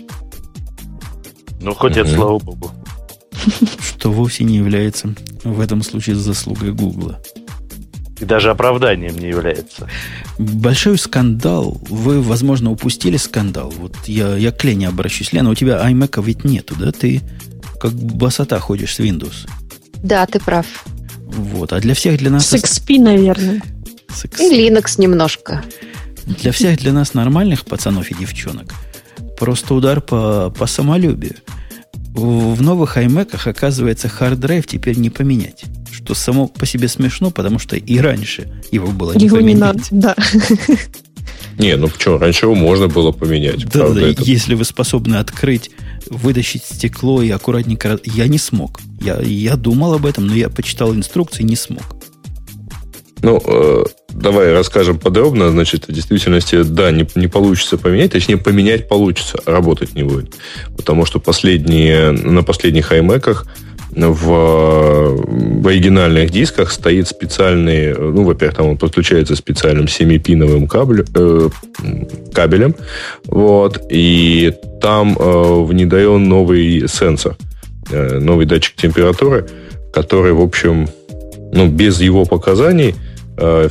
Ну, 1.61 1.75
хоть 1.75 1.97
это 1.97 2.09
слава 2.09 2.39
богу. 2.39 2.73
Что 3.81 4.13
вовсе 4.13 4.45
не 4.45 4.57
является 4.57 5.15
в 5.45 5.61
этом 5.61 5.83
случае 5.83 6.17
заслугой 6.17 6.73
Гугла. 6.73 7.21
И 8.21 8.25
даже 8.25 8.51
оправданием 8.51 9.17
не 9.17 9.29
является. 9.29 9.89
Большой 10.39 10.99
скандал. 10.99 11.81
Вы, 11.89 12.21
возможно, 12.21 12.73
упустили 12.73 13.17
скандал. 13.17 13.71
Вот 13.71 13.95
я, 14.07 14.37
я 14.37 14.51
к 14.51 14.65
Лене 14.65 14.89
обращусь. 14.89 15.33
Лена, 15.33 15.51
у 15.51 15.55
тебя 15.55 15.81
iMac 15.89 16.23
ведь 16.25 16.45
нету, 16.45 16.75
да? 16.77 16.91
Ты 16.91 17.23
как 17.81 17.93
басота 17.93 18.59
ходишь 18.59 18.97
с 18.97 19.01
Windows. 19.01 19.49
Да, 20.03 20.27
ты 20.27 20.41
прав. 20.41 20.67
Вот. 21.27 21.73
А 21.73 21.81
для 21.81 21.95
всех 21.95 22.19
для 22.19 22.31
нас... 22.31 22.47
С 22.49 22.55
XP, 22.55 22.99
наверное. 22.99 23.63
С 24.09 24.25
XP. 24.25 24.41
И 24.41 24.69
Linux 24.69 25.01
немножко. 25.01 25.63
Для 26.27 26.51
всех 26.51 26.79
для 26.79 26.93
нас 26.93 27.15
нормальных 27.15 27.65
пацанов 27.65 28.11
и 28.11 28.15
девчонок 28.15 28.75
просто 29.39 29.75
удар 29.75 30.01
по, 30.01 30.51
по 30.51 30.67
самолюбию. 30.67 31.37
В, 32.19 32.63
новых 32.63 32.97
iMac, 32.97 33.39
оказывается, 33.49 34.09
hard 34.09 34.35
drive 34.35 34.67
теперь 34.67 34.99
не 34.99 35.11
поменять. 35.11 35.65
Что 35.91 36.15
само 36.15 36.49
по 36.49 36.67
себе 36.67 36.89
смешно, 36.89 37.31
потому 37.31 37.59
что 37.59 37.77
и 37.77 37.99
раньше 37.99 38.63
его 38.73 38.89
было 38.89 39.13
не 39.15 39.25
Его 39.27 39.39
не 39.41 39.55
поменять. 39.55 39.91
надо, 39.93 40.15
да. 40.17 40.17
Не, 41.59 41.77
ну 41.77 41.89
почему? 41.89 42.19
Раньше 42.19 42.47
его 42.47 42.55
можно 42.55 42.89
было 42.89 43.11
поменять. 43.13 43.65
Да, 43.65 43.81
правда, 43.81 44.01
да, 44.01 44.09
это- 44.09 44.23
если 44.23 44.55
вы 44.55 44.65
способны 44.65 45.17
открыть, 45.17 45.71
вытащить 46.09 46.65
стекло 46.65 47.21
и 47.23 47.31
аккуратненько... 47.31 47.99
Я 48.05 48.29
не 48.29 48.39
смог. 48.39 48.81
Я, 49.01 49.19
я 49.21 49.57
думал 49.57 49.95
об 49.95 50.07
этом, 50.07 50.27
но 50.29 50.35
я 50.35 50.49
почитал 50.49 50.95
инструкции 50.95 51.43
и 51.43 51.47
не 51.47 51.57
смог. 51.57 51.83
Ну, 53.23 53.43
э, 53.45 53.85
давай 54.09 54.53
расскажем 54.53 54.99
подробно. 54.99 55.51
Значит, 55.51 55.89
в 55.89 55.93
действительности, 55.93 56.63
да, 56.63 56.91
не, 56.91 57.07
не 57.15 57.29
получится 57.29 57.79
поменять, 57.79 58.13
точнее, 58.13 58.37
поменять 58.37 58.89
получится, 58.89 59.39
а 59.45 59.53
работать 59.53 59.95
не 59.95 60.03
будет. 60.03 60.35
Потому 60.77 61.05
что 61.05 61.21
последние, 61.21 62.11
на 62.13 62.43
последних 62.43 62.93
iMac 62.93 63.47
в, 63.91 64.27
в 65.63 65.67
оригинальных 65.67 66.31
дисках 66.31 66.71
стоит 66.71 67.09
специальный, 67.09 67.95
ну, 67.95 68.25
во-первых, 68.25 68.57
там 68.57 68.67
он 68.69 68.77
подключается 68.77 69.35
специальным 69.35 69.87
7-пиновым 69.87 70.67
кабель, 70.67 71.05
э, 71.15 71.49
кабелем, 72.33 72.75
вот, 73.27 73.81
и 73.91 74.53
там 74.81 75.17
э, 75.19 75.65
внедрен 75.65 76.29
новый 76.29 76.87
сенсор, 76.89 77.37
э, 77.91 78.19
новый 78.19 78.47
датчик 78.47 78.77
температуры, 78.77 79.47
который, 79.93 80.33
в 80.33 80.43
общем, 80.43 80.89
ну, 81.53 81.67
без 81.69 82.01
его 82.01 82.25
показаний 82.25 82.95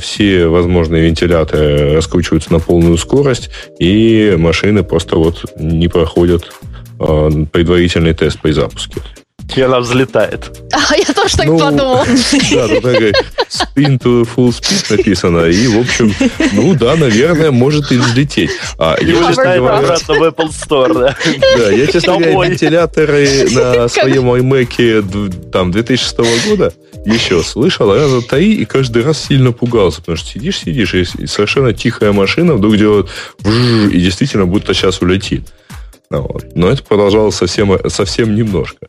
все 0.00 0.46
возможные 0.46 1.04
вентиляторы 1.04 1.94
раскручиваются 1.94 2.52
на 2.52 2.58
полную 2.58 2.96
скорость, 2.98 3.50
и 3.78 4.34
машины 4.38 4.82
просто 4.82 5.16
вот 5.16 5.44
не 5.58 5.88
проходят 5.88 6.50
э, 7.00 7.30
предварительный 7.52 8.14
тест 8.14 8.40
при 8.40 8.52
запуске. 8.52 9.00
И 9.56 9.60
она 9.62 9.80
взлетает. 9.80 10.50
А, 10.72 10.96
я 10.96 11.04
тоже 11.14 11.36
так 11.36 11.46
Ну, 11.46 11.58
подумала. 11.58 12.04
Да, 12.52 12.68
тут 12.68 12.82
такая 12.82 13.12
spin 13.48 13.98
to 13.98 14.28
full 14.36 14.50
speed 14.50 14.96
написано, 14.96 15.46
и, 15.46 15.66
в 15.68 15.80
общем, 15.80 16.12
ну 16.52 16.74
да, 16.74 16.96
наверное, 16.96 17.50
может 17.50 17.90
и 17.90 17.96
взлететь. 17.96 18.50
А, 18.78 18.96
И 19.00 19.06
я, 19.06 19.12
честно 19.14 19.26
вылетает 19.26 19.60
говоря, 19.60 19.78
обратно 19.78 20.14
в 20.14 20.22
Apple 20.22 20.50
Store, 20.50 20.94
да. 20.94 21.16
да, 21.56 21.70
я, 21.70 21.86
честно 21.86 22.18
говоря, 22.18 22.48
вентиляторы 22.48 23.48
на 23.50 23.88
своем 23.88 24.30
iMac 24.30 25.50
там 25.50 25.70
2006 25.70 26.48
года 26.48 26.72
еще 27.04 27.42
слышал 27.42 27.92
раза 27.94 28.20
три 28.20 28.54
и 28.54 28.64
каждый 28.64 29.02
раз 29.02 29.24
сильно 29.24 29.52
пугался, 29.52 30.00
потому 30.00 30.16
что 30.16 30.28
сидишь, 30.28 30.58
сидишь, 30.58 30.94
и 30.94 31.00
и 31.00 31.26
совершенно 31.26 31.72
тихая 31.72 32.12
машина 32.12 32.54
вдруг 32.54 32.76
делает 32.76 33.08
вжж, 33.38 33.92
и 33.92 34.00
действительно 34.00 34.46
будто 34.46 34.74
сейчас 34.74 35.00
улетит. 35.00 35.46
Ну 36.10 36.22
вот. 36.22 36.54
Но 36.54 36.68
это 36.68 36.82
продолжалось 36.82 37.34
совсем, 37.34 37.78
совсем 37.88 38.34
немножко. 38.34 38.88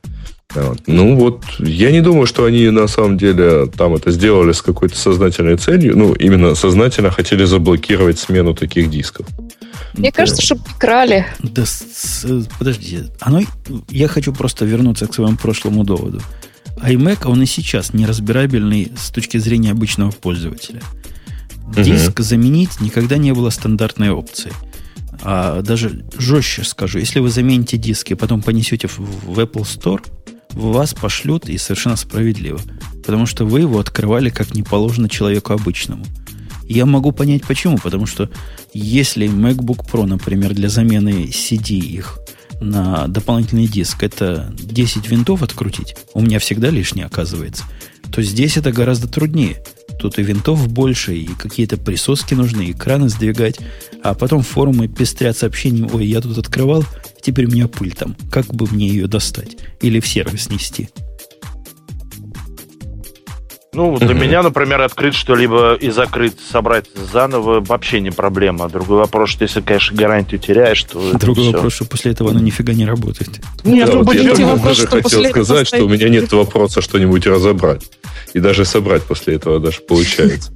Вот. 0.55 0.81
Ну 0.87 1.15
вот, 1.15 1.43
я 1.59 1.91
не 1.91 2.01
думаю, 2.01 2.25
что 2.25 2.45
они 2.45 2.69
на 2.71 2.87
самом 2.87 3.17
деле 3.19 3.67
там 3.67 3.93
это 3.93 4.09
сделали 4.09 4.51
с 4.51 4.61
какой-то 4.63 4.97
сознательной 4.97 5.57
целью. 5.57 5.95
Ну, 5.95 6.13
именно 6.13 6.55
сознательно 6.55 7.11
хотели 7.11 7.45
заблокировать 7.45 8.17
смену 8.17 8.55
таких 8.55 8.89
дисков. 8.89 9.27
Мне 9.95 10.11
кажется, 10.11 10.41
что 10.41 10.57
крали. 10.79 11.27
Да, 11.43 11.65
с- 11.65 11.83
с- 11.93 12.47
подождите. 12.57 13.11
Оно, 13.19 13.41
я 13.89 14.07
хочу 14.07 14.33
просто 14.33 14.65
вернуться 14.65 15.05
к 15.07 15.13
своему 15.13 15.37
прошлому 15.37 15.83
доводу. 15.83 16.19
iMac, 16.81 17.27
он 17.27 17.43
и 17.43 17.45
сейчас 17.45 17.93
неразбирабельный 17.93 18.91
с 18.97 19.11
точки 19.11 19.37
зрения 19.37 19.71
обычного 19.71 20.09
пользователя. 20.11 20.81
Диск 21.75 22.19
заменить 22.21 22.81
никогда 22.81 23.17
не 23.17 23.33
было 23.33 23.51
стандартной 23.51 24.09
опцией. 24.09 24.53
А 25.21 25.61
даже 25.61 26.05
жестче 26.17 26.63
скажу, 26.63 26.97
если 26.97 27.19
вы 27.19 27.29
замените 27.29 27.77
диск 27.77 28.09
и 28.11 28.15
потом 28.15 28.41
понесете 28.41 28.87
в, 28.87 28.99
в 28.99 29.39
Apple 29.39 29.63
Store, 29.63 30.01
вас 30.59 30.93
пошлют 30.93 31.47
и 31.49 31.57
совершенно 31.57 31.95
справедливо. 31.95 32.59
Потому 33.05 33.25
что 33.25 33.45
вы 33.45 33.61
его 33.61 33.79
открывали 33.79 34.29
как 34.29 34.53
не 34.53 34.63
положено 34.63 35.09
человеку 35.09 35.53
обычному. 35.53 36.05
Я 36.63 36.85
могу 36.85 37.11
понять 37.11 37.43
почему, 37.45 37.77
потому 37.77 38.05
что 38.05 38.29
если 38.73 39.27
MacBook 39.27 39.89
Pro, 39.91 40.05
например, 40.05 40.53
для 40.53 40.69
замены 40.69 41.25
CD 41.25 41.73
их 41.79 42.19
на 42.61 43.07
дополнительный 43.07 43.67
диск, 43.67 44.03
это 44.03 44.53
10 44.59 45.09
винтов 45.09 45.41
открутить, 45.41 45.95
у 46.13 46.21
меня 46.21 46.37
всегда 46.39 46.69
лишнее 46.69 47.07
оказывается, 47.07 47.63
то 48.11 48.21
здесь 48.21 48.57
это 48.57 48.71
гораздо 48.71 49.07
труднее. 49.07 49.63
Тут 49.99 50.17
и 50.17 50.23
винтов 50.23 50.69
больше, 50.69 51.13
и 51.13 51.25
какие-то 51.25 51.75
присоски 51.75 52.33
нужны, 52.33 52.63
и 52.63 52.71
экраны 52.71 53.09
сдвигать, 53.09 53.59
а 54.01 54.13
потом 54.13 54.43
форумы 54.43 54.87
пестрят 54.87 55.37
сообщением, 55.37 55.89
ой, 55.93 56.05
я 56.05 56.21
тут 56.21 56.37
открывал, 56.37 56.85
теперь 57.21 57.47
у 57.47 57.51
меня 57.51 57.67
пыль 57.67 57.93
там, 57.93 58.15
как 58.31 58.45
бы 58.47 58.65
мне 58.71 58.87
ее 58.87 59.07
достать? 59.07 59.57
Или 59.81 59.99
в 59.99 60.07
сервис 60.07 60.49
нести? 60.49 60.89
Ну, 63.71 63.97
для 63.97 64.09
Мгм. 64.09 64.19
меня, 64.21 64.41
например, 64.41 64.81
открыть 64.81 65.13
что-либо 65.13 65.75
и 65.75 65.91
закрыть, 65.91 66.33
собрать 66.51 66.85
заново 67.13 67.63
вообще 67.63 68.01
не 68.01 68.09
проблема. 68.09 68.67
Другой 68.67 68.97
вопрос, 68.97 69.29
что 69.29 69.43
если, 69.43 69.61
конечно, 69.61 69.95
гарантию 69.95 70.39
теряешь, 70.39 70.83
то 70.83 71.13
Другой 71.13 71.43
всё. 71.43 71.53
вопрос, 71.53 71.73
что 71.73 71.85
после 71.85 72.11
этого 72.13 72.31
оно 72.31 72.39
нифига 72.39 72.73
не 72.73 72.85
работает. 72.85 73.29
Нет, 73.63 73.87
Да, 73.87 73.93
ну, 73.93 74.03
вот 74.03 74.15
я 74.15 74.33
вопрос, 74.33 74.61
даже 74.77 74.87
хотел 74.87 75.23
сказать, 75.25 75.67
что 75.67 75.83
у 75.83 75.89
меня 75.89 76.09
нет 76.09 76.31
вопроса 76.33 76.81
что-нибудь 76.81 77.27
разобрать. 77.27 77.83
И 78.33 78.39
даже 78.39 78.65
собрать 78.65 79.03
после 79.03 79.35
этого 79.35 79.59
даже 79.59 79.81
получается. 79.81 80.51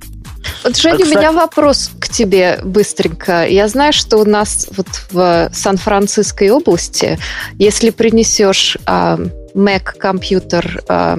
Вот, 0.64 0.76
Женя, 0.76 0.96
А, 0.96 1.04
у 1.04 1.06
меня 1.10 1.32
вопрос 1.32 1.92
к 2.00 2.10
тебе 2.10 2.60
быстренько. 2.64 3.48
Я 3.48 3.68
знаю, 3.68 3.94
что 3.94 4.18
у 4.18 4.26
нас 4.26 4.68
вот 4.76 4.88
в 5.12 5.50
Сан-Франциской 5.54 6.50
области, 6.50 7.18
если 7.60 7.92
принесешь 7.92 8.78
а, 8.86 9.20
Mac-компьютер, 9.56 10.82
а, 10.88 11.18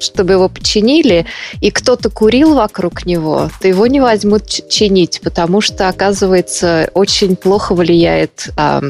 чтобы 0.00 0.34
его 0.34 0.48
починили, 0.48 1.26
и 1.60 1.70
кто-то 1.70 2.10
курил 2.10 2.54
вокруг 2.54 3.06
него, 3.06 3.50
то 3.60 3.68
его 3.68 3.86
не 3.86 4.00
возьмут 4.00 4.68
чинить, 4.68 5.20
потому 5.22 5.60
что, 5.60 5.88
оказывается, 5.88 6.90
очень 6.94 7.36
плохо 7.36 7.74
влияет 7.74 8.50
а, 8.56 8.82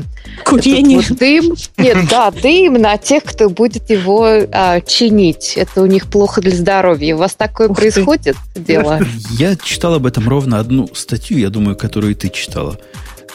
Курение. 0.44 0.98
вот 0.98 1.18
дым. 1.18 1.54
Нет, 1.76 1.98
да, 2.10 2.30
дым 2.30 2.74
на 2.74 2.96
тех, 2.96 3.24
кто 3.24 3.48
будет 3.48 3.90
его 3.90 4.26
а, 4.26 4.80
чинить. 4.80 5.54
Это 5.56 5.82
у 5.82 5.86
них 5.86 6.06
плохо 6.06 6.40
для 6.40 6.54
здоровья. 6.54 7.14
У 7.14 7.18
вас 7.18 7.34
такое 7.34 7.68
Ух 7.68 7.76
ты. 7.76 7.92
происходит 7.92 8.36
дело? 8.54 9.00
Я 9.38 9.56
читал 9.56 9.94
об 9.94 10.06
этом 10.06 10.28
ровно 10.28 10.58
одну 10.58 10.88
статью, 10.94 11.38
я 11.38 11.50
думаю, 11.50 11.76
которую 11.76 12.14
ты 12.14 12.28
читала, 12.28 12.78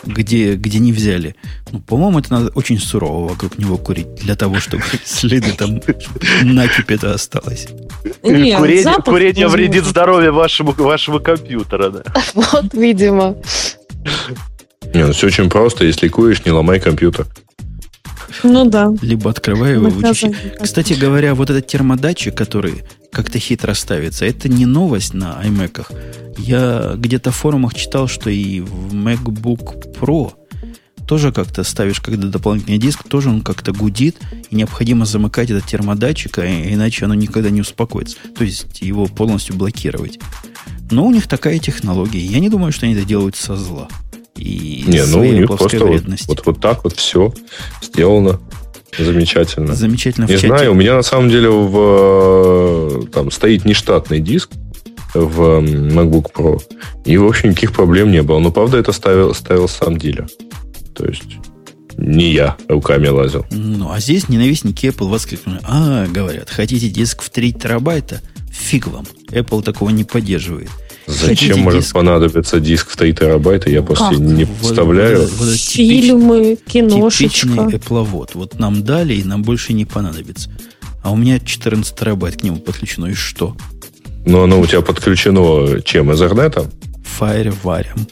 где, 0.04 0.56
где 0.56 0.80
не 0.80 0.92
взяли. 0.92 1.36
Ну, 1.72 1.80
по-моему, 1.80 2.20
это 2.20 2.32
надо 2.34 2.52
очень 2.56 2.80
сурово 2.80 3.30
вокруг 3.30 3.58
него 3.58 3.78
курить, 3.78 4.16
для 4.16 4.36
того, 4.36 4.60
чтобы 4.60 4.84
следы 5.06 5.54
там 5.54 5.80
накипи-то 6.44 7.14
осталось. 7.14 7.68
Нет, 8.24 8.58
курение 8.58 8.84
запах, 8.84 9.06
курение 9.06 9.48
вредит 9.48 9.86
здоровью 9.86 10.34
вашему, 10.34 10.72
вашего 10.72 11.20
компьютера, 11.20 11.90
да. 11.90 12.04
Вот, 12.34 12.74
видимо. 12.74 13.36
Не, 14.94 15.06
ну 15.06 15.14
все 15.14 15.28
очень 15.28 15.50
просто. 15.50 15.86
Если 15.86 16.08
куришь, 16.08 16.44
не 16.46 16.52
ломай 16.52 16.80
компьютер. 16.80 17.28
Ну 18.44 18.66
да. 18.66 18.94
Либо 19.02 19.30
открывай 19.30 19.74
его. 19.74 19.90
Наказание. 19.90 20.56
Кстати 20.62 20.94
говоря, 20.94 21.36
вот 21.36 21.50
этот 21.50 21.68
термодатчик, 21.68 22.36
который 22.36 22.84
как-то 23.12 23.40
хитро 23.40 23.74
ставится, 23.74 24.26
это 24.26 24.50
не 24.50 24.66
новость 24.66 25.14
на 25.14 25.42
iMac. 25.44 25.86
Я 26.38 26.94
где-то 26.96 27.32
в 27.32 27.36
форумах 27.36 27.74
читал, 27.74 28.08
что 28.08 28.30
и 28.30 28.62
в 28.62 28.94
MacBook 28.94 29.94
Pro 30.00 30.34
тоже 31.08 31.34
как-то 31.34 31.64
ставишь, 31.66 32.00
когда 32.00 32.28
дополнительный 32.28 32.78
диск, 32.78 33.04
тоже 33.04 33.30
он 33.30 33.42
как-то 33.42 33.74
гудит, 33.74 34.18
и 34.50 34.56
необходимо 34.56 35.06
замыкать 35.06 35.50
этот 35.50 35.66
термодатчик, 35.66 36.40
а 36.40 36.46
иначе 36.46 37.04
оно 37.04 37.16
никогда 37.16 37.50
не 37.50 37.60
успокоится. 37.60 38.16
То 38.38 38.46
есть 38.46 38.82
его 38.82 39.08
полностью 39.08 39.58
блокировать. 39.58 40.20
Но 40.90 41.06
у 41.06 41.12
них 41.12 41.28
такая 41.28 41.60
технология. 41.60 42.20
Я 42.20 42.40
не 42.40 42.50
думаю, 42.50 42.72
что 42.72 42.86
они 42.86 42.96
это 42.96 43.06
делают 43.06 43.36
со 43.36 43.58
зла. 43.58 43.90
И 44.36 44.84
Не, 44.88 45.06
ну 45.06 45.20
у 45.20 45.24
них 45.24 45.48
просто 45.48 45.80
вот, 45.80 45.90
вредности. 45.90 46.28
вот, 46.28 46.46
вот 46.46 46.60
так 46.62 46.84
вот 46.84 46.96
все 46.96 47.34
сделано. 47.82 48.40
Замечательно. 48.98 49.74
Замечательно 49.76 50.26
Не 50.26 50.38
знаю, 50.38 50.72
у 50.72 50.76
меня 50.76 50.96
на 50.96 51.04
самом 51.04 51.30
деле 51.30 51.50
в, 51.50 53.08
там 53.08 53.32
стоит 53.32 53.66
нештатный 53.66 54.20
диск 54.20 54.52
в 55.14 55.62
MacBook 55.62 56.32
Pro. 56.34 56.62
И, 57.06 57.18
в 57.18 57.26
общем, 57.26 57.50
никаких 57.50 57.74
проблем 57.74 58.12
не 58.12 58.22
было. 58.22 58.40
Но, 58.40 58.52
правда, 58.52 58.78
это 58.78 58.92
ставил, 58.92 59.34
ставил 59.34 59.68
сам 59.68 59.98
дилер. 59.98 60.28
То 60.94 61.06
есть 61.06 61.38
не 61.98 62.32
я 62.32 62.58
руками 62.68 63.08
лазил. 63.08 63.46
Ну, 63.52 63.92
а 63.92 64.00
здесь 64.00 64.30
ненавистники 64.30 64.88
Apple 64.88 65.10
воскликнули. 65.10 65.60
А, 65.64 66.08
говорят, 66.08 66.50
хотите 66.50 66.90
диск 66.90 67.22
в 67.22 67.30
3 67.30 67.54
терабайта? 67.54 68.22
Фиг 68.52 68.88
вам. 68.88 69.06
Apple 69.30 69.64
такого 69.64 69.90
не 69.90 70.04
поддерживает. 70.04 70.70
Зачем 71.12 71.28
Хотите 71.50 71.56
может 71.56 71.82
диск? 71.82 71.94
понадобиться 71.94 72.60
диск 72.60 72.90
в 72.90 72.96
3 72.98 73.14
терабайта, 73.14 73.70
я 73.70 73.82
просто 73.82 74.10
Как? 74.10 74.18
не 74.20 74.46
Вот- 74.46 74.58
представляю. 74.60 75.22
вот- 75.22 75.32
вот 75.32 75.48
это 75.50 75.58
типич- 75.58 76.02
Фильмы, 76.02 76.58
типичный 76.66 76.90
киношечка. 76.90 77.48
Apple 77.50 78.30
Вот 78.34 78.60
нам 78.60 78.84
дали, 78.84 79.14
и 79.14 79.24
нам 79.24 79.44
больше 79.44 79.74
не 79.74 79.86
понадобится. 79.86 80.50
А 81.04 81.12
у 81.12 81.16
меня 81.16 81.40
14 81.40 81.96
терабайт 81.96 82.38
к 82.38 82.44
нему 82.44 82.58
подключено. 82.58 83.08
И 83.08 83.14
что? 83.14 83.56
Но 84.26 84.44
оно 84.44 84.60
у 84.60 84.66
тебя 84.66 84.82
подключено 84.82 85.82
чем? 85.82 86.12
Ethernet? 86.12 86.70
Варим. 87.64 88.08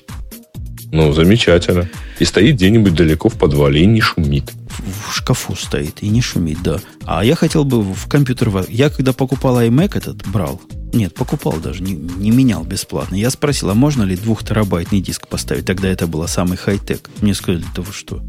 Ну, 0.92 1.14
замечательно. 1.14 1.88
И 2.20 2.26
стоит 2.26 2.56
где-нибудь 2.56 2.96
далеко 2.96 3.30
в 3.30 3.36
подвале 3.36 3.84
и 3.84 3.86
не 3.86 4.02
шумит. 4.02 4.52
В, 4.68 5.12
в 5.12 5.16
шкафу 5.16 5.56
стоит 5.56 6.02
и 6.02 6.10
не 6.10 6.22
шумит, 6.22 6.62
да. 6.64 6.80
А 7.06 7.24
я 7.24 7.36
хотел 7.36 7.64
бы 7.64 7.82
в 7.82 8.08
компьютер... 8.08 8.50
Я 8.70 8.90
когда 8.90 9.14
покупал 9.14 9.62
iMac 9.62 9.96
этот, 9.96 10.28
брал. 10.28 10.60
Нет, 10.92 11.14
покупал 11.14 11.58
даже, 11.58 11.84
не, 11.84 11.94
не 11.94 12.32
менял 12.32 12.64
бесплатно. 12.64 13.16
Я 13.16 13.30
спросил, 13.30 13.70
а 13.70 13.76
можно 13.76 14.04
ли 14.04 14.16
двухтерабайтный 14.16 15.02
диск 15.02 15.28
поставить? 15.28 15.66
Тогда 15.66 15.88
это 15.90 16.08
было 16.08 16.26
самый 16.26 16.58
хай-тек. 16.58 17.10
Мне 17.22 17.36
сказали, 17.36 17.64
да 17.76 17.84
вы 17.84 17.94
что? 17.94 18.22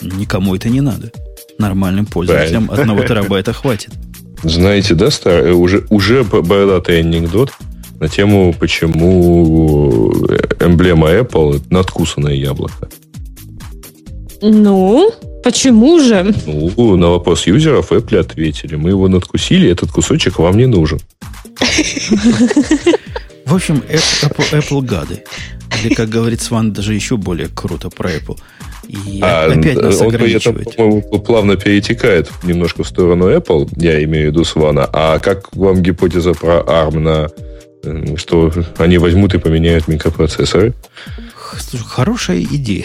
Никому 0.00 0.56
это 0.56 0.68
не 0.68 0.80
надо. 0.80 1.12
Нормальным 1.58 2.06
пользователям 2.06 2.66
Правильно. 2.66 2.92
одного 2.92 3.02
терабайта 3.08 3.52
хватит. 3.52 3.92
Знаете, 4.42 4.94
да, 4.94 5.10
старый, 5.10 5.52
уже, 5.52 5.86
уже 5.90 6.24
бородатый 6.24 7.00
анекдот 7.00 7.52
на 8.00 8.08
тему, 8.08 8.54
почему 8.58 10.10
эмблема 10.58 11.10
Apple 11.10 11.56
это 11.56 11.72
надкусанное 11.72 12.34
яблоко. 12.34 12.88
Ну, 14.40 15.12
почему 15.44 16.00
же? 16.00 16.34
Ну, 16.46 16.96
на 16.96 17.10
вопрос 17.10 17.46
юзеров 17.46 17.92
Apple 17.92 18.18
ответили. 18.18 18.76
Мы 18.76 18.90
его 18.90 19.06
надкусили, 19.08 19.70
этот 19.70 19.92
кусочек 19.92 20.38
вам 20.38 20.56
не 20.56 20.66
нужен. 20.66 20.98
В 23.44 23.54
общем, 23.54 23.82
Apple, 23.88 24.60
Apple 24.60 24.82
гады. 24.82 25.24
Или, 25.82 25.94
как 25.94 26.08
говорит 26.08 26.40
Сван, 26.40 26.72
даже 26.72 26.94
еще 26.94 27.16
более 27.18 27.48
круто 27.48 27.90
про 27.90 28.10
Apple. 28.12 28.38
И 28.88 29.20
А, 29.22 29.46
опять 29.52 29.76
нас 29.76 30.00
он 30.00 30.08
ограничивает. 30.08 30.74
по-моему, 30.74 31.02
плавно 31.02 31.56
перетекает 31.56 32.30
немножко 32.44 32.82
в 32.82 32.88
сторону 32.88 33.30
Apple, 33.30 33.68
я 33.76 34.02
имею 34.04 34.30
в 34.30 34.32
виду 34.32 34.44
Свана. 34.44 34.88
А 34.92 35.18
как 35.18 35.54
вам 35.54 35.82
гипотеза 35.82 36.32
про 36.32 36.60
ARM 36.60 36.98
на 36.98 37.28
э, 37.36 37.49
что 38.16 38.52
они 38.78 38.98
возьмут 38.98 39.34
и 39.34 39.38
поменяют 39.38 39.88
микропроцессоры? 39.88 40.74
Слушай, 41.58 41.84
хорошая 41.84 42.40
идея. 42.42 42.84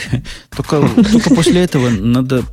Только, 0.56 0.88
только 1.12 1.30
после 1.36 1.62
этого 1.64 1.90
надо 1.90 2.44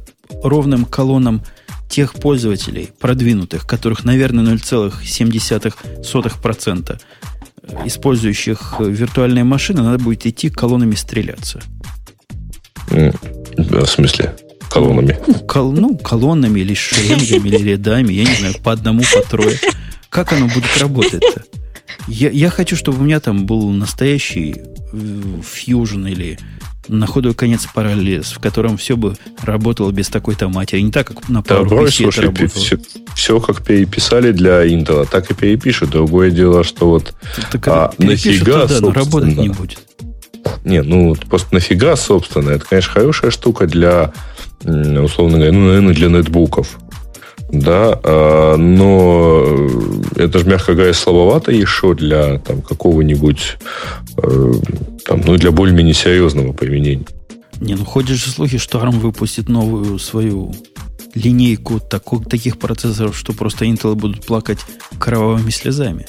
ровным 0.43 0.85
колоннам 0.85 1.43
тех 1.89 2.15
пользователей, 2.15 2.91
продвинутых, 3.01 3.67
которых, 3.67 4.05
наверное, 4.05 4.45
0,7% 4.57 7.01
использующих 7.85 8.75
э, 8.81 8.85
виртуальные 8.91 9.45
машины, 9.45 9.83
надо 9.83 10.03
будет 10.03 10.27
идти 10.27 10.51
колоннами 10.51 10.95
стреляться. 10.97 11.61
М, 12.91 13.13
В 13.57 13.87
смысле? 13.87 14.35
Колоннами. 14.71 15.17
Ну, 15.27 15.35
кол- 15.47 15.73
ну, 15.73 15.97
колоннами 15.97 16.59
или 16.61 16.75
шеренгами, 16.75 17.49
или 17.51 17.59
рядами, 17.71 18.13
я 18.15 18.25
не 18.25 18.35
знаю, 18.35 18.55
по 18.65 18.73
одному, 18.73 19.03
по 19.15 19.21
трое. 19.29 19.59
Как 20.09 20.33
оно 20.33 20.47
будет 20.49 20.77
работать-то? 20.81 21.45
Я, 22.09 22.31
я 22.31 22.51
хочу, 22.51 22.77
чтобы 22.77 22.99
у 22.99 23.03
меня 23.03 23.21
там 23.21 23.47
был 23.47 23.71
настоящий 23.71 24.57
э, 24.93 25.23
фьюжн 25.43 26.07
или 26.07 26.39
на 26.89 27.07
худой 27.07 27.35
конец 27.35 27.67
параллелс, 27.73 28.33
в 28.33 28.41
котором 28.41 28.77
все 28.77 28.97
бы 28.97 29.17
работало 29.43 29.91
без 29.93 30.09
такой-то 30.09 30.49
матери. 30.49 30.81
Не 30.81 30.91
так, 30.91 31.09
как 31.09 31.29
на 31.29 31.43
Да, 31.43 31.61
PowerPC 31.61 31.69
брось, 31.69 31.95
это 31.95 32.03
слушай, 32.03 32.25
работало. 32.25 32.65
все, 33.15 33.41
как 33.41 33.65
переписали 33.65 34.33
для 34.33 34.67
Intel, 34.67 35.09
так 35.09 35.31
и 35.31 35.35
перепишут. 35.35 35.91
Другое 35.91 36.31
дело, 36.31 36.65
что 36.65 36.91
вот... 36.91 37.15
Так 37.51 37.69
а 37.69 37.93
нафига, 37.99 38.67
туда, 38.67 38.81
но 38.81 38.93
работать 38.93 39.37
не 39.37 39.49
будет. 39.49 39.81
Не, 40.65 40.83
ну, 40.83 41.15
просто 41.15 41.55
нафига, 41.55 41.97
собственно, 41.97 42.51
это, 42.51 42.65
конечно, 42.65 42.93
хорошая 42.93 43.31
штука 43.31 43.67
для, 43.67 44.13
условно 44.65 45.37
говоря, 45.37 45.53
ну, 45.53 45.67
наверное, 45.67 45.95
для 45.95 46.09
нетбуков. 46.09 46.79
Да, 47.53 48.01
а, 48.03 48.57
но 48.57 49.45
это 50.17 50.39
же, 50.39 50.47
мягко 50.47 50.75
говоря, 50.75 50.95
слабовато 50.95 51.53
еще 51.53 51.95
для 51.95 52.39
там, 52.39 52.63
какого-нибудь, 52.63 53.59
э, 54.17 54.53
там, 55.05 55.21
ну, 55.27 55.37
для 55.37 55.51
более-менее 55.51 55.93
серьезного 55.95 56.55
применения. 56.55 57.05
Не, 57.61 57.75
ну 57.75 57.85
ходят 57.85 58.17
же 58.17 58.31
слухи, 58.31 58.57
что 58.57 58.79
ARM 58.81 58.99
выпустит 58.99 59.49
новую 59.51 59.99
свою 59.99 60.55
линейку 61.15 61.75
тако- 61.79 62.25
таких 62.27 62.59
процессоров, 62.59 63.17
что 63.17 63.35
просто 63.35 63.67
Intel 63.67 63.95
будут 63.97 64.25
плакать 64.25 64.59
кровавыми 64.99 65.51
слезами. 65.51 66.07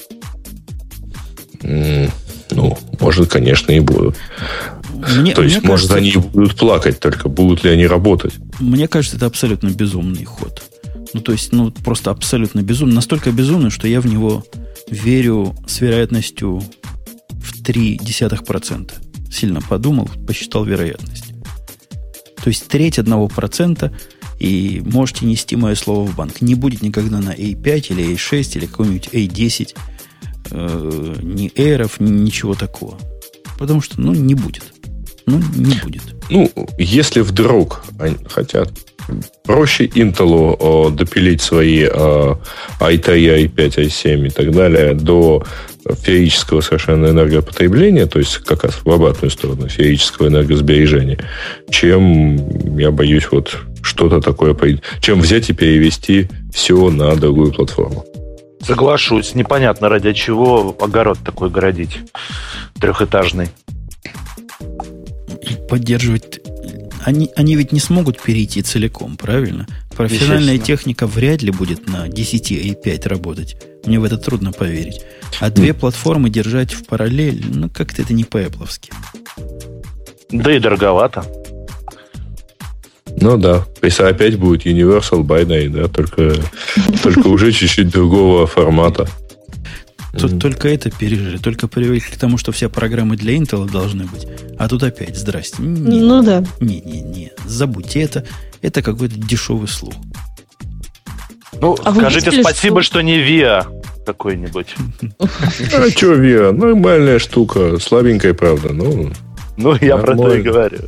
М, 1.62 2.10
Ну, 2.50 2.76
может, 3.00 3.30
конечно, 3.30 3.72
и 3.72 3.80
будут. 3.80 4.16
Мне, 5.16 5.34
То 5.34 5.42
есть, 5.42 5.58
мне 5.58 5.66
может, 5.68 5.90
кажется, 5.90 5.96
они 5.96 6.10
и 6.10 6.16
будут 6.28 6.56
плакать, 6.56 7.00
только 7.00 7.28
будут 7.28 7.64
ли 7.64 7.70
они 7.70 7.86
работать? 7.86 8.34
Мне 8.60 8.86
кажется, 8.86 9.16
это 9.16 9.26
абсолютно 9.26 9.70
безумный 9.70 10.24
ход. 10.24 10.62
Ну, 11.14 11.20
то 11.20 11.32
есть, 11.32 11.52
ну, 11.52 11.70
просто 11.70 12.10
абсолютно 12.10 12.62
безумный. 12.62 12.96
Настолько 12.96 13.30
безумный, 13.30 13.70
что 13.70 13.88
я 13.88 14.00
в 14.00 14.06
него 14.06 14.44
верю 14.88 15.54
с 15.66 15.80
вероятностью 15.80 16.60
в 17.30 17.62
0,3%. 17.62 18.92
Сильно 19.32 19.60
подумал, 19.60 20.10
посчитал 20.26 20.64
вероятность. 20.64 21.32
То 22.42 22.48
есть 22.48 22.66
треть 22.68 22.98
одного 22.98 23.28
процента, 23.28 23.96
и 24.38 24.82
можете 24.84 25.24
нести 25.24 25.56
мое 25.56 25.76
слово 25.76 26.06
в 26.06 26.16
банк. 26.16 26.40
Не 26.40 26.54
будет 26.54 26.82
никогда 26.82 27.20
на 27.20 27.30
A5 27.30 27.86
или 27.90 28.14
A6 28.14 28.58
или 28.58 28.66
какой-нибудь 28.66 29.08
A10 29.12 29.74
э, 30.50 31.16
ни 31.22 31.50
эров, 31.54 32.00
ни 32.00 32.10
ничего 32.10 32.54
такого. 32.54 32.98
Потому 33.58 33.80
что, 33.80 34.00
ну, 34.00 34.12
не 34.12 34.34
будет. 34.34 34.64
Ну, 35.26 35.40
не 35.54 35.76
будет. 35.76 36.02
Ну, 36.28 36.50
если 36.76 37.20
вдруг 37.20 37.84
они 37.98 38.16
хотят, 38.28 38.72
проще 39.44 39.86
Intel 39.86 40.56
о, 40.58 40.90
допилить 40.90 41.42
свои 41.42 41.84
о, 41.84 42.38
i3, 42.80 43.48
i5, 43.48 43.86
i7 43.86 44.26
и 44.26 44.30
так 44.30 44.50
далее 44.52 44.94
до 44.94 45.44
феерического 46.02 46.60
совершенно 46.62 47.08
энергопотребления, 47.08 48.06
то 48.06 48.18
есть 48.18 48.38
как 48.38 48.64
раз 48.64 48.80
в 48.84 48.90
обратную 48.90 49.30
сторону 49.30 49.68
феерического 49.68 50.28
энергосбережения, 50.28 51.18
чем, 51.70 52.78
я 52.78 52.90
боюсь, 52.90 53.28
вот 53.30 53.58
что-то 53.82 54.20
такое, 54.20 54.56
чем 55.00 55.20
взять 55.20 55.50
и 55.50 55.52
перевести 55.52 56.28
все 56.52 56.90
на 56.90 57.14
другую 57.16 57.52
платформу. 57.52 58.04
Соглашусь. 58.62 59.34
Непонятно, 59.34 59.90
ради 59.90 60.14
чего 60.14 60.74
огород 60.80 61.18
такой 61.24 61.50
городить. 61.50 61.98
Трехэтажный. 62.80 63.48
И 65.42 65.68
поддерживать... 65.68 66.40
Они, 67.04 67.30
они 67.36 67.54
ведь 67.54 67.70
не 67.70 67.80
смогут 67.80 68.20
перейти 68.20 68.62
целиком, 68.62 69.16
правильно? 69.16 69.66
Профессиональная 69.94 70.58
техника 70.58 71.06
вряд 71.06 71.42
ли 71.42 71.50
будет 71.50 71.86
на 71.86 72.08
10 72.08 72.50
и 72.52 72.74
5 72.74 73.06
работать. 73.06 73.56
Мне 73.84 74.00
в 74.00 74.04
это 74.04 74.16
трудно 74.16 74.52
поверить. 74.52 75.02
А 75.40 75.50
две 75.50 75.74
платформы 75.74 76.30
держать 76.30 76.72
в 76.72 76.86
параллель, 76.86 77.44
ну, 77.46 77.68
как-то 77.68 78.00
это 78.00 78.14
не 78.14 78.24
по-эпловски. 78.24 78.90
Да 80.30 80.56
и 80.56 80.58
дороговато. 80.58 81.26
Ну 83.20 83.36
да, 83.36 83.66
если 83.82 84.04
опять 84.04 84.38
будет 84.38 84.64
Universal 84.64 85.24
Binary, 85.24 85.68
да, 85.68 85.88
только, 85.88 86.34
только 87.02 87.28
уже 87.28 87.52
чуть-чуть 87.52 87.90
другого 87.90 88.46
формата. 88.46 89.06
Тут 90.18 90.40
только 90.40 90.68
это 90.68 90.90
пережили, 90.90 91.36
только 91.38 91.68
привыкли 91.68 92.12
к 92.14 92.16
тому, 92.18 92.38
что 92.38 92.52
все 92.52 92.68
программы 92.68 93.16
для 93.16 93.36
Intel 93.36 93.70
должны 93.70 94.04
быть. 94.04 94.26
А 94.58 94.68
тут 94.68 94.82
опять, 94.82 95.16
здрасте. 95.16 95.62
Не, 95.62 96.00
Ну 96.00 96.22
да. 96.22 96.44
не, 96.60 96.80
не, 96.80 97.00
не. 97.02 97.32
Забудьте 97.46 98.00
это. 98.00 98.24
Это 98.62 98.82
какой-то 98.82 99.16
дешевый 99.18 99.68
слух. 99.68 99.94
Ну, 101.60 101.76
А 101.84 101.94
скажите 101.94 102.26
видели, 102.30 102.42
спасибо, 102.42 102.82
что- 102.82 102.92
что 102.94 103.00
не 103.02 103.18
ВИА 103.18 103.66
какой-нибудь. 104.06 104.74
А 105.18 105.90
что, 105.90 106.12
Вера, 106.14 106.52
нормальная 106.52 107.18
штука, 107.18 107.78
слабенькая, 107.78 108.34
правда, 108.34 108.72
ну, 108.72 109.12
Ну, 109.56 109.76
я 109.80 109.96
про 109.98 110.16
то 110.16 110.34
и 110.34 110.42
говорю. 110.42 110.80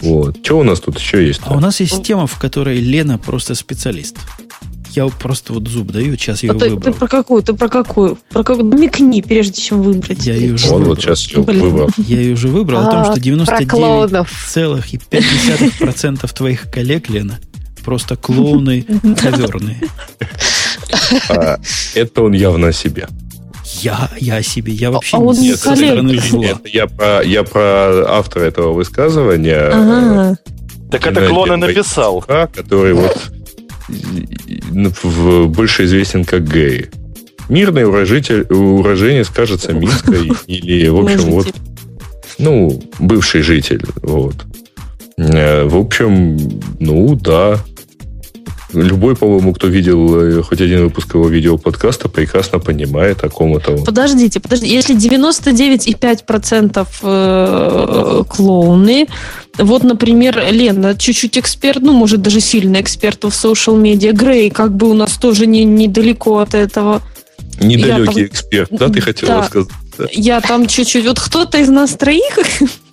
вот. 0.00 0.38
Что 0.44 0.58
у 0.58 0.62
нас 0.64 0.80
тут 0.80 0.98
еще 0.98 1.24
есть? 1.26 1.40
А 1.44 1.54
у 1.56 1.60
нас 1.60 1.78
есть 1.80 2.02
тема, 2.02 2.26
в 2.26 2.36
которой 2.38 2.78
Лена 2.80 3.16
просто 3.18 3.54
специалист. 3.54 4.16
Я 4.96 5.04
вот 5.04 5.12
просто 5.14 5.52
вот 5.52 5.68
зуб 5.68 5.92
даю, 5.92 6.16
сейчас 6.16 6.42
я 6.42 6.50
А 6.50 6.54
ее 6.54 6.76
ты, 6.76 6.80
ты 6.80 6.92
про 6.92 7.06
какую? 7.06 7.42
Ты 7.42 7.52
про 7.52 7.68
какую? 7.68 8.18
Про 8.30 8.42
какую? 8.42 8.64
Намекни, 8.66 9.20
прежде 9.20 9.60
чем 9.60 9.82
выбрать. 9.82 10.24
Я 10.26 10.34
ее 10.34 10.54
уже 10.54 10.68
Он 10.68 10.72
выбрал. 10.78 10.88
вот 10.94 11.00
сейчас 11.02 11.26
Блин. 11.32 11.60
выбрал. 11.60 11.90
Я 11.98 12.20
ее 12.20 12.32
уже 12.32 12.48
выбрал 12.48 12.80
о 12.80 12.90
том, 12.90 13.00
А, 13.00 13.04
что 13.04 13.12
про 13.12 13.20
99 13.20 13.68
клоунов. 13.68 14.30
целых 14.48 14.94
и 14.94 14.96
5% 14.96 16.32
твоих 16.34 16.70
коллег, 16.70 17.10
Лена, 17.10 17.38
просто 17.84 18.16
клоуны 18.16 18.82
коверные. 19.20 19.82
А, 21.28 21.58
это 21.94 22.22
он 22.22 22.32
явно 22.32 22.68
о 22.68 22.72
себе. 22.72 23.06
Я, 23.82 24.08
я 24.18 24.36
о 24.36 24.42
себе, 24.42 24.72
я 24.72 24.90
вообще 24.90 25.16
а 25.16 25.20
он 25.20 25.34
не 25.34 25.48
не 25.50 25.54
с 25.56 25.60
этой 25.66 25.74
коллега. 25.74 25.92
стороны 25.92 26.18
зла. 26.20 26.44
Это 26.44 26.68
я 26.68 26.86
про, 26.86 27.22
я 27.22 27.42
про 27.42 28.16
автора 28.16 28.44
этого 28.44 28.72
высказывания, 28.72 29.68
Ага. 29.72 30.38
Так 30.90 31.06
это 31.06 31.26
клоны 31.28 31.56
написал. 31.56 32.20
который 32.22 32.94
вот 32.94 33.32
больше 35.48 35.84
известен 35.84 36.24
как 36.24 36.44
Гэй. 36.44 36.86
Мирный 37.48 37.86
урожитель, 37.86 38.42
уроженец, 38.50 39.28
кажется, 39.28 39.72
Минска 39.72 40.14
или, 40.46 40.88
в 40.88 40.98
общем, 40.98 41.30
вот, 41.30 41.54
ну, 42.38 42.82
бывший 42.98 43.42
житель, 43.42 43.84
вот. 44.02 44.34
Э, 45.16 45.64
В 45.64 45.76
общем, 45.76 46.36
ну, 46.80 47.14
да. 47.14 47.60
Любой, 48.72 49.16
по-моему, 49.16 49.52
кто 49.54 49.68
видел 49.68 50.20
э, 50.20 50.42
хоть 50.42 50.60
один 50.60 50.84
выпуск 50.84 51.14
его 51.14 51.28
видеоподкаста, 51.28 52.08
прекрасно 52.08 52.58
понимает, 52.58 53.22
о 53.24 53.28
ком 53.28 53.56
это 53.56 53.72
он. 53.72 53.84
Подождите, 53.84 54.40
подождите. 54.40 54.74
Если 54.74 54.96
99,5% 54.96 56.86
э, 57.02 58.24
клоуны, 58.28 59.06
вот, 59.58 59.84
например, 59.84 60.42
Лена, 60.50 60.96
чуть-чуть 60.96 61.38
эксперт, 61.38 61.82
ну, 61.82 61.92
может, 61.92 62.20
даже 62.22 62.40
сильно 62.40 62.80
эксперт 62.80 63.24
в 63.24 63.28
social 63.28 63.78
медиа. 63.78 64.12
Грей, 64.12 64.50
как 64.50 64.74
бы 64.74 64.90
у 64.90 64.94
нас 64.94 65.12
тоже 65.12 65.46
не, 65.46 65.64
недалеко 65.64 66.38
от 66.38 66.54
этого. 66.54 67.02
Недалекий 67.60 68.14
там, 68.14 68.24
эксперт, 68.24 68.68
да, 68.70 68.88
ты 68.88 69.00
хотела 69.00 69.40
да, 69.40 69.42
сказать? 69.44 69.68
Да. 69.98 70.06
Я 70.12 70.40
там 70.40 70.66
чуть-чуть... 70.66 71.06
Вот 71.06 71.20
кто-то 71.20 71.58
из 71.58 71.68
нас 71.68 71.92
троих. 71.92 72.38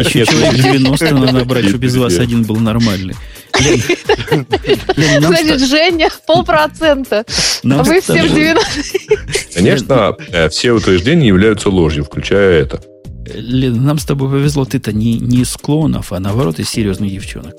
Еще 0.00 0.26
человек 0.26 0.54
90 0.54 1.14
надо 1.14 1.32
набрать, 1.32 1.64
чтобы 1.66 1.78
без 1.78 1.96
вас 1.96 2.18
один 2.18 2.42
был 2.44 2.56
нормальный. 2.56 3.14
Значит, 5.18 5.60
Женя 5.60 6.10
полпроцента. 6.26 7.24
А 7.64 7.82
вы 7.82 8.00
все 8.00 8.22
в 8.22 8.34
90. 8.34 8.66
Конечно, 9.54 10.16
все 10.50 10.72
утверждения 10.72 11.28
являются 11.28 11.70
ложью, 11.70 12.04
включая 12.04 12.62
это. 12.62 12.80
Лена, 13.34 13.80
нам 13.80 13.98
с 13.98 14.04
тобой 14.04 14.30
повезло, 14.30 14.64
ты-то 14.64 14.92
не, 14.92 15.14
не 15.14 15.42
из 15.42 15.56
клоунов, 15.56 16.12
а 16.12 16.20
наоборот 16.20 16.60
из 16.60 16.70
серьезных 16.70 17.10
девчонок. 17.10 17.54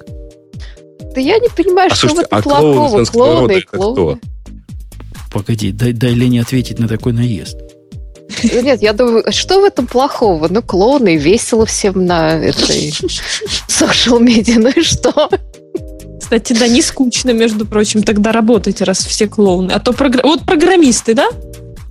Да 1.13 1.21
я 1.21 1.39
не 1.39 1.49
понимаю, 1.49 1.89
а 1.91 1.95
что 1.95 2.07
слушайте, 2.07 2.29
в 2.29 2.37
этом 2.37 2.39
а 2.39 2.41
плохого. 2.41 3.05
Клоуны 3.05 3.51
и 3.57 3.61
клоуны. 3.61 4.19
Погоди, 5.31 5.71
дай, 5.71 5.91
дай 5.91 6.13
Лене 6.13 6.41
ответить 6.41 6.79
на 6.79 6.87
такой 6.87 7.11
наезд. 7.13 7.57
Нет, 8.43 8.81
я 8.81 8.93
думаю, 8.93 9.23
что 9.31 9.61
в 9.61 9.63
этом 9.63 9.87
плохого? 9.87 10.47
Ну, 10.49 10.61
клоуны, 10.61 11.17
весело 11.17 11.65
всем 11.65 12.05
на 12.05 12.33
этой 12.33 12.93
social 13.67 14.19
медиа, 14.19 14.59
ну 14.59 14.69
и 14.69 14.81
что? 14.81 15.29
Кстати, 16.19 16.53
да, 16.53 16.67
не 16.67 16.81
скучно, 16.81 17.31
между 17.31 17.65
прочим, 17.65 18.03
тогда 18.03 18.31
работать, 18.31 18.81
раз 18.81 18.99
все 18.99 19.27
клоуны. 19.27 19.71
А 19.71 19.79
то 19.79 19.93
програ... 19.93 20.21
вот 20.23 20.41
программисты, 20.41 21.13
да? 21.13 21.29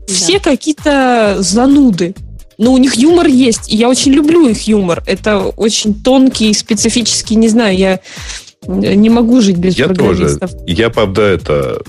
Все 0.07 0.35
да. 0.35 0.51
какие-то 0.51 1.37
зануды. 1.41 2.15
Но 2.59 2.73
у 2.73 2.79
них 2.79 2.95
юмор 2.95 3.27
есть, 3.27 3.73
и 3.73 3.77
я 3.77 3.89
очень 3.89 4.13
люблю 4.13 4.49
их 4.49 4.67
юмор. 4.67 5.03
Это 5.07 5.41
очень 5.41 5.95
тонкий, 5.95 6.53
специфический, 6.55 7.35
не 7.35 7.49
знаю, 7.49 7.77
я 7.77 8.01
не 8.67 9.11
могу 9.11 9.41
жить 9.41 9.57
без 9.57 9.77
я 9.77 9.87
программистов. 9.87 10.53
Тоже. 10.53 10.65
Я, 10.67 10.91
правда, 10.91 11.23
это 11.23 11.83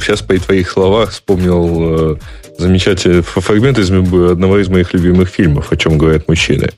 сейчас 0.00 0.22
по 0.22 0.38
твоих 0.38 0.70
словах 0.70 1.10
вспомнил 1.10 2.12
э, 2.12 2.16
замечательный 2.58 3.22
фрагмент 3.22 3.78
из 3.78 3.90
одного 3.90 4.58
из 4.58 4.68
моих 4.68 4.92
любимых 4.94 5.28
фильмов, 5.28 5.72
о 5.72 5.76
чем 5.76 5.98
говорят 5.98 6.28
мужчины. 6.28 6.70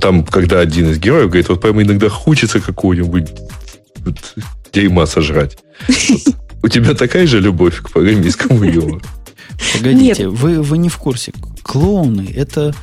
Там, 0.00 0.24
когда 0.24 0.60
один 0.60 0.90
из 0.90 0.98
героев 0.98 1.26
говорит, 1.26 1.48
вот 1.48 1.60
прямо 1.60 1.82
иногда 1.82 2.08
хочется 2.08 2.60
какого-нибудь 2.60 3.28
вот, 4.04 4.16
дерьма 4.72 5.06
сожрать. 5.06 5.58
Вот. 5.88 6.34
У 6.62 6.68
тебя 6.68 6.94
такая 6.94 7.26
же 7.26 7.40
любовь 7.40 7.80
к 7.80 7.90
программистскому 7.90 8.64
юмору? 8.64 9.02
Погодите, 9.72 10.28
вы, 10.28 10.62
вы 10.62 10.78
не 10.78 10.88
в 10.88 10.96
курсе. 10.98 11.32
Клоуны– 11.62 12.32
это 12.36 12.74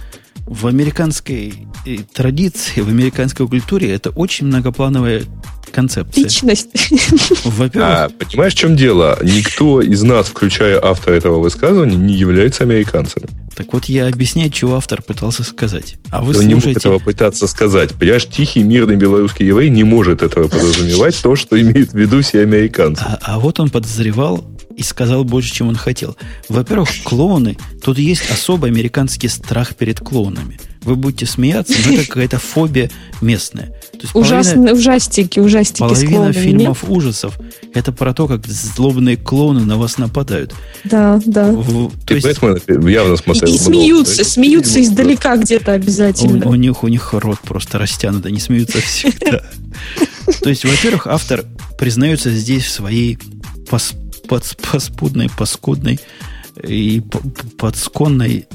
в 0.47 0.67
американской 0.67 1.53
э, 1.85 1.97
традиции, 2.13 2.81
в 2.81 2.87
американской 2.87 3.47
культуре 3.47 3.91
это 3.91 4.09
очень 4.11 4.47
многоплановая 4.47 5.23
концепция. 5.71 6.23
Личность. 6.23 6.69
Во-первых... 7.43 7.89
А, 7.89 8.09
понимаешь, 8.09 8.53
в 8.53 8.57
чем 8.57 8.75
дело? 8.75 9.17
Никто 9.21 9.81
из 9.81 10.03
нас, 10.03 10.27
включая 10.27 10.83
автора 10.83 11.15
этого 11.15 11.39
высказывания, 11.39 11.95
не 11.95 12.13
является 12.13 12.63
американцем. 12.63 13.23
Так 13.55 13.73
вот, 13.73 13.85
я 13.85 14.07
объясняю, 14.07 14.51
чего 14.51 14.75
автор 14.75 15.01
пытался 15.01 15.43
сказать. 15.43 15.95
А 16.11 16.21
вы 16.21 16.29
Он 16.29 16.33
слушаете... 16.35 16.47
не 16.47 16.55
мог 16.55 16.77
этого 16.77 16.99
пытаться 16.99 17.47
сказать. 17.47 17.93
Понимаешь, 17.95 18.27
тихий, 18.27 18.61
мирный 18.61 18.95
белорусский 18.97 19.47
еврей 19.47 19.69
не 19.69 19.83
может 19.83 20.21
этого 20.21 20.47
подразумевать, 20.47 21.19
то, 21.21 21.35
что 21.35 21.59
имеют 21.59 21.91
в 21.91 21.95
виду 21.95 22.21
все 22.21 22.41
американцы. 22.41 23.03
А, 23.03 23.17
а 23.21 23.39
вот 23.39 23.59
он 23.59 23.69
подозревал 23.69 24.45
и 24.75 24.83
сказал 24.83 25.23
больше, 25.23 25.51
чем 25.53 25.69
он 25.69 25.75
хотел. 25.75 26.15
Во-первых, 26.49 26.89
клоуны. 27.03 27.57
Тут 27.83 27.97
есть 27.97 28.29
особый 28.29 28.69
американский 28.69 29.27
страх 29.27 29.75
перед 29.75 29.99
клоунами. 29.99 30.59
Вы 30.87 30.95
будете 30.95 31.25
смеяться, 31.25 31.73
но 31.85 31.93
это 31.93 32.07
какая-то 32.07 32.39
фобия 32.39 32.89
местная. 33.19 33.67
То 33.91 33.99
есть 34.03 34.15
Ужасные, 34.15 34.73
ужастики, 34.73 35.39
ужастики 35.39 35.79
Половина 35.79 36.31
фильмов 36.31 36.83
нет? 36.83 36.91
ужасов 36.91 37.37
это 37.73 37.91
про 37.91 38.13
то, 38.13 38.27
как 38.27 38.47
злобные 38.47 39.17
клоуны 39.17 39.65
на 39.65 39.77
вас 39.77 39.97
нападают. 39.97 40.53
Да, 40.85 41.19
да. 41.25 41.51
В, 41.51 41.91
то 42.05 42.15
есть, 42.15 42.25
Бэтмен 42.25 42.87
явно 42.87 43.17
смотрел. 43.17 43.51
И, 43.51 43.55
и 43.55 43.57
смеются, 43.57 44.23
смеются 44.23 44.81
издалека 44.81 45.35
где-то 45.35 45.73
обязательно. 45.73 46.47
У, 46.47 46.51
у, 46.51 46.55
них, 46.55 46.83
у 46.83 46.87
них 46.87 47.13
рот 47.13 47.39
просто 47.41 47.77
растянут, 47.77 48.25
они 48.25 48.39
смеются 48.39 48.79
всегда. 48.79 49.43
То 50.41 50.49
есть, 50.49 50.63
во-первых, 50.63 51.07
автор 51.07 51.43
признается 51.77 52.31
здесь 52.31 52.63
в 52.63 52.71
своей 52.71 53.19
поспудной, 53.69 55.29
паскудной 55.37 55.99
и 56.63 57.03
подсконной 57.57 58.47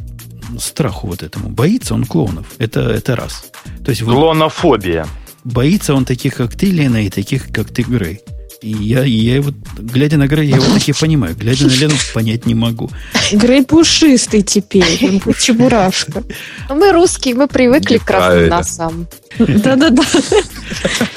страху 0.59 1.07
вот 1.07 1.23
этому. 1.23 1.49
Боится 1.49 1.95
он 1.95 2.05
клоунов. 2.05 2.47
Это, 2.59 2.81
это 2.81 3.17
раз. 3.17 3.51
То 3.85 3.91
есть 3.91 4.03
Клонофобия. 4.03 5.07
Боится 5.45 5.95
он 5.95 6.05
таких, 6.05 6.35
как 6.35 6.55
ты, 6.55 6.67
Лена, 6.67 7.05
и 7.05 7.11
таких, 7.11 7.53
как 7.53 7.71
ты, 7.71 7.83
Грей. 7.83 8.21
И 8.63 8.71
я, 8.71 9.03
я 9.03 9.35
его, 9.35 9.53
глядя 9.77 10.19
на 10.19 10.29
Грей, 10.29 10.49
я 10.49 10.57
его 10.57 10.73
таки 10.73 10.93
понимаю. 10.93 11.35
Глядя 11.35 11.67
на 11.67 11.73
Лену, 11.73 11.95
понять 12.15 12.47
не 12.47 12.55
могу. 12.55 12.91
Грей 13.33 13.65
пушистый 13.65 14.43
теперь, 14.43 15.01
он 15.03 15.35
чебурашка. 15.35 16.23
Ну, 16.69 16.77
мы 16.77 16.93
русские, 16.93 17.35
мы 17.35 17.49
привыкли 17.49 17.99
к 17.99 18.05
красным 18.05 18.49
носам. 18.49 19.09
Да-да-да. 19.39 20.05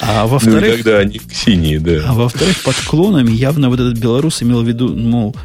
А 0.00 0.26
во-вторых... 0.26 0.62
Ну, 0.62 0.68
иногда 0.74 0.98
они 0.98 1.20
синие, 1.32 1.78
да. 1.78 2.02
А 2.08 2.14
во-вторых, 2.14 2.64
под 2.64 2.74
клонами 2.80 3.30
явно 3.30 3.68
вот 3.68 3.78
этот 3.78 3.96
белорус 3.96 4.42
имел 4.42 4.62
в 4.62 4.66
виду, 4.66 4.96
мол, 4.96 5.36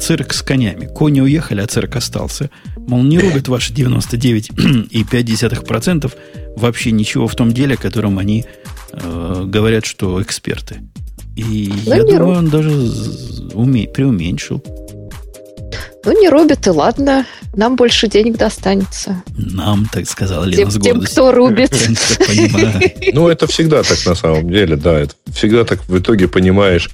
цирк 0.00 0.32
с 0.32 0.42
конями. 0.42 0.86
Кони 0.86 1.20
уехали, 1.20 1.60
а 1.60 1.66
цирк 1.66 1.96
остался. 1.96 2.50
Мол, 2.76 3.02
не 3.02 3.18
рубят 3.18 3.48
ваши 3.48 3.72
99,5% 3.72 6.12
вообще 6.56 6.92
ничего 6.92 7.26
в 7.26 7.34
том 7.34 7.52
деле, 7.52 7.76
котором 7.76 8.18
они 8.18 8.44
э, 8.92 9.42
говорят, 9.46 9.86
что 9.86 10.22
эксперты. 10.22 10.82
И 11.36 11.72
ну, 11.86 11.94
я 11.94 12.04
думаю, 12.04 12.38
он 12.38 12.48
даже 12.48 12.70
уме, 13.54 13.88
преуменьшил. 13.88 14.62
Ну, 16.04 16.20
не 16.20 16.28
рубят, 16.28 16.66
и 16.66 16.70
ладно. 16.70 17.24
Нам 17.54 17.76
больше 17.76 18.08
денег 18.08 18.36
достанется. 18.36 19.22
Нам, 19.36 19.86
так 19.90 20.08
сказала 20.08 20.44
Лена 20.44 20.70
тем, 20.70 20.70
с 20.70 20.78
гордостью. 20.78 21.00
Тем, 21.00 21.12
кто 21.12 21.32
рубит. 21.32 21.72
Ну, 23.14 23.28
это 23.28 23.46
всегда 23.46 23.82
так 23.82 24.04
на 24.04 24.14
самом 24.14 24.50
деле, 24.50 24.76
да. 24.76 24.98
Это 24.98 25.14
всегда 25.32 25.64
так 25.64 25.88
в 25.88 25.98
итоге 25.98 26.28
понимаешь, 26.28 26.90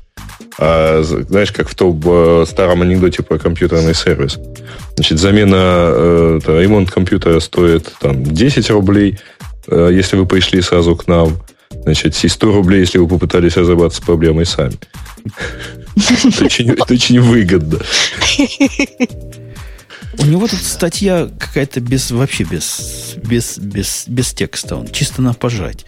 знаешь, 0.61 1.53
как 1.53 1.71
в 1.71 1.75
том 1.75 2.01
э, 2.05 2.45
старом 2.47 2.83
анекдоте 2.83 3.23
про 3.23 3.39
компьютерный 3.39 3.95
сервис. 3.95 4.39
Значит, 4.97 5.19
замена, 5.19 5.57
э, 5.57 6.41
ремонт 6.47 6.91
компьютера 6.91 7.41
стоит 7.41 7.91
там 7.99 8.23
10 8.23 8.69
рублей, 8.71 9.19
э, 9.69 9.89
если 9.91 10.17
вы 10.17 10.27
пришли 10.27 10.61
сразу 10.61 10.95
к 10.97 11.07
нам. 11.07 11.39
Значит, 11.71 12.23
и 12.23 12.29
100 12.29 12.53
рублей, 12.53 12.81
если 12.81 12.99
вы 12.99 13.09
попытались 13.09 13.57
разобраться 13.57 14.03
с 14.03 14.05
проблемой 14.05 14.45
сами. 14.45 14.75
Это 15.97 16.93
очень 16.93 17.21
выгодно. 17.21 17.79
У 20.19 20.27
него 20.27 20.47
тут 20.47 20.61
статья 20.61 21.31
какая-то 21.39 21.81
без, 21.81 22.11
вообще 22.11 22.45
без, 22.45 23.15
без, 23.17 23.57
без, 23.57 24.05
без 24.07 24.33
текста. 24.35 24.77
Он 24.77 24.89
чисто 24.89 25.23
на 25.23 25.33
пожать. 25.33 25.87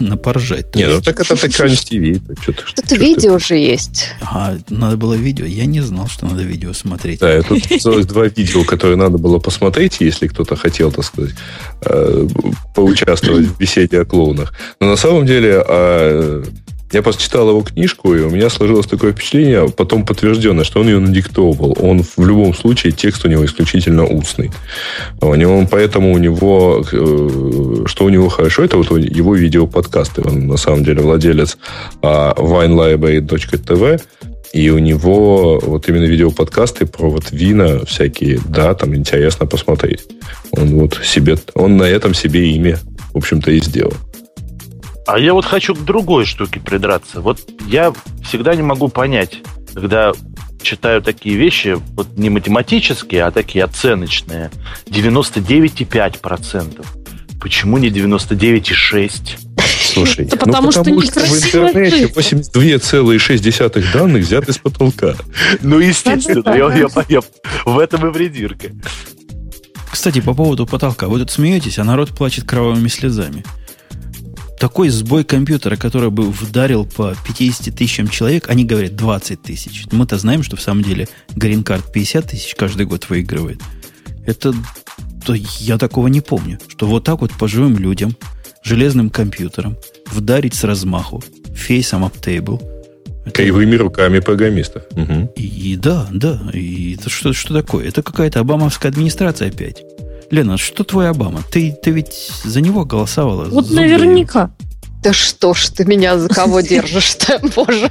На 0.00 0.16
поржать. 0.16 0.74
Не, 0.74 0.86
ну 0.86 1.00
так 1.00 1.20
это 1.20 1.34
Techcrunch 1.34 1.88
TV. 1.88 2.20
Что-то 2.64 2.96
видео 2.96 3.38
же 3.38 3.56
есть. 3.56 4.08
А, 4.20 4.56
надо 4.68 4.96
было 4.96 5.14
видео. 5.14 5.44
Я 5.46 5.66
не 5.66 5.80
знал, 5.80 6.08
что 6.08 6.26
надо 6.26 6.42
видео 6.42 6.72
смотреть. 6.72 7.20
Да, 7.20 7.42
тут 7.42 7.62
целых 7.64 8.06
два 8.06 8.26
видео, 8.26 8.64
которые 8.64 8.96
надо 8.96 9.18
было 9.18 9.38
посмотреть, 9.38 9.98
если 10.00 10.26
кто-то 10.26 10.56
хотел, 10.56 10.90
так 10.90 11.04
сказать, 11.04 11.34
э, 11.82 12.28
поучаствовать 12.74 13.46
в 13.46 13.58
беседе 13.58 14.00
о 14.00 14.04
клоунах. 14.04 14.52
Но 14.80 14.88
на 14.88 14.96
самом 14.96 15.26
деле 15.26 15.62
а, 15.66 16.42
я 16.92 17.02
просто 17.02 17.22
читал 17.22 17.48
его 17.50 17.60
книжку, 17.62 18.14
и 18.14 18.22
у 18.22 18.30
меня 18.30 18.48
сложилось 18.48 18.86
такое 18.86 19.12
впечатление, 19.12 19.68
потом 19.68 20.06
подтвержденное, 20.06 20.64
что 20.64 20.80
он 20.80 20.88
ее 20.88 20.98
надиктовывал. 20.98 21.76
Он 21.80 22.02
в 22.02 22.26
любом 22.26 22.54
случае, 22.54 22.92
текст 22.92 23.24
у 23.24 23.28
него 23.28 23.44
исключительно 23.44 24.06
устный. 24.06 24.50
У 25.20 25.34
него, 25.34 25.66
поэтому 25.70 26.12
у 26.12 26.18
него, 26.18 26.82
э, 26.90 27.84
что 27.86 28.04
у 28.04 28.08
него 28.08 28.28
хорошо, 28.28 28.64
это 28.64 28.78
вот 28.78 28.90
его 28.90 29.34
видеоподкасты. 29.34 30.22
Он 30.22 30.46
на 30.46 30.56
самом 30.56 30.82
деле 30.82 31.02
владелец 31.02 31.58
а, 32.02 32.32
winelibrary.tv, 32.34 34.00
и 34.54 34.70
у 34.70 34.78
него 34.78 35.60
вот 35.60 35.88
именно 35.88 36.04
видеоподкасты 36.04 36.86
про 36.86 37.10
вот 37.10 37.30
вина 37.30 37.84
всякие, 37.84 38.40
да, 38.48 38.72
там 38.74 38.94
интересно 38.94 39.44
посмотреть. 39.44 40.06
Он 40.52 40.78
вот 40.78 40.98
себе, 41.04 41.36
он 41.54 41.76
на 41.76 41.84
этом 41.84 42.14
себе 42.14 42.50
имя, 42.52 42.78
в 43.12 43.18
общем-то, 43.18 43.50
и 43.50 43.60
сделал. 43.60 43.92
А 45.08 45.18
я 45.18 45.32
вот 45.32 45.46
хочу 45.46 45.74
к 45.74 45.82
другой 45.86 46.26
штуке 46.26 46.60
придраться. 46.60 47.22
Вот 47.22 47.40
я 47.66 47.94
всегда 48.22 48.54
не 48.54 48.60
могу 48.62 48.88
понять, 48.88 49.38
когда 49.72 50.12
читаю 50.60 51.00
такие 51.00 51.34
вещи, 51.34 51.78
вот 51.94 52.18
не 52.18 52.28
математические, 52.28 53.24
а 53.24 53.30
такие 53.30 53.64
оценочные, 53.64 54.50
99,5%. 54.86 56.84
Почему 57.40 57.78
не 57.78 57.88
99,6%? 57.88 59.38
Слушай, 59.94 60.26
Это 60.26 60.36
ну 60.46 60.52
потому 60.52 60.70
что 60.72 60.84
что 60.84 61.20
в 61.20 61.36
интернете 61.38 62.08
жить. 62.08 62.14
82,6 62.14 63.92
данных 63.92 64.24
взяты 64.26 64.52
с 64.52 64.58
потолка. 64.58 65.14
Ну, 65.62 65.78
естественно, 65.78 66.50
я, 66.54 66.70
я- 66.76 66.88
я- 67.08 67.22
в 67.64 67.78
этом 67.78 68.06
и 68.06 68.10
вредирка. 68.10 68.68
Кстати, 69.90 70.20
по 70.20 70.34
поводу 70.34 70.66
потолка. 70.66 71.08
Вы 71.08 71.20
тут 71.20 71.30
смеетесь, 71.30 71.78
а 71.78 71.84
народ 71.84 72.10
плачет 72.10 72.44
кровавыми 72.44 72.88
слезами. 72.88 73.42
Такой 74.58 74.88
сбой 74.88 75.22
компьютера, 75.24 75.76
который 75.76 76.10
бы 76.10 76.30
вдарил 76.30 76.84
по 76.84 77.14
50 77.26 77.74
тысячам 77.74 78.08
человек, 78.08 78.48
они 78.48 78.64
говорят 78.64 78.96
20 78.96 79.40
тысяч. 79.40 79.84
Мы-то 79.92 80.18
знаем, 80.18 80.42
что 80.42 80.56
в 80.56 80.60
самом 80.60 80.82
деле 80.82 81.08
Гринкард 81.36 81.92
50 81.92 82.30
тысяч 82.30 82.54
каждый 82.56 82.86
год 82.86 83.08
выигрывает. 83.08 83.60
Это 84.26 84.52
то 85.24 85.34
я 85.34 85.78
такого 85.78 86.08
не 86.08 86.20
помню, 86.20 86.58
что 86.68 86.86
вот 86.86 87.04
так 87.04 87.20
вот 87.20 87.32
по 87.32 87.46
живым 87.46 87.78
людям, 87.78 88.16
железным 88.64 89.10
компьютером, 89.10 89.76
вдарить 90.10 90.54
с 90.54 90.64
размаху, 90.64 91.22
фейсом 91.54 92.04
об 92.04 92.12
тейбл. 92.18 92.60
Это- 93.24 93.30
Кривыми 93.42 93.76
руками 93.76 94.18
программистов. 94.20 94.82
Мгм. 94.92 95.26
и, 95.36 95.72
и 95.72 95.76
да, 95.76 96.08
да. 96.10 96.40
И 96.52 96.96
это 96.96 97.10
что, 97.10 97.32
что 97.32 97.54
такое? 97.54 97.86
Это 97.86 98.02
какая-то 98.02 98.40
обамовская 98.40 98.90
администрация 98.90 99.48
опять. 99.48 99.82
Лена, 100.30 100.58
что 100.58 100.84
твой 100.84 101.08
Обама? 101.08 101.42
Ты, 101.50 101.76
ты 101.82 101.90
ведь 101.90 102.30
за 102.44 102.60
него 102.60 102.84
голосовала? 102.84 103.44
Вот 103.46 103.66
даю. 103.68 103.76
наверняка. 103.80 104.50
Да 105.02 105.12
что 105.12 105.54
ж 105.54 105.68
ты 105.68 105.84
меня 105.84 106.18
за 106.18 106.28
кого 106.28 106.60
держишь-то, 106.60 107.40
боже. 107.56 107.90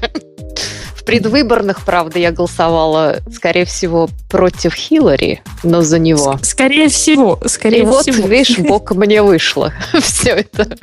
В 0.95 1.03
предвыборных, 1.03 1.85
правда, 1.85 2.19
я 2.19 2.31
голосовала, 2.31 3.17
скорее 3.33 3.63
всего, 3.65 4.09
против 4.29 4.73
Хиллари, 4.75 5.41
но 5.63 5.81
за 5.81 5.99
него. 5.99 6.37
Скорее 6.43 6.89
всего, 6.89 7.39
скорее 7.45 7.83
И 7.83 7.85
вот, 7.85 8.01
всего. 8.03 8.27
видишь, 8.27 8.57
бок 8.59 8.91
мне 8.91 9.23
вышло 9.23 9.73
все 10.01 10.31
это. 10.31 10.77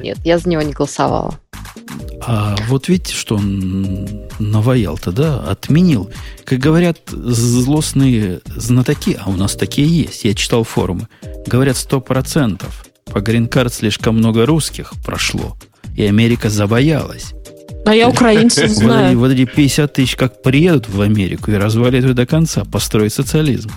Нет, 0.00 0.18
я 0.24 0.38
за 0.38 0.48
него 0.48 0.62
не 0.62 0.72
голосовала. 0.72 1.38
А 2.28 2.56
вот 2.68 2.88
видите, 2.88 3.14
что 3.14 3.36
он 3.36 4.26
наваял-то, 4.38 5.12
да? 5.12 5.38
Отменил. 5.38 6.10
Как 6.44 6.58
говорят 6.58 6.98
злостные 7.08 8.40
знатоки, 8.46 9.18
а 9.20 9.30
у 9.30 9.36
нас 9.36 9.54
такие 9.54 9.86
есть, 9.86 10.24
я 10.24 10.34
читал 10.34 10.64
форумы, 10.64 11.08
говорят, 11.46 11.76
сто 11.76 12.00
процентов. 12.00 12.84
По 13.04 13.20
грин-карт 13.20 13.72
слишком 13.72 14.16
много 14.16 14.44
русских 14.44 14.92
прошло, 15.04 15.56
и 15.94 16.04
Америка 16.04 16.50
забоялась. 16.50 17.32
А 17.84 17.94
я 17.94 18.08
украинцев 18.08 18.68
знаю. 18.70 19.16
вот 19.18 19.30
эти 19.30 19.44
50 19.44 19.92
тысяч 19.92 20.16
как 20.16 20.42
приедут 20.42 20.88
в 20.88 21.00
Америку 21.00 21.52
и 21.52 21.54
развалят 21.54 22.02
ее 22.02 22.14
до 22.14 22.26
конца, 22.26 22.64
построят 22.64 23.12
социализм. 23.12 23.70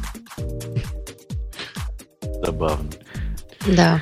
Забавно. 2.44 2.90
Да. 3.68 4.02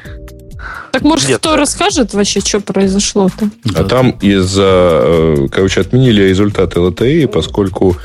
Так 0.91 1.03
может 1.03 1.29
Нет, 1.29 1.37
кто 1.39 1.55
расскажет 1.55 2.13
вообще, 2.13 2.39
что 2.39 2.59
произошло-то? 2.59 3.49
А 3.75 3.83
там 3.83 4.11
из-за, 4.21 5.01
э, 5.03 5.47
короче, 5.51 5.81
отменили 5.81 6.23
результаты 6.23 6.79
лотереи, 6.79 7.25
поскольку 7.25 7.97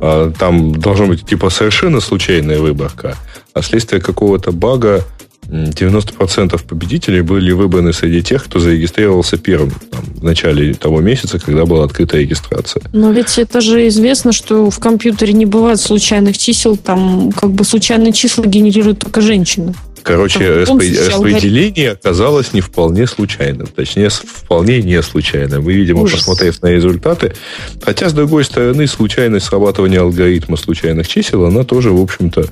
э, 0.00 0.32
там 0.38 0.74
должна 0.74 1.06
быть 1.06 1.26
типа 1.26 1.50
совершенно 1.50 2.00
случайная 2.00 2.58
выборка, 2.58 3.16
а 3.54 3.60
вследствие 3.60 4.00
какого-то 4.00 4.52
бага 4.52 5.04
м, 5.48 5.70
90% 5.70 6.62
победителей 6.64 7.22
были 7.22 7.52
выбраны 7.52 7.92
среди 7.92 8.22
тех, 8.22 8.44
кто 8.44 8.58
зарегистрировался 8.58 9.36
первым 9.36 9.72
там, 9.90 10.00
в 10.04 10.24
начале 10.24 10.74
того 10.74 11.00
месяца, 11.00 11.38
когда 11.38 11.64
была 11.66 11.84
открыта 11.84 12.18
регистрация. 12.18 12.82
Но 12.92 13.10
ведь 13.12 13.38
это 13.38 13.60
же 13.60 13.86
известно, 13.88 14.32
что 14.32 14.70
в 14.70 14.78
компьютере 14.78 15.32
не 15.32 15.46
бывает 15.46 15.80
случайных 15.80 16.38
чисел, 16.38 16.76
там 16.76 17.32
как 17.32 17.50
бы 17.52 17.64
случайные 17.64 18.12
числа 18.12 18.44
генерируют 18.46 19.00
только 19.00 19.20
женщины. 19.20 19.74
Короче, 20.02 20.62
распри- 20.64 20.96
распределение 21.06 21.92
оказалось 21.92 22.52
не 22.52 22.60
вполне 22.60 23.06
случайным. 23.06 23.66
Точнее, 23.66 24.08
вполне 24.10 24.80
не 24.82 25.02
случайным. 25.02 25.62
Вы, 25.62 25.74
видимо, 25.74 26.02
Ужас. 26.02 26.20
посмотрев 26.20 26.60
на 26.62 26.68
результаты. 26.68 27.34
Хотя, 27.82 28.08
с 28.08 28.12
другой 28.12 28.44
стороны, 28.44 28.86
случайность 28.86 29.46
срабатывания 29.46 30.00
алгоритма 30.00 30.56
случайных 30.56 31.06
чисел, 31.08 31.44
она 31.44 31.64
тоже, 31.64 31.90
в 31.90 32.00
общем-то, 32.00 32.46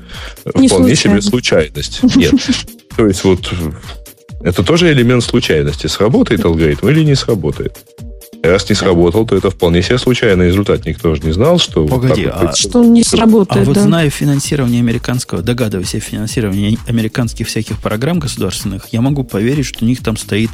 Не 0.55 0.69
вполне 0.69 0.95
случайно. 0.95 1.21
себе 1.21 1.23
случайность. 1.23 2.01
Нет. 2.17 2.35
То 2.97 3.07
есть, 3.07 3.25
вот 3.25 3.51
это 4.41 4.63
тоже 4.63 4.93
элемент 4.93 5.25
случайности. 5.25 5.87
Сработает 5.87 6.45
алгоритм 6.45 6.89
или 6.89 7.03
не 7.03 7.15
сработает. 7.15 7.77
Раз 8.43 8.69
не 8.71 8.77
сработал, 8.77 9.27
то 9.27 9.37
это 9.37 9.51
вполне 9.51 9.83
себе 9.83 9.99
случайный 9.99 10.47
результат. 10.47 10.87
Никто 10.87 11.15
же 11.15 11.23
не 11.23 11.33
знал, 11.33 11.59
что... 11.59 11.83
вот 11.87 11.91
Погоди, 12.03 12.25
так 12.27 12.41
вот 12.41 12.51
а- 12.51 12.57
Что 12.57 12.81
он 12.81 12.93
не 12.93 13.03
А 13.03 13.05
сработает, 13.05 13.67
вот 13.67 13.75
да. 13.75 13.83
зная 13.83 14.11
финансирование 14.11 14.81
американского, 14.81 15.43
догадываясь 15.43 15.95
о 15.95 16.01
финансировании 16.01 16.79
американских 16.87 17.49
всяких 17.49 17.79
программ 17.81 18.21
государственных, 18.21 18.89
я 18.93 19.01
могу 19.01 19.25
поверить, 19.25 19.67
что 19.67 19.85
у 19.85 19.89
них 19.89 20.03
там 20.03 20.17
стоит 20.17 20.51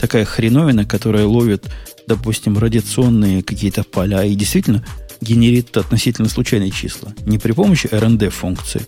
такая 0.00 0.24
хреновина, 0.24 0.84
которая 0.84 1.26
ловит, 1.26 1.64
допустим, 2.06 2.58
радиационные 2.58 3.42
какие-то 3.42 3.82
поля 3.82 4.22
и 4.24 4.34
действительно 4.34 4.84
генерит 5.20 5.76
относительно 5.76 6.28
случайные 6.28 6.70
числа. 6.70 7.12
Не 7.24 7.38
при 7.38 7.52
помощи 7.52 7.88
R&D 7.90 8.30
функции, 8.30 8.82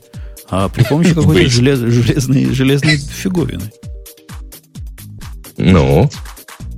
а 0.49 0.69
при 0.69 0.85
помощи 0.85 1.13
какой-то 1.15 1.49
желез- 1.49 1.85
железной, 1.91 2.47
железной 2.55 2.97
фиговины. 2.99 3.73
Ну, 5.57 6.09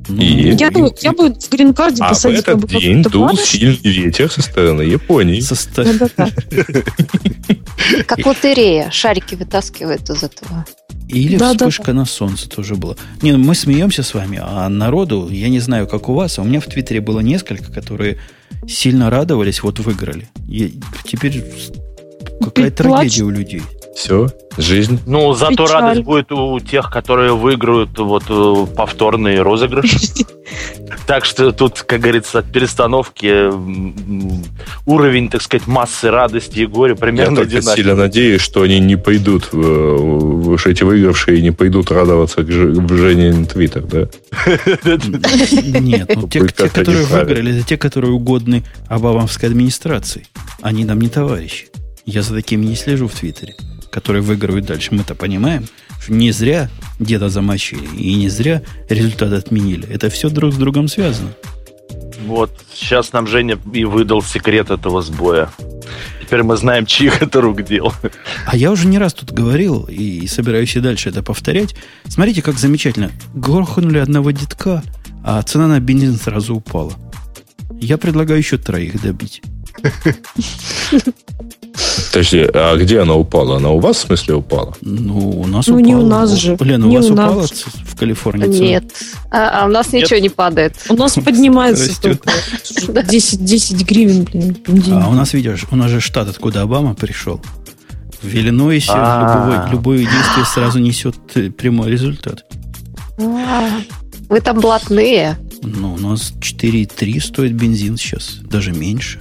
И? 0.08 0.56
Я, 0.58 0.70
бы- 0.70 0.92
я 1.02 1.12
бы 1.12 1.32
в 1.34 1.50
грин-карде 1.50 2.02
а 2.02 2.06
в 2.06 2.08
посадила 2.10 2.40
этот 2.40 2.60
бы 2.60 2.68
день 2.68 3.02
дул 3.02 3.36
сильный 3.36 3.78
ветер 3.92 4.30
со 4.30 4.42
стороны 4.42 4.82
Японии. 4.82 5.40
состав- 5.40 5.86
Да-да-да. 5.86 6.30
Как 8.06 8.24
лотерея. 8.26 8.90
Шарики 8.90 9.34
вытаскивают 9.34 10.08
из 10.10 10.22
этого. 10.22 10.64
Или 11.08 11.36
Да, 11.36 11.54
да, 11.54 11.68
вспышка 11.68 11.92
на 11.92 12.04
солнце 12.04 12.48
тоже 12.48 12.76
была. 12.76 12.96
Не, 13.22 13.32
ну 13.32 13.38
мы 13.38 13.54
смеемся 13.54 14.02
с 14.02 14.14
вами, 14.14 14.38
а 14.42 14.68
народу, 14.68 15.28
я 15.30 15.48
не 15.48 15.58
знаю, 15.60 15.86
как 15.88 16.08
у 16.08 16.14
вас, 16.14 16.38
а 16.38 16.42
у 16.42 16.44
меня 16.44 16.60
в 16.60 16.66
Твиттере 16.66 17.00
было 17.00 17.20
несколько, 17.20 17.72
которые 17.72 18.18
сильно 18.68 19.10
радовались, 19.10 19.62
вот 19.62 19.80
выиграли. 19.80 20.28
И 20.48 20.78
теперь 21.04 21.42
какая 22.40 22.70
Теперь 22.70 22.70
трагедия 22.72 23.24
у 23.24 23.30
людей. 23.30 23.62
Все, 24.00 24.28
жизнь. 24.56 24.98
Ну, 25.06 25.34
зато 25.34 25.64
Печаль. 25.66 25.82
радость 25.82 26.02
будет 26.04 26.32
у 26.32 26.58
тех, 26.58 26.90
которые 26.90 27.34
выиграют 27.36 27.98
вот 27.98 28.22
э, 28.30 28.66
повторный 28.74 29.42
розыгрыш. 29.42 29.90
Так 31.06 31.24
что 31.26 31.52
тут, 31.52 31.82
как 31.82 32.00
говорится, 32.00 32.38
от 32.38 32.50
перестановки 32.50 33.26
м, 33.26 34.42
уровень, 34.86 35.28
так 35.28 35.42
сказать, 35.42 35.66
массы 35.66 36.10
радости 36.10 36.60
и 36.60 36.66
горя 36.66 36.92
Я 36.92 36.96
примерно 36.96 37.36
только 37.36 37.50
сильно 37.60 37.72
одинаковый. 37.72 38.04
надеюсь, 38.06 38.40
что 38.40 38.62
они 38.62 38.78
не 38.80 38.96
пойдут, 38.96 39.50
э, 39.52 39.56
в- 39.56 40.56
что 40.58 40.70
эти 40.70 40.82
выигравшие 40.82 41.42
не 41.42 41.50
пойдут 41.50 41.90
радоваться 41.90 42.40
в 42.40 42.96
Жене 42.96 43.44
Твиттер, 43.44 43.82
да? 43.82 44.08
Нет, 45.80 46.10
ну 46.16 46.26
те, 46.28 46.40
которые 46.46 47.04
выиграли, 47.04 47.58
это 47.58 47.66
те, 47.68 47.76
которые 47.76 48.12
угодны 48.12 48.64
обамовской 48.88 49.48
администрации. 49.50 50.26
Они 50.62 50.84
нам 50.84 51.00
не 51.00 51.08
товарищи. 51.10 51.66
Я 52.06 52.22
за 52.22 52.34
такими 52.34 52.64
не 52.64 52.76
слежу 52.76 53.08
в 53.08 53.12
Твиттере, 53.12 53.54
которые 53.90 54.22
выигрывают 54.22 54.66
дальше. 54.66 54.88
Мы-то 54.92 55.14
понимаем, 55.14 55.66
что 56.00 56.12
не 56.12 56.32
зря 56.32 56.70
деда 56.98 57.28
замочили 57.28 57.86
и 57.96 58.14
не 58.14 58.28
зря 58.28 58.62
результат 58.88 59.32
отменили. 59.32 59.88
Это 59.88 60.10
все 60.10 60.30
друг 60.30 60.54
с 60.54 60.56
другом 60.56 60.88
связано. 60.88 61.30
Вот, 62.26 62.50
сейчас 62.72 63.12
нам 63.12 63.26
Женя 63.26 63.58
и 63.72 63.84
выдал 63.84 64.22
секрет 64.22 64.70
этого 64.70 65.02
сбоя. 65.02 65.50
Теперь 66.20 66.42
мы 66.42 66.56
знаем, 66.56 66.86
чьих 66.86 67.22
это 67.22 67.40
рук 67.40 67.62
дело. 67.62 67.92
А 68.46 68.56
я 68.56 68.70
уже 68.70 68.86
не 68.86 68.98
раз 68.98 69.14
тут 69.14 69.32
говорил 69.32 69.86
и 69.88 70.26
собираюсь 70.26 70.76
и 70.76 70.80
дальше 70.80 71.08
это 71.08 71.22
повторять. 71.22 71.74
Смотрите, 72.06 72.42
как 72.42 72.58
замечательно. 72.58 73.10
Грохнули 73.34 73.98
одного 73.98 74.30
детка, 74.30 74.82
а 75.24 75.42
цена 75.42 75.66
на 75.66 75.80
бензин 75.80 76.16
сразу 76.16 76.54
упала. 76.54 76.92
Я 77.80 77.98
предлагаю 77.98 78.38
еще 78.38 78.58
троих 78.58 79.02
добить. 79.02 79.42
Подожди, 82.12 82.44
а 82.52 82.76
где 82.76 83.00
она 83.00 83.14
упала? 83.14 83.56
Она 83.58 83.70
у 83.70 83.78
вас, 83.78 83.98
в 83.98 84.00
смысле, 84.00 84.34
упала? 84.34 84.74
Ну, 84.80 85.16
у 85.40 85.46
нас 85.46 85.68
Ну, 85.68 85.74
упала. 85.74 85.86
не 85.86 85.94
у 85.94 86.04
нас 86.06 86.32
же. 86.32 86.56
Лена, 86.60 86.84
Не 86.86 86.96
у 86.98 87.00
вас 87.00 87.10
у 87.10 87.14
нас 87.14 87.30
упала 87.30 87.46
в 87.86 87.96
Калифорнии 87.96 88.46
цена? 88.52 88.66
Нет. 88.66 88.84
А, 89.30 89.62
а 89.62 89.66
у 89.66 89.68
нас 89.68 89.92
Нет. 89.92 90.02
ничего 90.04 90.18
не 90.18 90.28
падает. 90.28 90.74
У 90.88 90.94
нас 90.94 91.14
поднимается 91.14 91.88
Растет. 91.88 92.20
только 92.82 93.02
10, 93.04 93.44
10 93.44 93.86
гривен, 93.86 94.24
блин. 94.24 94.56
А 94.92 95.08
у 95.08 95.12
нас, 95.12 95.32
видишь, 95.34 95.64
у 95.70 95.76
нас 95.76 95.88
же 95.90 96.00
штат, 96.00 96.28
откуда 96.28 96.62
Обама 96.62 96.94
пришел. 96.94 97.40
В 98.22 98.34
Иллинойсе 98.34 98.90
А. 98.92 99.68
любое, 99.70 99.70
любое 99.70 99.98
действие 99.98 100.44
сразу 100.52 100.78
несет 100.80 101.14
э, 101.36 101.48
прямой 101.50 101.90
результат. 101.90 102.44
А, 103.18 103.68
Вы 104.28 104.40
там 104.40 104.58
блатные. 104.60 105.38
Ну, 105.62 105.94
у 105.94 105.98
нас 105.98 106.32
4,3 106.40 107.20
стоит 107.20 107.52
бензин 107.54 107.96
сейчас, 107.96 108.38
даже 108.42 108.72
меньше. 108.72 109.20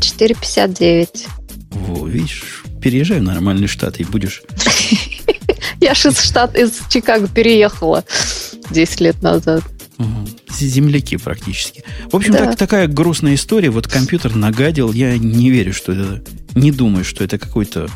4,59. 0.00 1.26
Во, 1.70 2.06
видишь, 2.06 2.62
переезжай 2.80 3.20
в 3.20 3.22
нормальный 3.22 3.66
штат 3.66 4.00
и 4.00 4.04
будешь 4.04 4.42
Я 5.80 5.94
же 5.94 6.08
из 6.08 6.20
штат, 6.20 6.56
из 6.56 6.80
Чикаго 6.90 7.28
переехала 7.28 8.04
10 8.70 9.00
лет 9.00 9.22
назад. 9.22 9.62
Земляки 10.58 11.16
практически. 11.16 11.84
В 12.10 12.16
общем, 12.16 12.32
Да. 12.32 12.46
так, 12.46 12.56
такая 12.56 12.88
грустная 12.88 13.34
история. 13.34 13.70
Вот 13.70 13.86
компьютер 13.86 14.34
нагадил. 14.34 14.92
Я 14.92 15.16
не 15.16 15.50
верю, 15.50 15.72
что 15.72 15.92
это... 15.92 16.22
Не 16.54 16.72
думаю, 16.72 17.04
что 17.04 17.22
это 17.22 17.38
какой-то 17.38 17.88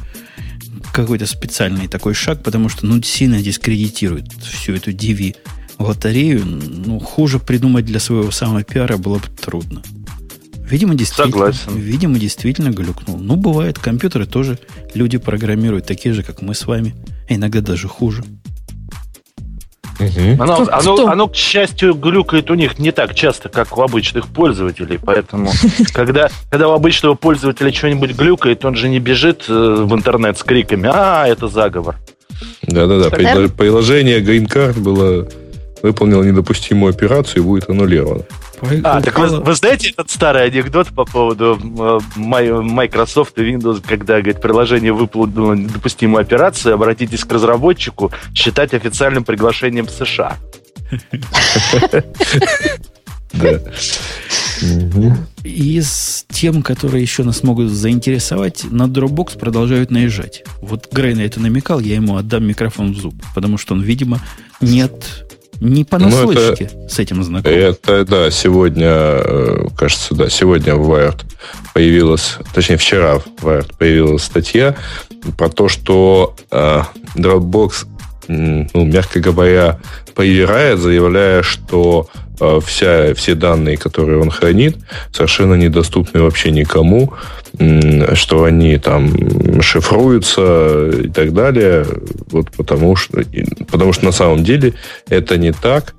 какой-то 0.93 1.27
специальный 1.27 1.89
такой 1.89 2.13
шаг, 2.13 2.43
потому 2.43 2.69
что 2.69 2.85
ну, 2.85 3.03
сильно 3.03 3.41
дискредитирует 3.41 4.31
всю 4.43 4.75
эту 4.75 4.91
DV 4.91 5.37
лотерею, 5.79 6.45
ну, 6.45 7.01
хуже 7.01 7.39
придумать 7.39 7.87
для 7.87 7.99
своего 7.99 8.31
самого 8.31 8.63
пиара 8.63 8.99
было 8.99 9.19
бы 9.19 9.27
трудно. 9.41 9.83
Видимо, 10.69 10.95
действительно, 10.95 11.53
Согласен. 11.53 11.77
видимо, 11.81 12.19
действительно 12.19 12.71
глюкнул. 12.71 13.19
Ну, 13.19 13.37
бывает, 13.37 13.79
компьютеры 13.79 14.27
тоже 14.27 14.59
люди 14.95 15.19
программируют 15.19 15.87
такие 15.87 16.15
же, 16.15 16.23
как 16.23 16.41
мы 16.41 16.55
с 16.55 16.67
вами, 16.67 16.95
а 17.29 17.35
иногда 17.35 17.61
даже 17.61 17.89
хуже. 17.89 18.25
Мгм. 20.01 20.41
Оно, 20.43 20.63
Кто- 20.65 20.75
оно- 20.75 20.95
кто? 20.95 21.09
оно, 21.09 21.29
к 21.29 21.37
счастью, 21.37 21.95
глюкает 21.95 22.51
у 22.51 22.55
них 22.55 22.79
не 22.79 22.91
так 22.93 23.15
часто, 23.15 23.49
как 23.49 23.77
у 23.77 23.83
обычных 23.83 24.27
пользователей. 24.29 24.99
Поэтому, 25.05 25.51
когда, 25.93 26.29
когда 26.51 26.69
у 26.69 26.73
обычного 26.73 27.15
пользователя 27.15 27.73
что-нибудь 27.73 28.13
глюкает, 28.17 28.65
он 28.65 28.75
же 28.75 28.89
не 28.89 28.99
бежит 28.99 29.45
э, 29.49 29.53
в 29.53 29.95
интернет 29.95 30.39
с 30.39 30.43
криками 30.43 30.89
«А, 30.93 31.27
это 31.29 31.49
заговор». 31.49 31.97
Да-да-да. 32.63 33.11
Да. 33.11 33.17
Прило- 33.17 33.49
Приложение 33.49 34.21
Green 34.21 34.47
Card 34.49 34.81
было 34.81 35.29
выполнило 35.83 36.23
недопустимую 36.23 36.91
операцию 36.91 37.43
и 37.43 37.47
будет 37.47 37.69
аннулировано. 37.69 38.23
А, 38.85 39.01
так 39.03 39.19
вы, 39.19 39.41
вы 39.41 39.55
знаете 39.55 39.91
этот 39.91 40.11
старый 40.11 40.45
анекдот 40.45 40.89
по 40.89 41.05
поводу 41.05 41.59
Май- 42.15 42.53
Microsoft 42.53 43.37
и 43.39 43.43
Windows, 43.43 43.83
когда, 43.85 44.21
говорит, 44.21 44.41
приложение 44.41 44.93
выполнило 44.93 45.55
недопустимую 45.55 46.21
операцию, 46.21 46.75
обратитесь 46.75 47.25
к 47.25 47.33
разработчику, 47.33 48.13
считать 48.35 48.73
официальным 48.73 49.25
приглашением 49.25 49.87
в 49.87 49.91
США. 49.91 50.37
Да. 53.33 53.59
Из 55.43 56.25
тем, 56.29 56.63
которые 56.63 57.03
еще 57.03 57.25
нас 57.25 57.43
могут 57.43 57.71
заинтересовать, 57.71 58.65
на 58.71 58.85
Dropbox 58.85 59.39
продолжают 59.39 59.91
наезжать. 59.91 60.45
Вот 60.61 60.93
Грей 60.93 61.15
на 61.15 61.23
это 61.23 61.41
намекал, 61.41 61.81
я 61.81 61.97
ему 61.97 62.17
отдам 62.17 62.45
микрофон 62.47 62.93
в 62.93 62.97
зуб, 62.97 63.15
потому 63.35 63.59
что 63.59 63.75
он, 63.75 63.83
видимо, 63.83 64.21
нет, 64.61 65.32
не 65.63 65.85
понаслышке 65.85 66.71
с 66.89 66.99
этим 66.99 67.23
знаком. 67.23 67.53
Это, 67.53 68.05
да, 68.05 68.31
сегодня, 68.31 68.89
э, 68.89 69.67
кажется, 69.77 70.15
да, 70.15 70.29
сегодня 70.29 70.75
в 70.75 70.91
Wired 70.91 71.21
появилась, 71.73 72.37
точнее, 72.53 72.77
вчера 72.77 73.19
в 73.19 73.27
Wired 73.43 73.73
появилась 73.79 74.25
статья 74.25 74.75
про 75.39 75.49
то, 75.49 75.69
что 75.69 76.35
э, 76.51 76.83
Dropbox, 77.15 77.87
ну, 78.75 78.85
мягко 78.85 79.21
говоря, 79.21 79.79
проверяет, 80.15 80.79
заявляя, 80.79 81.43
что 81.43 82.09
э, 82.41 82.61
вся, 82.65 83.15
все 83.15 83.35
данные, 83.35 83.77
которые 83.77 84.21
он 84.21 84.31
хранит, 84.31 84.77
совершенно 85.13 85.55
недоступны 85.55 86.23
вообще 86.23 86.51
никому, 86.51 87.13
что 88.15 88.45
они 88.45 88.79
там 88.79 89.61
шифруются 89.61 90.89
и 90.89 91.09
так 91.09 91.35
далее, 91.35 91.87
вот 92.31 92.51
потому 92.57 92.97
что, 92.97 93.23
потому 93.71 93.93
что 93.93 94.07
на 94.07 94.13
самом 94.13 94.43
деле 94.43 94.75
это 95.09 95.37
не 95.37 95.53
так, 95.53 95.95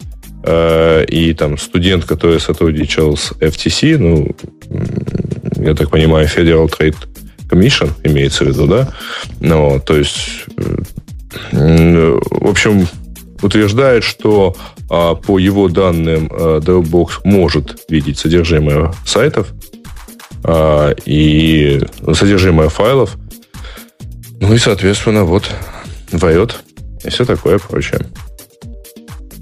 Э, 0.46 1.06
и 1.06 1.34
там 1.34 1.58
студент, 1.58 2.04
который 2.04 2.40
сотрудничал 2.40 3.16
с 3.16 3.32
FTC, 3.32 3.98
ну, 3.98 4.36
я 5.58 5.74
так 5.74 5.90
понимаю, 5.90 6.28
Federal 6.28 6.70
Trade 6.70 6.98
Commission 7.50 7.90
имеется 8.04 8.44
в 8.44 8.48
виду, 8.50 8.68
да? 8.68 8.90
Ну, 9.40 9.82
то 9.86 9.96
есть, 9.96 10.46
э, 10.58 10.78
в 11.52 12.50
общем, 12.50 12.88
утверждает, 13.42 14.04
что 14.04 14.56
а, 14.90 15.16
по 15.16 15.38
его 15.40 15.68
данным 15.68 16.30
а, 16.32 16.60
Dropbox 16.60 17.22
может 17.24 17.82
видеть 17.90 18.20
содержимое 18.20 18.94
сайтов 19.06 19.54
а, 20.44 20.94
и 21.06 21.82
содержимое 22.14 22.70
файлов. 22.70 23.18
Ну 24.40 24.54
и, 24.54 24.58
соответственно, 24.58 25.24
вот 25.24 25.50
вает 26.12 26.64
и 27.04 27.10
все 27.10 27.26
такое 27.26 27.60
прочее. 27.60 28.06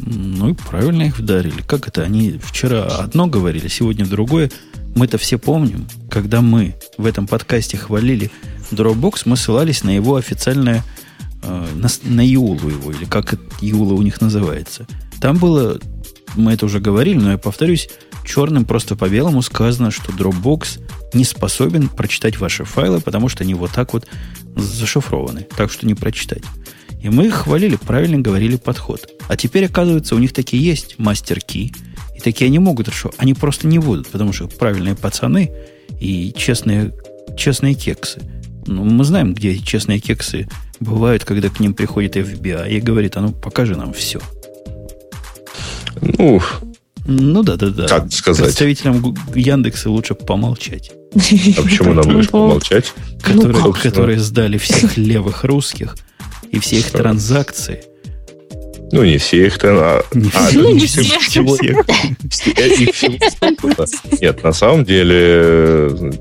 Ну 0.04 0.50
и 0.50 0.54
правильно 0.54 1.04
их 1.04 1.20
вдарили. 1.20 1.62
Как 1.68 1.88
это? 1.88 2.02
Они 2.02 2.40
вчера 2.42 2.86
одно 2.86 3.28
говорили, 3.28 3.68
сегодня 3.68 4.06
другое. 4.06 4.52
Мы-то 4.96 5.18
все 5.18 5.38
помним, 5.38 5.88
когда 6.10 6.42
мы 6.42 6.76
в 6.98 7.06
этом 7.06 7.28
подкасте 7.28 7.78
хвалили 7.78 8.30
Dropbox, 8.72 9.22
мы 9.26 9.38
ссылались 9.38 9.84
на 9.84 9.90
его 9.96 10.16
официальное, 10.16 10.84
э, 11.44 11.68
на, 11.76 11.88
на 12.04 12.26
Юлу 12.26 12.70
его, 12.70 12.92
или 12.92 13.06
как 13.06 13.34
это 13.34 13.44
Юла 13.62 13.94
у 13.94 14.02
них 14.02 14.22
называется. 14.22 14.88
Там 15.20 15.38
было, 15.38 15.80
мы 16.36 16.54
это 16.54 16.66
уже 16.66 16.80
говорили, 16.80 17.18
но 17.18 17.32
я 17.32 17.38
повторюсь, 17.38 17.90
черным 18.26 18.66
просто 18.66 18.96
по 18.96 19.10
белому 19.10 19.42
сказано, 19.42 19.92
что 19.92 20.12
Dropbox 20.12 20.80
не 21.14 21.24
способен 21.24 21.90
прочитать 21.90 22.40
ваши 22.40 22.64
файлы, 22.64 23.02
потому 23.02 23.30
что 23.30 23.44
они 23.44 23.54
вот 23.54 23.72
так 23.72 23.94
вот 23.94 24.08
зашифрованы. 24.56 25.48
Так 25.56 25.72
что 25.72 25.86
не 25.86 25.96
прочитать. 25.96 26.44
И 27.02 27.10
мы 27.10 27.28
их 27.28 27.34
хвалили, 27.34 27.78
правильно 27.78 28.20
говорили 28.20 28.58
подход. 28.58 29.10
А 29.28 29.36
теперь, 29.36 29.66
оказывается, 29.66 30.16
у 30.16 30.20
них 30.20 30.34
такие 30.34 30.64
есть 30.64 31.00
мастер-ки. 31.00 31.74
И 32.16 32.20
такие 32.20 32.48
они 32.48 32.60
могут, 32.60 32.94
что 32.94 33.12
они 33.18 33.34
просто 33.34 33.68
не 33.68 33.80
будут, 33.80 34.08
потому 34.08 34.34
что 34.34 34.48
правильные 34.48 34.96
пацаны 34.96 35.52
и 36.00 36.34
честные, 36.38 36.94
честные 37.36 37.74
кексы. 37.74 38.22
Ну, 38.68 38.84
мы 38.84 39.04
знаем, 39.04 39.34
где 39.34 39.58
честные 39.58 40.00
кексы 40.00 40.48
бывают, 40.82 41.24
когда 41.24 41.48
к 41.50 41.60
ним 41.62 41.74
приходит 41.74 42.18
FBI 42.18 42.70
и 42.70 42.82
говорит, 42.82 43.16
а 43.16 43.22
ну 43.22 43.32
покажи 43.32 43.76
нам 43.78 43.94
все. 43.94 44.20
Ну, 46.02 46.42
Ну 47.06 47.44
да, 47.44 47.56
да, 47.56 47.70
да. 47.70 47.88
Как 47.88 48.12
сказать? 48.12 48.46
Представителям 48.46 49.16
Яндекса 49.34 49.90
лучше 49.90 50.16
помолчать. 50.16 50.92
а 51.14 51.62
почему 51.62 51.94
нам 51.94 52.16
лучше 52.16 52.30
помолчать? 52.30 52.94
Которые, 53.22 53.62
собственно. 53.62 53.92
которые 53.92 54.20
сдали 54.20 54.58
всех 54.58 54.98
левых 54.98 55.44
русских 55.44 55.96
и 56.52 56.60
все 56.60 56.78
их 56.80 56.92
транзакции. 56.92 57.84
Ну, 58.94 59.04
не 59.06 59.18
все 59.20 59.46
их 59.48 59.58
там. 59.58 59.78
а- 59.80 60.04
Не 60.14 60.30
а, 60.34 60.48
все. 60.48 60.60
ну, 60.62 60.72
не 60.74 60.86
все. 60.86 61.02
всего- 61.02 61.56
Э, 61.56 62.68
их 62.68 62.94
всего. 62.94 63.16
Нет, 64.22 64.44
на 64.44 64.52
самом 64.52 64.84
деле, 64.84 65.16
э, 65.18 66.12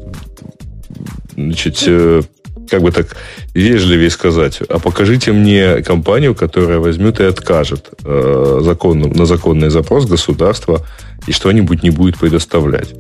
значит, 1.34 1.82
э, 1.86 2.22
как 2.70 2.82
бы 2.82 2.92
так 2.92 3.16
вежливее 3.54 4.10
сказать, 4.10 4.60
а 4.68 4.78
покажите 4.78 5.32
мне 5.32 5.82
компанию, 5.82 6.34
которая 6.34 6.78
возьмет 6.78 7.20
и 7.20 7.24
откажет 7.24 7.90
э, 8.04 8.60
законным, 8.62 9.12
на 9.12 9.26
законный 9.26 9.70
запрос 9.70 10.06
государства 10.06 10.86
и 11.26 11.32
что-нибудь 11.32 11.82
не 11.82 11.90
будет 11.90 12.18
предоставлять. 12.18 12.94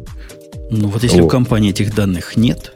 Ну 0.70 0.88
вот 0.88 1.02
если 1.02 1.20
О. 1.20 1.24
у 1.24 1.28
компании 1.28 1.70
этих 1.70 1.94
данных 1.94 2.36
нет, 2.36 2.72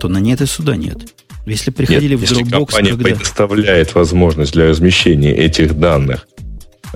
то 0.00 0.08
на 0.08 0.18
нет 0.18 0.40
и 0.40 0.46
суда 0.46 0.76
нет. 0.76 0.98
Если 1.46 1.70
приходили 1.70 2.14
Нет, 2.14 2.20
в 2.20 2.22
если 2.22 2.44
Dropbox, 2.44 2.50
компания 2.50 2.90
когда... 2.90 3.04
предоставляет 3.04 3.94
возможность 3.94 4.52
для 4.52 4.68
размещения 4.68 5.34
этих 5.34 5.78
данных 5.78 6.28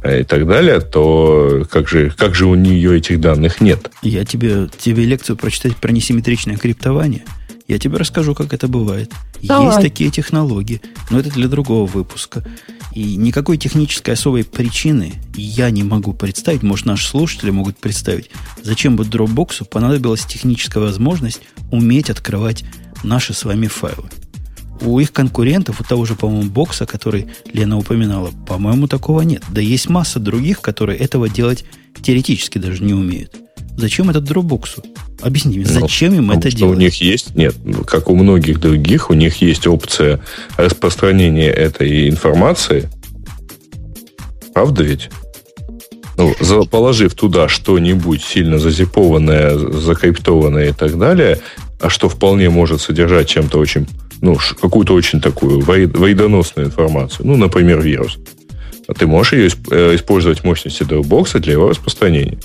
э, 0.02 0.20
и 0.20 0.24
так 0.24 0.46
далее, 0.46 0.80
то 0.80 1.66
как 1.70 1.88
же, 1.88 2.10
как 2.16 2.34
же 2.34 2.46
у 2.46 2.54
нее 2.54 2.96
этих 2.96 3.20
данных 3.20 3.60
нет? 3.60 3.90
Я 4.02 4.24
тебе, 4.24 4.68
тебе 4.78 5.04
лекцию 5.04 5.36
прочитать 5.36 5.76
про 5.76 5.90
несимметричное 5.90 6.56
криптование. 6.56 7.24
Я 7.66 7.78
тебе 7.78 7.96
расскажу, 7.96 8.34
как 8.36 8.52
это 8.52 8.68
бывает. 8.68 9.10
Давай. 9.42 9.66
Есть 9.66 9.80
такие 9.80 10.10
технологии, 10.10 10.80
но 11.10 11.18
это 11.18 11.30
для 11.30 11.48
другого 11.48 11.86
выпуска. 11.86 12.44
И 12.92 13.16
никакой 13.16 13.58
технической 13.58 14.14
особой 14.14 14.44
причины 14.44 15.14
я 15.34 15.70
не 15.70 15.84
могу 15.84 16.14
представить, 16.14 16.62
может, 16.62 16.86
наши 16.86 17.06
слушатели 17.06 17.50
могут 17.50 17.76
представить, 17.76 18.30
зачем 18.62 18.96
бы 18.96 19.04
Dropbox 19.04 19.66
понадобилась 19.66 20.24
техническая 20.24 20.82
возможность 20.82 21.42
уметь 21.70 22.08
открывать 22.08 22.64
наши 23.02 23.34
с 23.34 23.44
вами 23.44 23.66
файлы. 23.66 24.08
У 24.80 24.98
их 24.98 25.12
конкурентов, 25.12 25.80
у 25.80 25.84
того 25.84 26.04
же, 26.04 26.14
по-моему, 26.14 26.50
бокса, 26.50 26.86
который 26.86 27.28
Лена 27.52 27.78
упоминала, 27.78 28.30
по-моему, 28.46 28.88
такого 28.88 29.22
нет. 29.22 29.42
Да 29.48 29.60
есть 29.60 29.88
масса 29.88 30.18
других, 30.18 30.60
которые 30.60 30.98
этого 30.98 31.28
делать 31.28 31.64
теоретически 32.02 32.58
даже 32.58 32.82
не 32.82 32.94
умеют. 32.94 33.45
Зачем 33.76 34.10
это 34.10 34.20
Dropbox? 34.20 34.84
Объясни 35.20 35.58
мне, 35.58 35.66
Ну, 35.68 35.80
зачем 35.80 36.14
им 36.14 36.30
это 36.30 36.50
что 36.50 36.58
делать? 36.58 36.76
у 36.76 36.80
них 36.80 37.00
есть, 37.00 37.34
нет, 37.34 37.54
как 37.86 38.08
у 38.10 38.14
многих 38.16 38.60
других, 38.60 39.10
у 39.10 39.14
них 39.14 39.40
есть 39.42 39.66
опция 39.66 40.20
распространения 40.56 41.50
этой 41.50 42.08
информации. 42.08 42.88
Правда 44.54 44.82
ведь? 44.82 45.10
Ну, 46.16 46.34
положив 46.70 47.14
туда 47.14 47.48
что-нибудь 47.48 48.22
сильно 48.22 48.58
зазипованное, 48.58 49.56
закриптованное 49.58 50.70
и 50.70 50.72
так 50.72 50.98
далее, 50.98 51.40
а 51.80 51.90
что 51.90 52.08
вполне 52.08 52.48
может 52.48 52.80
содержать 52.80 53.28
чем-то 53.28 53.58
очень, 53.58 53.86
ну, 54.22 54.38
какую-то 54.60 54.94
очень 54.94 55.20
такую 55.20 55.60
вредоносную 55.60 56.68
информацию, 56.68 57.26
ну, 57.26 57.36
например, 57.36 57.82
вирус, 57.82 58.16
а 58.88 58.94
ты 58.94 59.06
можешь 59.06 59.34
ее 59.34 59.50
э, 59.70 59.94
использовать 59.94 60.42
мощности 60.42 60.84
Dropbox 60.84 61.38
для 61.40 61.52
его 61.52 61.68
распространения. 61.68 62.38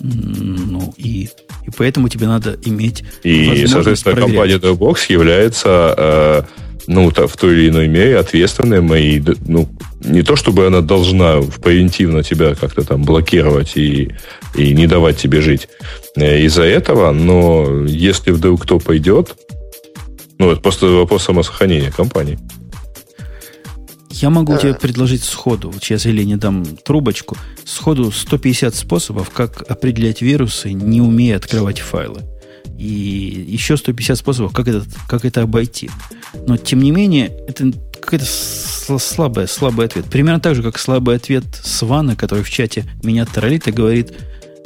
Ну 0.00 0.92
и, 0.96 1.28
и 1.64 1.70
поэтому 1.76 2.08
тебе 2.08 2.26
надо 2.26 2.58
иметь 2.64 3.04
И, 3.22 3.66
соответственно, 3.66 4.14
проверять. 4.14 4.34
компания 4.36 4.58
Dropbox 4.58 4.96
является, 5.08 5.94
э, 5.96 6.42
ну, 6.86 7.10
в 7.10 7.36
той 7.36 7.54
или 7.54 7.68
иной 7.70 7.88
мере 7.88 8.18
ответственной 8.18 8.80
и, 9.02 9.22
ну, 9.46 9.68
не 10.04 10.22
то 10.22 10.36
чтобы 10.36 10.66
она 10.66 10.82
должна 10.82 11.40
превентивно 11.62 12.22
тебя 12.22 12.54
как-то 12.54 12.84
там 12.84 13.02
блокировать 13.02 13.76
и, 13.76 14.12
и 14.54 14.74
не 14.74 14.86
давать 14.86 15.16
тебе 15.16 15.40
жить 15.40 15.68
э, 16.16 16.42
из-за 16.42 16.64
этого, 16.64 17.12
но 17.12 17.84
если 17.86 18.30
вдруг 18.30 18.62
кто 18.62 18.78
пойдет, 18.78 19.34
ну, 20.38 20.50
это 20.50 20.60
просто 20.60 20.86
вопрос 20.86 21.24
самосохранения 21.24 21.90
компании. 21.90 22.38
Я 24.22 24.30
могу 24.30 24.56
тебе 24.56 24.74
предложить 24.74 25.24
сходу, 25.24 25.70
вот 25.70 25.84
сейчас 25.84 26.06
Елене 26.06 26.38
дам 26.38 26.64
трубочку, 26.64 27.36
сходу 27.64 28.10
150 28.10 28.74
способов, 28.74 29.28
как 29.28 29.62
определять 29.70 30.22
вирусы, 30.22 30.72
не 30.72 31.02
умея 31.02 31.36
открывать 31.36 31.80
файлы. 31.80 32.22
И 32.78 33.44
еще 33.48 33.76
150 33.76 34.18
способов, 34.18 34.52
как 34.52 34.68
это, 34.68 34.84
как 35.06 35.24
это 35.26 35.42
обойти. 35.42 35.90
Но, 36.46 36.56
тем 36.56 36.80
не 36.80 36.92
менее, 36.92 37.26
это 37.46 37.72
какой-то 38.00 38.24
слабый, 38.26 39.48
слабый 39.48 39.86
ответ. 39.86 40.06
Примерно 40.06 40.40
так 40.40 40.54
же, 40.54 40.62
как 40.62 40.78
слабый 40.78 41.16
ответ 41.16 41.44
Свана, 41.62 42.16
который 42.16 42.42
в 42.42 42.50
чате 42.50 42.84
меня 43.02 43.26
троллит 43.26 43.68
и 43.68 43.72
говорит, 43.72 44.12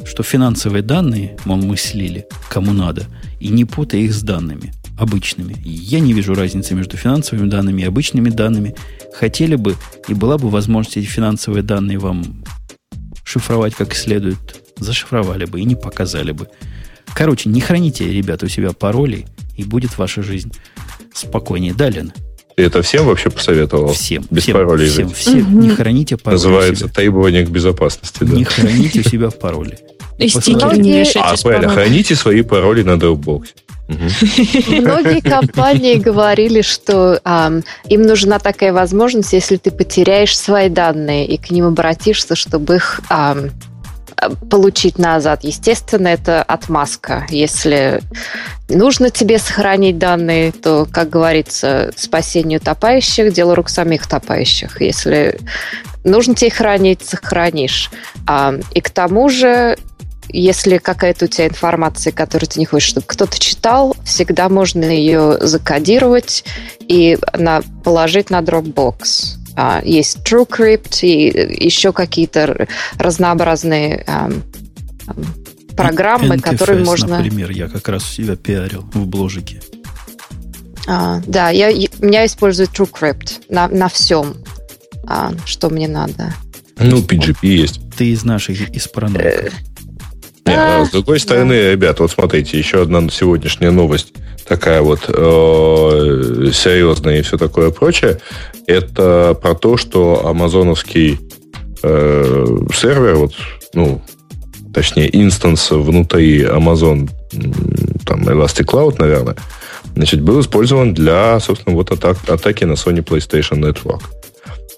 что 0.05 0.23
финансовые 0.23 0.81
данные, 0.81 1.37
мол, 1.45 1.57
мы 1.57 1.75
слили, 1.75 2.25
кому 2.49 2.71
надо, 2.71 3.05
и 3.39 3.49
не 3.49 3.65
путай 3.65 4.01
их 4.01 4.13
с 4.13 4.21
данными 4.21 4.73
обычными. 5.01 5.55
Я 5.63 5.99
не 5.99 6.13
вижу 6.13 6.35
разницы 6.35 6.75
между 6.75 6.95
финансовыми 6.95 7.49
данными 7.49 7.81
и 7.81 7.85
обычными 7.85 8.29
данными. 8.29 8.75
Хотели 9.13 9.55
бы, 9.55 9.75
и 10.07 10.13
была 10.13 10.37
бы 10.37 10.49
возможность 10.49 10.97
эти 10.97 11.07
финансовые 11.07 11.63
данные 11.63 11.97
вам 11.97 12.43
шифровать 13.23 13.73
как 13.73 13.95
следует, 13.95 14.37
зашифровали 14.77 15.45
бы 15.45 15.59
и 15.59 15.65
не 15.65 15.75
показали 15.75 16.33
бы. 16.33 16.47
Короче, 17.15 17.49
не 17.49 17.61
храните, 17.61 18.07
ребята, 18.11 18.45
у 18.45 18.49
себя 18.49 18.73
пароли, 18.73 19.25
и 19.57 19.63
будет 19.63 19.97
ваша 19.97 20.21
жизнь 20.21 20.51
спокойнее. 21.13 21.73
Далее. 21.73 22.05
Ты 22.55 22.63
это 22.63 22.83
всем 22.83 23.05
вообще 23.05 23.31
посоветовал? 23.31 23.93
Всем. 23.93 24.23
Без 24.29 24.43
всем, 24.43 24.53
паролей 24.53 24.87
всем, 24.87 25.09
жить? 25.09 25.17
всем. 25.17 25.39
Мгм. 25.39 25.59
Не 25.61 25.69
храните 25.71 26.17
пароли. 26.17 26.35
Называется 26.35 26.87
требование 26.89 27.43
к 27.43 27.49
безопасности. 27.49 28.23
Да. 28.23 28.35
Не 28.35 28.43
храните 28.43 28.99
у 28.99 29.03
себя 29.03 29.31
пароли. 29.31 29.79
И 30.19 30.27
стикеры 30.27 30.77
не 30.77 30.91
вешайте 30.99 31.21
А, 31.21 31.35
правильно, 31.41 31.69
храните 31.69 32.15
свои 32.15 32.43
пароли 32.43 32.83
на 32.83 32.91
Dropbox. 32.91 33.45
Многие 33.91 35.21
компании 35.21 35.95
говорили, 35.95 36.61
что 36.61 37.19
ам, 37.23 37.63
им 37.85 38.03
нужна 38.03 38.39
такая 38.39 38.73
возможность, 38.73 39.33
если 39.33 39.57
ты 39.57 39.71
потеряешь 39.71 40.37
свои 40.37 40.69
данные 40.69 41.27
и 41.27 41.37
к 41.37 41.51
ним 41.51 41.67
обратишься, 41.67 42.35
чтобы 42.35 42.75
их 42.75 43.01
а, 43.09 43.35
получить 44.49 44.97
назад. 44.97 45.43
Естественно, 45.43 46.07
это 46.07 46.43
отмазка. 46.43 47.25
Если 47.29 48.01
нужно 48.69 49.09
тебе 49.09 49.39
сохранить 49.39 49.97
данные, 49.97 50.51
то, 50.51 50.87
как 50.91 51.09
говорится, 51.09 51.91
спасение 51.95 52.59
утопающих– 52.59 53.33
дело 53.33 53.55
рук 53.55 53.69
самих 53.69 54.05
утопающих. 54.05 54.81
Если 54.81 55.39
нужно 56.03 56.35
тебе 56.35 56.51
хранить, 56.51 57.03
сохранишь. 57.03 57.91
А, 58.27 58.53
и 58.73 58.81
к 58.81 58.89
тому 58.89 59.29
же 59.29 59.77
если 60.33 60.77
какая-то 60.77 61.25
у 61.25 61.27
тебя 61.27 61.47
информация, 61.47 62.11
которую 62.13 62.49
ты 62.49 62.59
не 62.59 62.65
хочешь, 62.65 62.89
чтобы 62.89 63.05
кто-то 63.07 63.39
читал, 63.39 63.95
всегда 64.03 64.49
можно 64.49 64.83
ее 64.83 65.37
закодировать 65.41 66.43
и 66.79 67.17
на, 67.33 67.61
положить 67.83 68.29
на 68.29 68.39
Dropbox. 68.39 69.37
А, 69.55 69.81
есть 69.83 70.19
TrueCrypt 70.19 70.99
и 71.01 71.65
еще 71.65 71.91
какие-то 71.91 72.67
разнообразные 72.97 74.03
ам, 74.07 74.43
ам, 75.07 75.25
программы, 75.75 76.35
NTFS, 76.35 76.41
которые 76.41 76.85
можно... 76.85 77.17
Например, 77.17 77.51
я 77.51 77.67
как 77.67 77.87
раз 77.89 78.03
себя 78.05 78.35
пиарил 78.35 78.81
в 78.93 79.05
бложике. 79.07 79.61
А, 80.87 81.21
да, 81.27 81.49
я, 81.49 81.67
я- 81.67 81.89
я 82.01 82.25
использую 82.25 82.67
TrueCrypt 82.67 83.43
на, 83.49 83.67
на 83.67 83.87
всем, 83.89 84.35
а, 85.05 85.31
что 85.45 85.69
мне 85.69 85.87
надо. 85.87 86.33
Ну, 86.77 86.99
PGP 87.01 87.45
есть. 87.47 87.79
Ты 87.97 88.07
из 88.09 88.23
наших, 88.23 88.69
из 88.71 88.87
параноиков. 88.87 89.53
Не, 90.45 90.53
А, 90.55 90.85
с 90.85 90.89
другой 90.89 91.19
стороны, 91.19 91.53
ребят, 91.53 91.99
вот 91.99 92.11
смотрите, 92.11 92.57
еще 92.57 92.81
одна 92.81 93.07
сегодняшняя 93.09 93.71
новость, 93.71 94.13
такая 94.47 94.81
вот 94.81 95.01
э, 95.07 96.51
серьезная 96.53 97.19
и 97.19 97.21
все 97.21 97.37
такое 97.37 97.71
прочее, 97.71 98.19
это 98.67 99.37
про 99.41 99.53
то, 99.53 99.77
что 99.77 100.25
амазоновский 100.27 101.19
э, 101.83 102.57
сервер, 102.73 103.15
вот, 103.15 103.33
ну, 103.73 104.01
точнее, 104.73 105.09
инстанс 105.15 105.71
внутри 105.71 106.43
Amazon, 106.43 107.09
там, 108.05 108.27
Elastic 108.27 108.65
Cloud, 108.65 108.95
наверное, 108.99 109.35
значит, 109.95 110.21
был 110.21 110.41
использован 110.41 110.93
для, 110.93 111.39
собственно, 111.39 111.75
вот 111.75 111.91
атак, 111.91 112.17
атаки 112.27 112.63
на 112.63 112.73
Sony 112.73 113.03
PlayStation 113.03 113.59
Network. 113.59 114.01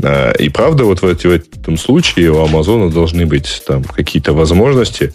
А, 0.03 0.31
И 0.33 0.49
правда, 0.49 0.83
вот 0.85 1.01
в, 1.01 1.03
в 1.03 1.25
этом 1.25 1.77
случае 1.77 2.31
у 2.31 2.43
Амазона 2.43 2.89
должны 2.89 3.25
быть 3.25 3.63
там 3.65 3.83
какие-то 3.83 4.33
возможности, 4.33 5.13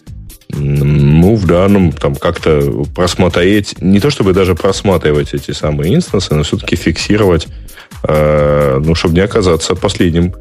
ну, 0.51 1.35
в 1.35 1.47
данном, 1.47 1.93
там, 1.93 2.15
как-то 2.15 2.85
просмотреть, 2.95 3.81
не 3.81 4.01
то 4.01 4.11
чтобы 4.11 4.33
даже 4.33 4.55
просматривать 4.55 5.35
эти 5.35 5.51
самые 5.53 5.95
инстансы, 5.95 6.35
но 6.35 6.43
все-таки 6.43 6.77
фиксировать, 6.77 7.49
э, 8.05 8.81
ну, 8.83 8.95
чтобы 8.95 9.15
не 9.15 9.21
оказаться 9.21 9.75
последним 9.75 10.35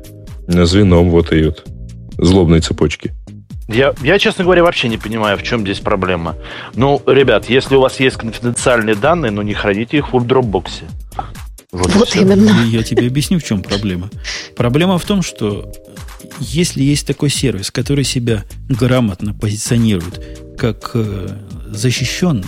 звеном 0.48 1.10
вот 1.10 1.28
этой 1.28 1.48
вот 1.48 1.66
злобной 2.18 2.62
цепочки. 2.62 3.14
Я, 3.68 3.94
я, 4.02 4.18
честно 4.18 4.46
говоря, 4.46 4.64
вообще 4.64 4.88
не 4.88 4.98
понимаю, 4.98 5.38
в 5.38 5.44
чем 5.44 5.62
здесь 5.62 5.80
проблема. 5.80 6.36
Ну, 6.74 7.02
ребят, 7.06 7.50
если 7.50 7.76
у 7.76 7.82
вас 7.82 8.00
есть 8.00 8.16
конфиденциальные 8.16 8.96
данные, 8.96 9.32
ну 9.32 9.42
не 9.42 9.54
храните 9.54 9.98
их 9.98 10.14
в 10.14 10.16
Dropbox. 10.16 10.84
Вот, 11.74 11.94
Вот 11.96 12.16
именно. 12.16 12.50
И 12.66 12.70
я 12.70 12.82
тебе 12.82 13.08
объясню, 13.08 13.40
в 13.40 13.44
чем 13.44 13.62
проблема. 13.62 14.10
Проблема 14.56 14.98
в 14.98 15.04
том, 15.04 15.22
что 15.22 15.70
если 16.40 16.84
есть 16.84 17.06
такой 17.08 17.30
сервис, 17.30 17.72
который 17.72 18.04
себя 18.04 18.44
грамотно 18.70 19.34
позиционирует 19.34 20.56
как 20.58 20.92
э, 20.94 21.30
защищенный 21.70 22.46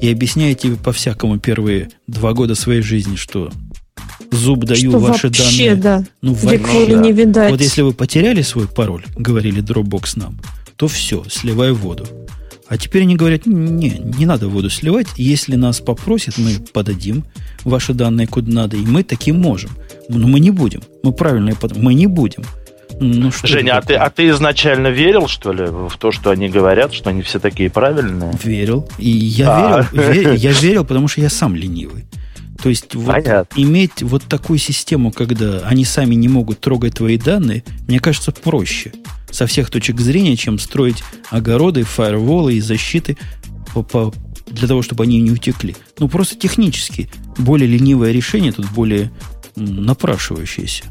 и 0.00 0.10
объясняет 0.10 0.60
тебе 0.60 0.76
по-всякому 0.76 1.38
первые 1.38 1.90
два 2.06 2.32
года 2.32 2.54
своей 2.54 2.82
жизни, 2.82 3.16
что 3.16 3.50
зуб 4.30 4.64
даю 4.64 4.90
Что 4.90 4.98
ваши 4.98 5.26
вообще, 5.28 5.74
данные. 5.74 5.82
да. 5.82 6.04
Ну, 6.22 6.34
в 6.34 6.44
Век 6.50 6.66
воли 6.68 6.94
да. 6.94 7.00
не 7.00 7.12
видать. 7.12 7.50
Вот 7.50 7.60
если 7.60 7.82
вы 7.82 7.92
потеряли 7.92 8.42
свой 8.42 8.66
пароль, 8.68 9.04
говорили 9.16 9.62
Dropbox 9.62 10.12
нам, 10.16 10.40
то 10.76 10.88
все, 10.88 11.24
сливай 11.28 11.72
воду. 11.72 12.06
А 12.68 12.78
теперь 12.78 13.02
они 13.02 13.16
говорят, 13.16 13.46
не, 13.46 13.90
не 13.90 14.26
надо 14.26 14.48
воду 14.48 14.70
сливать. 14.70 15.08
Если 15.16 15.56
нас 15.56 15.80
попросят, 15.80 16.38
мы 16.38 16.52
подадим 16.72 17.24
ваши 17.64 17.94
данные 17.94 18.28
куда 18.28 18.52
надо, 18.52 18.76
и 18.76 18.80
мы 18.86 19.02
таким 19.02 19.40
можем. 19.40 19.70
Но 20.08 20.28
мы 20.28 20.38
не 20.38 20.52
будем. 20.52 20.80
Мы 21.02 21.12
правильно, 21.12 21.56
под- 21.56 21.76
мы 21.76 21.94
не 21.94 22.06
будем. 22.06 22.44
Ну, 23.00 23.32
что 23.32 23.46
Женя, 23.46 23.78
а 23.78 23.82
ты, 23.82 23.94
а 23.94 24.10
ты 24.10 24.28
изначально 24.28 24.88
верил, 24.88 25.26
что 25.26 25.52
ли, 25.52 25.64
в 25.64 25.96
то, 25.98 26.12
что 26.12 26.30
они 26.30 26.48
говорят, 26.50 26.92
что 26.92 27.10
они 27.10 27.22
все 27.22 27.38
такие 27.38 27.70
правильные? 27.70 28.32
Верил. 28.44 28.88
И 28.98 29.08
я 29.10 29.76
А. 29.78 29.88
верил, 29.92 30.32
ве- 30.32 30.36
я 30.38 30.52
верил, 30.52 30.84
потому 30.84 31.08
что 31.08 31.22
я 31.22 31.30
сам 31.30 31.54
ленивый. 31.56 32.04
То 32.62 32.68
есть 32.68 32.94
вот 32.94 33.14
Понятно. 33.14 33.46
иметь 33.58 34.02
вот 34.02 34.24
такую 34.24 34.58
систему, 34.58 35.10
когда 35.12 35.60
они 35.60 35.86
сами 35.86 36.14
не 36.14 36.28
могут 36.28 36.60
трогать 36.60 36.94
твои 36.96 37.16
данные, 37.16 37.64
мне 37.88 38.00
кажется, 38.00 38.32
проще 38.32 38.92
со 39.30 39.46
всех 39.46 39.70
точек 39.70 39.98
зрения, 39.98 40.36
чем 40.36 40.58
строить 40.58 41.02
огороды, 41.30 41.84
фаерволы 41.84 42.54
и 42.54 42.60
защиты 42.60 43.16
по- 43.72 43.82
по- 43.82 44.12
для 44.46 44.68
того, 44.68 44.82
чтобы 44.82 45.04
они 45.04 45.20
не 45.22 45.30
утекли. 45.30 45.74
Ну, 45.98 46.08
просто 46.08 46.36
технически 46.36 47.08
более 47.38 47.66
ленивое 47.66 48.12
решение, 48.12 48.52
тут 48.52 48.66
более 48.72 49.10
напрашивающееся. 49.56 50.84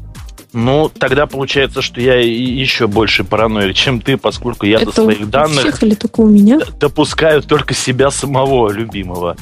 Ну, 0.52 0.88
тогда 0.88 1.26
получается, 1.26 1.80
что 1.82 2.00
я 2.00 2.14
еще 2.16 2.86
больше 2.88 3.22
параноик, 3.24 3.74
чем 3.76 4.00
ты, 4.00 4.16
поскольку 4.16 4.66
я 4.66 4.78
до 4.78 4.84
Это 4.90 5.02
своих 5.02 5.20
у 5.20 5.26
данных 5.26 5.60
всех 5.60 5.82
или 5.84 5.94
только 5.94 6.20
у 6.20 6.28
меня? 6.28 6.58
допускаю 6.80 7.42
только 7.42 7.72
себя 7.74 8.10
самого 8.10 8.70
любимого. 8.70 9.36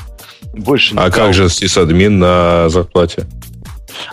Больше 0.54 0.94
А 0.96 1.06
никого. 1.08 1.26
как 1.26 1.34
же 1.34 1.48
сисадмин 1.48 2.18
на 2.18 2.68
зарплате? 2.68 3.26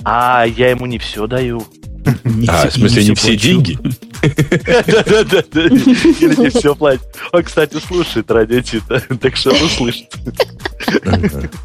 А, 0.04 0.46
я 0.46 0.70
ему 0.70 0.86
не 0.86 0.98
все 1.00 1.28
даю. 1.28 1.66
Не 2.24 2.48
А, 2.48 2.70
в 2.70 2.74
смысле, 2.74 3.04
не 3.04 3.16
все 3.16 3.28
плачу. 3.30 3.42
деньги? 3.42 3.78
Да-да-да. 4.22 5.62
Или 5.66 6.40
не 6.40 6.50
все 6.50 6.76
платит. 6.76 7.02
Он, 7.32 7.44
кстати, 7.44 7.78
слушает 7.86 8.30
радио 8.30 8.62
Тита, 8.62 9.00
так 9.20 9.36
что 9.36 9.52
он 9.52 9.62
услышит. 9.64 10.14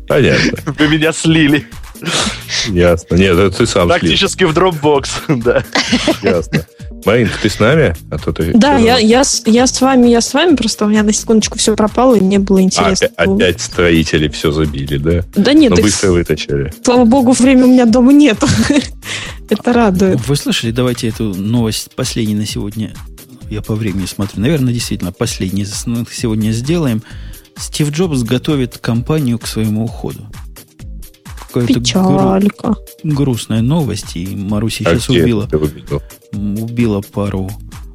Понятно. 0.08 0.72
Вы 0.78 0.88
меня 0.88 1.12
слили. 1.12 1.66
Ясно. 2.68 3.14
Нет, 3.16 3.36
это 3.36 3.50
ты 3.58 3.66
сам 3.66 3.88
слил. 3.88 3.98
Практически 3.98 4.44
в 4.44 4.56
Dropbox, 4.56 5.08
да. 5.42 5.64
Ясно. 6.22 6.66
Марин, 7.06 7.30
ты 7.42 7.48
с 7.48 7.58
нами? 7.58 7.94
А 8.10 8.18
то 8.18 8.32
ты... 8.32 8.52
Да, 8.52 8.76
я, 8.76 8.98
я, 8.98 9.24
с- 9.24 9.42
я 9.46 9.66
с 9.66 9.80
вами, 9.80 10.08
я 10.08 10.20
с 10.20 10.34
вами, 10.34 10.54
просто 10.54 10.84
у 10.84 10.88
меня 10.88 11.02
на 11.02 11.12
секундочку 11.12 11.58
все 11.58 11.74
пропало, 11.74 12.14
и 12.16 12.20
мне 12.20 12.38
было 12.38 12.60
интересно. 12.60 13.08
Опять, 13.16 13.34
опять 13.36 13.60
строители 13.62 14.28
все 14.28 14.52
забили, 14.52 14.98
да? 14.98 15.24
Да 15.34 15.54
нет, 15.54 15.70
Но 15.70 15.76
так, 15.76 15.84
быстро 15.86 16.10
вытащили. 16.12 16.72
слава 16.84 17.04
богу, 17.06 17.32
времени 17.32 17.62
у 17.64 17.68
меня 17.72 17.86
дома 17.86 18.12
нет. 18.12 18.38
Это 19.48 19.72
радует. 19.72 20.26
Вы 20.28 20.36
слышали? 20.36 20.72
Давайте 20.72 21.08
эту 21.08 21.34
новость 21.34 21.94
последней 21.96 22.34
на 22.34 22.46
сегодня. 22.46 22.92
Я 23.48 23.62
по 23.62 23.74
времени 23.74 24.06
смотрю. 24.06 24.40
Наверное, 24.42 24.72
действительно, 24.72 25.10
из 25.62 25.72
основных 25.72 26.12
сегодня 26.12 26.52
сделаем. 26.52 27.02
Стив 27.56 27.90
Джобс 27.90 28.22
готовит 28.22 28.78
компанию 28.78 29.38
к 29.38 29.46
своему 29.46 29.84
уходу. 29.84 30.26
Какая-то 31.52 31.72
гру- 31.74 31.80
Печалька. 31.80 32.74
грустная 33.02 33.62
новость, 33.62 34.16
и 34.16 34.36
Маруся 34.36 34.84
А 34.86 34.94
сейчас 34.94 35.08
убила, 35.08 35.48
убила 36.32 37.00
пару. 37.00 37.50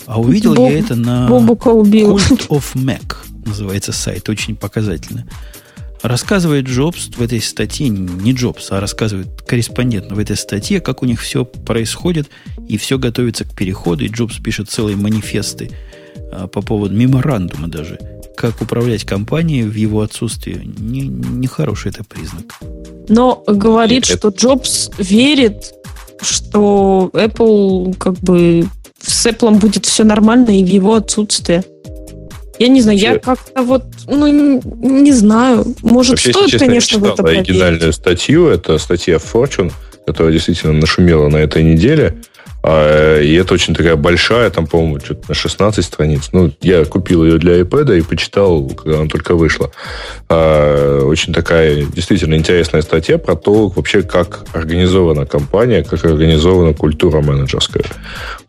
А 0.06 0.20
увидел 0.20 0.54
Боб- 0.54 0.70
я 0.72 0.80
это 0.80 0.96
на 0.96 1.28
Бобука 1.28 1.70
убил. 1.70 2.18
Cult 2.18 2.48
of 2.50 2.76
Mac 2.76 3.16
называется 3.46 3.92
сайт, 3.92 4.30
очень 4.30 4.56
показательно. 4.56 5.28
Рассказывает 6.02 6.66
Джобс 6.66 7.08
в 7.08 7.22
этой 7.22 7.42
статье, 7.42 7.90
не 7.90 8.34
Джобс, 8.34 8.72
а 8.72 8.80
рассказывает 8.80 9.42
корреспондент 9.48 10.12
в 10.12 10.20
этой 10.20 10.36
статье, 10.36 10.80
как 10.80 11.02
у 11.02 11.06
них 11.06 11.20
все 11.20 11.46
происходит, 11.46 12.30
и 12.68 12.78
все 12.78 13.00
готовится 13.00 13.44
к 13.44 13.56
переходу, 13.56 14.06
и 14.06 14.10
Джобс 14.10 14.38
пишет 14.38 14.70
целые 14.70 14.98
манифесты 14.98 15.72
а, 16.32 16.48
по 16.48 16.62
поводу 16.62 16.94
меморандума 16.96 17.68
даже, 17.68 18.00
как 18.38 18.62
управлять 18.62 19.04
компанией 19.04 19.64
в 19.64 19.74
его 19.74 20.02
отсутствии. 20.02 20.62
Нехороший 20.78 21.90
не, 21.92 21.96
не 21.96 21.98
это 21.98 22.04
признак. 22.04 22.60
Но 23.10 23.44
говорит, 23.48 24.06
что 24.06 24.30
Джобс 24.30 24.90
верит, 24.98 25.74
что 26.22 27.10
Apple 27.14 27.96
как 27.98 28.14
бы 28.20 28.68
с 29.02 29.26
Apple 29.26 29.60
будет 29.60 29.86
все 29.86 30.04
нормально 30.04 30.58
и 30.58 30.64
в 30.64 30.68
его 30.68 30.96
отсутствие. 30.96 31.64
Я 32.58 32.70
не 32.70 32.82
знаю, 32.82 32.98
я 32.98 33.20
как-то 33.20 33.62
вот, 33.64 33.84
ну, 34.08 34.28
не 34.28 35.12
знаю. 35.12 35.66
Может, 35.82 36.12
Вообще, 36.12 36.32
стоит, 36.32 36.52
честно, 36.52 36.68
конечно, 36.68 36.96
я 36.96 37.02
в 37.02 37.06
это 37.06 37.24
поверить. 37.24 37.50
оригинальную 37.50 37.94
статью. 37.94 38.48
Это 38.48 38.78
статья 38.78 39.18
Fortune, 39.18 39.74
которая 40.06 40.32
действительно 40.32 40.74
нашумела 40.74 41.28
на 41.28 41.38
этой 41.38 41.64
неделе. 41.64 42.18
А, 42.68 43.22
и 43.22 43.34
это 43.36 43.54
очень 43.54 43.76
такая 43.76 43.96
большая, 43.96 44.50
там, 44.50 44.66
по-моему, 44.66 45.00
что-то 45.00 45.30
на 45.30 45.36
16 45.36 45.86
страниц. 45.86 46.30
Ну, 46.32 46.52
я 46.62 46.84
купил 46.86 47.24
ее 47.24 47.38
для 47.38 47.60
iPad 47.60 48.00
и 48.00 48.02
почитал, 48.02 48.68
когда 48.70 49.02
она 49.02 49.08
только 49.08 49.36
вышла. 49.36 49.70
А, 50.30 51.04
очень 51.04 51.32
такая 51.32 51.86
действительно 51.86 52.34
интересная 52.34 52.82
статья 52.82 53.20
про 53.20 53.36
то, 53.36 53.68
вообще, 53.68 54.02
как 54.02 54.46
организована 54.54 55.28
компания, 55.28 55.84
как 55.84 56.06
организована 56.06 56.74
культура 56.74 57.22
менеджерская. 57.22 57.86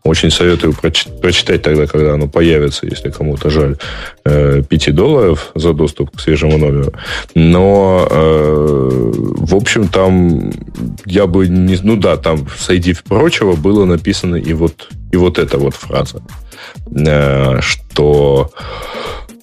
Очень 0.03 0.31
советую 0.31 0.73
прочитать 0.73 1.61
тогда, 1.61 1.85
когда 1.85 2.15
оно 2.15 2.27
появится, 2.27 2.87
если 2.87 3.11
кому-то 3.11 3.51
жаль, 3.51 3.75
5 4.23 4.71
э, 4.71 4.91
долларов 4.93 5.51
за 5.53 5.73
доступ 5.73 6.17
к 6.17 6.21
свежему 6.21 6.57
номеру. 6.57 6.91
Но, 7.35 8.07
э, 8.09 9.11
в 9.13 9.55
общем, 9.55 9.89
там 9.89 10.51
я 11.05 11.27
бы 11.27 11.47
не... 11.47 11.77
Ну 11.83 11.97
да, 11.97 12.17
там, 12.17 12.47
среди 12.57 12.95
прочего, 13.07 13.55
было 13.55 13.85
написано 13.85 14.06
и 14.35 14.53
вот, 14.53 14.89
и 15.11 15.17
вот 15.17 15.39
эта 15.39 15.57
вот 15.57 15.75
фраза, 15.75 16.21
э, 16.95 17.61
что 17.61 18.51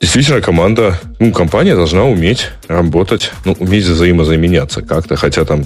действительно 0.00 0.40
команда, 0.40 1.00
ну, 1.18 1.32
компания 1.32 1.74
должна 1.74 2.04
уметь 2.04 2.50
работать, 2.68 3.32
ну, 3.44 3.56
уметь 3.58 3.84
взаимозаменяться 3.84 4.82
как-то, 4.82 5.16
хотя 5.16 5.44
там 5.44 5.64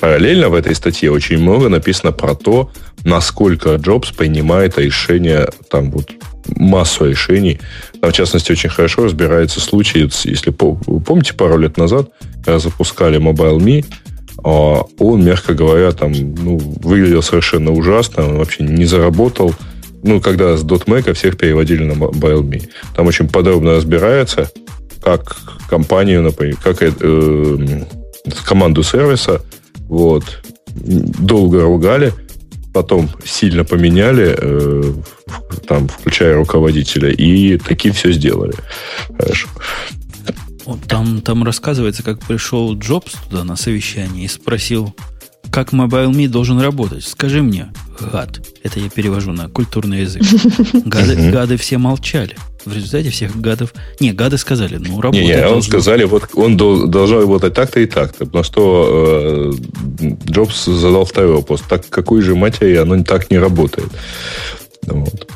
параллельно 0.00 0.48
в 0.48 0.54
этой 0.54 0.74
статье 0.74 1.10
очень 1.10 1.38
много 1.38 1.68
написано 1.68 2.12
про 2.12 2.34
то, 2.34 2.70
насколько 3.04 3.74
Джобс 3.76 4.10
принимает 4.12 4.78
решения, 4.78 5.48
там 5.70 5.90
вот 5.90 6.10
массу 6.56 7.06
решений. 7.06 7.60
Там, 8.00 8.10
в 8.10 8.14
частности, 8.14 8.52
очень 8.52 8.70
хорошо 8.70 9.04
разбирается 9.04 9.60
случай, 9.60 10.08
если 10.24 10.50
помните, 10.50 11.34
пару 11.34 11.58
лет 11.58 11.76
назад, 11.76 12.08
запускали 12.46 13.20
Mobile.me, 13.20 13.84
а, 13.84 14.09
он, 14.42 15.24
мягко 15.24 15.54
говоря, 15.54 15.92
там, 15.92 16.12
ну, 16.12 16.58
выглядел 16.58 17.22
совершенно 17.22 17.72
ужасно, 17.72 18.28
он 18.28 18.38
вообще 18.38 18.64
не 18.64 18.84
заработал. 18.84 19.54
Ну, 20.02 20.20
когда 20.20 20.56
с 20.56 20.64
.Mac 20.64 21.12
всех 21.12 21.36
переводили 21.36 21.84
на 21.84 21.92
Mobile.me. 21.92 22.68
Там 22.96 23.06
очень 23.06 23.28
подробно 23.28 23.76
разбирается, 23.76 24.50
как 25.02 25.36
компанию, 25.68 26.22
например, 26.22 26.56
как 26.62 26.82
э, 26.82 26.92
э 27.00 27.84
команду 28.44 28.82
сервиса 28.82 29.40
вот, 29.88 30.24
долго 30.74 31.62
ругали, 31.62 32.12
потом 32.72 33.10
сильно 33.24 33.64
поменяли, 33.64 34.36
э, 34.38 34.92
там, 35.66 35.88
включая 35.88 36.36
руководителя, 36.36 37.10
и 37.10 37.56
таки 37.58 37.90
все 37.90 38.12
сделали. 38.12 38.54
Хорошо. 39.18 39.48
Там, 40.88 41.20
там 41.20 41.44
рассказывается, 41.44 42.02
как 42.02 42.20
пришел 42.20 42.76
Джобс 42.76 43.12
туда 43.28 43.44
на 43.44 43.56
совещание 43.56 44.24
и 44.24 44.28
спросил, 44.28 44.94
как 45.50 45.72
MobileMe 45.72 46.28
должен 46.28 46.60
работать. 46.60 47.04
Скажи 47.04 47.42
мне, 47.42 47.72
гад. 47.98 48.40
Это 48.62 48.78
я 48.78 48.88
перевожу 48.88 49.32
на 49.32 49.48
культурный 49.48 50.02
язык. 50.02 50.22
Гады, 50.84 51.30
гады 51.30 51.56
все 51.56 51.78
молчали. 51.78 52.36
В 52.64 52.74
результате 52.74 53.10
всех 53.10 53.40
гадов... 53.40 53.72
Не, 54.00 54.12
гады 54.12 54.36
сказали, 54.36 54.76
ну, 54.76 55.00
работает. 55.00 55.26
Не, 55.26 55.34
не 55.34 55.48
он 55.48 55.62
сказали, 55.62 56.04
вот 56.04 56.28
он 56.34 56.56
должен 56.56 57.18
работать 57.20 57.54
так-то 57.54 57.80
и 57.80 57.86
так-то. 57.86 58.26
Потому 58.26 58.44
что 58.44 59.54
э, 60.00 60.04
Джобс 60.26 60.66
задал 60.66 61.04
второй 61.04 61.36
вопрос. 61.36 61.62
Так 61.68 61.88
какой 61.88 62.20
же 62.20 62.34
матери 62.34 62.76
оно 62.76 63.02
так 63.02 63.30
не 63.30 63.38
работает? 63.38 63.88
Вот. 64.86 65.26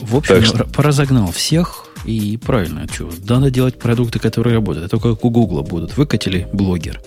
В 0.00 0.16
общем, 0.16 0.44
что... 0.44 0.64
поразогнал 0.64 1.32
всех. 1.32 1.87
И 2.04 2.36
правильно, 2.38 2.86
что, 2.92 3.10
надо 3.28 3.50
делать 3.50 3.78
продукты, 3.78 4.18
которые 4.18 4.54
работают. 4.54 4.86
Это 4.86 4.98
только 4.98 5.14
как 5.14 5.24
у 5.24 5.30
Гугла 5.30 5.62
будут. 5.62 5.96
Выкатили 5.96 6.48
блогер, 6.52 7.00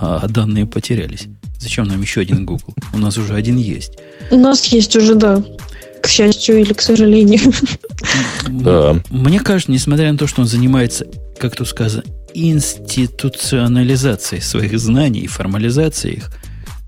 а 0.00 0.26
данные 0.28 0.66
потерялись. 0.66 1.28
Зачем 1.58 1.86
нам 1.86 2.00
еще 2.00 2.22
один 2.22 2.46
Google? 2.46 2.74
У 2.94 2.98
нас 2.98 3.18
уже 3.18 3.34
один 3.34 3.56
есть. 3.56 3.98
У 4.30 4.36
нас 4.36 4.64
есть 4.66 4.96
уже, 4.96 5.14
да. 5.14 5.42
К 6.02 6.08
счастью 6.08 6.60
или 6.60 6.72
к 6.72 6.80
сожалению. 6.80 7.52
Да. 8.48 8.96
Мне 9.10 9.40
кажется, 9.40 9.70
несмотря 9.70 10.10
на 10.10 10.16
то, 10.18 10.26
что 10.26 10.40
он 10.40 10.48
занимается, 10.48 11.06
как 11.38 11.54
тут 11.54 11.68
сказано, 11.68 12.02
институционализацией 12.32 14.40
своих 14.40 14.78
знаний 14.78 15.20
и 15.20 15.26
формализацией 15.26 16.16
их, 16.16 16.30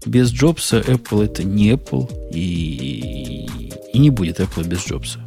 без 0.06 0.32
Джобса 0.32 0.81
Apple 0.81 1.24
это 1.24 1.44
не 1.44 1.73
Apple 1.73 2.09
и, 2.32 3.47
и 3.93 3.98
не 3.98 4.09
будет 4.10 4.40
Apple 4.40 4.66
без 4.66 4.86
Джобса. 4.86 5.20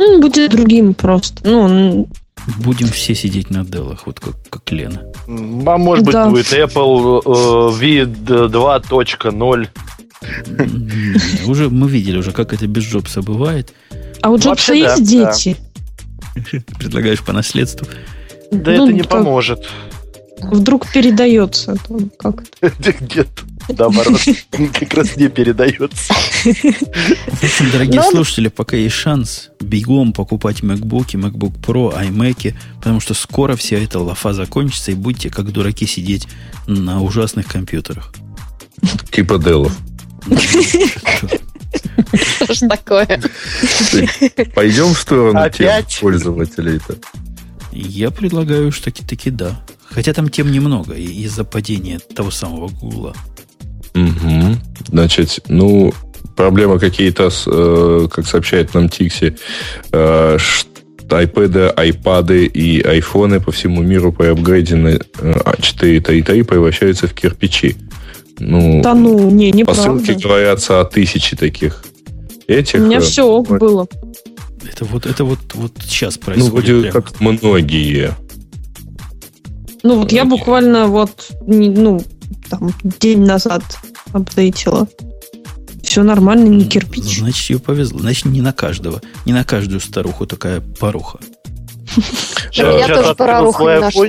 Он 0.00 0.20
будет 0.20 0.50
другим 0.50 0.94
просто. 0.94 1.48
Ну, 1.48 2.08
Будем 2.58 2.88
все 2.88 3.14
сидеть 3.14 3.50
на 3.50 3.64
Делах, 3.64 4.06
вот 4.06 4.18
как, 4.18 4.34
как 4.48 4.72
Лена. 4.72 5.02
А 5.26 5.76
может 5.76 6.06
быть, 6.06 6.14
да. 6.14 6.28
будет 6.30 6.46
Apple 6.46 7.20
э, 7.24 7.70
V 7.70 8.04
2.0. 8.06 9.68
Уже 11.46 11.68
мы 11.68 11.88
видели 11.88 12.16
уже, 12.18 12.32
как 12.32 12.52
это 12.54 12.66
без 12.66 12.84
Джобса 12.84 13.22
бывает. 13.22 13.72
А 14.22 14.30
у 14.30 14.38
Джобса 14.38 14.72
есть 14.72 14.98
да, 14.98 15.04
дети? 15.04 15.56
Да. 16.34 16.42
Предлагаешь 16.78 17.22
по 17.22 17.32
наследству? 17.32 17.86
Да 18.50 18.72
ну, 18.72 18.86
это 18.86 18.94
не 18.94 19.00
как... 19.02 19.10
поможет. 19.10 19.68
Вдруг 20.42 20.90
передается. 20.90 21.76
Там, 21.86 22.10
как 22.18 22.42
Нет, 22.62 23.28
наоборот, 23.68 24.20
как 24.50 24.94
раз 24.94 25.16
не 25.16 25.28
передается. 25.28 26.12
В 26.12 27.44
общем, 27.44 27.70
дорогие 27.70 28.02
слушатели, 28.02 28.48
пока 28.48 28.76
есть 28.76 28.94
шанс, 28.94 29.50
бегом 29.60 30.12
покупать 30.12 30.60
MacBook, 30.60 31.12
MacBook 31.14 31.60
Pro, 31.60 31.96
iMac, 31.96 32.54
потому 32.76 33.00
что 33.00 33.14
скоро 33.14 33.56
вся 33.56 33.76
эта 33.78 33.98
лафа 33.98 34.32
закончится, 34.32 34.92
и 34.92 34.94
будете 34.94 35.30
как 35.30 35.52
дураки 35.52 35.86
сидеть 35.86 36.26
на 36.66 37.00
ужасных 37.02 37.46
компьютерах. 37.46 38.12
Типа 39.10 39.38
Делов. 39.38 39.76
Что 42.12 42.54
ж 42.54 42.58
такое? 42.68 43.20
Пойдем 44.54 44.94
в 44.94 44.98
сторону 44.98 45.40
пользователей-то. 46.00 46.96
Я 47.72 48.10
предлагаю, 48.10 48.72
что 48.72 48.86
таки-таки 48.86 49.30
да. 49.30 49.60
Хотя 49.88 50.12
там 50.12 50.28
тем 50.28 50.50
немного 50.50 50.94
из-за 50.94 51.44
падения 51.44 51.98
того 51.98 52.30
самого 52.30 52.68
Гугла. 52.68 53.14
Угу. 53.94 54.56
Значит, 54.88 55.40
ну, 55.48 55.92
проблемы 56.36 56.78
какие-то, 56.78 57.30
э, 57.46 58.08
как 58.10 58.26
сообщает 58.26 58.74
нам 58.74 58.88
Тикси, 58.88 59.36
э, 59.92 60.38
iPad, 61.08 61.74
iPad 61.74 62.46
и 62.46 62.80
айфоны 62.82 63.40
по 63.40 63.50
всему 63.50 63.82
миру 63.82 64.12
при 64.12 64.28
апгрейде 64.28 64.76
на 64.76 64.88
4.3.3 64.90 66.44
превращаются 66.44 67.08
в 67.08 67.14
кирпичи. 67.14 67.76
Ну, 68.38 68.80
да 68.82 68.94
ну, 68.94 69.30
не, 69.30 69.50
не 69.50 69.64
Посылки 69.64 70.12
говорятся 70.12 70.80
о 70.80 70.84
тысяче 70.84 71.36
таких 71.36 71.82
этих. 72.46 72.80
У 72.80 72.84
меня 72.84 72.98
э, 72.98 73.00
все 73.00 73.42
было. 73.42 73.86
Это 74.72 74.84
вот, 74.84 75.06
это 75.06 75.24
вот, 75.24 75.38
вот 75.54 75.72
сейчас 75.82 76.16
ну, 76.16 76.22
происходит. 76.22 76.52
Ну, 76.52 76.54
вроде 76.54 76.90
прямо. 76.90 76.92
как 76.92 77.20
многие. 77.20 78.10
Ну, 79.82 79.98
вот 79.98 80.12
я 80.12 80.24
буквально 80.24 80.86
вот, 80.86 81.30
ну, 81.46 82.02
там, 82.50 82.74
день 82.82 83.24
назад 83.24 83.62
апдейтила. 84.12 84.88
Все 85.82 86.02
нормально, 86.02 86.46
не 86.48 86.66
кирпич. 86.66 87.18
Значит, 87.18 87.50
ее 87.50 87.58
повезло. 87.58 88.00
Значит, 88.00 88.26
не 88.26 88.42
на 88.42 88.52
каждого, 88.52 89.00
не 89.24 89.32
на 89.32 89.44
каждую 89.44 89.80
старуху 89.80 90.26
такая 90.26 90.60
поруха. 90.60 91.18
Я 92.52 92.88
тоже 93.14 93.80
нашла. 93.80 94.04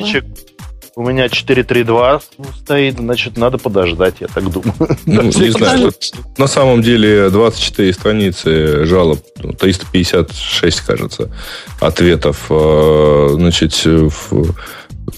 У 0.93 1.03
меня 1.07 1.27
4.3.2 1.27 2.22
стоит, 2.59 2.97
значит, 2.97 3.38
надо 3.38 3.57
подождать, 3.57 4.15
я 4.19 4.27
так 4.27 4.51
думаю. 4.51 4.73
Ну, 5.05 5.22
не 5.22 5.49
знаю, 5.49 5.93
на 6.38 6.47
самом 6.47 6.81
деле 6.81 7.30
24 7.30 7.93
страницы 7.93 8.85
жалоб, 8.85 9.19
356, 9.57 10.81
кажется, 10.81 11.31
ответов, 11.80 12.45
э, 12.49 13.30
значит, 13.35 13.88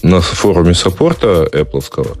на 0.02 0.20
форуме 0.20 0.74
саппорта 0.74 1.48
Apple. 1.52 2.16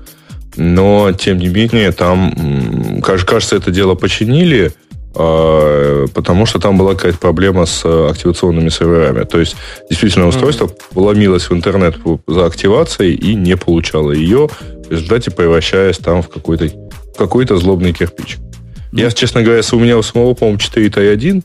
Но, 0.56 1.12
тем 1.12 1.38
не 1.38 1.48
менее, 1.48 1.92
там, 1.92 3.00
кажется, 3.02 3.56
это 3.56 3.70
дело 3.70 3.94
починили, 3.94 4.72
а, 5.16 6.06
потому 6.12 6.46
что 6.46 6.58
там 6.58 6.76
была 6.76 6.94
какая-то 6.94 7.18
проблема 7.18 7.66
с 7.66 7.84
активационными 7.84 8.68
серверами. 8.68 9.24
То 9.24 9.38
есть, 9.38 9.56
действительно, 9.88 10.26
устройство 10.26 10.66
mm-hmm. 10.66 11.00
ломилось 11.00 11.50
в 11.50 11.52
интернет 11.52 11.96
за 12.26 12.46
активацией 12.46 13.14
и 13.14 13.34
не 13.34 13.56
получало 13.56 14.12
ее, 14.12 14.48
в 14.88 14.90
результате 14.90 15.30
превращаясь 15.30 15.98
там 15.98 16.22
в 16.22 16.28
какой-то 16.28 16.68
какой-то 17.16 17.56
злобный 17.56 17.92
кирпич. 17.92 18.36
Mm-hmm. 18.36 19.00
Я, 19.00 19.10
честно 19.10 19.42
говоря, 19.42 19.62
у 19.72 19.78
меня 19.78 19.98
у 19.98 20.02
самого, 20.02 20.34
по-моему, 20.34 20.58
4.1, 20.58 21.42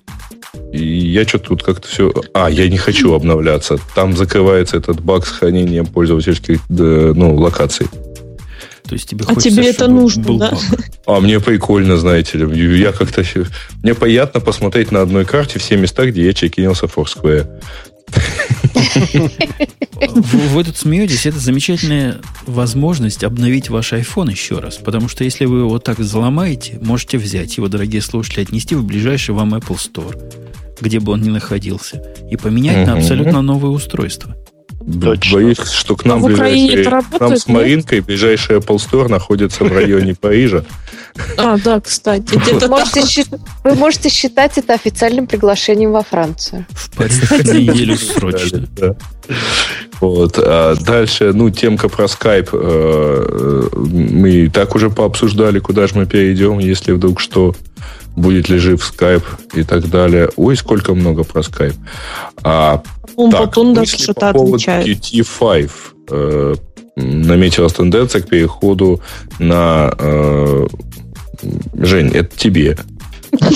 и 0.72 0.84
я 0.84 1.28
что-то 1.28 1.50
тут 1.50 1.64
как-то 1.64 1.88
все... 1.88 2.12
А, 2.34 2.50
я 2.50 2.68
не 2.70 2.78
хочу 2.78 3.14
обновляться. 3.14 3.78
Там 3.96 4.16
закрывается 4.16 4.78
этот 4.78 5.00
баг 5.00 5.26
с 5.26 5.30
хранением 5.30 5.86
пользовательских 5.86 6.60
ну, 6.70 7.36
локаций. 7.36 7.88
То 8.90 8.94
есть 8.94 9.08
тебе 9.08 9.24
а 9.28 9.36
хочется, 9.36 9.52
тебе 9.52 9.70
это 9.70 9.88
нужно, 9.88 10.24
был 10.24 10.40
да? 10.40 10.58
А 11.06 11.20
мне 11.20 11.40
прикольно, 11.40 11.96
знаете 11.96 12.40
ли. 12.40 12.80
Я 12.80 12.92
как-то... 12.92 13.24
Мне 13.84 13.94
приятно 13.94 14.40
посмотреть 14.40 14.92
на 14.92 15.02
одной 15.02 15.26
карте 15.26 15.60
все 15.60 15.78
места, 15.78 16.08
где 16.08 16.26
я 16.26 16.34
чекинился 16.34 16.88
в 16.88 16.98
Foursquare. 16.98 17.48
Вы, 20.02 20.40
вы 20.40 20.64
тут 20.64 20.76
смеетесь, 20.78 21.28
это 21.28 21.38
замечательная 21.38 22.18
возможность 22.48 23.24
обновить 23.24 23.70
ваш 23.70 23.94
iPhone 23.94 24.32
еще 24.32 24.58
раз. 24.58 24.78
Потому 24.78 25.08
что 25.08 25.24
если 25.24 25.46
вы 25.46 25.60
его 25.60 25.78
так 25.78 26.00
взломаете, 26.00 26.80
можете 26.82 27.20
взять 27.20 27.58
его, 27.58 27.68
дорогие 27.68 28.02
слушатели, 28.02 28.42
отнести 28.42 28.74
в 28.74 28.84
ближайший 28.84 29.36
вам 29.36 29.54
Apple 29.54 29.78
Store, 29.78 30.20
где 30.82 31.00
бы 31.00 31.12
он 31.12 31.22
ни 31.22 31.30
находился, 31.30 32.02
и 32.32 32.38
поменять 32.38 32.88
на 32.88 32.94
абсолютно 32.94 33.44
новое 33.44 33.70
устройство. 33.70 34.36
Точно. 34.80 35.36
Боюсь, 35.36 35.60
что 35.72 35.96
к 35.96 36.06
нам, 36.06 36.24
а 36.24 36.28
ближайший, 36.28 36.84
к 36.86 37.20
нам 37.20 37.36
с 37.38 37.48
Маринкой 37.48 38.00
ближайший 38.02 38.58
Apple 38.58 38.78
Store 38.78 39.08
находится 39.08 39.64
в 39.64 39.72
районе 39.72 40.16
Парижа. 40.16 40.64
А, 41.38 41.58
да, 41.58 41.80
кстати. 41.82 42.40
Вы 42.52 42.68
можете, 42.68 43.06
считать, 43.06 43.42
вы 43.64 43.76
можете 43.76 44.10
считать 44.10 44.58
это 44.58 44.74
официальным 44.74 45.28
приглашением 45.28 45.92
во 45.92 46.04
Францию. 46.04 46.66
В 46.70 46.96
Париж 46.96 47.20
неделю 47.46 47.98
срочно. 47.98 48.68
Вот. 50.00 50.36
А 50.38 50.76
дальше, 50.76 51.34
ну, 51.34 51.50
темка 51.50 51.90
про 51.90 52.08
скайп. 52.08 52.50
Э, 52.54 53.70
мы 53.76 54.30
и 54.30 54.48
так 54.50 54.76
уже 54.76 54.90
пообсуждали, 54.90 55.60
куда 55.60 55.88
же 55.88 55.96
мы 55.96 56.06
перейдем, 56.06 56.60
если 56.60 56.94
вдруг 56.94 57.20
что 57.20 57.54
будет 58.16 58.50
ли 58.50 58.58
жив 58.58 58.84
скайп 58.84 59.24
и 59.54 59.64
так 59.64 59.90
далее. 59.90 60.30
Ой, 60.36 60.56
сколько 60.56 60.94
много 60.94 61.24
про 61.24 61.44
скайп. 61.44 61.76
А, 62.44 62.84
так, 63.32 63.58
мысли 63.58 63.98
что-то 63.98 64.32
по 64.32 64.40
поводу 64.40 64.58
QT5. 64.58 65.70
Э, 66.12 66.56
наметилась 66.96 67.74
тенденция 67.74 68.22
к 68.22 68.30
переходу 68.30 69.02
на... 69.40 69.94
Э, 69.98 70.68
Жень, 71.74 72.10
это 72.10 72.38
тебе. 72.38 72.78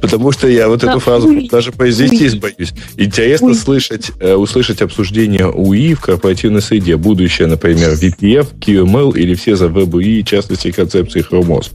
Потому 0.00 0.32
что 0.32 0.48
я 0.48 0.68
вот 0.68 0.84
эту 0.84 0.98
фразу 1.00 1.48
даже 1.48 1.72
произнести 1.72 2.38
боюсь. 2.38 2.72
Интересно 2.96 3.54
слышать, 3.54 4.12
э, 4.20 4.34
услышать 4.34 4.82
обсуждение 4.82 5.50
УИ 5.50 5.94
в 5.94 6.00
корпоративной 6.00 6.60
среде. 6.62 6.96
Будущее, 6.96 7.48
например, 7.48 7.92
VPF, 7.92 8.58
QML 8.58 9.18
или 9.18 9.34
все 9.34 9.56
за 9.56 9.68
веб-УИ, 9.68 10.22
в 10.22 10.26
частности, 10.26 10.70
концепции 10.70 11.24
Chromos. 11.28 11.70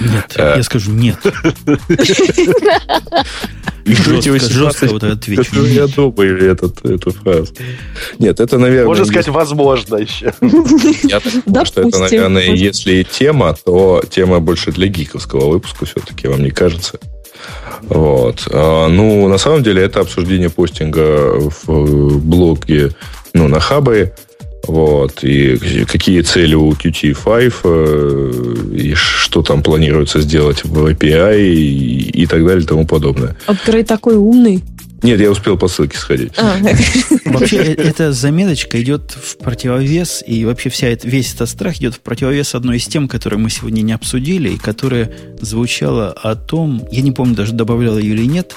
Нет, 0.00 0.34
а... 0.36 0.56
я 0.56 0.62
скажу 0.62 0.92
нет. 0.92 1.18
Жестко, 3.86 4.40
жестко 4.40 4.86
вот 4.86 5.04
отвечу. 5.04 5.64
Я 5.64 5.86
думаю 5.86 6.50
этот, 6.50 6.84
эту 6.84 7.12
фразу. 7.12 7.54
Нет, 8.18 8.40
это, 8.40 8.58
наверное... 8.58 8.88
Можно 8.88 9.04
сказать, 9.04 9.28
возможно 9.28 9.96
еще. 9.96 10.32
Я 11.04 11.20
так 11.20 11.32
думаю, 11.44 11.66
что 11.66 11.82
это, 11.82 11.98
наверное, 12.00 12.54
если 12.54 13.04
тема, 13.04 13.56
то 13.64 14.02
тема 14.10 14.40
больше 14.40 14.72
для 14.72 14.88
гиковского 14.88 15.50
выпуска 15.50 15.86
все-таки, 15.86 16.26
вам 16.26 16.42
не 16.42 16.50
кажется? 16.50 16.98
Вот. 17.82 18.48
А, 18.50 18.88
ну, 18.88 19.28
на 19.28 19.38
самом 19.38 19.62
деле, 19.62 19.82
это 19.82 20.00
обсуждение 20.00 20.50
постинга 20.50 21.34
в 21.38 22.18
блоге, 22.18 22.90
ну, 23.34 23.46
на 23.46 23.60
Хабре, 23.60 24.16
вот, 24.66 25.22
и 25.22 25.84
какие 25.86 26.22
цели 26.22 26.54
у 26.54 26.72
Qt5, 26.72 27.54
э, 27.64 28.74
и 28.74 28.94
что 28.94 29.42
там 29.42 29.62
планируется 29.62 30.20
сделать 30.20 30.64
в 30.64 30.86
API, 30.86 31.40
и, 31.40 32.22
и 32.22 32.26
так 32.26 32.44
далее, 32.44 32.64
и 32.64 32.66
тому 32.66 32.86
подобное. 32.86 33.36
Открой 33.46 33.84
такой 33.84 34.16
умный. 34.16 34.64
Нет, 35.02 35.20
я 35.20 35.30
успел 35.30 35.56
по 35.56 35.68
ссылке 35.68 35.98
сходить. 35.98 36.32
А. 36.36 36.56
Вообще, 37.26 37.58
э, 37.58 37.74
эта 37.74 38.12
заметочка 38.12 38.82
идет 38.82 39.12
в 39.12 39.36
противовес, 39.36 40.24
и 40.26 40.44
вообще 40.44 40.68
вся 40.68 40.88
это, 40.88 41.06
весь 41.06 41.32
этот 41.34 41.48
страх 41.48 41.76
идет 41.76 41.94
в 41.94 42.00
противовес 42.00 42.54
одной 42.54 42.78
из 42.78 42.86
тем, 42.86 43.06
которые 43.06 43.38
мы 43.38 43.50
сегодня 43.50 43.82
не 43.82 43.92
обсудили, 43.92 44.50
и 44.50 44.58
которая 44.58 45.12
звучала 45.40 46.10
о 46.10 46.34
том, 46.34 46.88
я 46.90 47.02
не 47.02 47.12
помню, 47.12 47.36
даже 47.36 47.52
добавляла 47.52 47.98
ее 47.98 48.14
или 48.14 48.24
нет, 48.24 48.56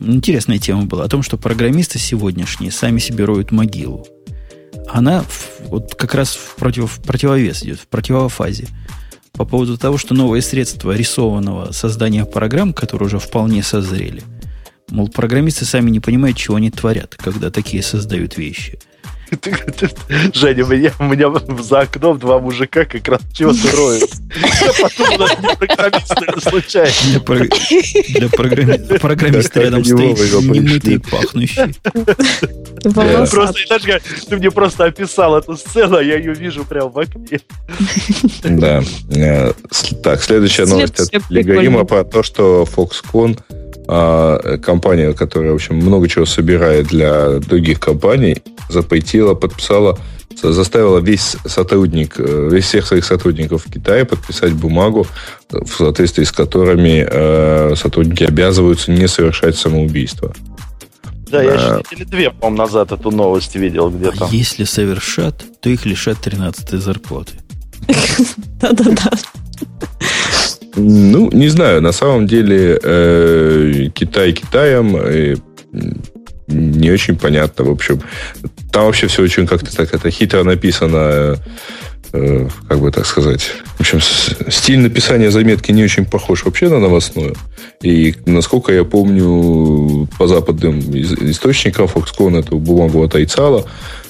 интересная 0.00 0.58
тема 0.58 0.86
была, 0.86 1.04
о 1.04 1.08
том, 1.08 1.22
что 1.22 1.36
программисты 1.36 1.98
сегодняшние 1.98 2.72
сами 2.72 2.98
себе 2.98 3.24
роют 3.24 3.52
могилу 3.52 4.06
она 4.88 5.24
вот 5.66 5.94
как 5.94 6.14
раз 6.14 6.34
в, 6.34 6.56
против, 6.56 6.92
в 6.92 7.02
противовес 7.02 7.62
идет, 7.62 7.80
в 7.80 7.86
противофазе. 7.86 8.68
По 9.32 9.44
поводу 9.44 9.78
того, 9.78 9.96
что 9.96 10.14
новые 10.14 10.42
средства 10.42 10.94
рисованного 10.94 11.72
создания 11.72 12.24
программ, 12.24 12.74
которые 12.74 13.06
уже 13.06 13.18
вполне 13.18 13.62
созрели, 13.62 14.22
мол, 14.90 15.08
программисты 15.08 15.64
сами 15.64 15.90
не 15.90 16.00
понимают, 16.00 16.36
чего 16.36 16.56
они 16.56 16.70
творят, 16.70 17.16
когда 17.16 17.50
такие 17.50 17.82
создают 17.82 18.36
вещи– 18.36 18.78
Женя, 20.34 20.64
у 20.64 20.68
меня, 20.68 20.92
у 20.98 21.04
меня 21.04 21.32
за 21.62 21.80
окном 21.80 22.18
два 22.18 22.38
мужика 22.38 22.84
как 22.84 23.08
раз 23.08 23.20
чего-то 23.32 23.76
роют. 23.76 24.10
Я 24.60 24.72
подумал, 24.72 25.28
не 25.40 25.56
программисты 25.56 26.50
случайно. 26.50 26.92
Для 28.08 28.28
программиста 28.98 29.60
рядом 29.60 29.84
стоит 29.84 30.18
немытый 30.44 31.00
пахнущий. 31.00 31.74
Просто, 32.82 33.54
знаешь, 33.66 34.02
ты 34.28 34.36
мне 34.36 34.50
просто 34.50 34.84
описал 34.84 35.36
эту 35.36 35.56
сцену, 35.56 35.96
а 35.96 36.02
я 36.02 36.16
ее 36.16 36.34
вижу 36.34 36.64
прямо 36.64 36.88
в 36.88 36.98
окне. 36.98 37.40
Да. 38.44 38.82
Э, 39.14 39.52
так, 40.02 40.22
следующая 40.22 40.66
новость 40.66 40.98
от 40.98 41.30
Легарима 41.30 41.84
про 41.84 42.04
то, 42.04 42.22
что 42.22 42.66
Foxconn 42.76 43.38
а, 43.88 44.58
компания, 44.58 45.12
которая, 45.12 45.52
в 45.52 45.56
общем, 45.56 45.76
много 45.76 46.08
чего 46.08 46.24
собирает 46.24 46.86
для 46.86 47.38
других 47.38 47.80
компаний, 47.80 48.42
запретила, 48.68 49.34
подписала, 49.34 49.98
заставила 50.42 50.98
весь 50.98 51.36
сотрудник, 51.46 52.14
э, 52.18 52.48
весь 52.50 52.64
всех 52.64 52.86
своих 52.86 53.04
сотрудников 53.04 53.66
в 53.66 53.72
Китае 53.72 54.04
подписать 54.04 54.52
бумагу, 54.52 55.06
в 55.50 55.68
соответствии 55.68 56.24
с 56.24 56.32
которыми 56.32 57.06
э, 57.08 57.74
сотрудники 57.76 58.24
обязываются 58.24 58.90
не 58.90 59.08
совершать 59.08 59.56
самоубийство. 59.56 60.32
Да, 61.32 61.42
я 61.42 61.54
еще 61.54 61.82
недели 61.90 62.04
две, 62.04 62.30
по-моему, 62.30 62.58
назад 62.58 62.92
эту 62.92 63.10
новость 63.10 63.56
видел 63.56 63.90
где-то. 63.90 64.26
А 64.26 64.28
если 64.30 64.64
совершат, 64.64 65.42
то 65.60 65.70
их 65.70 65.86
лишат 65.86 66.18
13 66.20 66.70
зарплаты. 66.72 67.32
Да-да-да. 68.60 69.10
Ну, 70.76 71.30
не 71.32 71.48
знаю, 71.48 71.80
на 71.80 71.92
самом 71.92 72.26
деле 72.26 72.78
э, 72.82 73.88
Китай 73.94 74.32
Китаем 74.32 74.96
э, 74.96 75.36
не 76.48 76.90
очень 76.90 77.16
понятно, 77.16 77.64
в 77.64 77.70
общем. 77.70 78.02
Там 78.70 78.84
вообще 78.84 79.06
все 79.06 79.22
очень 79.22 79.46
как-то 79.46 79.74
так 79.74 79.94
это 79.94 80.10
хитро 80.10 80.44
написано, 80.44 81.36
э, 82.12 82.48
как 82.68 82.80
бы 82.80 82.90
так 82.90 83.06
сказать. 83.06 83.42
В 83.76 83.80
общем, 83.80 84.00
стиль 84.00 84.78
написания 84.78 85.30
заметки 85.30 85.72
не 85.72 85.84
очень 85.84 86.04
похож 86.04 86.44
вообще 86.44 86.68
на 86.68 86.78
новостную. 86.78 87.34
И, 87.82 88.14
насколько 88.26 88.72
я 88.72 88.84
помню, 88.84 90.08
по 90.18 90.26
западным 90.26 90.80
источникам 90.80 91.86
Foxconn 91.86 92.38
эту 92.38 92.58
бумагу 92.58 93.02
отрицала. 93.02 93.66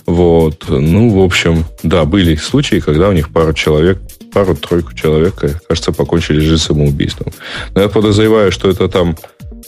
Вот. 0.07 0.65
Ну, 0.69 1.11
в 1.11 1.25
общем, 1.25 1.65
да, 1.83 2.05
были 2.05 2.37
случаи, 2.37 2.81
когда 2.81 3.09
у 3.09 3.13
них 3.13 3.31
пару 3.31 3.53
человек 3.53 3.99
пару-тройку 4.33 4.95
человек, 4.95 5.35
кажется, 5.69 5.93
покончили 5.93 6.41
жизнь 6.41 6.63
самоубийством. 6.63 7.33
Но 7.75 7.83
я 7.83 7.89
подозреваю, 7.89 8.51
что 8.51 8.71
это 8.71 8.89
там 8.89 9.17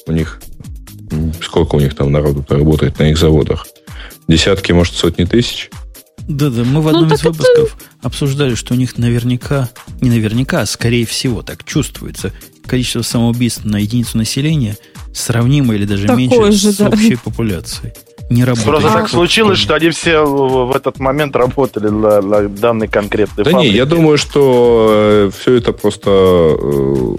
у 0.07 0.13
них... 0.13 0.41
Сколько 1.43 1.77
у 1.77 1.81
них 1.81 1.95
там 1.95 2.11
народу 2.11 2.45
работает 2.49 2.99
на 2.99 3.11
их 3.11 3.19
заводах? 3.19 3.67
Десятки, 4.27 4.73
может, 4.73 4.95
сотни 4.95 5.25
тысяч? 5.25 5.71
Да-да, 6.29 6.65
мы 6.65 6.81
в 6.81 6.89
одном 6.89 7.09
ну, 7.09 7.15
из 7.15 7.23
выпусков 7.23 7.77
это... 7.77 7.85
обсуждали, 8.03 8.55
что 8.55 8.75
у 8.75 8.77
них 8.77 8.97
наверняка, 8.97 9.69
не 10.01 10.09
наверняка, 10.11 10.63
а 10.63 10.67
скорее 10.67 11.05
всего 11.07 11.43
так 11.43 11.65
чувствуется, 11.65 12.33
количество 12.67 13.03
самоубийств 13.03 13.65
на 13.65 13.77
единицу 13.77 14.17
населения 14.17 14.77
сравнимо 15.13 15.75
или 15.75 15.85
даже 15.85 16.07
Такое 16.07 16.17
меньше 16.17 16.53
же, 16.53 16.73
с 16.73 16.77
да. 16.77 16.89
общей 16.89 17.17
популяцией 17.17 17.93
не 18.31 18.45
работает. 18.45 18.67
Просто 18.67 18.93
так 18.93 19.09
случилось, 19.09 19.59
что 19.59 19.75
они 19.75 19.91
все 19.91 20.25
в 20.25 20.75
этот 20.75 20.99
момент 20.99 21.37
работали 21.37 21.89
на, 21.89 22.21
на 22.21 22.49
данный 22.49 22.89
конкретный 22.89 23.45
Да 23.45 23.51
фабрике. 23.51 23.71
не, 23.71 23.77
я 23.77 23.85
думаю, 23.85 24.19
что 24.19 24.89
э, 24.91 25.31
все 25.39 25.55
это 25.55 25.73
просто 25.73 26.11
э, 26.11 27.17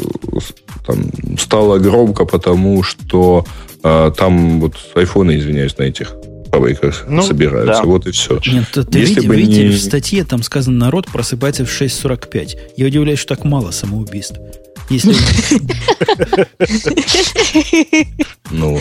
там, 0.86 1.38
стало 1.38 1.78
громко, 1.78 2.26
потому 2.26 2.82
что 2.84 3.46
э, 3.84 4.12
там 4.18 4.60
вот 4.60 4.74
айфоны, 4.96 5.38
извиняюсь, 5.38 5.78
на 5.78 5.84
этих 5.84 6.16
фабриках 6.56 7.06
ну, 7.08 7.22
собираются. 7.22 7.82
Да. 7.82 7.88
Вот 7.88 8.08
и 8.08 8.12
все. 8.12 8.40
Нет, 8.46 8.66
ты 8.72 9.00
Если 9.00 9.16
видите, 9.16 9.28
бы 9.28 9.36
видите, 9.36 9.68
не... 9.68 9.76
в 9.76 9.80
статье 9.80 10.24
там 10.24 10.44
сказано, 10.44 10.78
народ 10.78 11.08
просыпается 11.08 11.66
в 11.66 11.70
6.45. 11.70 12.58
Я 12.78 12.88
удивляюсь, 12.88 13.20
что 13.20 13.36
так 13.36 13.46
мало 13.46 13.72
самоубийств. 13.72 14.40
Если... 14.90 15.16
Ну, 18.52 18.80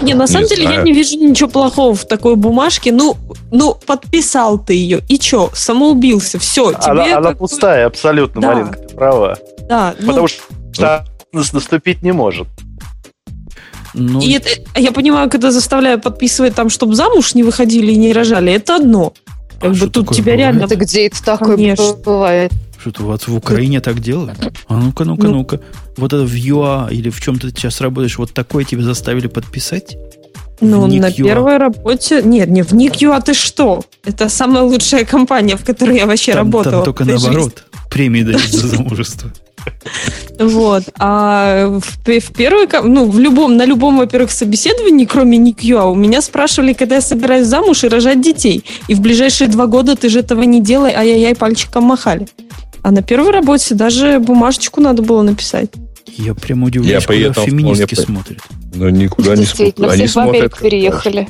Не, 0.00 0.14
на 0.14 0.26
самом 0.26 0.48
деле 0.48 0.64
я 0.64 0.82
не 0.82 0.92
вижу 0.92 1.16
ничего 1.16 1.48
плохого 1.48 1.94
в 1.94 2.06
такой 2.06 2.36
бумажке. 2.36 2.92
Ну, 2.92 3.16
ну 3.50 3.76
подписал 3.86 4.58
ты 4.58 4.74
ее. 4.74 5.02
И 5.08 5.18
чё, 5.18 5.50
самоубился. 5.52 6.38
Все, 6.38 6.72
тебе... 6.72 7.14
Она, 7.14 7.32
пустая, 7.32 7.86
абсолютно. 7.86 8.40
Маринка, 8.40 8.78
ты 8.78 8.94
права. 8.94 9.36
Да, 9.68 9.94
ну, 10.00 10.06
Потому 10.08 10.28
что 10.28 10.42
нас- 11.32 11.52
наступить 11.52 12.02
не 12.02 12.12
может. 12.12 12.48
Ну, 13.98 14.20
И 14.20 14.32
это, 14.32 14.48
я 14.78 14.92
понимаю, 14.92 15.30
когда 15.30 15.50
заставляю 15.50 15.98
подписывать 16.00 16.54
там, 16.54 16.68
чтобы 16.68 16.94
замуж 16.94 17.34
не 17.34 17.42
выходили 17.42 17.92
и 17.92 17.96
не 17.96 18.12
рожали, 18.12 18.52
это 18.52 18.76
одно. 18.76 19.14
Как 19.60 19.70
А 19.70 19.74
бы 19.74 19.88
тут 19.88 20.08
тебя 20.10 20.34
бывает? 20.34 20.38
реально... 20.38 20.64
Это 20.64 20.76
где 20.76 21.06
это 21.06 21.24
такое 21.24 21.56
Конечно. 21.56 21.94
бывает? 22.04 22.52
Что-то 22.78 23.04
у 23.04 23.06
вас 23.06 23.26
в 23.26 23.34
Украине 23.34 23.80
так 23.80 24.00
делают? 24.00 24.38
А 24.68 24.76
ну-ка, 24.76 25.04
ну-ка, 25.04 25.26
Ну. 25.28 25.32
ну-ка. 25.36 25.60
Вот 25.96 26.12
это 26.12 26.24
в 26.24 26.34
ЮА 26.34 26.88
или 26.90 27.08
в 27.08 27.20
чем 27.22 27.38
ты 27.38 27.48
сейчас 27.48 27.80
работаешь, 27.80 28.18
вот 28.18 28.34
такое 28.34 28.64
тебе 28.64 28.82
заставили 28.82 29.28
подписать? 29.28 29.96
Ну, 30.60 30.86
на 30.86 31.12
первой 31.12 31.58
работе... 31.58 32.22
Нет, 32.22 32.48
не 32.48 32.62
в 32.62 32.72
Ник.ю, 32.72 33.12
а 33.12 33.20
ты 33.20 33.34
что? 33.34 33.82
Это 34.04 34.28
самая 34.28 34.62
лучшая 34.62 35.04
компания, 35.04 35.56
в 35.56 35.64
которой 35.64 35.96
я 35.96 36.06
вообще 36.06 36.32
Там, 36.32 36.46
работала. 36.46 36.76
там 36.76 36.84
только 36.84 37.04
наоборот. 37.04 37.64
Премии 37.90 38.22
дают 38.22 38.40
за 38.50 38.68
замужество. 38.68 39.30
жизни. 39.30 39.46
Вот. 40.38 40.84
А 40.98 41.68
в, 41.68 41.80
в 41.80 42.32
первой... 42.32 42.68
Ну, 42.84 43.08
в 43.10 43.18
любом, 43.18 43.56
на 43.56 43.64
любом, 43.64 43.98
во-первых, 43.98 44.30
собеседовании, 44.30 45.04
кроме 45.04 45.38
Ник.ю, 45.38 45.90
у 45.90 45.94
меня 45.94 46.22
спрашивали, 46.22 46.72
когда 46.72 46.96
я 46.96 47.00
собираюсь 47.00 47.46
замуж 47.46 47.84
и 47.84 47.88
рожать 47.88 48.20
детей. 48.20 48.64
И 48.88 48.94
в 48.94 49.00
ближайшие 49.00 49.48
два 49.48 49.66
года 49.66 49.96
ты 49.96 50.08
же 50.08 50.20
этого 50.20 50.42
не 50.42 50.60
делай, 50.60 50.92
ай-яй-яй, 50.92 51.34
пальчиком 51.34 51.84
махали. 51.84 52.28
А 52.82 52.90
на 52.90 53.02
первой 53.02 53.30
работе 53.30 53.74
даже 53.74 54.18
бумажечку 54.20 54.80
надо 54.80 55.02
было 55.02 55.22
написать. 55.22 55.70
Я 56.06 56.34
прям 56.34 56.62
удивляюсь, 56.62 57.04
Я 57.04 57.30
куда 57.30 57.44
феминистки 57.44 57.94
вполне 57.94 58.06
смотрят. 58.06 58.42
ну 58.74 58.88
никуда 58.88 59.36
не 59.36 59.44
смотрят. 59.44 59.80
Они 59.80 60.06
смотрят, 60.06 60.58
переехали. 60.58 61.28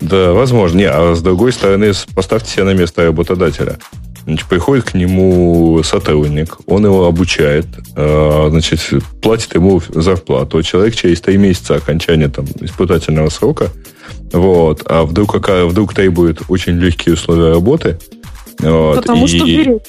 Да, 0.00 0.32
возможно. 0.32 0.78
Не, 0.78 0.88
а 0.88 1.14
с 1.14 1.20
другой 1.22 1.52
стороны, 1.52 1.92
поставьте 2.14 2.50
себя 2.50 2.64
на 2.64 2.74
место 2.74 3.04
работодателя. 3.04 3.78
Значит, 4.24 4.48
приходит 4.48 4.84
к 4.84 4.94
нему 4.94 5.82
сотрудник, 5.82 6.58
он 6.66 6.84
его 6.84 7.06
обучает, 7.06 7.66
э, 7.96 8.46
значит, 8.50 8.80
платит 9.22 9.54
ему 9.54 9.82
зарплату. 9.88 10.62
Человек 10.62 10.94
через 10.94 11.20
три 11.20 11.38
месяца 11.38 11.76
окончания 11.76 12.28
там, 12.28 12.44
испытательного 12.60 13.30
срока, 13.30 13.70
вот, 14.32 14.82
а 14.86 15.04
вдруг, 15.04 15.32
какая, 15.32 15.64
вдруг 15.64 15.94
требует 15.94 16.42
очень 16.48 16.74
легкие 16.74 17.14
условия 17.14 17.50
работы, 17.50 17.98
вот, 18.62 18.96
Потому 18.96 19.24
и- 19.26 19.28
что 19.28 19.44
берет. 19.46 19.86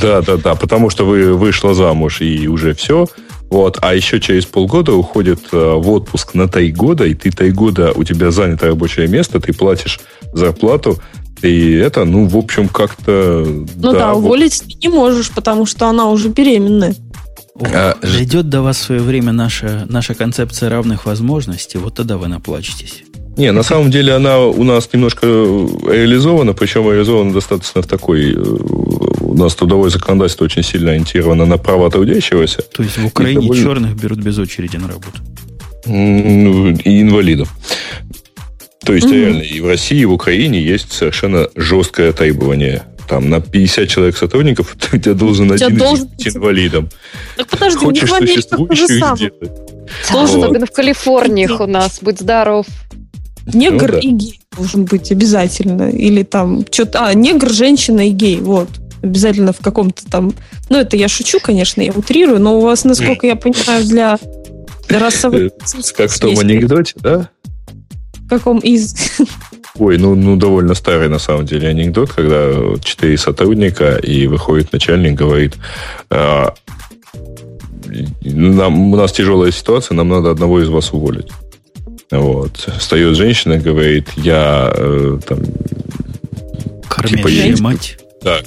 да, 0.00 0.20
да, 0.22 0.36
да, 0.36 0.54
потому 0.54 0.90
что 0.90 1.04
вы 1.04 1.34
вышла 1.34 1.74
замуж 1.74 2.20
и 2.20 2.48
уже 2.48 2.74
все. 2.74 3.06
Вот, 3.50 3.78
а 3.82 3.94
еще 3.94 4.18
через 4.18 4.46
полгода 4.46 4.94
уходит 4.94 5.40
э, 5.52 5.74
в 5.76 5.90
отпуск 5.90 6.32
на 6.34 6.48
три 6.48 6.72
года, 6.72 7.04
и 7.04 7.12
ты 7.14 7.30
три 7.30 7.50
года 7.50 7.92
у 7.94 8.02
тебя 8.02 8.30
занято 8.30 8.66
рабочее 8.68 9.08
место, 9.08 9.40
ты 9.40 9.52
платишь 9.52 10.00
зарплату, 10.32 10.98
и 11.42 11.72
это, 11.74 12.06
ну, 12.06 12.26
в 12.26 12.36
общем, 12.36 12.68
как-то... 12.68 13.44
Ну 13.46 13.92
да, 13.92 14.14
вот. 14.14 14.24
уволить 14.24 14.62
ты 14.62 14.72
не 14.80 14.88
можешь, 14.88 15.30
потому 15.30 15.66
что 15.66 15.86
она 15.88 16.08
уже 16.08 16.28
беременная. 16.30 16.94
О, 17.54 17.66
А, 17.74 17.96
Дойдет 18.00 18.48
до 18.48 18.62
вас 18.62 18.78
в 18.78 18.82
свое 18.84 19.02
время 19.02 19.32
наша, 19.32 19.86
наша 19.86 20.14
концепция 20.14 20.70
равных 20.70 21.04
возможностей, 21.04 21.76
вот 21.76 21.94
тогда 21.96 22.16
вы 22.16 22.28
наплачетесь. 22.28 23.02
Не, 23.36 23.50
на 23.52 23.62
самом 23.62 23.90
деле 23.90 24.12
она 24.14 24.38
у 24.40 24.62
нас 24.62 24.88
немножко 24.92 25.26
реализована, 25.26 26.52
причем 26.52 26.90
реализована 26.90 27.32
достаточно 27.32 27.80
в 27.82 27.86
такой... 27.86 28.32
э, 28.34 28.36
У 29.20 29.34
нас 29.34 29.54
трудовое 29.54 29.88
законодательство 29.90 30.44
очень 30.44 30.62
сильно 30.62 30.90
ориентировано 30.90 31.46
на 31.46 31.56
права 31.56 31.90
трудящегося. 31.90 32.60
То 32.62 32.82
есть 32.82 32.98
в 32.98 33.06
Украине 33.06 33.40
довольно- 33.40 33.62
черных 33.64 33.94
берут 33.96 34.18
без 34.18 34.38
очереди 34.38 34.76
на 34.76 34.88
работу. 34.88 35.18
Ну, 35.86 36.70
и 36.84 37.00
инвалидов. 37.00 37.48
То 38.84 38.92
есть 38.94 39.06
Мгм. 39.06 39.14
реально 39.16 39.42
и 39.42 39.60
в 39.60 39.66
России, 39.66 40.00
и 40.00 40.04
в 40.04 40.12
Украине 40.12 40.60
есть 40.60 40.92
совершенно 40.92 41.48
жесткое 41.56 42.12
требование. 42.12 42.82
Там 43.08 43.30
на 43.30 43.40
50 43.40 43.88
человек 43.88 44.16
сотрудников 44.16 44.76
у 44.92 44.98
тебя 44.98 45.14
должен 45.14 45.50
У 45.50 45.56
тебя 45.56 45.66
один 45.68 45.78
должен 45.78 46.08
быть 46.08 46.28
инвалидом. 46.36 46.88
Так 47.36 47.48
подожди, 47.48 47.78
у 47.86 47.90
них 47.90 48.02
Хочешь 48.02 48.10
в 48.10 48.14
Америке 48.14 48.42
то 48.42 48.74
же 48.74 48.88
самое. 48.88 49.16
сделать. 49.16 49.52
Должен 50.12 50.36
Вот. 50.36 50.44
Особенно 50.44 50.66
в 50.66 50.70
Калифорнии 50.72 51.46
у 51.46 51.66
нас. 51.66 51.98
Будь 52.02 52.20
здоров. 52.20 52.66
Негр 53.46 53.92
Ну 53.92 53.92
да. 53.92 53.98
и 53.98 54.10
гей 54.10 54.40
должен 54.56 54.84
быть 54.84 55.10
обязательно. 55.10 55.90
Или 55.90 56.22
там 56.22 56.64
что-то... 56.70 57.06
А, 57.06 57.14
негр, 57.14 57.50
женщина 57.50 58.08
и 58.08 58.10
гей. 58.10 58.38
Вот. 58.38 58.68
Обязательно 59.02 59.52
в 59.52 59.58
каком-то 59.58 60.04
там... 60.08 60.32
Ну, 60.68 60.78
это 60.78 60.96
я 60.96 61.08
шучу, 61.08 61.38
конечно, 61.40 61.82
я 61.82 61.92
утрирую, 61.92 62.40
но 62.40 62.58
у 62.58 62.60
вас, 62.60 62.84
насколько 62.84 63.26
я 63.26 63.36
понимаю, 63.36 63.84
для 63.84 64.18
расовых... 64.88 65.40
Э, 65.40 65.50
Как 65.96 66.10
в 66.10 66.20
том 66.20 66.38
анекдоте, 66.38 66.94
да? 66.96 67.30
В 68.14 68.28
каком 68.28 68.58
из... 68.58 68.94
Ой, 69.78 69.98
ну, 69.98 70.14
ну 70.14 70.36
довольно 70.36 70.74
старый 70.74 71.08
на 71.08 71.18
самом 71.18 71.46
деле 71.46 71.68
анекдот, 71.68 72.12
когда 72.12 72.52
четыре 72.82 73.16
сотрудника, 73.16 73.96
и 73.96 74.26
выходит 74.26 74.72
начальник, 74.72 75.14
говорит, 75.14 75.54
«А, 76.10 76.54
нам, 78.22 78.92
у 78.92 78.96
нас 78.96 79.12
тяжелая 79.12 79.50
ситуация, 79.50 79.94
нам 79.94 80.08
надо 80.08 80.30
одного 80.30 80.60
из 80.60 80.68
вас 80.68 80.92
уволить. 80.92 81.28
Вот. 82.12 82.68
Встает 82.78 83.16
женщина, 83.16 83.58
говорит, 83.58 84.06
я 84.16 84.70
э, 84.76 85.18
там, 85.26 85.38
Кормящая 86.88 87.48
есть- 87.48 87.60
мать. 87.62 87.98
да, 88.22 88.40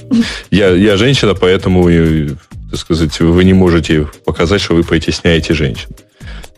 я, 0.52 0.70
я 0.70 0.98
женщина, 0.98 1.34
поэтому, 1.34 1.90
э, 1.90 2.30
так 2.70 2.80
сказать, 2.80 3.20
вы 3.20 3.44
не 3.44 3.54
можете 3.54 4.08
показать, 4.24 4.62
что 4.62 4.76
вы 4.76 4.84
притесняете 4.84 5.54
женщин. 5.56 5.90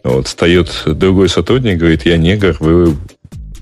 Вот, 0.03 0.27
встает 0.27 0.83
другой 0.85 1.29
сотрудник, 1.29 1.77
говорит, 1.77 2.05
я 2.05 2.17
негр, 2.17 2.57
вы, 2.59 2.95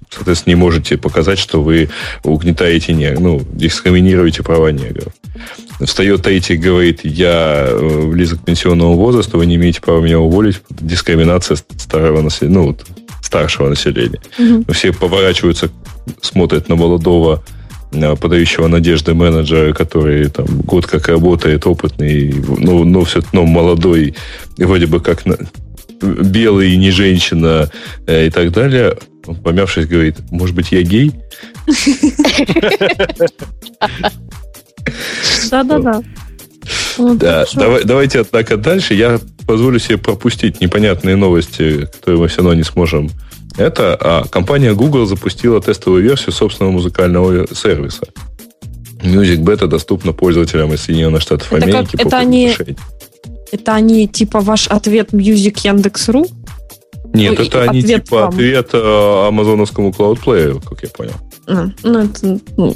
соответственно, 0.09 0.55
не 0.55 0.59
можете 0.59 0.97
показать, 0.97 1.37
что 1.37 1.61
вы 1.61 1.89
угнетаете 2.23 2.93
негр, 2.93 3.19
ну, 3.19 3.41
дискриминируете 3.53 4.41
права 4.41 4.69
негров. 4.71 5.13
Встает 5.81 6.23
третий, 6.23 6.55
говорит, 6.57 7.01
я 7.03 7.67
э, 7.69 8.07
близок 8.07 8.41
к 8.41 8.45
пенсионному 8.45 8.95
возрасту, 8.95 9.37
вы 9.37 9.45
не 9.45 9.55
имеете 9.55 9.81
права 9.81 10.01
меня 10.01 10.19
уволить, 10.19 10.61
дискриминация 10.71 11.57
старого 11.77 12.21
населения, 12.21 12.55
ну, 12.55 12.67
вот, 12.69 12.85
старшего 13.25 13.69
населения. 13.69 14.21
Мгм. 14.37 14.65
Все 14.71 14.93
поворачиваются, 14.93 15.69
смотрят 16.21 16.69
на 16.69 16.75
молодого, 16.75 17.43
подающего 18.21 18.67
надежды 18.67 19.13
менеджера, 19.13 19.73
который 19.73 20.29
там 20.29 20.45
год 20.61 20.85
как 20.85 21.07
работает, 21.07 21.65
опытный, 21.65 22.33
но, 22.59 22.83
но 22.83 23.03
все 23.03 23.21
равно 23.21 23.45
молодой, 23.45 24.15
и 24.57 24.63
вроде 24.63 24.85
бы 24.85 24.99
как 24.99 25.25
на- 25.25 25.37
белый, 26.01 26.75
не 26.77 26.91
женщина 26.91 27.69
э, 28.05 28.27
и 28.27 28.29
так 28.29 28.51
далее. 28.51 28.97
Он, 29.25 29.35
помявшись, 29.35 29.87
говорит, 29.87 30.17
может 30.29 30.55
быть, 30.55 30.71
я 30.71 30.83
гей? 30.83 31.13
Да-да-да. 35.49 36.01
Да, 36.97 37.45
давай, 37.55 37.83
давайте, 37.83 38.19
однако, 38.21 38.57
дальше. 38.57 38.93
Я 38.93 39.19
позволю 39.47 39.79
себе 39.79 39.97
пропустить 39.97 40.61
непонятные 40.61 41.15
новости, 41.15 41.85
которые 41.85 42.21
мы 42.21 42.27
все 42.27 42.37
равно 42.37 42.53
не 42.53 42.63
сможем. 42.63 43.09
Это 43.57 43.97
а, 43.99 44.23
компания 44.27 44.73
Google 44.73 45.05
запустила 45.05 45.61
тестовую 45.61 46.03
версию 46.03 46.33
собственного 46.33 46.71
музыкального 46.73 47.47
сервиса. 47.53 48.07
Music 49.01 49.37
Beta 49.43 49.67
доступна 49.67 50.13
пользователям 50.13 50.73
из 50.73 50.81
Соединенных 50.81 51.21
Штатов 51.21 51.53
Это 51.53 51.65
как- 51.65 51.75
Америки 51.75 51.95
по 51.97 52.07
это 52.07 52.17
они-. 52.17 52.55
Это 53.51 53.75
они 53.75 54.07
типа 54.07 54.41
ваш 54.41 54.67
ответ 54.67 55.13
Music 55.13 55.59
Яндекс.ру? 55.63 56.25
Нет, 57.13 57.39
Ой, 57.39 57.47
это 57.47 57.63
они 57.63 57.79
ответ 57.79 58.03
типа 58.05 58.15
вам. 58.21 58.29
ответ 58.29 58.69
э, 58.73 59.27
амазоновскому 59.27 59.93
клаудплееру, 59.93 60.59
как 60.59 60.83
я 60.83 60.89
понял. 60.89 61.13
А, 61.47 61.67
Ну, 61.83 61.99
это, 61.99 62.39
ну, 62.57 62.75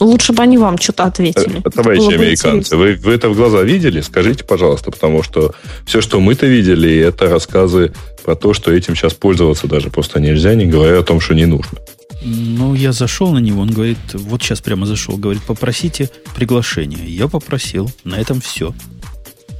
лучше 0.00 0.32
бы 0.32 0.42
они 0.42 0.58
вам 0.58 0.78
что-то 0.78 1.04
ответили. 1.04 1.60
Э, 1.64 1.70
Товарищи 1.70 2.14
американцы, 2.14 2.76
вы, 2.76 2.94
вы 2.94 3.12
это 3.12 3.28
в 3.28 3.36
глаза 3.36 3.62
видели? 3.62 4.00
Скажите, 4.00 4.44
пожалуйста, 4.44 4.90
потому 4.90 5.22
что 5.22 5.54
все, 5.84 6.00
что 6.00 6.20
мы-то 6.20 6.46
видели, 6.46 6.96
это 6.98 7.28
рассказы 7.28 7.92
про 8.24 8.34
то, 8.34 8.54
что 8.54 8.72
этим 8.72 8.96
сейчас 8.96 9.14
пользоваться 9.14 9.66
даже 9.66 9.90
просто 9.90 10.20
нельзя, 10.20 10.54
не 10.54 10.66
говоря 10.66 11.00
о 11.00 11.02
том, 11.02 11.20
что 11.20 11.34
не 11.34 11.46
нужно. 11.46 11.78
Ну, 12.24 12.74
я 12.74 12.92
зашел 12.92 13.32
на 13.32 13.38
него, 13.38 13.60
он 13.60 13.70
говорит, 13.70 13.98
вот 14.14 14.42
сейчас 14.42 14.60
прямо 14.60 14.86
зашел, 14.86 15.16
говорит, 15.16 15.42
попросите 15.42 16.10
приглашение. 16.34 17.06
Я 17.06 17.28
попросил, 17.28 17.90
на 18.04 18.16
этом 18.16 18.40
все. 18.40 18.74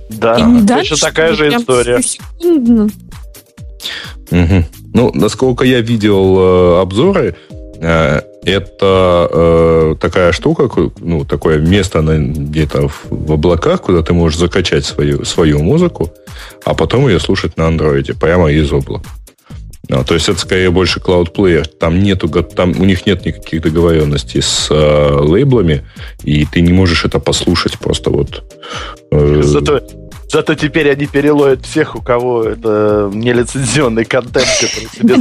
Да, 0.09 0.37
точно 0.67 0.97
такая 0.97 1.35
же 1.35 1.49
история. 1.49 2.01
секундно. 2.03 2.89
Мгм. 4.31 4.65
Ну, 4.95 5.13
насколько 5.15 5.65
я 5.65 5.81
видел 5.81 6.39
э, 6.39 6.81
обзоры, 6.81 7.37
это 7.81 9.29
э, 9.31 9.95
такая 10.01 10.33
штука, 10.33 10.69
ну, 11.01 11.25
такое 11.25 11.59
место 11.59 12.01
где-то 12.01 12.89
в, 12.89 13.07
в 13.11 13.33
облаках, 13.33 13.83
куда 13.83 14.03
ты 14.03 14.13
можешь 14.13 14.39
закачать 14.39 14.85
свою, 14.85 15.25
свою 15.25 15.63
музыку, 15.63 16.13
а 16.65 16.75
потом 16.75 17.09
ее 17.09 17.21
слушать 17.21 17.57
на 17.57 17.67
андроиде, 17.67 18.15
прямо 18.15 18.51
из 18.51 18.73
облака. 18.73 19.11
Ну, 19.89 20.05
то 20.05 20.15
есть 20.15 20.29
это 20.29 20.39
скорее 20.41 20.71
больше 20.71 20.99
Cloud 20.99 21.33
Player. 21.33 21.65
Там 21.65 22.03
нету, 22.03 22.29
там 22.29 22.71
у 22.71 22.85
них 22.85 23.07
нет 23.07 23.25
никаких 23.25 23.63
договоренностей 23.63 24.41
с 24.41 24.69
э, 24.71 25.19
лейблами, 25.21 25.85
и 26.25 26.45
ты 26.45 26.61
не 26.61 26.73
можешь 26.73 27.05
это 27.05 27.21
послушать 27.21 27.79
просто 27.79 28.11
вот. 28.11 28.45
э, 29.13 29.43
Зато 29.43 29.81
Зато 30.29 30.55
теперь 30.55 30.91
они 30.91 31.07
переловят 31.07 31.65
всех, 31.65 31.95
у 31.95 32.03
кого 32.03 32.45
это 32.45 33.11
нелицензионный 33.13 34.05
контент, 34.05 34.47
который 34.61 34.89
себе 34.89 35.15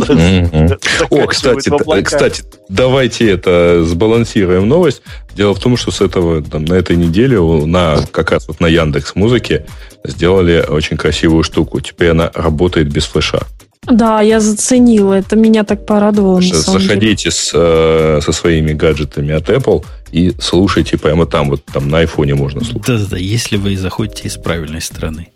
О, 1.10 1.28
кстати, 1.28 1.70
кстати, 2.04 2.44
давайте 2.70 3.30
это 3.30 3.84
сбалансируем 3.84 4.68
новость. 4.68 5.02
Дело 5.36 5.54
в 5.54 5.60
том, 5.60 5.78
что 5.78 5.92
с 5.92 6.02
этого, 6.02 6.42
там, 6.42 6.66
на 6.66 6.74
этой 6.74 6.96
неделе 6.96 7.40
на, 7.40 7.98
как 8.12 8.32
раз 8.32 8.48
вот 8.48 8.60
на 8.60 8.68
Яндекс 8.68 9.16
Музыке 9.16 9.66
сделали 10.04 10.66
очень 10.68 10.98
красивую 10.98 11.44
штуку. 11.44 11.82
Теперь 11.82 12.10
она 12.10 12.32
работает 12.34 12.92
без 12.92 13.06
флеша. 13.06 13.42
Да, 13.86 14.22
я 14.22 14.40
заценила. 14.40 15.14
Это 15.14 15.36
меня 15.36 15.64
так 15.64 15.86
порадовало. 15.86 16.42
Заходите 16.42 17.32
с, 17.32 17.52
э, 17.54 18.20
со 18.24 18.32
своими 18.32 18.74
гаджетами 18.74 19.34
от 19.34 19.50
Apple 19.50 19.86
и 20.12 20.34
слушайте 20.40 20.98
прямо 20.98 21.26
там, 21.26 21.50
вот 21.50 21.64
там 21.66 21.90
на 21.90 22.00
айфоне 22.00 22.36
можно 22.36 22.64
слушать. 22.64 22.86
Да-да-да, 22.86 23.18
если 23.18 23.58
вы 23.58 23.76
заходите 23.78 24.24
из 24.28 24.36
правильной 24.36 24.82
страны. 24.82 25.30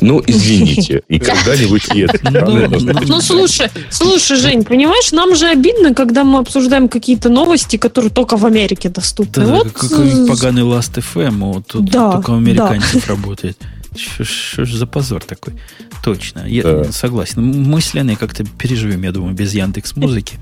Ну, 0.00 0.22
извините, 0.26 1.02
и 1.08 1.18
когда-нибудь 1.18 1.88
это. 1.94 2.30
Ну, 2.30 2.96
ну, 3.06 3.20
слушай, 3.20 3.68
слушай, 3.90 4.36
Жень, 4.36 4.64
понимаешь, 4.64 5.12
нам 5.12 5.36
же 5.36 5.46
обидно, 5.46 5.94
когда 5.94 6.24
мы 6.24 6.38
обсуждаем 6.40 6.88
какие-то 6.88 7.28
новости, 7.28 7.76
которые 7.76 8.10
только 8.10 8.36
в 8.36 8.46
Америке 8.46 8.88
доступны. 8.88 9.44
Да, 9.44 9.52
вот... 9.52 9.70
какой 9.72 10.26
поганый 10.26 10.62
Last 10.62 11.02
FM, 11.14 11.52
вот 11.52 11.66
тут 11.66 11.90
только 11.90 12.30
у 12.30 12.36
американцев 12.36 13.08
работает. 13.08 13.58
Что 13.96 14.64
ж 14.64 14.72
за 14.72 14.86
позор 14.86 15.22
такой? 15.24 15.54
Точно, 16.02 16.46
я 16.46 16.62
да. 16.62 16.92
согласен. 16.92 17.42
Мы 17.42 17.80
с 17.80 17.94
Леной 17.94 18.16
как-то 18.16 18.44
переживем, 18.44 19.02
я 19.02 19.12
думаю, 19.12 19.34
без 19.34 19.54
Яндекс 19.54 19.96
Музыки. 19.96 20.38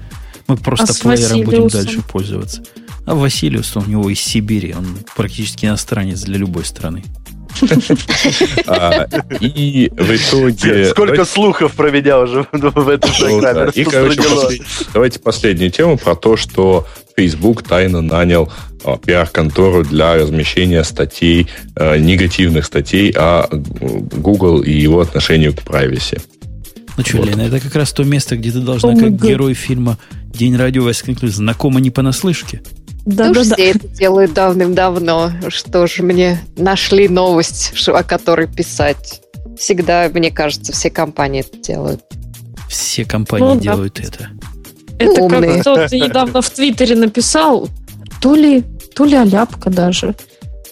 Мы 0.47 0.56
просто 0.56 0.93
а 0.93 1.02
плеером 1.02 1.43
будем 1.43 1.68
дальше 1.68 2.02
пользоваться. 2.02 2.62
А 3.05 3.14
Василиус, 3.14 3.77
у 3.77 3.85
него 3.85 4.10
из 4.10 4.20
Сибири, 4.20 4.74
он 4.77 4.86
практически 5.16 5.66
иностранец 5.66 6.23
для 6.23 6.39
любой 6.39 6.64
страны. 6.64 7.05
А, 8.66 9.06
и 9.40 9.90
в 9.97 10.10
итоге... 10.10 10.90
Сколько 10.90 11.24
слухов 11.24 11.73
про 11.73 11.90
меня 11.90 12.18
уже 12.18 12.47
в 12.52 12.89
этой 12.89 13.10
ну 13.20 13.40
программе. 13.40 13.70
И, 13.74 13.85
короче, 13.85 14.23
давайте 14.93 15.20
последнюю 15.20 15.70
тему 15.70 15.97
про 15.97 16.16
то, 16.16 16.36
что 16.36 16.86
Facebook 17.16 17.62
тайно 17.62 18.02
нанял 18.02 18.52
пиар-контору 19.04 19.84
для 19.84 20.14
размещения 20.14 20.84
статей, 20.84 21.48
а, 21.74 21.96
негативных 21.96 22.64
статей 22.64 23.12
о 23.16 23.48
Google 23.50 24.62
и 24.62 24.72
его 24.72 25.00
отношению 25.00 25.54
к 25.54 25.58
privacy. 25.58 26.20
Ну 26.96 27.04
что, 27.04 27.18
вот. 27.18 27.26
Лена, 27.26 27.42
это 27.42 27.60
как 27.60 27.74
раз 27.74 27.92
то 27.92 28.04
место, 28.04 28.36
где 28.36 28.50
ты 28.50 28.60
должна, 28.60 28.96
как 28.96 29.20
герой 29.20 29.54
фильма 29.54 29.98
«День 30.26 30.56
радио» 30.56 30.82
воскликнуть 30.82 31.32
«Знакомо 31.32 31.80
не 31.80 31.90
понаслышке». 31.90 32.62
Да, 33.04 33.30
да, 33.30 33.44
да. 33.44 33.54
все 33.54 33.70
это 33.70 33.86
делают 33.88 34.32
давным-давно. 34.34 35.30
Что 35.48 35.86
ж, 35.86 36.00
мне 36.00 36.40
нашли 36.56 37.08
новость, 37.08 37.72
о 37.86 38.02
которой 38.02 38.48
писать. 38.48 39.20
Всегда, 39.56 40.10
мне 40.12 40.30
кажется, 40.32 40.72
все 40.72 40.90
компании 40.90 41.40
это 41.40 41.56
делают. 41.58 42.00
Все 42.68 43.04
компании 43.04 43.54
ну, 43.54 43.60
делают 43.60 43.94
да. 43.94 44.02
это. 44.02 44.28
Это 44.98 45.20
ну, 45.20 45.28
как 45.28 45.60
кто-то 45.60 45.96
недавно 45.96 46.42
в 46.42 46.50
Твиттере 46.50 46.96
написал, 46.96 47.68
то 48.20 48.34
ли, 48.34 48.64
то 48.97 49.05
ли 49.05 49.14
Аляпка 49.14 49.68
даже, 49.68 50.14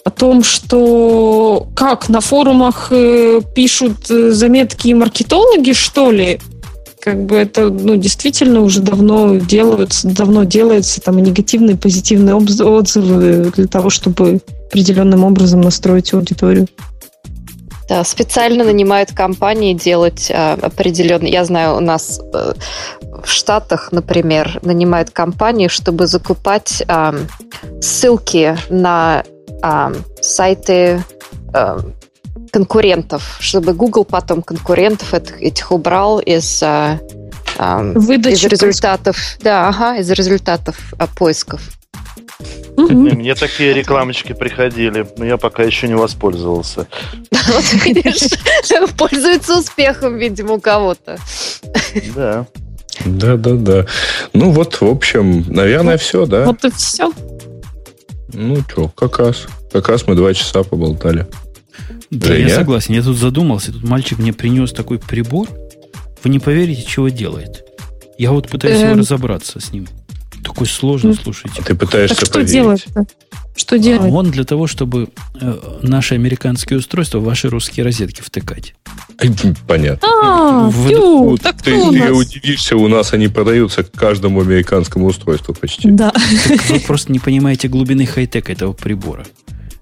о 0.03 0.09
том, 0.09 0.43
что 0.43 1.67
как 1.75 2.09
на 2.09 2.21
форумах 2.21 2.87
э, 2.91 3.41
пишут 3.55 4.09
э, 4.09 4.31
заметки 4.31 4.93
маркетологи, 4.93 5.73
что 5.73 6.11
ли, 6.11 6.39
как 6.99 7.23
бы 7.25 7.35
это 7.35 7.69
ну, 7.69 7.95
действительно 7.95 8.61
уже 8.61 8.81
давно 8.81 9.35
делаются, 9.35 10.07
давно 10.07 10.43
делается 10.43 11.01
там 11.01 11.19
и 11.19 11.21
негативные, 11.21 11.77
позитивные 11.77 12.35
отзывы 12.35 13.51
для 13.55 13.67
того, 13.67 13.91
чтобы 13.91 14.41
определенным 14.69 15.23
образом 15.23 15.61
настроить 15.61 16.13
аудиторию. 16.13 16.67
Да, 17.87 18.03
специально 18.03 18.63
нанимают 18.63 19.11
компании 19.11 19.75
делать 19.75 20.31
а, 20.33 20.57
определенные. 20.59 21.31
Я 21.31 21.45
знаю, 21.45 21.77
у 21.77 21.79
нас 21.79 22.19
э, 22.33 22.53
в 23.23 23.29
Штатах, 23.29 23.91
например, 23.91 24.59
нанимают 24.63 25.11
компании, 25.11 25.67
чтобы 25.67 26.07
закупать 26.07 26.83
а, 26.87 27.13
ссылки 27.85 28.57
на 28.69 29.23
а, 29.61 29.93
сайты 30.21 31.03
а, 31.53 31.79
конкурентов, 32.51 33.37
чтобы 33.39 33.73
Google 33.73 34.05
потом 34.05 34.41
конкурентов 34.41 35.13
этих 35.13 35.71
убрал 35.71 36.19
из, 36.19 36.61
а, 36.63 36.99
а, 37.57 37.81
из 37.81 38.43
результатов, 38.45 39.17
да, 39.41 39.67
ага, 39.67 39.97
из 39.97 40.09
результатов 40.09 40.93
а, 40.97 41.07
поисков. 41.07 41.61
Мне 42.77 43.35
такие 43.35 43.73
рекламочки 43.73 44.33
приходили, 44.33 45.07
но 45.17 45.25
я 45.25 45.37
пока 45.37 45.63
еще 45.63 45.87
не 45.87 45.95
воспользовался. 45.95 46.87
Пользуется 48.97 49.59
успехом, 49.59 50.17
видимо, 50.17 50.53
у 50.53 50.59
кого-то. 50.59 51.17
Да. 52.15 52.45
Да, 53.05 53.37
да, 53.37 53.53
да. 53.53 53.85
Ну 54.33 54.51
вот, 54.51 54.81
в 54.81 54.85
общем, 54.85 55.45
наверное, 55.47 55.97
все, 55.97 56.25
да? 56.25 56.45
Вот 56.45 56.63
и 56.65 56.71
все. 56.71 57.11
Ну 58.35 58.61
что, 58.69 58.89
как 58.89 59.19
раз. 59.19 59.47
Как 59.71 59.87
раз 59.89 60.07
мы 60.07 60.15
два 60.15 60.33
часа 60.33 60.63
поболтали. 60.63 61.27
Да, 62.11 62.27
Женя? 62.27 62.49
я 62.49 62.55
согласен. 62.55 62.93
Я 62.93 63.01
тут 63.01 63.17
задумался. 63.17 63.71
Тут 63.71 63.83
мальчик 63.83 64.19
мне 64.19 64.33
принес 64.33 64.71
такой 64.71 64.99
прибор. 64.99 65.49
Вы 66.23 66.29
не 66.29 66.39
поверите, 66.39 66.83
чего 66.83 67.09
делает. 67.09 67.63
Я 68.17 68.31
вот 68.31 68.49
пытаюсь 68.49 68.81
эм... 68.81 68.99
разобраться 68.99 69.59
с 69.59 69.71
ним. 69.71 69.87
Такой 70.43 70.67
сложный, 70.67 71.11
ну, 71.11 71.15
слушайте. 71.15 71.61
Ты 71.63 71.75
пытаешься 71.75 72.15
так 72.17 72.27
что 72.27 72.43
делать 72.43 72.85
Что 73.55 73.77
делать? 73.79 74.11
Он 74.11 74.31
для 74.31 74.43
того, 74.43 74.67
чтобы 74.67 75.09
э, 75.39 75.57
наши 75.81 76.15
американские 76.15 76.79
устройства 76.79 77.19
в 77.19 77.23
ваши 77.23 77.49
русские 77.49 77.85
розетки 77.85 78.21
втыкать. 78.21 78.75
Понятно. 79.67 80.07
А, 80.07 80.69
в, 80.69 80.89
тю, 80.89 81.37
так 81.37 81.61
ты 81.61 81.71
ты 81.71 82.11
удивишься, 82.11 82.75
у 82.75 82.87
нас 82.87 83.13
они 83.13 83.27
продаются 83.27 83.83
к 83.83 83.91
каждому 83.91 84.41
американскому 84.41 85.05
устройству 85.05 85.53
почти. 85.53 85.89
Да. 85.89 86.11
Так 86.47 86.69
вы 86.69 86.79
просто 86.79 87.11
не 87.11 87.19
понимаете 87.19 87.67
глубины 87.67 88.05
хай-тека 88.05 88.51
этого 88.51 88.73
прибора. 88.73 89.25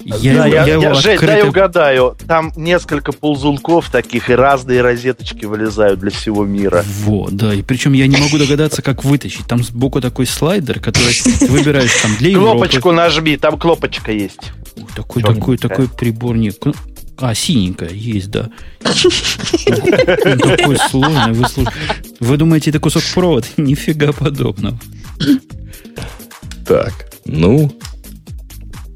Я, 0.06 0.36
да, 0.36 0.48
я, 0.48 0.66
я, 0.66 0.76
я 0.76 0.94
Жень, 0.94 1.14
открыто... 1.14 1.34
дай 1.34 1.48
угадаю. 1.48 2.18
Там 2.28 2.52
несколько 2.56 3.12
ползунков 3.12 3.90
таких, 3.90 4.30
и 4.30 4.34
разные 4.34 4.82
розеточки 4.82 5.46
вылезают 5.46 6.00
для 6.00 6.12
всего 6.12 6.46
мира. 6.46 6.84
Вот, 7.04 7.34
да. 7.36 7.54
И 7.54 7.62
причем 7.62 7.94
я 7.94 8.08
не 8.08 8.18
могу 8.18 8.38
догадаться, 8.38 8.82
как 8.82 9.04
вытащить. 9.04 9.48
Там 9.48 9.64
сбоку 9.64 10.02
такой 10.02 10.26
слайдер, 10.26 10.80
который 10.80 11.16
выбираешь 11.48 11.94
там 12.02 12.16
для 12.18 12.32
Европы. 12.32 12.52
Кнопочку 12.52 12.92
нажми, 12.92 13.38
там 13.38 13.58
кнопочка 13.58 14.12
есть. 14.12 14.52
Такой, 14.96 15.24
такой, 15.24 15.58
такой 15.58 15.88
прибор. 15.88 16.36
Не... 16.36 16.52
А, 17.18 17.34
синенькая 17.34 17.92
есть, 17.92 18.32
да. 18.32 18.50
Он 18.84 20.40
такой 20.40 20.78
сложный. 20.90 21.34
Вы, 21.34 21.46
вы 22.20 22.38
думаете, 22.38 22.72
это 22.72 22.80
кусок 22.80 23.04
провода? 23.14 23.48
Нифига 23.58 24.12
подобного. 24.12 24.78
Так, 26.66 26.94
ну, 27.26 27.72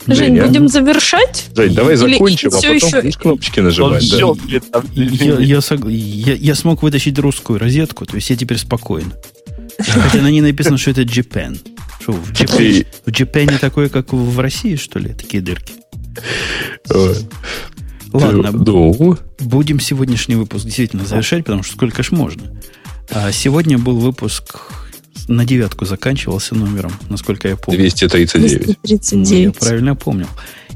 Жень, 0.07 0.35
Женя. 0.35 0.45
будем 0.45 0.67
завершать? 0.67 1.49
Жень, 1.55 1.73
давай 1.73 1.95
Или 1.95 2.13
закончим, 2.13 2.49
а 2.49 2.55
потом 2.55 2.75
еще... 2.75 3.01
будешь 3.01 3.17
кнопочки 3.17 3.59
нажимать. 3.59 4.09
Да. 4.09 4.17
Я, 4.47 4.61
я, 4.93 5.61
я, 5.87 6.33
я 6.33 6.55
смог 6.55 6.81
вытащить 6.81 7.19
русскую 7.19 7.59
розетку, 7.59 8.05
то 8.05 8.15
есть 8.15 8.29
я 8.29 8.35
теперь 8.35 8.57
спокоен. 8.57 9.13
Хотя 9.79 10.21
на 10.21 10.31
ней 10.31 10.41
написано, 10.41 10.77
что 10.77 10.91
это 10.91 11.01
Japan. 11.01 11.59
Что, 11.99 12.13
в, 12.13 12.31
Japan, 12.31 12.85
в 13.05 13.09
Japan 13.09 13.59
такое, 13.59 13.89
как 13.89 14.13
в 14.13 14.39
России, 14.39 14.75
что 14.75 14.99
ли, 14.99 15.13
такие 15.13 15.43
дырки? 15.43 15.73
Ладно, 18.13 18.51
ну. 18.51 19.17
будем 19.39 19.79
сегодняшний 19.79 20.35
выпуск 20.35 20.65
действительно 20.65 21.05
завершать, 21.05 21.43
потому 21.43 21.63
что 21.63 21.73
сколько 21.73 22.01
ж 22.01 22.11
можно. 22.11 22.43
А 23.11 23.31
сегодня 23.31 23.77
был 23.77 23.97
выпуск 23.97 24.86
на 25.27 25.45
девятку 25.45 25.85
заканчивался 25.85 26.55
номером, 26.55 26.91
насколько 27.09 27.47
я 27.47 27.55
помню. 27.55 27.79
239. 27.79 28.77
239. 28.83 29.29
Ну, 29.29 29.37
я 29.37 29.51
правильно 29.51 29.95
помнил. 29.95 30.27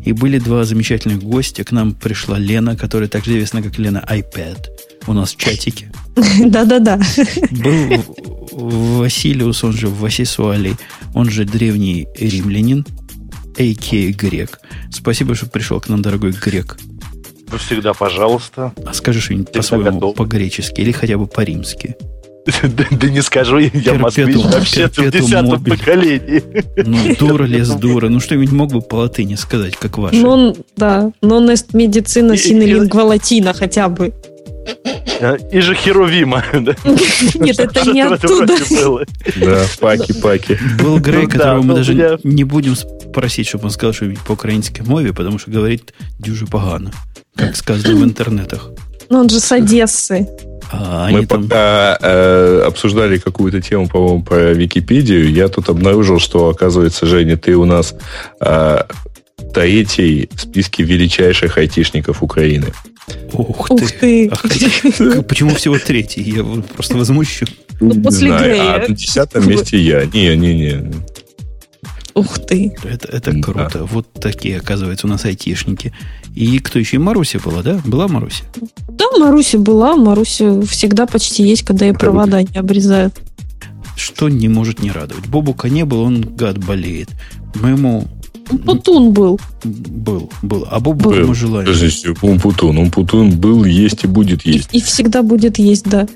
И 0.04 0.14
были 0.14 0.40
два 0.40 0.64
замечательных 0.66 1.22
гостя. 1.22 1.64
К 1.64 1.72
нам 1.72 1.94
пришла 1.94 2.38
Лена, 2.40 2.76
которая 2.76 3.08
так 3.08 3.26
же 3.26 3.32
известна, 3.32 3.62
как 3.62 3.78
Лена 3.78 4.04
iPad. 4.10 4.58
У 5.08 5.14
нас 5.14 5.34
в 5.34 5.38
чатике. 5.38 5.92
Да-да-да. 6.46 7.00
Был 7.52 8.04
Василиус, 8.52 9.64
он 9.64 9.74
же 9.74 9.88
Васисуали, 9.88 10.76
он 11.14 11.30
же 11.30 11.46
древний 11.46 12.08
римлянин, 12.18 12.86
а.к. 13.58 14.16
грек. 14.16 14.60
Спасибо, 14.92 15.36
что 15.36 15.48
пришел 15.48 15.80
к 15.80 15.90
нам, 15.90 16.02
дорогой 16.02 16.32
грек. 16.32 16.78
Вы 17.48 17.58
всегда, 17.58 17.94
пожалуйста. 17.94 18.74
А 18.86 18.94
скажи 18.94 19.20
что-нибудь 19.20 19.52
по-своему, 19.52 20.14
по-гречески 20.14 20.82
или 20.82 20.92
хотя 20.92 21.18
бы 21.18 21.28
по-римски. 21.28 21.96
Да 22.46 23.08
не 23.08 23.22
скажу, 23.22 23.60
я 23.60 23.94
москвич 23.94 24.36
вообще 24.36 24.88
в 24.88 25.12
десятом 25.12 25.64
поколении. 25.64 26.44
Ну, 26.76 27.16
дура 27.20 27.44
лес 27.46 27.70
дура. 27.70 28.10
Ну, 28.10 28.20
что-нибудь 28.20 28.52
мог 28.52 28.72
бы 28.72 28.82
по 28.82 28.96
латыни 28.96 29.36
сказать, 29.36 29.76
как 29.76 29.98
ваше. 29.98 30.18
Ну, 30.18 30.56
да. 30.76 31.12
Non 31.22 31.52
est 31.52 31.68
медицина 31.74 32.34
lingua 32.34 33.04
latina 33.04 33.54
хотя 33.54 33.90
бы. 33.90 34.14
И 35.52 35.60
же 35.60 35.76
Херувима. 35.76 36.44
Нет, 36.54 37.60
это 37.60 37.92
не 37.92 38.02
оттуда. 38.02 38.56
Да, 39.36 39.66
паки-паки. 39.80 40.58
Был 40.82 41.00
Грей, 41.00 41.28
которого 41.28 41.62
мы 41.62 41.76
даже 41.76 42.20
не 42.24 42.44
будем 42.44 42.76
просить, 43.14 43.48
чтобы 43.48 43.66
он 43.66 43.72
сказал 43.72 43.94
что-нибудь 43.94 44.22
по 44.22 44.32
украинской 44.32 44.82
мове, 44.82 45.14
потому 45.14 45.38
что 45.38 45.52
говорит 45.52 45.94
дюже 46.18 46.48
погано. 46.48 46.92
как 47.36 47.56
сказано 47.56 47.96
в 48.00 48.04
интернетах. 48.04 48.72
Ну, 49.10 49.20
он 49.20 49.30
же 49.30 49.40
с 49.40 49.52
Одессы. 49.52 50.28
А, 50.72 51.10
Мы 51.10 51.26
там... 51.26 51.44
пока 51.44 51.98
э, 52.02 52.64
обсуждали 52.66 53.18
какую-то 53.18 53.62
тему, 53.62 53.88
по-моему, 53.88 54.24
про 54.24 54.54
Википедию, 54.54 55.32
я 55.32 55.48
тут 55.48 55.70
обнаружил, 55.70 56.20
что, 56.20 56.50
оказывается, 56.50 57.06
Женя, 57.06 57.38
ты 57.38 57.56
у 57.56 57.66
нас 57.66 57.94
э, 58.40 58.84
третий 59.54 60.30
в 60.34 60.42
списке 60.42 60.84
величайших 60.84 61.58
айтишников 61.58 62.24
Украины. 62.24 62.68
Ух 63.34 63.68
ты! 63.70 63.74
Ух 63.74 63.92
ты. 63.92 64.30
Ах, 64.32 64.44
почему 65.28 65.56
всего 65.56 65.78
третий? 65.78 66.22
Я 66.22 66.44
просто 66.76 66.98
возмущу. 66.98 67.46
Ну, 67.80 68.02
после 68.02 68.28
Знаю, 68.28 68.44
Грея. 68.44 68.76
А 68.76 68.88
на 68.88 68.96
десятом 68.96 69.50
месте 69.50 69.78
я. 69.78 70.06
Не-не-не. 70.06 70.92
Ух 72.14 72.40
ты. 72.40 72.74
Это, 72.84 73.08
это 73.08 73.32
круто. 73.40 73.80
Да. 73.80 73.84
Вот 73.84 74.12
такие, 74.14 74.58
оказывается, 74.58 75.08
у 75.08 75.10
нас 75.10 75.26
айтишники. 75.26 75.94
И 76.36 76.60
кто 76.60 76.80
еще? 76.80 76.98
И 76.98 77.00
Маруся 77.00 77.40
была, 77.40 77.62
да? 77.62 77.80
Была 77.86 78.08
Маруся? 78.08 78.44
Да, 78.90 79.06
Маруся 79.18 79.58
была. 79.58 79.96
Маруся 79.96 80.62
всегда 80.62 81.06
почти 81.06 81.44
есть, 81.44 81.64
когда 81.64 81.88
и 81.88 81.94
провода 81.94 82.42
не 82.42 82.58
обрезают. 82.58 83.20
Что 83.96 84.30
не 84.30 84.48
может 84.48 84.82
не 84.82 84.92
радовать. 84.92 85.28
Бобука 85.28 85.70
не 85.70 85.86
было, 85.86 86.04
он 86.04 86.22
гад 86.22 86.58
болеет. 86.58 87.10
Моему 87.56 88.08
Путун 88.66 89.14
был. 89.14 89.40
Был, 89.64 90.30
был. 90.42 90.68
А 90.70 90.80
Бобука 90.80 91.16
мы 91.26 91.36
желаем. 91.36 91.66
Подождите, 91.66 92.14
Умпутун. 92.22 92.78
Умпутун 92.78 93.38
был, 93.38 93.64
есть 93.64 94.04
и 94.04 94.08
будет 94.08 94.46
есть. 94.46 94.70
И, 94.74 94.78
и 94.78 94.82
всегда 94.82 95.24
будет 95.24 95.58
есть, 95.58 95.86
да. 95.86 96.08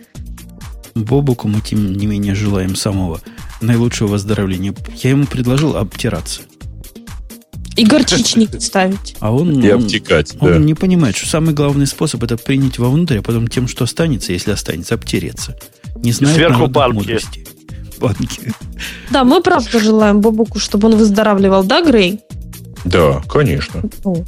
Бобуку 0.95 1.49
мы, 1.49 1.59
тем 1.59 1.93
не 1.93 2.05
менее, 2.05 2.35
желаем 2.35 2.75
самого 2.75 3.19
наилучшего 3.59 4.07
выздоровления. 4.07 4.73
Я 5.03 5.09
ему 5.09 5.25
предложил 5.25 5.75
обтираться. 5.75 6.41
И 7.75 7.85
горчичник 7.85 8.61
ставить. 8.61 9.17
А 9.19 9.33
он, 9.33 9.61
и 9.61 9.67
обтекать, 9.67 10.37
он, 10.39 10.49
да. 10.49 10.55
он 10.55 10.65
не 10.65 10.73
понимает, 10.73 11.17
что 11.17 11.27
самый 11.27 11.53
главный 11.53 11.85
способ 11.85 12.23
это 12.23 12.37
принять 12.37 12.79
вовнутрь, 12.79 13.17
а 13.17 13.21
потом 13.21 13.49
тем, 13.49 13.67
что 13.67 13.83
останется, 13.83 14.31
если 14.31 14.51
останется, 14.51 14.95
обтереться. 14.95 15.57
Не 15.97 16.13
знаю 16.13 16.33
Сверху 16.33 16.67
банки. 16.67 16.95
Мудрости. 16.95 17.45
Банки. 17.99 18.53
Да, 19.09 19.25
мы 19.25 19.41
правда 19.41 19.79
желаем 19.79 20.21
Бобуку, 20.21 20.59
чтобы 20.59 20.87
он 20.87 20.95
выздоравливал, 20.95 21.65
да, 21.65 21.83
Грей? 21.83 22.21
Да, 22.85 23.21
конечно. 23.27 23.81
Ну, 24.05 24.25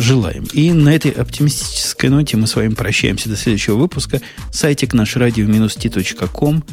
Желаем. 0.00 0.44
И 0.54 0.72
на 0.72 0.94
этой 0.94 1.10
оптимистической 1.10 2.08
ноте 2.08 2.38
мы 2.38 2.46
с 2.46 2.56
вами 2.56 2.72
прощаемся 2.72 3.28
до 3.28 3.36
следующего 3.36 3.76
выпуска. 3.76 4.22
Сайтик 4.50 4.94
наш 4.94 5.14
radio-t.com. 5.14 6.64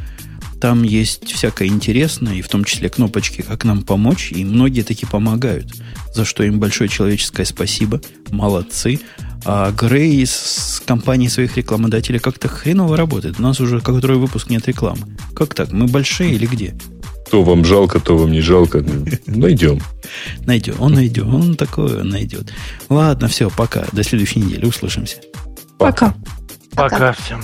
Там 0.62 0.84
есть 0.84 1.30
всякое 1.34 1.68
интересное, 1.68 2.36
и 2.36 2.42
в 2.42 2.48
том 2.48 2.64
числе 2.64 2.90
кнопочки, 2.90 3.42
как 3.42 3.66
нам 3.66 3.84
помочь, 3.84 4.32
и 4.32 4.46
многие 4.46 4.82
таки 4.82 5.06
помогают, 5.06 5.76
за 6.16 6.24
что 6.24 6.42
им 6.44 6.60
большое 6.60 6.90
человеческое 6.90 7.46
спасибо. 7.46 8.02
Молодцы. 8.30 9.02
А 9.46 9.72
Грей 9.72 10.26
с 10.26 10.82
компанией 10.86 11.30
своих 11.30 11.58
рекламодателей 11.58 12.20
как-то 12.20 12.48
хреново 12.48 12.96
работает. 12.96 13.40
У 13.40 13.44
нас 13.44 13.60
уже 13.60 13.82
который 13.82 14.18
выпуск 14.18 14.50
нет 14.50 14.68
рекламы. 14.68 15.06
Как 15.36 15.54
так? 15.54 15.74
Мы 15.74 15.88
большие 15.88 16.34
или 16.34 16.46
где? 16.46 16.76
То 17.30 17.44
вам 17.44 17.66
жалко, 17.66 18.00
то 18.00 18.18
вам 18.18 18.32
не 18.32 18.42
жалко. 18.42 18.84
Найдем. 19.26 19.82
Найдем. 20.46 20.76
Он 20.80 20.94
найдет. 20.94 21.26
Он 21.26 21.56
такое 21.56 22.04
найдет. 22.04 22.54
Ладно, 22.90 23.28
все, 23.28 23.50
пока. 23.50 23.86
До 23.92 24.04
следующей 24.04 24.40
недели. 24.40 24.66
Услышимся. 24.66 25.18
Пока. 25.78 26.16
Пока, 26.76 26.90
пока 26.90 27.14
всем. 27.14 27.42